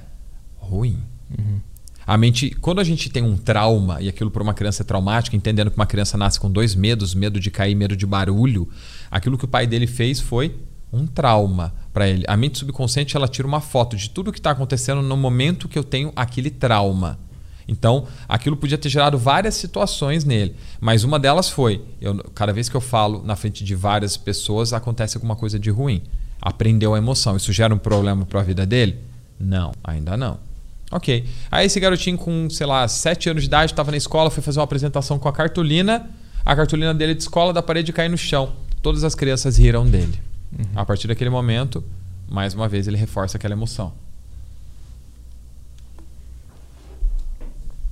[0.58, 0.98] ruim.
[1.36, 1.60] Uhum.
[2.06, 5.34] A mente, quando a gente tem um trauma e aquilo para uma criança é traumático,
[5.34, 8.68] entendendo que uma criança nasce com dois medos, medo de cair, medo de barulho,
[9.10, 10.54] aquilo que o pai dele fez foi
[10.92, 12.24] um trauma para ele.
[12.28, 15.76] A mente subconsciente ela tira uma foto de tudo que está acontecendo no momento que
[15.76, 17.18] eu tenho aquele trauma.
[17.66, 20.54] Então, aquilo podia ter gerado várias situações nele.
[20.80, 24.72] Mas uma delas foi: eu, cada vez que eu falo na frente de várias pessoas,
[24.72, 26.02] acontece alguma coisa de ruim.
[26.40, 27.36] Aprendeu a emoção.
[27.36, 29.00] Isso gera um problema para a vida dele?
[29.40, 30.45] Não, ainda não.
[30.90, 31.24] Ok.
[31.50, 34.58] Aí esse garotinho com, sei lá, 7 anos de idade, estava na escola, foi fazer
[34.58, 36.08] uma apresentação com a cartolina.
[36.44, 38.54] A cartolina dele de escola da parede cai no chão.
[38.82, 40.20] Todas as crianças riram dele.
[40.56, 40.64] Uhum.
[40.76, 41.82] A partir daquele momento,
[42.28, 43.92] mais uma vez, ele reforça aquela emoção.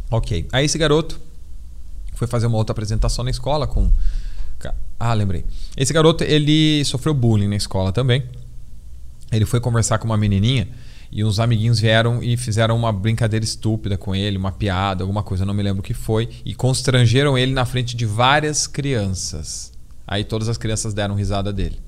[0.08, 0.46] Ok.
[0.52, 1.20] Aí esse garoto
[2.14, 3.90] foi fazer uma outra apresentação na escola com.
[5.00, 5.44] Ah, lembrei.
[5.76, 8.22] Esse garoto, ele sofreu bullying na escola também.
[9.32, 10.68] Ele foi conversar com uma menininha
[11.14, 15.44] e uns amiguinhos vieram e fizeram uma brincadeira estúpida com ele, uma piada, alguma coisa,
[15.44, 19.72] não me lembro o que foi, e constrangeram ele na frente de várias crianças.
[20.04, 21.80] Aí todas as crianças deram risada dele.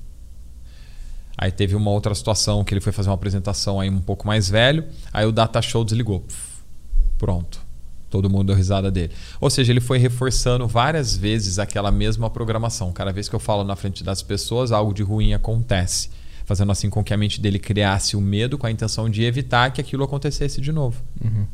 [1.37, 4.49] Aí teve uma outra situação que ele foi fazer uma apresentação aí um pouco mais
[4.49, 6.25] velho, aí o data show desligou.
[7.17, 7.59] Pronto.
[8.09, 9.11] Todo mundo deu risada dele.
[9.41, 12.93] Ou seja, ele foi reforçando várias vezes aquela mesma programação.
[12.93, 16.09] Cada vez que eu falo na frente das pessoas, algo de ruim acontece.
[16.47, 19.69] Fazendo assim com que a mente dele criasse o medo com a intenção de evitar
[19.69, 20.99] que aquilo acontecesse de novo.
[21.23, 21.45] Uhum.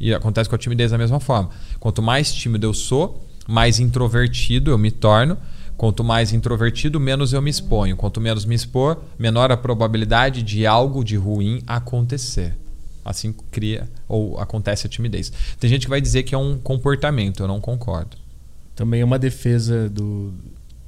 [0.00, 1.50] E acontece com a timidez da mesma forma.
[1.78, 5.36] Quanto mais tímido eu sou, mais introvertido eu me torno.
[5.76, 7.94] Quanto mais introvertido, menos eu me exponho.
[7.94, 12.56] Quanto menos me expor, menor a probabilidade de algo de ruim acontecer
[13.10, 15.32] assim cria ou acontece a timidez.
[15.58, 18.16] Tem gente que vai dizer que é um comportamento, eu não concordo.
[18.76, 20.32] Também é uma defesa do,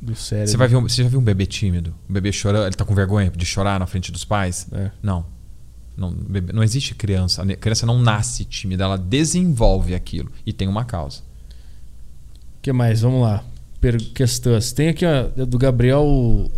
[0.01, 0.51] do cérebro.
[0.51, 1.95] Você, vai ver um, você já viu um bebê tímido?
[2.09, 4.67] Um bebê chorando, ele tá com vergonha de chorar na frente dos pais?
[4.73, 4.91] É.
[5.03, 5.25] Não.
[5.97, 7.43] Não, bebê, não existe criança.
[7.43, 11.21] A criança não nasce tímida, ela desenvolve aquilo e tem uma causa.
[12.59, 13.03] O que mais?
[13.03, 13.45] Vamos lá.
[13.81, 14.73] Per questões.
[14.73, 16.05] Tem aqui ó, do Gabriel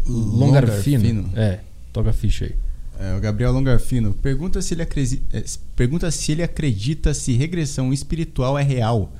[0.06, 1.04] Longarfino.
[1.04, 1.30] Longarfino.
[1.36, 1.60] É,
[1.92, 2.54] toca a ficha aí.
[2.98, 7.92] É, o Gabriel Longarfino pergunta se, ele acredita, é, pergunta se ele acredita se regressão
[7.92, 9.12] espiritual é real.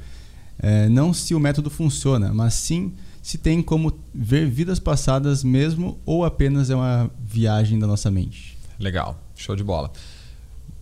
[0.59, 2.93] É, não se o método funciona, mas sim
[3.23, 8.59] se tem como ver vidas passadas mesmo ou apenas é uma viagem da nossa mente.
[8.79, 9.93] Legal, show de bola.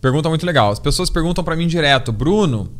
[0.01, 0.71] Pergunta muito legal.
[0.71, 2.71] As pessoas perguntam para mim direto, Bruno.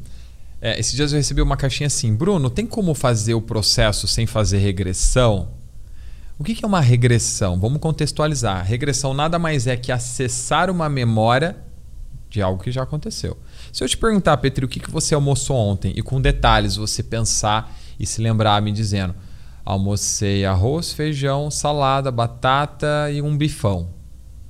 [0.60, 4.26] É, esses dias eu recebi uma caixinha assim, Bruno, tem como fazer o processo sem
[4.26, 5.50] fazer regressão?
[6.40, 7.60] O que é uma regressão?
[7.60, 8.66] Vamos contextualizar.
[8.66, 11.56] Regressão nada mais é que acessar uma memória
[12.32, 13.38] de algo que já aconteceu.
[13.72, 17.78] Se eu te perguntar, Petri, o que você almoçou ontem e com detalhes você pensar
[18.00, 19.14] e se lembrar me dizendo:
[19.66, 23.90] almocei arroz, feijão, salada, batata e um bifão.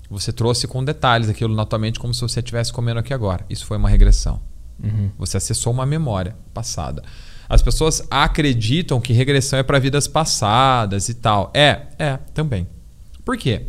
[0.09, 3.45] Você trouxe com detalhes aquilo na tua mente como se você estivesse comendo aqui agora.
[3.49, 4.41] Isso foi uma regressão.
[4.83, 5.09] Uhum.
[5.17, 7.03] Você acessou uma memória passada.
[7.47, 11.51] As pessoas acreditam que regressão é para vidas passadas e tal.
[11.53, 12.67] É, é, também.
[13.23, 13.65] Por quê?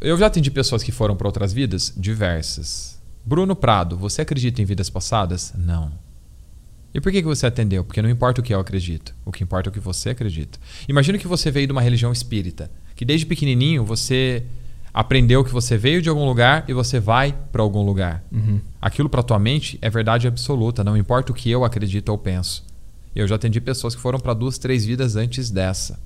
[0.00, 2.98] Eu já atendi pessoas que foram para outras vidas diversas.
[3.24, 5.52] Bruno Prado, você acredita em vidas passadas?
[5.56, 5.92] Não.
[6.94, 7.84] E por que você atendeu?
[7.84, 10.58] Porque não importa o que eu acredito, o que importa é o que você acredita.
[10.88, 14.42] Imagina que você veio de uma religião espírita, que desde pequenininho você
[14.92, 18.24] aprendeu que você veio de algum lugar e você vai para algum lugar.
[18.32, 18.60] Uhum.
[18.80, 22.64] Aquilo para tua mente é verdade absoluta, não importa o que eu acredito ou penso.
[23.14, 25.98] Eu já atendi pessoas que foram para duas, três vidas antes dessa.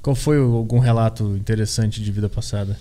[0.00, 2.78] Qual foi algum relato interessante de vida passada?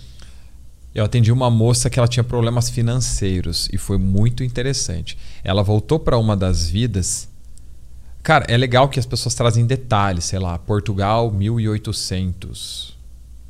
[0.93, 5.17] Eu atendi uma moça que ela tinha problemas financeiros e foi muito interessante.
[5.43, 7.29] Ela voltou para uma das vidas.
[8.27, 12.93] Cara, é legal que as pessoas trazem detalhes, sei lá, Portugal 1800,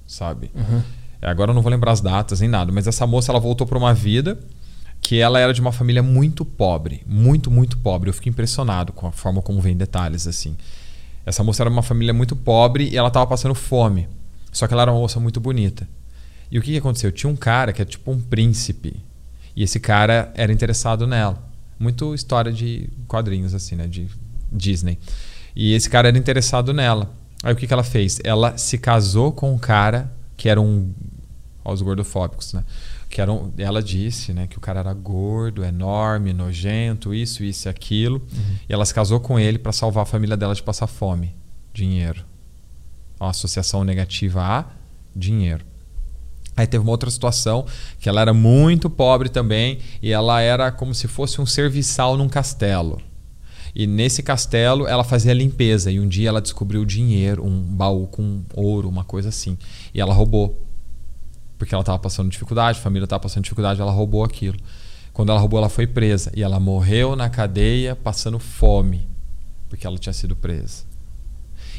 [0.06, 0.52] sabe?
[0.54, 0.84] Uhum.
[1.20, 3.76] Agora eu não vou lembrar as datas nem nada, mas essa moça ela voltou para
[3.76, 4.38] uma vida
[5.02, 8.12] que ela era de uma família muito pobre, muito, muito pobre.
[8.12, 10.56] Eu fico impressionado com a forma como vem detalhes assim.
[11.26, 14.08] Essa moça era uma família muito pobre e ela estava passando fome.
[14.52, 15.90] Só que ela era uma moça muito bonita.
[16.52, 17.12] E o que, que aconteceu?
[17.12, 19.04] Tinha um cara que é tipo um príncipe.
[19.56, 21.44] E esse cara era interessado nela.
[21.80, 23.88] Muito história de quadrinhos, assim, né?
[23.88, 24.08] De
[24.52, 24.98] Disney.
[25.56, 27.12] E esse cara era interessado nela.
[27.44, 28.20] Aí o que, que ela fez?
[28.24, 30.92] Ela se casou com um cara que era um.
[31.64, 32.64] Olha os gordofóbicos, né?
[33.10, 37.70] que eram, ela disse né, que o cara era gordo, enorme, nojento, isso, isso e
[37.70, 38.18] aquilo.
[38.18, 38.56] Uhum.
[38.68, 41.34] E ela se casou com ele para salvar a família dela de passar fome.
[41.74, 42.24] Dinheiro.
[43.20, 44.66] Uma associação negativa a
[45.16, 45.66] dinheiro.
[46.56, 47.66] Aí teve uma outra situação
[48.00, 52.28] que ela era muito pobre também e ela era como se fosse um serviçal num
[52.28, 53.02] castelo.
[53.80, 58.42] E nesse castelo ela fazia limpeza e um dia ela descobriu dinheiro, um baú com
[58.56, 59.56] ouro, uma coisa assim.
[59.94, 60.60] E ela roubou
[61.60, 64.58] porque ela estava passando dificuldade, a família estava passando dificuldade, ela roubou aquilo.
[65.14, 69.08] Quando ela roubou, ela foi presa e ela morreu na cadeia passando fome,
[69.70, 70.84] porque ela tinha sido presa.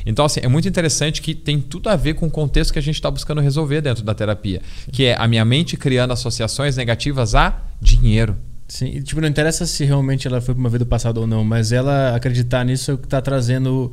[0.07, 2.83] Então, assim, é muito interessante que tem tudo a ver com o contexto que a
[2.83, 4.63] gente está buscando resolver dentro da terapia,
[4.93, 8.37] que é a minha mente criando associações negativas a dinheiro.
[8.69, 11.73] Sim, tipo, não interessa se realmente ela foi pra uma vida passada ou não, mas
[11.73, 13.91] ela acreditar nisso é o que tá trazendo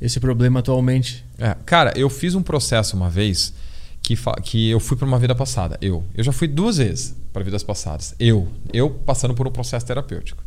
[0.00, 1.24] esse problema atualmente.
[1.38, 3.54] É, cara, eu fiz um processo uma vez
[4.02, 5.78] que, que eu fui para uma vida passada.
[5.80, 6.04] Eu.
[6.14, 8.14] Eu já fui duas vezes para vidas passadas.
[8.18, 8.46] Eu.
[8.72, 10.44] Eu passando por um processo terapêutico.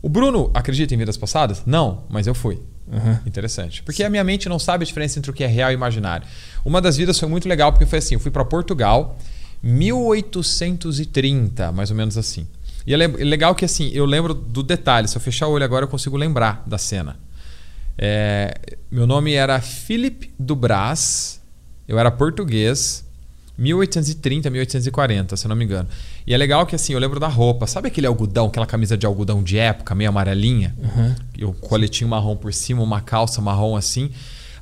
[0.00, 1.62] O Bruno acredita em vidas passadas?
[1.64, 2.60] Não, mas eu fui.
[2.86, 3.18] Uhum.
[3.26, 3.82] Interessante.
[3.82, 4.06] Porque Sim.
[4.06, 6.26] a minha mente não sabe a diferença entre o que é real e imaginário.
[6.64, 9.18] Uma das vidas foi muito legal porque foi assim: eu fui para Portugal,
[9.62, 12.46] 1830, mais ou menos assim.
[12.86, 15.08] E é legal que assim, eu lembro do detalhe.
[15.08, 17.16] Se eu fechar o olho agora, eu consigo lembrar da cena.
[17.96, 18.54] É,
[18.90, 21.40] meu nome era Philip Dubras,
[21.86, 23.04] eu era português,
[23.56, 25.88] 1830, 1840, se eu não me engano.
[26.26, 27.66] E é legal que assim, eu lembro da roupa.
[27.66, 30.74] Sabe aquele algodão, aquela camisa de algodão de época, meio amarelinha?
[30.78, 31.14] Uhum.
[31.38, 34.10] E o coletinho marrom por cima, uma calça marrom assim.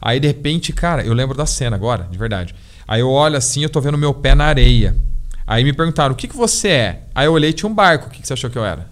[0.00, 2.54] Aí de repente, cara, eu lembro da cena agora, de verdade.
[2.86, 4.94] Aí eu olho assim, eu tô vendo meu pé na areia.
[5.46, 7.02] Aí me perguntaram, o que, que você é?
[7.14, 8.06] Aí eu olhei, tinha um barco.
[8.06, 8.90] O que, que você achou que eu era?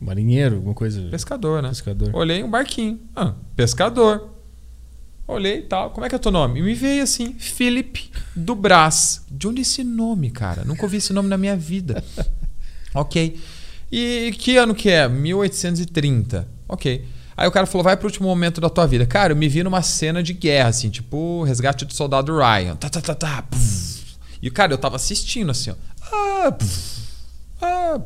[0.00, 1.00] Marinheiro, alguma coisa.
[1.10, 1.68] Pescador, né?
[1.68, 2.10] Pescador.
[2.14, 3.00] Olhei um barquinho.
[3.14, 4.30] Ah, pescador.
[5.26, 5.90] Olhei e tal.
[5.90, 6.60] Como é que é teu nome?
[6.60, 9.22] E me veio assim, Felipe do Brás.
[9.30, 10.64] De onde é esse nome, cara?
[10.64, 12.02] Nunca ouvi esse nome na minha vida.
[12.94, 13.38] ok.
[13.90, 15.08] E que ano que é?
[15.08, 16.48] 1830.
[16.68, 17.04] Ok.
[17.36, 19.06] Aí o cara falou, vai pro último momento da tua vida.
[19.06, 22.76] Cara, eu me vi numa cena de guerra, assim, tipo resgate do soldado Ryan.
[22.76, 23.44] Tá, tá, tá, tá.
[24.42, 25.74] E, cara, eu tava assistindo, assim, ó.
[26.12, 26.58] Ah,
[27.62, 28.00] ah,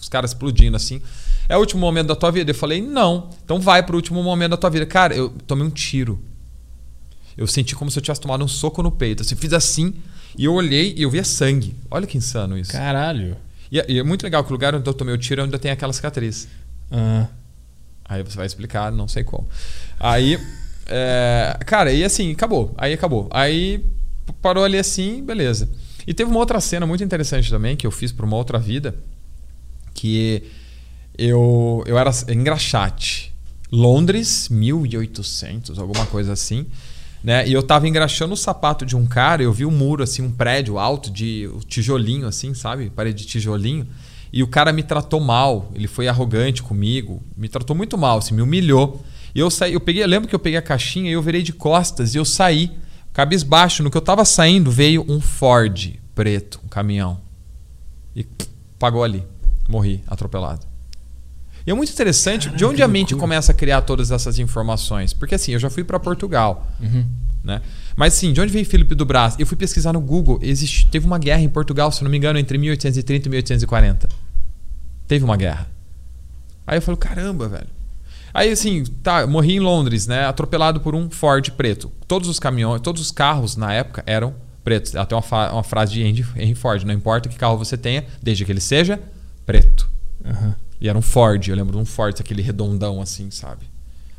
[0.00, 1.02] os caras explodindo, assim.
[1.48, 2.52] É o último momento da tua vida?
[2.52, 3.28] Eu falei, não.
[3.44, 4.86] Então vai pro último momento da tua vida.
[4.86, 6.22] Cara, eu tomei um tiro.
[7.36, 9.22] Eu senti como se eu tivesse tomado um soco no peito.
[9.22, 9.94] Assim, fiz assim
[10.38, 11.76] e eu olhei e eu via sangue.
[11.90, 12.72] Olha que insano isso.
[12.72, 13.36] Caralho.
[13.70, 15.58] E, é, e é muito legal que o lugar onde eu tomei o tiro ainda
[15.58, 16.48] tem aquela cicatriz.
[16.90, 17.26] Ah.
[18.04, 19.48] Aí você vai explicar, não sei como.
[19.98, 20.38] Aí,
[20.86, 22.74] é, cara, e assim, acabou.
[22.78, 23.28] Aí acabou.
[23.30, 23.84] Aí
[24.32, 25.68] parou ali assim, beleza.
[26.06, 28.94] E teve uma outra cena muito interessante também que eu fiz para uma outra vida,
[29.94, 30.42] que
[31.16, 33.32] eu, eu era engraxate.
[33.72, 36.66] Londres, 1800, alguma coisa assim.
[37.22, 37.48] Né?
[37.48, 40.30] E eu tava engraxando o sapato de um cara, eu vi um muro, assim, um
[40.30, 42.90] prédio alto de tijolinho, assim, sabe?
[42.90, 43.86] Parede de tijolinho.
[44.30, 48.34] E o cara me tratou mal, ele foi arrogante comigo, me tratou muito mal, assim,
[48.34, 49.02] me humilhou.
[49.34, 51.42] E eu saí, eu peguei, eu lembro que eu peguei a caixinha e eu virei
[51.42, 52.70] de costas e eu saí,
[53.14, 53.82] cabisbaixo.
[53.82, 57.18] No que eu tava saindo, veio um Ford preto, um caminhão.
[58.14, 58.26] E
[58.78, 59.24] pagou ali.
[59.66, 60.66] Morri atropelado.
[61.66, 65.14] E é muito interessante Caramba, de onde a mente começa a criar todas essas informações.
[65.14, 66.70] Porque assim, eu já fui para Portugal.
[66.78, 67.06] Uhum.
[67.42, 67.62] Né?
[67.96, 69.36] Mas sim, de onde veio Felipe do Brás?
[69.38, 70.38] Eu fui pesquisar no Google.
[70.42, 74.08] Existe, teve uma guerra em Portugal, se não me engano, entre 1830 e 1840.
[75.08, 75.70] Teve uma guerra.
[76.66, 77.68] Aí eu falo, caramba, velho.
[78.34, 80.26] Aí assim, tá, morri em Londres, né?
[80.26, 81.92] Atropelado por um Ford preto.
[82.08, 84.96] Todos os caminhões, todos os carros na época eram pretos.
[84.96, 88.50] Até uma, uma frase de Henry Ford: não importa que carro você tenha, desde que
[88.50, 89.00] ele seja
[89.46, 89.88] preto.
[90.24, 90.52] Uhum.
[90.80, 93.66] E era um Ford, eu lembro de um Ford, aquele redondão assim, sabe?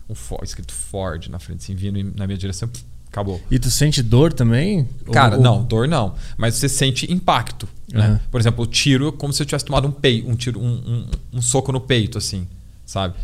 [0.10, 2.69] Um Ford, escrito Ford na frente, assim, vindo na minha direção,
[3.10, 3.42] acabou.
[3.52, 4.88] E tu sente dor também?
[5.11, 5.44] Cara, ou...
[5.44, 6.16] não, dor não.
[6.38, 7.68] Mas você sente impacto.
[7.94, 8.00] Uhum.
[8.00, 8.22] Né?
[8.32, 11.08] Por exemplo, o tiro, como se eu tivesse tomado um, peito, um, tiro, um, um,
[11.34, 12.48] um soco no peito, assim,
[12.85, 13.16] sabe?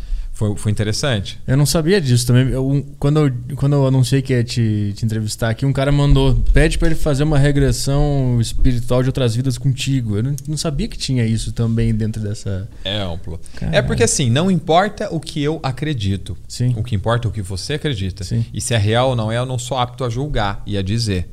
[0.42, 1.38] Foi, foi interessante.
[1.46, 2.48] Eu não sabia disso também.
[2.48, 6.34] Eu, quando, eu, quando eu anunciei que ia te, te entrevistar aqui, um cara mandou,
[6.52, 10.16] pede para ele fazer uma regressão espiritual de outras vidas contigo.
[10.16, 12.68] Eu não, não sabia que tinha isso também dentro dessa.
[12.84, 13.40] É amplo.
[13.54, 13.78] Caralho.
[13.78, 16.36] É porque assim, não importa o que eu acredito.
[16.48, 16.74] Sim.
[16.76, 18.24] O que importa é o que você acredita.
[18.24, 18.44] Sim.
[18.52, 20.82] E se é real ou não é, eu não sou apto a julgar e a
[20.82, 21.28] dizer.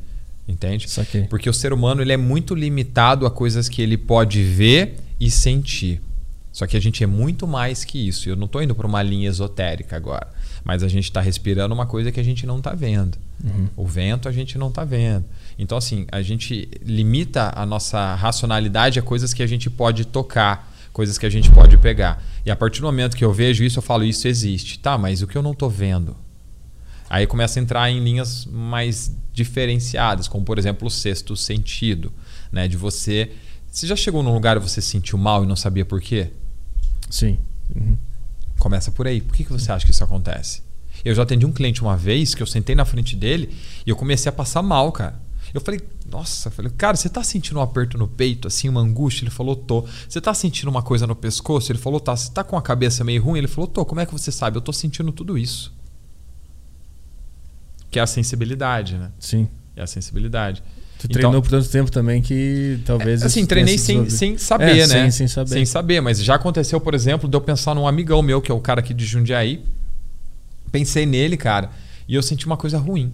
[0.48, 0.88] Entende?
[1.24, 5.32] Porque o ser humano ele é muito limitado a coisas que ele pode ver e
[5.32, 6.00] sentir.
[6.60, 8.28] Só que a gente é muito mais que isso.
[8.28, 10.28] Eu não estou indo para uma linha esotérica agora.
[10.62, 13.18] Mas a gente está respirando uma coisa que a gente não está vendo.
[13.42, 13.70] Uhum.
[13.78, 15.24] O vento a gente não está vendo.
[15.58, 20.70] Então, assim, a gente limita a nossa racionalidade a coisas que a gente pode tocar,
[20.92, 22.22] coisas que a gente pode pegar.
[22.46, 24.80] E a partir do momento que eu vejo isso, eu falo, isso existe.
[24.80, 26.14] Tá, mas o que eu não estou vendo?
[27.10, 32.12] Aí começa a entrar em linhas mais diferenciadas, como por exemplo o sexto sentido,
[32.52, 32.68] né?
[32.68, 33.32] De você.
[33.72, 36.34] Você já chegou num lugar e você se sentiu mal e não sabia por quê?
[37.10, 37.38] Sim.
[37.76, 37.98] Uhum.
[38.60, 39.22] Começa por aí.
[39.22, 40.62] Por que, que você acha que isso acontece?
[41.04, 43.56] Eu já atendi um cliente uma vez que eu sentei na frente dele
[43.86, 45.20] e eu comecei a passar mal, cara.
[45.54, 48.82] Eu falei, nossa, eu falei, cara, você tá sentindo um aperto no peito, assim, uma
[48.82, 49.24] angústia?
[49.24, 49.86] Ele falou, tô.
[50.08, 51.72] Você tá sentindo uma coisa no pescoço?
[51.72, 52.16] Ele falou, tá.
[52.16, 53.40] Você tá com a cabeça meio ruim?
[53.40, 53.84] Ele falou, tô.
[53.86, 54.58] Como é que você sabe?
[54.58, 55.74] Eu tô sentindo tudo isso.
[57.90, 59.12] Que é a sensibilidade, né?
[59.20, 59.50] Sim.
[59.76, 60.62] É a sensibilidade.
[61.00, 63.22] Tu então, treinou por tanto tempo também que talvez.
[63.22, 64.86] É, assim, treinei sem, sem saber, é, né?
[64.86, 65.50] Sem, sem saber.
[65.50, 68.54] Sem saber, mas já aconteceu, por exemplo, de eu pensar num amigão meu, que é
[68.54, 69.64] o cara aqui de Jundiaí.
[70.74, 71.70] Pensei nele, cara,
[72.06, 73.14] e eu senti uma coisa ruim.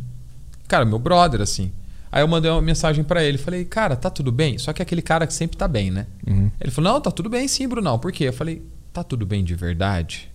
[0.67, 1.71] Cara, meu brother, assim.
[2.11, 4.57] Aí eu mandei uma mensagem para ele, falei, cara, tá tudo bem?
[4.57, 6.07] Só que é aquele cara que sempre tá bem, né?
[6.25, 6.49] Uhum.
[6.59, 7.99] Ele falou, não, tá tudo bem sim, Brunão.
[7.99, 8.23] Por quê?
[8.23, 10.31] Eu falei, tá tudo bem de verdade?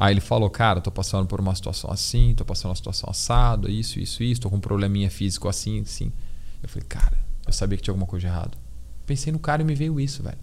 [0.00, 3.68] Aí ele falou, cara, tô passando por uma situação assim, tô passando uma situação assado,
[3.68, 6.12] isso, isso, isso, tô com um probleminha físico assim, assim.
[6.62, 8.56] Eu falei, cara, eu sabia que tinha alguma coisa de errado.
[9.04, 10.38] Pensei no cara e me veio isso, velho.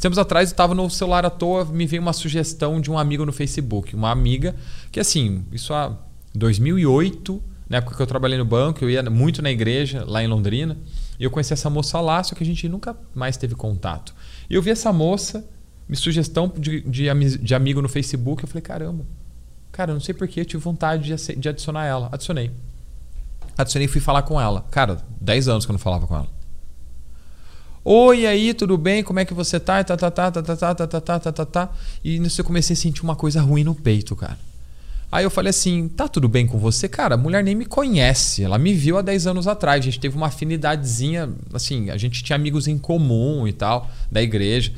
[0.00, 3.26] Tempos atrás eu tava no celular à toa, me veio uma sugestão de um amigo
[3.26, 3.96] no Facebook.
[3.96, 4.54] Uma amiga
[4.92, 5.96] que, assim, isso há
[6.34, 10.28] 2008, na época que eu trabalhei no banco, eu ia muito na igreja lá em
[10.28, 10.76] Londrina.
[11.18, 14.14] E eu conheci essa moça lá, só que a gente nunca mais teve contato.
[14.48, 15.44] E eu vi essa moça,
[15.88, 18.42] me sugestão de, de, de amigo no Facebook.
[18.42, 19.04] Eu falei, caramba,
[19.72, 22.08] cara, não sei porquê, tive vontade de, de adicionar ela.
[22.12, 22.50] Adicionei.
[23.56, 24.64] Adicionei e fui falar com ela.
[24.70, 26.28] Cara, 10 anos que eu não falava com ela.
[27.84, 29.02] Oi, aí, tudo bem?
[29.02, 29.82] Como é que você tá?
[29.82, 31.72] Tá, tá, tá, tá, tá, tá, tá, tá, tá, tá, tá, tá.
[32.04, 34.38] E nisso eu comecei a sentir uma coisa ruim no peito, cara.
[35.10, 36.86] Aí eu falei assim: tá tudo bem com você?
[36.86, 38.44] Cara, a mulher nem me conhece.
[38.44, 39.80] Ela me viu há 10 anos atrás.
[39.80, 44.22] A gente teve uma afinidadezinha, assim, a gente tinha amigos em comum e tal, da
[44.22, 44.72] igreja.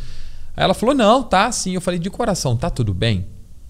[0.61, 1.73] Aí ela falou: não, tá sim.
[1.73, 3.27] Eu falei: de coração, tá tudo bem?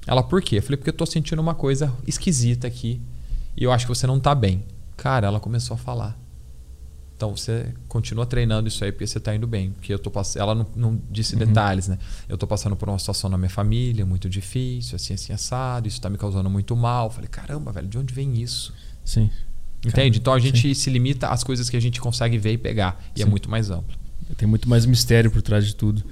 [0.09, 0.59] Ela, por quê?
[0.59, 3.01] Eu falei: porque eu tô sentindo uma coisa esquisita aqui
[3.57, 4.65] e eu acho que você não tá bem.
[4.97, 6.19] Cara, ela começou a falar.
[7.17, 9.70] Então você continua treinando isso aí porque você está indo bem.
[9.70, 10.35] Porque eu tô pass...
[10.35, 11.39] Ela não, não disse uhum.
[11.39, 11.97] detalhes, né?
[12.28, 15.99] Eu estou passando por uma situação na minha família muito difícil, assim, assim, assado, isso
[15.99, 17.09] está me causando muito mal.
[17.09, 18.75] falei, caramba, velho, de onde vem isso?
[19.05, 19.31] Sim.
[19.86, 20.19] Entende?
[20.19, 20.75] Então a gente sim.
[20.75, 23.01] se limita às coisas que a gente consegue ver e pegar.
[23.15, 23.28] E é sim.
[23.28, 24.01] é muito mais amplo.
[24.36, 26.02] Tem muito mais mistério por trás de tudo.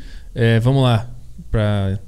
[0.41, 1.11] É, vamos lá.
[1.51, 1.99] Pra...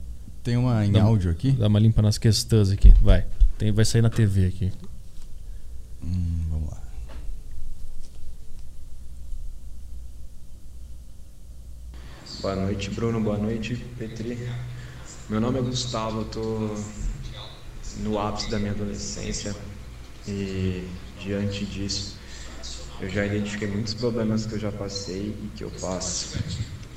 [0.45, 1.51] Tem uma em áudio aqui?
[1.51, 2.95] Dá uma limpa nas questões aqui.
[3.03, 3.27] Vai.
[3.59, 4.73] Tem, vai sair na TV aqui.
[6.01, 6.81] Hum, vamos lá.
[12.41, 13.21] Boa noite, Bruno.
[13.21, 14.49] Boa noite, Petri.
[15.29, 16.77] Meu nome é Gustavo, eu tô
[17.97, 19.57] no ápice da minha adolescência
[20.29, 20.87] e
[21.19, 22.17] diante disso
[23.01, 26.39] eu já identifiquei muitos problemas que eu já passei e que eu passo.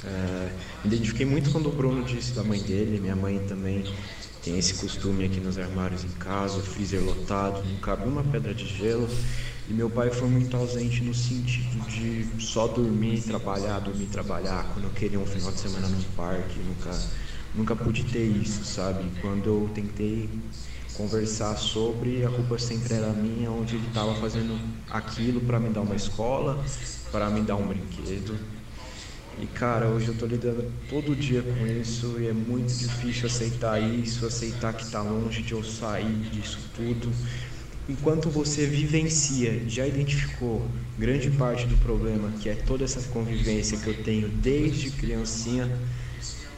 [0.03, 0.51] É,
[0.83, 3.85] identifiquei muito quando o Bruno disse da mãe dele, minha mãe também
[4.41, 8.53] tem esse costume aqui nos armários em casa, o freezer lotado, não cabe uma pedra
[8.53, 9.07] de gelo.
[9.65, 14.73] E meu pai foi muito ausente no sentido de só dormir, trabalhar, dormir, trabalhar.
[14.73, 17.09] Quando eu queria um final de semana no parque, nunca,
[17.53, 19.11] nunca pude ter isso, sabe?
[19.21, 20.51] Quando eu tentei
[20.91, 24.59] conversar sobre, a culpa sempre era minha, onde ele estava fazendo
[24.89, 26.65] aquilo para me dar uma escola,
[27.09, 28.52] para me dar um brinquedo.
[29.35, 33.81] E cara, hoje eu tô lidando todo dia com isso e é muito difícil aceitar
[33.81, 37.11] isso, aceitar que tá longe de eu sair disso tudo
[37.87, 43.87] enquanto você vivencia, já identificou grande parte do problema, que é toda essa convivência que
[43.87, 45.69] eu tenho desde criancinha,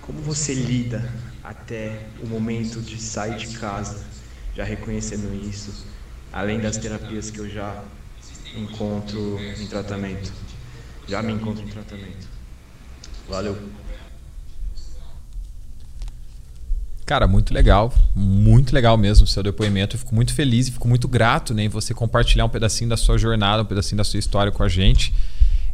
[0.02, 4.08] como você lida até o momento de sair de casa,
[4.54, 5.88] já reconhecendo isso,
[6.32, 7.84] além das terapias que eu já
[8.54, 10.34] encontro em tratamento,
[11.08, 12.35] já me encontro em tratamento.
[13.30, 13.58] Valeu.
[17.06, 19.96] Cara, muito legal, muito legal mesmo o seu depoimento.
[19.96, 22.98] Eu fico muito feliz e fico muito grato né, em você compartilhar um pedacinho da
[22.98, 25.14] sua jornada, um pedacinho da sua história com a gente.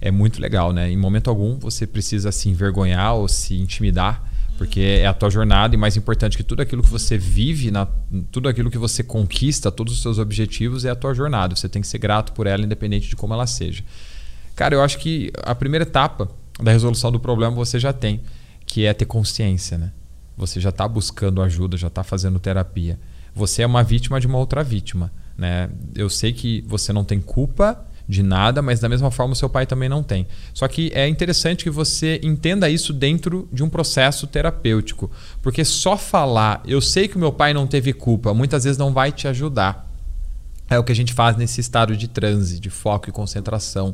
[0.01, 0.91] É muito legal, né?
[0.91, 4.21] Em momento algum você precisa se envergonhar ou se intimidar,
[4.57, 7.87] porque é a tua jornada e mais importante que tudo aquilo que você vive, na,
[8.29, 11.55] tudo aquilo que você conquista, todos os seus objetivos é a tua jornada.
[11.55, 13.83] Você tem que ser grato por ela, independente de como ela seja.
[14.53, 16.27] Cara, eu acho que a primeira etapa
[16.61, 18.21] da resolução do problema você já tem,
[18.65, 19.91] que é ter consciência, né?
[20.37, 22.99] Você já está buscando ajuda, já está fazendo terapia.
[23.33, 25.11] Você é uma vítima de uma outra vítima.
[25.37, 25.69] Né?
[25.95, 29.49] Eu sei que você não tem culpa de nada, mas da mesma forma o seu
[29.49, 30.27] pai também não tem.
[30.53, 35.09] Só que é interessante que você entenda isso dentro de um processo terapêutico,
[35.41, 39.11] porque só falar, eu sei que meu pai não teve culpa, muitas vezes não vai
[39.11, 39.89] te ajudar.
[40.69, 43.93] É o que a gente faz nesse estado de transe, de foco e concentração.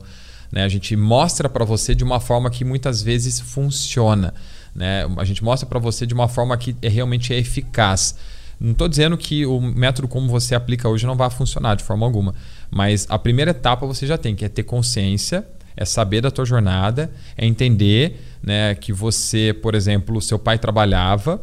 [0.51, 0.63] Né?
[0.63, 4.33] A gente mostra para você de uma forma que muitas vezes funciona.
[4.75, 5.05] Né?
[5.17, 8.15] A gente mostra para você de uma forma que é, realmente é eficaz.
[8.59, 12.05] Não estou dizendo que o método como você aplica hoje não vai funcionar de forma
[12.05, 12.33] alguma,
[12.71, 15.45] mas a primeira etapa você já tem, que é ter consciência,
[15.75, 21.39] é saber da tua jornada, é entender né, que você, por exemplo, seu pai trabalhava,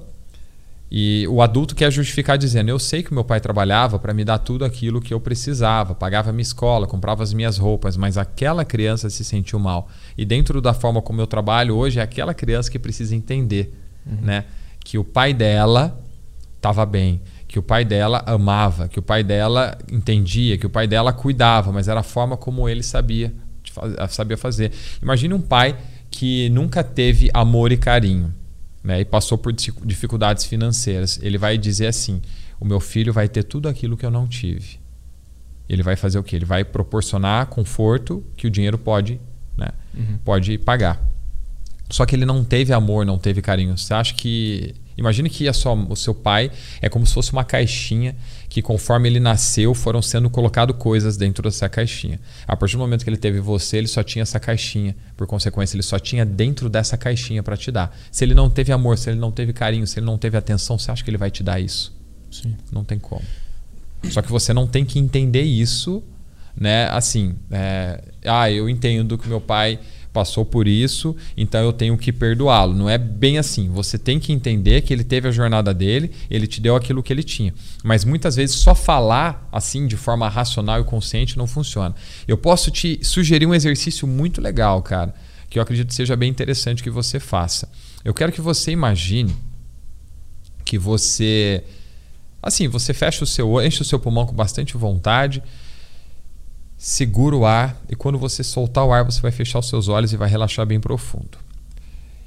[0.96, 4.38] e o adulto quer justificar dizendo: Eu sei que meu pai trabalhava para me dar
[4.38, 9.10] tudo aquilo que eu precisava, pagava minha escola, comprava as minhas roupas, mas aquela criança
[9.10, 9.88] se sentiu mal.
[10.16, 13.74] E dentro da forma como eu trabalho hoje, é aquela criança que precisa entender
[14.06, 14.18] uhum.
[14.22, 14.44] né,
[14.84, 16.00] que o pai dela
[16.54, 20.86] estava bem, que o pai dela amava, que o pai dela entendia, que o pai
[20.86, 23.34] dela cuidava, mas era a forma como ele sabia,
[24.08, 24.70] sabia fazer.
[25.02, 25.76] Imagine um pai
[26.08, 28.32] que nunca teve amor e carinho
[28.84, 32.20] né, e passou por dificuldades financeiras, ele vai dizer assim:
[32.60, 34.78] o meu filho vai ter tudo aquilo que eu não tive.
[35.66, 36.36] Ele vai fazer o quê?
[36.36, 39.18] Ele vai proporcionar conforto que o dinheiro pode,
[39.56, 39.68] né?
[39.94, 40.18] Uhum.
[40.22, 41.02] pode pagar.
[41.88, 43.76] Só que ele não teve amor, não teve carinho.
[43.76, 44.74] Você acha que.
[44.96, 48.14] Imagine que a sua, o seu pai é como se fosse uma caixinha
[48.54, 52.20] que, conforme ele nasceu, foram sendo colocadas coisas dentro dessa caixinha.
[52.46, 54.94] A partir do momento que ele teve você, ele só tinha essa caixinha.
[55.16, 57.92] Por consequência, ele só tinha dentro dessa caixinha para te dar.
[58.12, 60.78] Se ele não teve amor, se ele não teve carinho, se ele não teve atenção,
[60.78, 61.92] você acha que ele vai te dar isso?
[62.30, 62.54] Sim.
[62.70, 63.22] Não tem como.
[64.04, 66.00] Só que você não tem que entender isso,
[66.56, 66.88] né?
[66.90, 69.80] Assim, é, ah, eu entendo que meu pai
[70.14, 72.72] passou por isso, então eu tenho que perdoá-lo.
[72.72, 73.68] Não é bem assim.
[73.70, 77.12] Você tem que entender que ele teve a jornada dele, ele te deu aquilo que
[77.12, 77.52] ele tinha.
[77.82, 81.96] Mas muitas vezes só falar assim de forma racional e consciente não funciona.
[82.28, 85.12] Eu posso te sugerir um exercício muito legal, cara,
[85.50, 87.68] que eu acredito seja bem interessante que você faça.
[88.04, 89.34] Eu quero que você imagine
[90.64, 91.64] que você
[92.40, 95.42] assim, você fecha o seu, enche o seu pulmão com bastante vontade
[96.84, 100.12] segura o ar e quando você soltar o ar, você vai fechar os seus olhos
[100.12, 101.38] e vai relaxar bem profundo.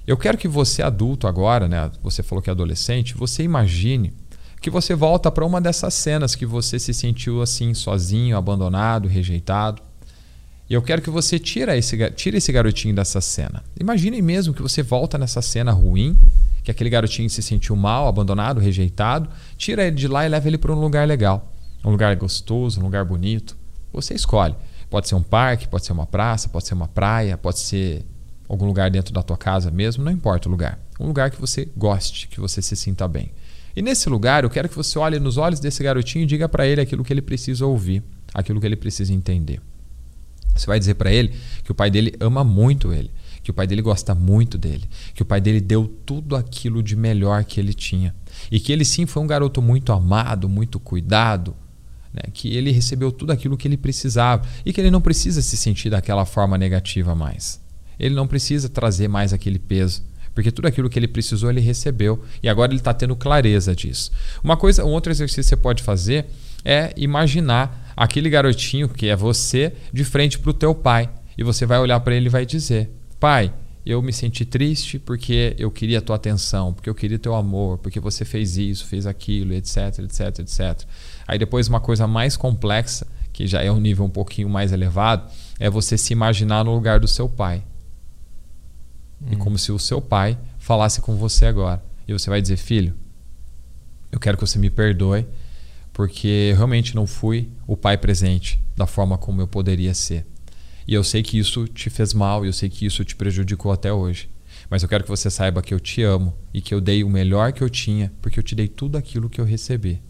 [0.08, 1.92] Eu quero que você, adulto agora, né?
[2.02, 4.11] Você falou que é adolescente, você imagine
[4.60, 9.80] que você volta para uma dessas cenas que você se sentiu assim, sozinho, abandonado, rejeitado.
[10.68, 13.64] E eu quero que você tire esse, esse garotinho dessa cena.
[13.80, 16.18] Imagine mesmo que você volta nessa cena ruim,
[16.64, 19.30] que aquele garotinho se sentiu mal, abandonado, rejeitado.
[19.56, 21.53] Tira ele de lá e leva ele para um lugar legal.
[21.86, 23.56] Um lugar gostoso, um lugar bonito.
[23.91, 24.56] Você escolhe.
[24.90, 28.06] Pode ser um parque, pode ser uma praça, pode ser uma praia, pode ser
[28.48, 30.80] algum lugar dentro da tua casa mesmo, não importa o lugar.
[30.99, 33.32] Um lugar que você goste, que você se sinta bem.
[33.75, 36.66] E nesse lugar, eu quero que você olhe nos olhos desse garotinho e diga para
[36.66, 38.01] ele aquilo que ele precisa ouvir,
[38.33, 39.61] aquilo que ele precisa entender.
[40.56, 43.11] Você vai dizer para ele que o pai dele ama muito ele,
[43.43, 46.95] que o pai dele gosta muito dele, que o pai dele deu tudo aquilo de
[46.95, 48.16] melhor que ele tinha
[48.51, 51.56] e que ele sim foi um garoto muito amado, muito cuidado,
[52.18, 52.32] né?
[52.34, 55.90] que ele recebeu tudo aquilo que ele precisava e que ele não precisa se sentir
[55.90, 57.62] daquela forma negativa mais.
[58.00, 62.24] Ele não precisa trazer mais aquele peso, porque tudo aquilo que ele precisou ele recebeu
[62.44, 64.12] e agora ele está tendo clareza disso.
[64.44, 66.26] Uma coisa, um outro exercício que você pode fazer
[66.64, 71.66] é imaginar aquele garotinho que é você de frente para o teu pai e você
[71.66, 72.90] vai olhar para ele e vai dizer:
[73.20, 73.54] Pai,
[73.86, 77.78] eu me senti triste porque eu queria a tua atenção, porque eu queria teu amor,
[77.78, 80.84] porque você fez isso, fez aquilo, etc, etc, etc.
[81.28, 85.30] Aí depois uma coisa mais complexa, que já é um nível um pouquinho mais elevado,
[85.60, 87.64] é você se imaginar no lugar do seu pai.
[89.22, 89.28] Hum.
[89.32, 91.84] E como se o seu pai falasse com você agora.
[92.08, 92.96] E você vai dizer, filho,
[94.12, 95.28] eu quero que você me perdoe,
[95.92, 100.26] porque realmente não fui o pai presente da forma como eu poderia ser.
[100.88, 103.72] E eu sei que isso te fez mal, e eu sei que isso te prejudicou
[103.72, 104.30] até hoje.
[104.70, 107.10] Mas eu quero que você saiba que eu te amo e que eu dei o
[107.10, 110.02] melhor que eu tinha, porque eu te dei tudo aquilo que eu recebi.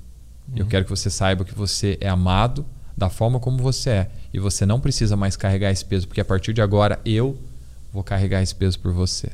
[0.56, 4.12] Eu quero que você saiba que você é amado da forma como você é.
[4.34, 7.38] E você não precisa mais carregar esse peso, porque a partir de agora eu
[7.94, 9.32] vou carregar esse peso por você.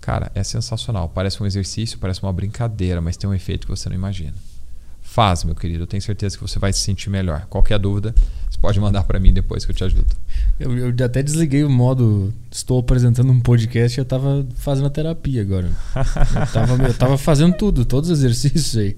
[0.00, 1.08] Cara, é sensacional.
[1.08, 4.34] Parece um exercício, parece uma brincadeira, mas tem um efeito que você não imagina.
[5.00, 5.84] Faz, meu querido.
[5.84, 7.46] Eu tenho certeza que você vai se sentir melhor.
[7.46, 8.14] Qualquer dúvida,
[8.62, 10.06] pode mandar para mim depois que eu te ajudo.
[10.58, 12.32] Eu, eu, até desliguei o modo.
[12.48, 15.68] Estou apresentando um podcast e eu estava fazendo a terapia agora.
[16.36, 18.96] Eu estava eu tava fazendo tudo, todos os exercícios aí.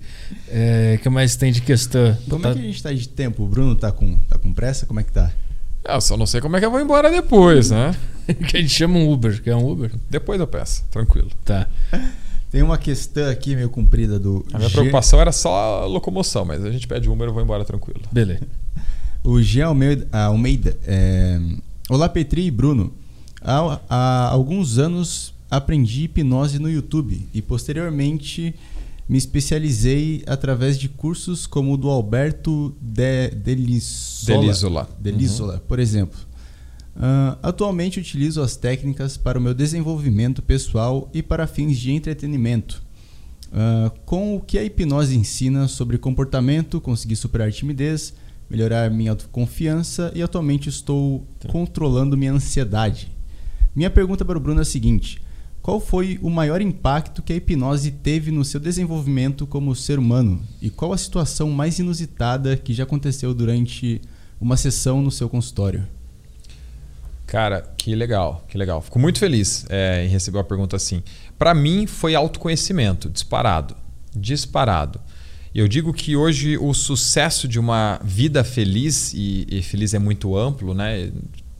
[0.49, 2.15] É, que mais tem de questão?
[2.29, 2.51] Como tá...
[2.51, 3.43] é que a gente está de tempo?
[3.43, 4.85] O Bruno tá com, tá com pressa?
[4.85, 5.33] Como é que tá?
[5.83, 7.97] Eu só não sei como é que eu vou embora depois, né?
[8.47, 9.43] que a gente chama um Uber.
[9.43, 9.91] Quer um Uber?
[10.11, 11.31] Depois eu peço, tranquilo.
[11.43, 11.67] Tá.
[12.51, 14.45] Tem uma questão aqui meio comprida do.
[14.53, 14.75] A minha G...
[14.75, 18.03] preocupação era só a locomoção, mas a gente pede Uber e eu vou embora tranquilo.
[18.13, 18.47] Beleza.
[19.25, 20.07] O Jean Almeida.
[20.13, 21.41] Almeida é...
[21.89, 22.93] Olá, Petri e Bruno.
[23.41, 28.55] Há, há alguns anos aprendi hipnose no YouTube e posteriormente
[29.09, 35.61] me especializei através de cursos como o do Alberto de, Delisola, Delisola uhum.
[35.61, 36.19] por exemplo.
[36.95, 42.83] Uh, atualmente utilizo as técnicas para o meu desenvolvimento pessoal e para fins de entretenimento.
[43.47, 48.13] Uh, com o que a hipnose ensina sobre comportamento, consegui superar timidez,
[48.49, 51.49] melhorar minha autoconfiança e atualmente estou tá.
[51.49, 53.11] controlando minha ansiedade.
[53.75, 55.21] Minha pergunta para o Bruno é a seguinte:
[55.65, 60.43] qual foi o maior impacto que a hipnose teve no seu desenvolvimento como ser humano?
[60.61, 64.01] E qual a situação mais inusitada que já aconteceu durante
[64.41, 65.87] uma sessão no seu consultório?
[67.27, 68.81] Cara, que legal, que legal.
[68.83, 71.03] Fico muito feliz é, em receber uma pergunta assim.
[71.39, 73.75] Para mim foi autoconhecimento, disparado,
[74.15, 75.01] disparado.
[75.55, 80.37] Eu digo que hoje o sucesso de uma vida feliz e, e feliz é muito
[80.37, 81.13] amplo, né?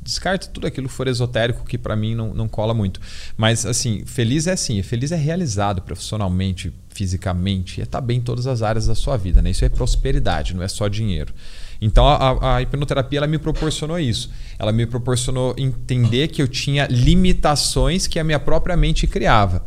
[0.03, 3.01] descarta tudo aquilo que for esotérico que para mim não, não cola muito.
[3.37, 8.21] Mas assim, feliz é assim, feliz é realizado profissionalmente, fisicamente, é estar tá bem em
[8.21, 9.51] todas as áreas da sua vida, né?
[9.51, 11.33] Isso é prosperidade, não é só dinheiro.
[11.81, 14.31] Então a, a, hipnoterapia ela me proporcionou isso.
[14.59, 19.65] Ela me proporcionou entender que eu tinha limitações que a minha própria mente criava.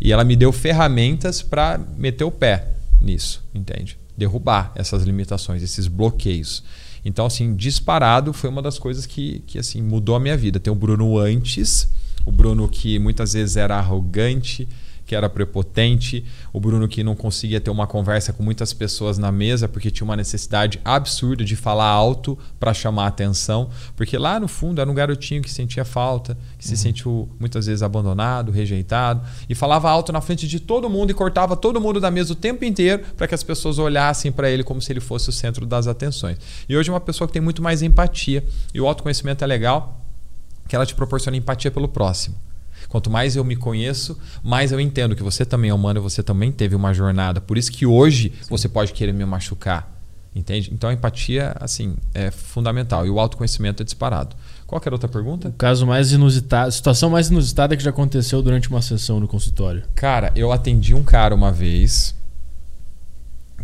[0.00, 3.98] E ela me deu ferramentas para meter o pé nisso, entende?
[4.16, 6.62] Derrubar essas limitações, esses bloqueios.
[7.04, 10.60] Então, assim, disparado foi uma das coisas que, que assim, mudou a minha vida.
[10.60, 11.88] Tem o Bruno antes,
[12.26, 14.68] o Bruno que muitas vezes era arrogante,
[15.10, 19.32] que era prepotente, o Bruno que não conseguia ter uma conversa com muitas pessoas na
[19.32, 24.38] mesa porque tinha uma necessidade absurda de falar alto para chamar a atenção, porque lá
[24.38, 26.70] no fundo era um garotinho que sentia falta, que uhum.
[26.70, 31.14] se sentiu muitas vezes abandonado, rejeitado e falava alto na frente de todo mundo e
[31.14, 34.62] cortava todo mundo da mesa o tempo inteiro para que as pessoas olhassem para ele
[34.62, 36.38] como se ele fosse o centro das atenções.
[36.68, 40.00] E hoje é uma pessoa que tem muito mais empatia e o autoconhecimento é legal
[40.68, 42.36] que ela te proporciona empatia pelo próximo.
[42.90, 46.50] Quanto mais eu me conheço, mais eu entendo que você também é humano, você também
[46.50, 47.40] teve uma jornada.
[47.40, 48.48] Por isso que hoje Sim.
[48.50, 49.88] você pode querer me machucar.
[50.34, 50.70] Entende?
[50.72, 53.06] Então a empatia, assim, é fundamental.
[53.06, 54.34] E o autoconhecimento é disparado.
[54.66, 55.48] Qual era outra pergunta?
[55.48, 59.84] O caso mais inusitado, situação mais inusitada que já aconteceu durante uma sessão no consultório.
[59.94, 62.14] Cara, eu atendi um cara uma vez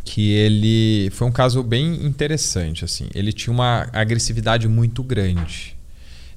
[0.05, 3.09] que ele foi um caso bem interessante assim.
[3.13, 5.76] Ele tinha uma agressividade muito grande.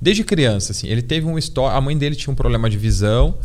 [0.02, 1.78] Desde criança, assim, ele teve um história.
[1.78, 3.38] A mãe dele tinha um problema de visão.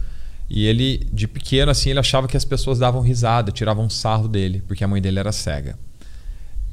[0.48, 4.62] E ele, de pequeno, assim, ele achava que as pessoas davam risada, tiravam sarro dele,
[4.66, 5.78] porque a mãe dele era cega.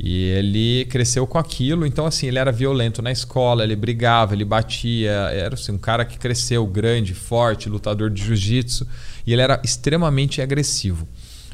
[0.03, 4.43] E ele cresceu com aquilo, então assim, ele era violento na escola, ele brigava, ele
[4.43, 8.87] batia, era assim, um cara que cresceu grande, forte, lutador de jiu-jitsu,
[9.27, 11.07] e ele era extremamente agressivo.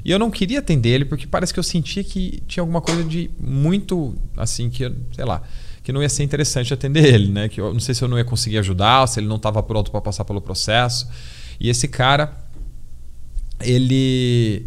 [0.03, 3.03] E eu não queria atender ele porque parece que eu sentia que tinha alguma coisa
[3.03, 5.43] de muito assim que, sei lá,
[5.87, 7.47] que não ia ser interessante atender ele, né?
[7.47, 9.89] Que eu não sei se eu não ia conseguir ajudar, se ele não estava pronto
[9.89, 11.07] para passar pelo processo.
[11.57, 12.37] E esse cara,
[13.61, 14.65] ele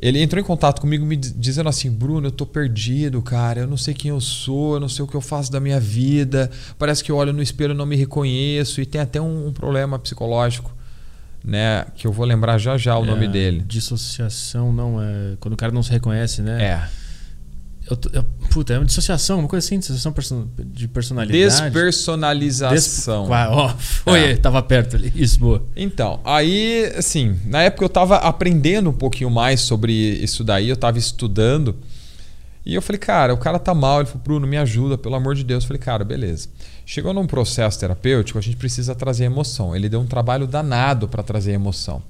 [0.00, 3.62] ele entrou em contato comigo me dizendo assim: Bruno, eu tô perdido, cara.
[3.62, 5.80] Eu não sei quem eu sou, eu não sei o que eu faço da minha
[5.80, 6.52] vida.
[6.78, 8.80] Parece que eu olho no espelho e não me reconheço.
[8.80, 10.72] E tem até um, um problema psicológico,
[11.44, 11.84] né?
[11.96, 13.64] Que eu vou lembrar já já o é, nome dele.
[13.66, 15.36] Dissociação, não é.
[15.40, 16.62] Quando o cara não se reconhece, né?
[16.64, 17.05] É.
[17.88, 21.38] Eu, eu, puta, é uma dissociação, uma coisa assim, dissociação person, de personalidade.
[21.38, 23.28] Despersonalização.
[23.28, 23.38] Des...
[23.48, 24.36] Ó, foi, é.
[24.36, 25.12] tava perto ali.
[25.14, 25.62] Isso, boa.
[25.76, 30.76] Então, aí, assim, na época eu tava aprendendo um pouquinho mais sobre isso daí, eu
[30.76, 31.76] tava estudando.
[32.64, 34.00] E eu falei, cara, o cara tá mal.
[34.00, 35.62] Ele falou, Bruno, me ajuda, pelo amor de Deus.
[35.62, 36.48] Eu falei, cara, beleza.
[36.84, 39.76] Chegou num processo terapêutico, a gente precisa trazer emoção.
[39.76, 42.02] Ele deu um trabalho danado para trazer emoção.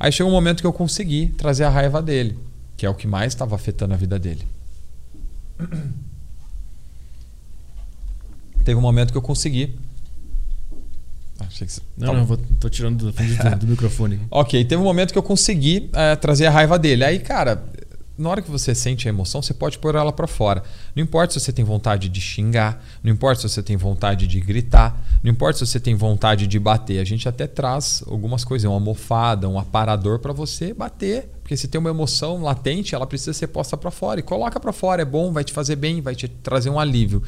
[0.00, 2.36] Aí chegou um momento que eu consegui trazer a raiva dele,
[2.76, 4.44] que é o que mais estava afetando a vida dele.
[8.64, 9.76] Teve um momento que eu consegui.
[11.38, 11.72] Ah, achei que...
[11.96, 14.20] Não, tá não, vou, tô tirando do, do, do microfone.
[14.30, 17.04] ok, teve um momento que eu consegui é, trazer a raiva dele.
[17.04, 17.64] Aí, cara,
[18.16, 20.62] na hora que você sente a emoção, você pode pôr ela para fora.
[20.94, 24.40] Não importa se você tem vontade de xingar, não importa se você tem vontade de
[24.40, 26.98] gritar, não importa se você tem vontade de bater.
[27.00, 31.68] A gente até traz algumas coisas, uma almofada, um aparador para você bater porque se
[31.68, 34.20] tem uma emoção latente, ela precisa ser posta para fora.
[34.20, 37.22] E coloca para fora, é bom, vai te fazer bem, vai te trazer um alívio.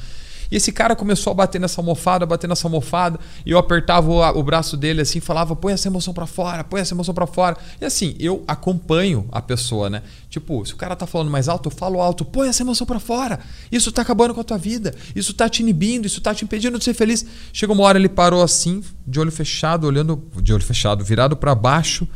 [0.51, 4.39] E esse cara começou a bater nessa almofada, bater nessa almofada, e eu apertava o,
[4.39, 7.57] o braço dele assim, falava: "Põe essa emoção para fora, põe essa emoção para fora".
[7.81, 10.03] E assim, eu acompanho a pessoa, né?
[10.29, 12.99] Tipo, se o cara tá falando mais alto, eu falo alto: "Põe essa emoção para
[12.99, 13.41] fora.
[13.71, 14.95] Isso tá acabando com a tua vida.
[15.15, 17.25] Isso tá te inibindo, isso tá te impedindo de ser feliz".
[17.53, 21.55] Chegou uma hora ele parou assim, de olho fechado, olhando de olho fechado, virado para
[21.55, 22.09] baixo.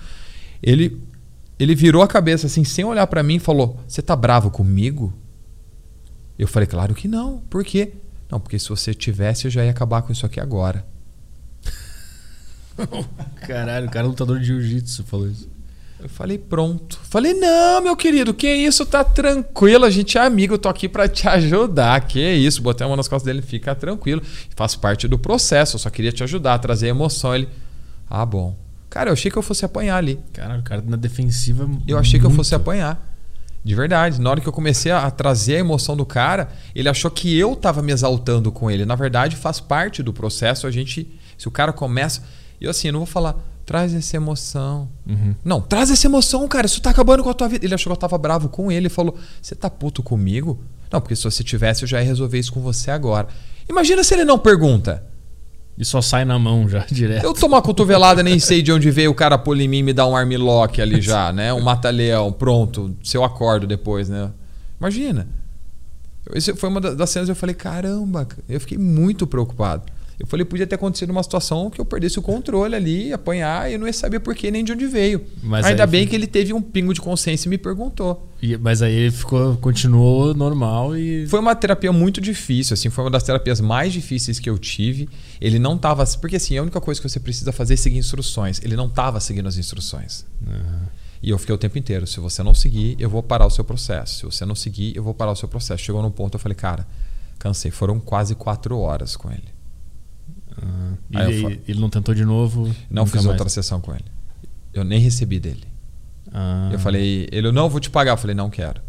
[0.63, 1.01] Ele
[1.59, 5.13] ele virou a cabeça assim, sem olhar para mim e falou: Você tá bravo comigo?
[6.39, 7.39] Eu falei: Claro que não.
[7.51, 7.95] Por quê?
[8.31, 10.85] Não, porque se você tivesse, eu já ia acabar com isso aqui agora.
[13.47, 15.49] Caralho, o cara é lutador de jiu-jitsu falou isso.
[16.01, 17.01] Eu falei, pronto.
[17.03, 20.89] Falei, não, meu querido, que isso, tá tranquilo, a gente é amigo, eu tô aqui
[20.89, 22.01] para te ajudar.
[22.03, 24.23] Que isso, botei a mão nas costas dele, fica tranquilo.
[24.55, 27.35] Faz parte do processo, eu só queria te ajudar, trazer emoção.
[27.35, 27.49] Ele,
[28.09, 28.55] ah, bom.
[28.89, 30.21] Cara, eu achei que eu fosse apanhar ali.
[30.33, 31.69] Cara, o cara na defensiva.
[31.87, 32.29] Eu achei muito.
[32.29, 33.05] que eu fosse apanhar.
[33.65, 34.21] De verdade.
[34.21, 37.55] Na hora que eu comecei a trazer a emoção do cara, ele achou que eu
[37.57, 38.85] tava me exaltando com ele.
[38.85, 40.67] Na verdade, faz parte do processo.
[40.67, 41.09] A gente.
[41.37, 42.23] Se o cara começa.
[42.61, 44.89] Eu assim, eu não vou falar, traz essa emoção.
[45.07, 45.35] Uhum.
[45.45, 46.67] Não, traz essa emoção, cara.
[46.67, 47.65] Isso tá acabando com a tua vida.
[47.65, 50.59] Ele achou que eu tava bravo com ele e falou: Você tá puto comigo?
[50.91, 53.29] Não, porque se você tivesse, eu já ia resolver isso com você agora.
[53.69, 55.05] Imagina se ele não pergunta.
[55.79, 57.25] E só sai na mão já, direto.
[57.25, 59.83] Eu tomo uma cotovelada, nem sei de onde veio o cara pôr em mim e
[59.85, 61.53] me dar um armlock ali já, né?
[61.53, 62.97] Um mata-leão, pronto.
[63.05, 64.31] Se eu acordo depois, né?
[64.81, 65.29] Imagina.
[66.35, 69.85] Isso foi uma das cenas que eu falei, caramba, eu fiquei muito preocupado.
[70.21, 73.75] Eu falei, podia ter acontecido uma situação que eu perdesse o controle ali, apanhar, e
[73.75, 75.25] eu não ia saber por que nem de onde veio.
[75.43, 78.29] Mas Ainda bem foi- que ele teve um pingo de consciência e me perguntou.
[78.43, 81.25] E- mas aí ele ficou, continuou normal e.
[81.29, 85.09] Foi uma terapia muito difícil, assim, foi uma das terapias mais difíceis que eu tive.
[85.41, 86.05] Ele não tava.
[86.21, 88.61] Porque assim, a única coisa que você precisa fazer é seguir instruções.
[88.65, 90.27] Ele não tava seguindo as instruções.
[91.23, 92.07] E eu fiquei o tempo inteiro.
[92.09, 94.17] Se você não seguir, eu vou parar o seu processo.
[94.19, 95.83] Se você não seguir, eu vou parar o seu processo.
[95.83, 96.87] Chegou num ponto, eu falei, cara,
[97.39, 97.71] cansei.
[97.71, 99.58] Foram quase quatro horas com ele.
[100.63, 102.75] Ah, e Aí ele, não tentou de novo.
[102.91, 103.27] Não fiz mais.
[103.27, 104.05] outra sessão com ele.
[104.73, 105.67] Eu nem recebi dele.
[106.33, 106.71] Ah.
[106.73, 108.13] Eu falei, ele, não, vou te pagar.
[108.13, 108.81] Eu falei, não quero.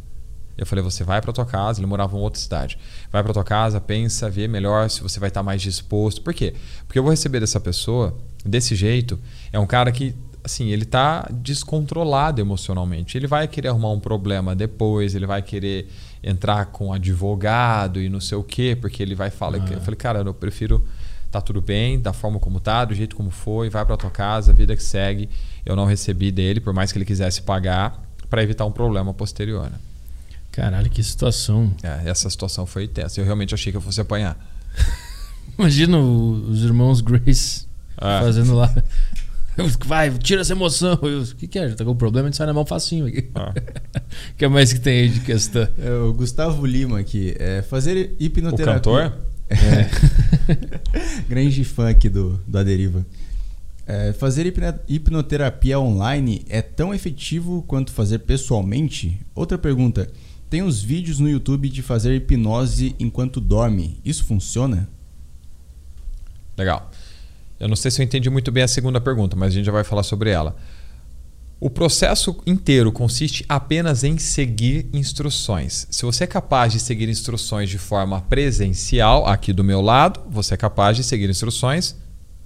[0.58, 1.80] Eu falei, você vai para tua casa.
[1.80, 2.78] Ele morava em outra cidade.
[3.12, 6.22] Vai para tua casa, pensa, vê melhor se você vai estar mais disposto.
[6.22, 6.54] Por quê?
[6.86, 9.18] Porque eu vou receber dessa pessoa desse jeito.
[9.54, 13.18] É um cara que, assim, ele tá descontrolado emocionalmente.
[13.18, 15.16] Ele vai querer arrumar um problema depois.
[15.16, 15.88] Ele vai querer
[16.22, 19.60] entrar com advogado e não sei o quê, porque ele vai falar.
[19.72, 20.86] Eu falei, cara, eu prefiro
[21.32, 24.52] tá tudo bem, da forma como tá, do jeito como foi, vai para tua casa,
[24.54, 25.30] vida que segue.
[25.66, 29.70] Eu não recebi dele, por mais que ele quisesse pagar, para evitar um problema posterior.
[29.70, 29.78] né?
[30.52, 31.72] Caralho, que situação.
[31.84, 33.20] É, essa situação foi tensa.
[33.20, 34.38] Eu realmente achei que eu fosse apanhar.
[35.58, 37.66] Imagina os irmãos Grace
[38.00, 38.20] É.
[38.22, 38.74] fazendo lá.
[39.86, 40.98] Vai, tira essa emoção.
[41.02, 41.68] Eu, O que, que é?
[41.70, 43.30] Já tá com problema, a gente sai na mão facinho aqui.
[43.36, 43.54] Ah.
[44.32, 45.68] O que mais que tem aí de questão?
[45.78, 47.36] É, o Gustavo Lima aqui.
[47.38, 49.14] É, fazer O hipnoterapia.
[49.56, 51.22] Cantor?
[51.28, 53.06] Grande fã aqui do, do Aderiva.
[53.86, 59.20] É, fazer hipno- hipnoterapia online é tão efetivo quanto fazer pessoalmente?
[59.34, 60.10] Outra pergunta.
[60.50, 64.00] Tem uns vídeos no YouTube de fazer hipnose enquanto dorme.
[64.04, 64.88] Isso funciona?
[66.58, 66.92] Legal.
[67.60, 69.72] Eu não sei se eu entendi muito bem a segunda pergunta, mas a gente já
[69.72, 70.56] vai falar sobre ela.
[71.62, 75.88] O processo inteiro consiste apenas em seguir instruções.
[75.92, 80.54] Se você é capaz de seguir instruções de forma presencial, aqui do meu lado, você
[80.54, 81.98] é capaz de seguir instruções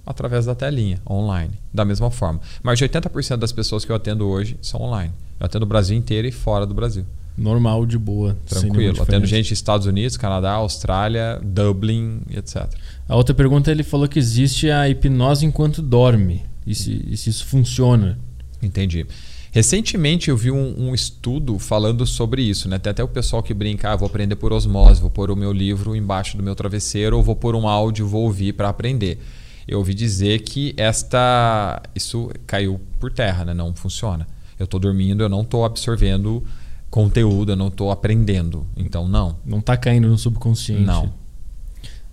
[0.04, 2.40] através da telinha, online, da mesma forma.
[2.60, 5.12] Mas de 80% das pessoas que eu atendo hoje são online.
[5.38, 7.06] Eu atendo o Brasil inteiro e fora do Brasil.
[7.38, 8.36] Normal, de boa.
[8.46, 9.00] Tranquilo.
[9.00, 12.68] Atendo gente dos Estados Unidos, Canadá, Austrália, Dublin, etc.
[13.08, 16.42] A outra pergunta ele falou que existe a hipnose enquanto dorme.
[16.66, 18.18] E se, e se isso funciona?
[18.64, 19.06] Entendi.
[19.54, 22.76] Recentemente eu vi um, um estudo falando sobre isso, né?
[22.76, 25.52] Tem até o pessoal que brinca, ah, vou aprender por osmose, vou pôr o meu
[25.52, 29.20] livro embaixo do meu travesseiro ou vou pôr um áudio, vou ouvir para aprender.
[29.66, 33.54] Eu ouvi dizer que esta isso caiu por terra, né?
[33.54, 34.26] Não funciona.
[34.58, 36.42] Eu estou dormindo, eu não estou absorvendo
[36.90, 38.66] conteúdo, eu não estou aprendendo.
[38.76, 39.38] Então não.
[39.46, 40.82] Não tá caindo no subconsciente.
[40.82, 41.12] Não.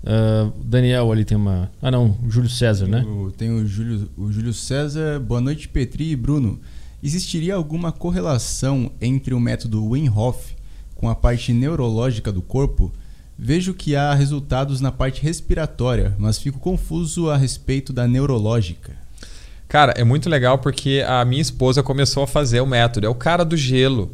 [0.06, 1.72] Ah, Daniel ali tem uma.
[1.82, 3.04] Ah, não, Júlio César, né?
[3.04, 5.20] O- tem o Júlio, o Júlio César.
[5.20, 6.60] Boa noite, Petri e Bruno.
[7.04, 10.52] Existiria alguma correlação entre o método Wim Hof
[10.96, 12.92] com a parte neurológica do corpo?
[13.38, 18.94] Vejo que há resultados na parte respiratória, mas fico confuso a respeito da neurológica.
[19.68, 23.08] Cara, é muito legal porque a minha esposa começou a fazer o método.
[23.08, 24.12] É o cara do gelo.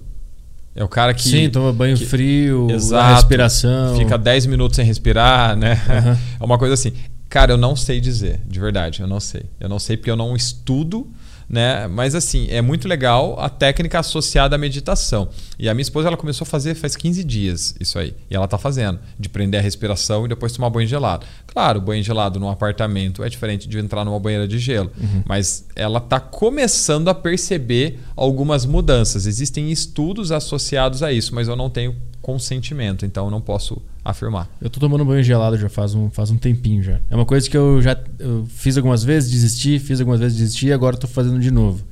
[0.78, 1.24] É o cara que.
[1.24, 3.16] Sim, toma banho que- frio, Exato.
[3.16, 3.98] respiração.
[3.98, 5.74] Fica 10 minutos sem respirar, né?
[5.90, 6.18] Aham.
[6.40, 6.94] É uma coisa assim.
[7.28, 9.42] Cara, eu não sei dizer, de verdade, eu não sei.
[9.60, 11.08] Eu não sei porque eu não estudo,
[11.50, 11.88] né?
[11.88, 15.30] Mas assim, é muito legal a técnica associada à meditação.
[15.58, 18.14] E a minha esposa ela começou a fazer faz 15 dias isso aí.
[18.30, 21.26] E ela tá fazendo, de prender a respiração e depois tomar banho gelado.
[21.48, 24.92] Claro, banho gelado num apartamento é diferente de entrar numa banheira de gelo,
[25.26, 29.26] mas ela tá começando a perceber algumas mudanças.
[29.26, 34.50] Existem estudos associados a isso, mas eu não tenho consentimento, então eu não posso afirmar.
[34.62, 37.00] Eu tô tomando banho gelado já faz um, faz um tempinho já.
[37.10, 40.68] É uma coisa que eu já eu fiz algumas vezes, desisti, fiz algumas vezes, desisti
[40.68, 41.84] e agora tô fazendo de novo.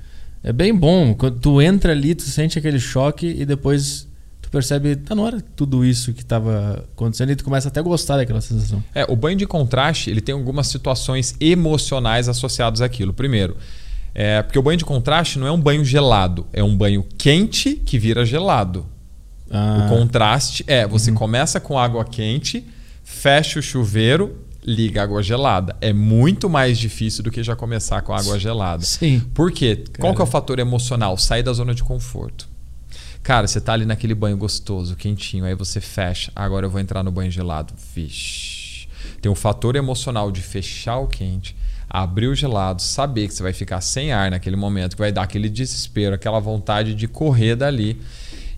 [0.43, 1.13] É bem bom.
[1.13, 4.07] Quando tu entra ali, tu sente aquele choque e depois
[4.41, 7.83] tu percebe, tá na hora tudo isso que tava acontecendo e tu começa até a
[7.83, 8.83] gostar daquela sensação.
[8.93, 13.11] É, o banho de contraste ele tem algumas situações emocionais associadas àquilo.
[13.11, 13.57] Primeiro,
[14.13, 17.75] é, porque o banho de contraste não é um banho gelado, é um banho quente
[17.75, 18.85] que vira gelado.
[19.55, 22.65] Ah, O contraste é, você começa com água quente,
[23.03, 25.75] fecha o chuveiro, liga água gelada.
[25.79, 28.83] É muito mais difícil do que já começar com água gelada.
[28.83, 29.21] Sim.
[29.33, 29.83] Por quê?
[29.99, 31.17] Qual que é o fator emocional?
[31.17, 32.47] Sair da zona de conforto.
[33.21, 36.31] Cara, você tá ali naquele banho gostoso, quentinho, aí você fecha.
[36.35, 37.73] Agora eu vou entrar no banho gelado.
[37.95, 38.87] Vixe.
[39.21, 41.55] Tem o fator emocional de fechar o quente,
[41.89, 45.23] abrir o gelado, saber que você vai ficar sem ar naquele momento, que vai dar
[45.23, 47.99] aquele desespero, aquela vontade de correr dali.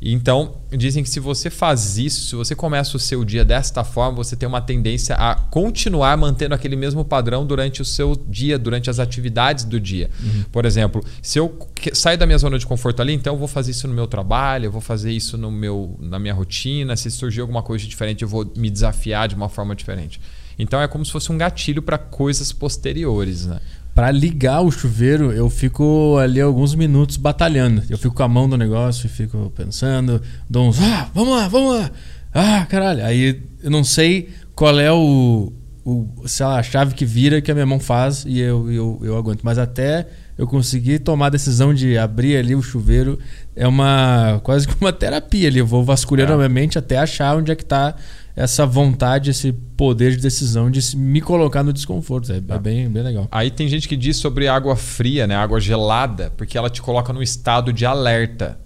[0.01, 4.17] Então, dizem que se você faz isso, se você começa o seu dia desta forma,
[4.17, 8.89] você tem uma tendência a continuar mantendo aquele mesmo padrão durante o seu dia, durante
[8.89, 10.09] as atividades do dia.
[10.51, 11.57] Por exemplo, se eu
[11.93, 14.65] saio da minha zona de conforto ali, então eu vou fazer isso no meu trabalho,
[14.65, 16.95] eu vou fazer isso no meu, na minha rotina.
[16.95, 20.19] Se surgir alguma coisa diferente, eu vou me desafiar de uma forma diferente.
[20.59, 23.59] Então é como se fosse um gatilho para coisas posteriores, né?
[23.97, 27.81] Para ligar o chuveiro, eu fico ali alguns minutos batalhando.
[27.89, 31.47] Eu fico com a mão no negócio e fico pensando, dou uns, ah, vamos lá,
[31.47, 31.89] vamos lá.
[32.31, 33.03] Ah, caralho.
[33.03, 35.51] Aí eu não sei qual é o,
[35.83, 39.01] o sei lá, a chave que vira que a minha mão faz e eu, eu,
[39.01, 39.41] eu aguento.
[39.41, 40.05] Mas até
[40.37, 43.17] eu conseguir tomar a decisão de abrir ali o chuveiro
[43.55, 45.57] é uma quase que uma terapia ali.
[45.57, 46.35] Eu vou vasculhando é.
[46.35, 47.95] a minha mente até achar onde é que está
[48.37, 52.31] essa vontade, esse poder de decisão de me colocar no desconforto.
[52.31, 53.27] É, é, bem, bem legal.
[53.31, 55.35] Aí tem gente que diz sobre água fria, né?
[55.35, 58.59] Água gelada, porque ela te coloca num estado de alerta.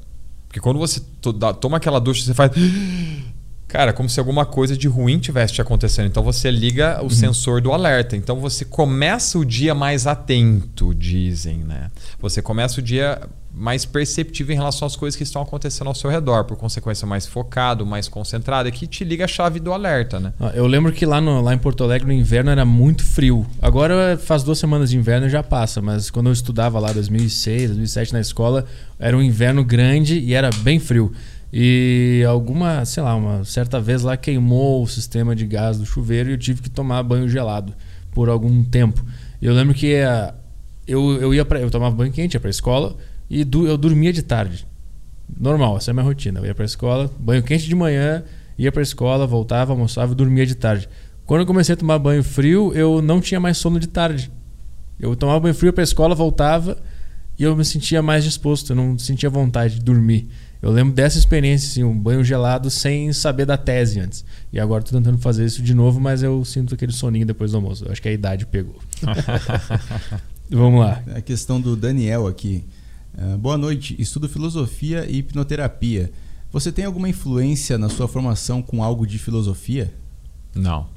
[0.45, 1.01] Porque quando você
[1.61, 2.51] toma aquela ducha, você faz.
[3.66, 6.08] Cara, como se alguma coisa de ruim tivesse te acontecendo.
[6.08, 7.09] Então você liga o uhum.
[7.09, 8.17] sensor do alerta.
[8.17, 11.90] Então você começa o dia mais atento, dizem, né?
[12.19, 13.22] Você começa o dia
[13.54, 17.26] mais perceptivo em relação às coisas que estão acontecendo ao seu redor, por consequência mais
[17.26, 20.34] focado, mais concentrado, e que te liga a chave do alerta, né?
[20.40, 23.46] Ah, eu lembro que lá, no, lá em Porto Alegre no inverno era muito frio.
[23.62, 27.70] Agora faz duas semanas de inverno e já passa, mas quando eu estudava lá 2006,
[27.72, 28.66] 2007 na escola,
[28.98, 31.12] era um inverno grande e era bem frio.
[31.54, 36.30] E alguma, sei lá, uma certa vez lá queimou o sistema de gás do chuveiro
[36.30, 37.74] e eu tive que tomar banho gelado
[38.12, 39.04] por algum tempo.
[39.42, 40.34] Eu lembro que uh,
[40.88, 42.96] eu, eu ia para eu tomava banho quente, ia para a escola
[43.32, 44.68] e du, eu dormia de tarde.
[45.40, 46.40] Normal, essa é a minha rotina.
[46.42, 48.26] Eu ia para a escola, banho quente de manhã,
[48.58, 50.90] ia para a escola, voltava, almoçava e dormia de tarde.
[51.26, 54.30] Quando eu comecei a tomar banho frio, eu não tinha mais sono de tarde.
[55.00, 56.77] Eu tomava banho frio para a escola, voltava
[57.40, 60.27] e eu me sentia mais disposto, eu não sentia vontade de dormir.
[60.61, 64.26] Eu lembro dessa experiência, assim, um banho gelado sem saber da tese antes.
[64.51, 67.58] E agora estou tentando fazer isso de novo, mas eu sinto aquele soninho depois do
[67.58, 67.85] almoço.
[67.85, 68.76] Eu acho que a idade pegou.
[70.51, 71.01] Vamos lá.
[71.16, 72.66] A questão do Daniel aqui.
[73.18, 73.96] Uh, boa noite.
[74.00, 76.12] Estudo filosofia e hipnoterapia.
[76.52, 79.94] Você tem alguma influência na sua formação com algo de filosofia?
[80.56, 80.88] Não.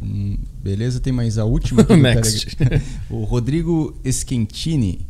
[0.00, 1.82] Hum, beleza, tem mais a última.
[1.82, 2.56] Aqui Next.
[3.10, 5.06] o Rodrigo Esquentini.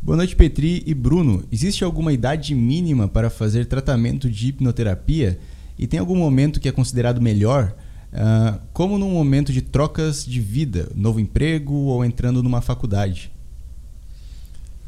[0.00, 1.44] Boa noite, Petri e Bruno.
[1.50, 5.38] Existe alguma idade mínima para fazer tratamento de hipnoterapia?
[5.78, 7.74] E tem algum momento que é considerado melhor?
[8.12, 13.30] Uh, como num momento de trocas de vida, novo emprego ou entrando numa faculdade?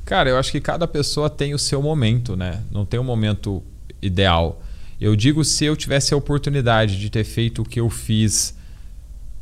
[0.09, 2.63] Cara, eu acho que cada pessoa tem o seu momento, né?
[2.71, 3.63] Não tem um momento
[4.01, 4.63] ideal.
[4.99, 8.57] Eu digo se eu tivesse a oportunidade de ter feito o que eu fiz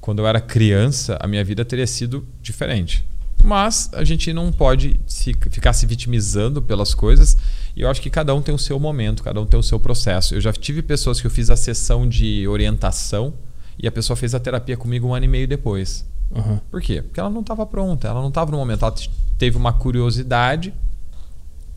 [0.01, 3.05] quando eu era criança, a minha vida teria sido diferente.
[3.45, 7.37] Mas a gente não pode se, ficar se vitimizando pelas coisas.
[7.77, 9.79] E eu acho que cada um tem o seu momento, cada um tem o seu
[9.79, 10.35] processo.
[10.35, 13.35] Eu já tive pessoas que eu fiz a sessão de orientação
[13.79, 16.05] e a pessoa fez a terapia comigo um ano e meio depois.
[16.31, 16.59] Uhum.
[16.71, 17.03] Por quê?
[17.03, 18.85] Porque ela não estava pronta, ela não estava no momento.
[18.85, 18.95] Ela
[19.39, 20.75] teve uma curiosidade,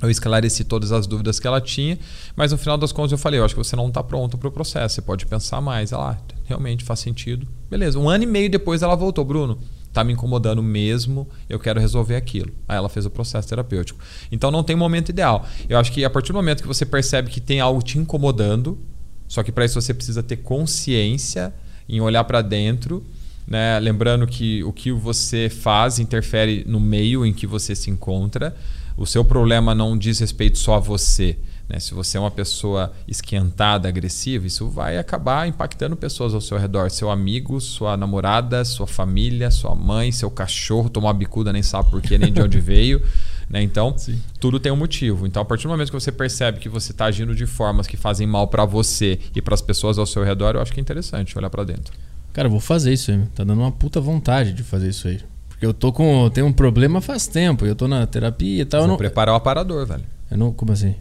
[0.02, 2.00] eu esclareci todas as dúvidas que ela tinha,
[2.36, 4.48] mas no final das contas eu falei: eu acho que você não está pronto para
[4.48, 5.92] o processo, você pode pensar mais.
[5.92, 7.48] Ela, ah, realmente faz sentido.
[7.70, 11.80] Beleza, um ano e meio depois ela voltou, Bruno está me incomodando mesmo, eu quero
[11.80, 12.52] resolver aquilo.
[12.68, 14.00] Aí ela fez o processo terapêutico.
[14.32, 15.46] Então não tem momento ideal.
[15.68, 18.78] Eu acho que a partir do momento que você percebe que tem algo te incomodando,
[19.28, 21.54] só que para isso você precisa ter consciência
[21.88, 23.04] em olhar para dentro,
[23.50, 23.80] né?
[23.80, 28.56] lembrando que o que você faz interfere no meio em que você se encontra.
[28.96, 31.36] O seu problema não diz respeito só a você.
[31.68, 31.80] Né?
[31.80, 36.92] Se você é uma pessoa esquentada, agressiva, isso vai acabar impactando pessoas ao seu redor.
[36.92, 41.90] Seu amigo, sua namorada, sua família, sua mãe, seu cachorro tomou uma bicuda, nem sabe
[41.90, 43.02] por quê, nem de onde veio.
[43.50, 43.64] Né?
[43.64, 44.22] Então, Sim.
[44.40, 45.26] tudo tem um motivo.
[45.26, 47.98] Então, a partir do momento que você percebe que você está agindo de formas que
[47.98, 50.82] fazem mal para você e para as pessoas ao seu redor, eu acho que é
[50.82, 51.94] interessante olhar para dentro.
[52.34, 53.20] Cara, eu vou fazer isso aí.
[53.36, 55.20] Tá dando uma puta vontade de fazer isso aí.
[55.48, 56.30] Porque eu tô com.
[56.30, 57.66] Tenho um problema faz tempo.
[57.66, 58.82] Eu tô na terapia e tal.
[58.82, 58.98] Você não...
[58.98, 60.04] preparar o aparador, velho.
[60.30, 60.54] Eu não.
[60.54, 60.96] Como assim?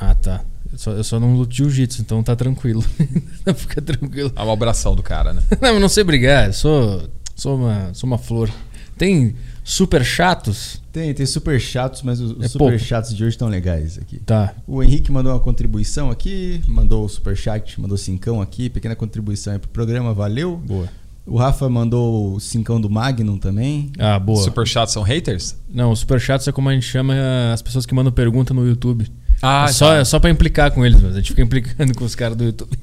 [0.00, 0.42] Ah, tá.
[0.72, 2.82] Eu só, eu só não luto jiu-jitsu, então tá tranquilo.
[3.56, 4.32] Fica tranquilo.
[4.34, 5.42] É uma abração do cara, né?
[5.60, 6.46] não, mas não sei brigar.
[6.46, 8.50] Eu sou, sou, uma, sou uma flor.
[8.96, 9.34] Tem
[9.68, 10.80] super chatos?
[10.90, 12.78] Tem, tem super chatos, mas os, é super pouco.
[12.78, 14.18] chatos de hoje estão legais aqui.
[14.20, 14.54] Tá.
[14.66, 19.52] O Henrique mandou uma contribuição aqui, mandou o super chat, mandou cincão aqui, pequena contribuição
[19.52, 20.56] aí pro programa, valeu.
[20.56, 20.88] Boa.
[21.26, 23.92] O Rafa mandou o cincão do Magnum também.
[23.98, 24.42] Ah, boa.
[24.42, 25.54] Super chatos são haters?
[25.68, 27.14] Não, super chatos é como a gente chama
[27.52, 29.06] as pessoas que mandam pergunta no YouTube.
[29.42, 32.06] Ah, é só, é só pra implicar com eles, mas a gente fica implicando com
[32.06, 32.74] os caras do YouTube.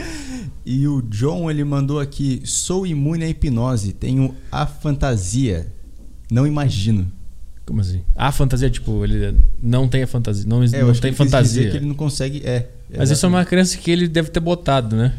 [0.64, 5.66] e o John, ele mandou aqui: sou imune à hipnose, tenho a fantasia.
[6.32, 7.12] Não imagino.
[7.66, 8.02] Como assim?
[8.16, 10.44] A fantasia, tipo, ele não tem a fantasia.
[10.48, 11.70] Não, é, não tem fantasia.
[11.70, 12.42] que ele não consegue.
[12.44, 12.68] É.
[12.96, 15.14] Mas isso é uma crença que ele deve ter botado, né?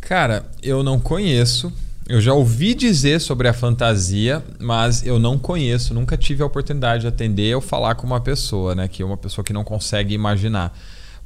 [0.00, 1.72] Cara, eu não conheço.
[2.08, 7.02] Eu já ouvi dizer sobre a fantasia, mas eu não conheço, nunca tive a oportunidade
[7.02, 8.88] de atender ou falar com uma pessoa, né?
[8.88, 10.76] Que é uma pessoa que não consegue imaginar.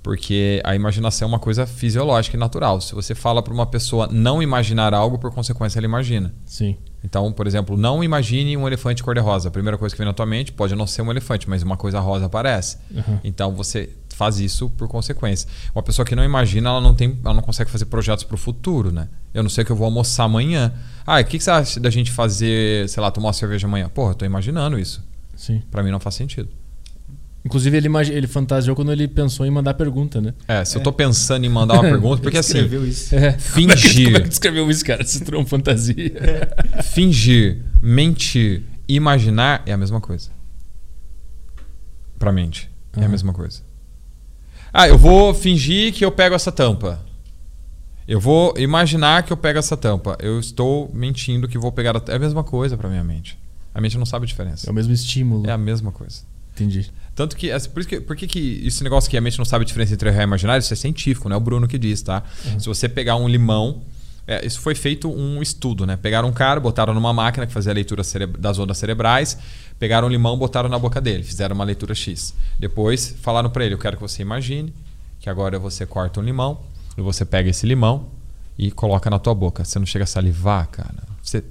[0.03, 2.81] Porque a imaginação é uma coisa fisiológica e natural.
[2.81, 6.35] Se você fala para uma pessoa não imaginar algo, por consequência ela imagina.
[6.45, 6.77] Sim.
[7.05, 9.49] Então, por exemplo, não imagine um elefante cor-de-rosa.
[9.49, 11.77] A primeira coisa que vem na tua mente pode não ser um elefante, mas uma
[11.77, 12.79] coisa rosa aparece.
[12.91, 13.19] Uhum.
[13.25, 15.49] Então você faz isso por consequência.
[15.75, 18.39] Uma pessoa que não imagina, ela não tem, ela não consegue fazer projetos para o
[18.39, 19.09] futuro, né?
[19.35, 20.73] Eu não sei o que eu vou almoçar amanhã.
[21.05, 23.89] Ah, o que, que você acha da gente fazer, sei lá, tomar uma cerveja amanhã?
[23.89, 25.05] Porra, eu tô imaginando isso.
[25.35, 25.63] Sim.
[25.71, 26.49] Para mim não faz sentido.
[27.45, 30.33] Inclusive, ele, imag- ele fantasiou quando ele pensou em mandar pergunta, né?
[30.47, 33.15] É, se eu tô pensando em mandar uma pergunta, porque assim, Escreveu isso.
[33.17, 33.33] É.
[33.39, 34.05] Fingir.
[34.05, 35.03] Como é que descreveu isso, cara?
[35.03, 35.97] Esse trão fantasia.
[36.95, 40.31] fingir, mentir, imaginar é a mesma coisa.
[42.19, 42.71] Pra mente.
[42.95, 43.09] É a Aham.
[43.11, 43.61] mesma coisa.
[44.73, 47.01] Ah, eu vou fingir que eu pego essa tampa.
[48.07, 50.17] Eu vou imaginar que eu pego essa tampa.
[50.21, 53.39] Eu estou mentindo que vou pegar a É a mesma coisa pra minha mente.
[53.75, 54.69] A mente não sabe a diferença.
[54.69, 55.49] É o mesmo estímulo.
[55.49, 56.21] É a mesma coisa.
[56.55, 56.91] Entendi.
[57.15, 59.65] Tanto que, por, isso que, por que, que esse negócio que a mente não sabe
[59.65, 62.01] a diferença entre real e imaginário, isso é científico, não é o Bruno que diz,
[62.01, 62.23] tá?
[62.59, 63.83] Se você pegar um limão,
[64.27, 65.97] é, isso foi feito um estudo, né?
[65.97, 68.03] Pegaram um cara, botaram numa máquina que fazia a leitura
[68.39, 69.37] das ondas cerebrais,
[69.79, 72.35] pegaram um limão, botaram na boca dele, fizeram uma leitura X.
[72.59, 74.73] Depois falaram pra ele, eu quero que você imagine
[75.21, 76.59] que agora você corta um limão,
[76.97, 78.09] e você pega esse limão
[78.59, 79.65] e coloca na tua boca.
[79.65, 81.03] Você não chega a salivar, cara.
[81.23, 81.43] Você,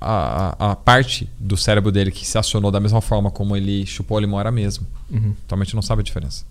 [0.00, 3.84] a, a, a parte do cérebro dele que se acionou da mesma forma como ele
[3.86, 4.86] chupou o limão era a mesma.
[5.10, 5.34] Uhum.
[5.46, 6.44] Tua mente não sabe a diferença.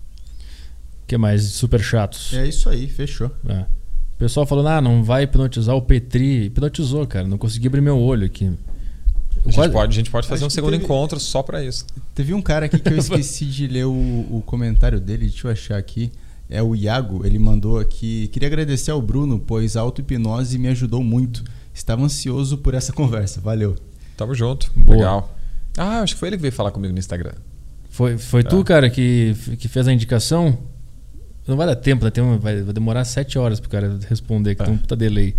[1.02, 1.42] O que mais?
[1.44, 2.32] Super chatos.
[2.34, 3.30] É isso aí, fechou.
[3.48, 3.60] É.
[3.62, 6.44] O pessoal falando, ah, não vai hipnotizar o Petri.
[6.46, 7.26] Hipnotizou, cara.
[7.26, 8.44] Não consegui abrir meu olho aqui.
[8.46, 11.64] A gente, quase- pode, a gente pode fazer Acho um segundo teve- encontro só pra
[11.64, 11.86] isso.
[12.14, 15.52] Teve um cara aqui que eu esqueci de ler o, o comentário dele, deixa eu
[15.52, 16.12] achar aqui.
[16.48, 18.28] É o Iago, ele mandou aqui.
[18.28, 21.42] Queria agradecer ao Bruno, pois a auto-hipnose me ajudou muito.
[21.80, 23.40] Estava ansioso por essa conversa.
[23.40, 23.74] Valeu.
[24.16, 24.70] Tamo junto.
[24.76, 24.96] Boa.
[24.96, 25.36] Legal.
[25.78, 27.32] Ah, acho que foi ele que veio falar comigo no Instagram.
[27.88, 30.58] Foi, foi tu, cara, que, que fez a indicação?
[31.46, 32.10] Não vai dar tempo, né?
[32.10, 34.64] Tem um- vai, vai demorar sete horas pro cara responder, que É.
[34.66, 35.34] tem um puta delay.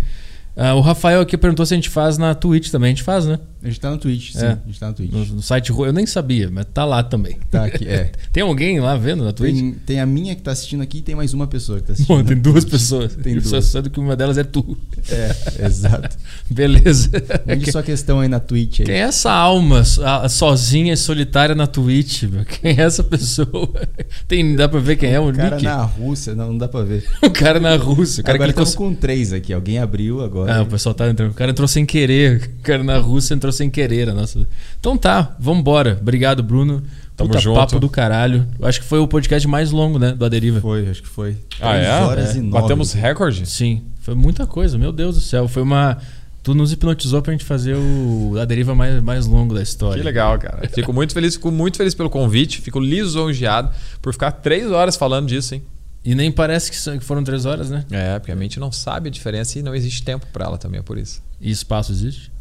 [0.56, 2.88] Ah, o Rafael aqui perguntou se a gente faz na Twitch também.
[2.88, 3.38] A gente faz, né?
[3.62, 4.44] A gente tá no Twitch, sim.
[4.44, 4.48] É.
[4.50, 5.12] A gente tá no Twitch.
[5.12, 5.70] No, no site.
[5.70, 7.38] Eu nem sabia, mas tá lá também.
[7.50, 8.10] Tá aqui, é.
[8.32, 9.54] Tem alguém lá vendo na Twitch?
[9.56, 11.92] Tem, tem a minha que tá assistindo aqui e tem mais uma pessoa que tá
[11.92, 12.16] assistindo.
[12.16, 13.14] Bom, tem duas pessoas.
[13.14, 13.64] Tem Eu só duas.
[13.66, 14.76] sei que uma delas é tu.
[15.10, 16.16] É, exato.
[16.50, 17.10] Beleza.
[17.46, 18.86] Mande sua questão aí na Twitch aí.
[18.86, 19.82] Quem é essa alma
[20.28, 22.24] sozinha e solitária na Twitch?
[22.24, 22.44] meu?
[22.44, 23.70] Quem é essa pessoa?
[24.26, 25.64] Tem, dá pra ver quem é o O cara Nick?
[25.64, 27.04] na Rússia, não, não dá pra ver.
[27.22, 28.20] O cara na Rússia.
[28.22, 29.52] O cara agora estamos cons- com três aqui.
[29.52, 30.56] Alguém abriu agora.
[30.56, 31.30] Ah, o pessoal tá entrando.
[31.30, 32.50] O cara entrou sem querer.
[32.58, 34.08] O cara na Rússia entrou sem querer.
[34.08, 34.46] a Nossa...
[34.80, 35.98] Então tá, vambora.
[36.00, 36.82] Obrigado, Bruno.
[37.16, 37.56] Tamo Puta junto.
[37.56, 38.46] papo do caralho.
[38.58, 40.12] Eu acho que foi o podcast mais longo, né?
[40.12, 40.60] Do Aderiva.
[40.60, 41.36] Foi, acho que foi.
[41.60, 42.00] Ah, Três é?
[42.00, 42.38] horas É.
[42.38, 42.62] e nove.
[42.62, 43.46] Batemos recorde?
[43.46, 44.78] Sim, foi muita coisa.
[44.78, 45.46] Meu Deus do céu.
[45.46, 45.98] Foi uma.
[46.42, 49.98] Tu nos hipnotizou pra gente fazer o a deriva mais, mais longo da história.
[50.00, 50.66] Que legal, cara.
[50.74, 55.28] Fico muito feliz, fico muito feliz pelo convite, fico lisonjeado por ficar três horas falando
[55.28, 55.62] disso, hein?
[56.04, 57.84] E nem parece que são- que foram três horas, né?
[57.92, 60.80] É, porque a mente não sabe a diferença e não existe tempo pra ela também,
[60.80, 61.22] é por isso.
[61.40, 62.32] E espaço existe?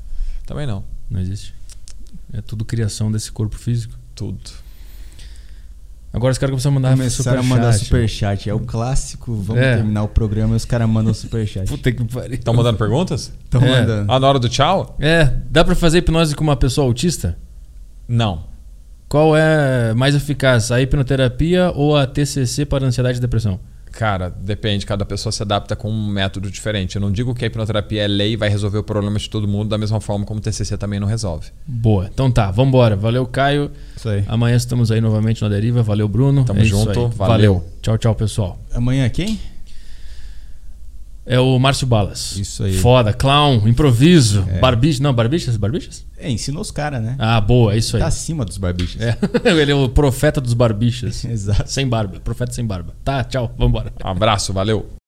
[0.48, 0.83] Também não.
[1.11, 1.53] Não existe.
[2.33, 3.93] É tudo criação desse corpo físico.
[4.15, 4.40] Tudo.
[6.14, 8.49] Agora os caras começam a mandar Começaram a mandar superchat.
[8.49, 9.33] É o clássico.
[9.35, 9.75] Vamos É.
[9.77, 11.67] terminar o programa e os caras mandam superchat.
[11.67, 12.33] Puta que pariu.
[12.35, 13.31] Estão mandando perguntas?
[13.43, 13.81] Estão É.
[13.81, 14.11] mandando.
[14.11, 14.95] Ah, na hora do tchau?
[14.99, 17.38] É, dá pra fazer hipnose com uma pessoa autista?
[18.07, 18.45] Não.
[19.07, 23.59] Qual é mais eficaz, a hipnoterapia ou a TCC para ansiedade e depressão?
[23.91, 26.95] Cara, depende, cada pessoa se adapta com um método diferente.
[26.95, 29.47] Eu não digo que a hipnoterapia é lei e vai resolver o problema de todo
[29.47, 31.49] mundo da mesma forma como o TCC também não resolve.
[31.67, 32.09] Boa.
[32.11, 32.95] Então tá, vambora.
[32.95, 33.69] Valeu, Caio.
[33.95, 34.23] Isso aí.
[34.27, 35.83] Amanhã estamos aí novamente na deriva.
[35.83, 36.45] Valeu, Bruno.
[36.45, 36.99] Tamo É junto.
[37.07, 37.11] aí.
[37.15, 37.63] Valeu.
[37.81, 38.57] Tchau, tchau, pessoal.
[38.73, 39.37] Amanhã quem?
[41.25, 42.35] É o Márcio Balas.
[42.38, 42.74] Isso aí.
[42.74, 44.59] Foda, clown, improviso, É.
[44.59, 45.01] barbicha.
[45.03, 45.56] Não, barbichas?
[45.56, 46.06] Barbichas?
[46.17, 47.16] É, ensinou os caras, né?
[47.19, 48.01] Ah, boa, é isso aí.
[48.01, 49.00] Tá acima dos barbichos.
[49.00, 49.17] É.
[49.45, 51.24] Ele é o profeta dos barbichas.
[51.25, 51.69] Exato.
[51.72, 52.19] sem barba.
[52.19, 52.93] Profeta sem barba.
[53.03, 53.93] Tá, tchau, vambora.
[54.03, 54.90] Abraço, valeu.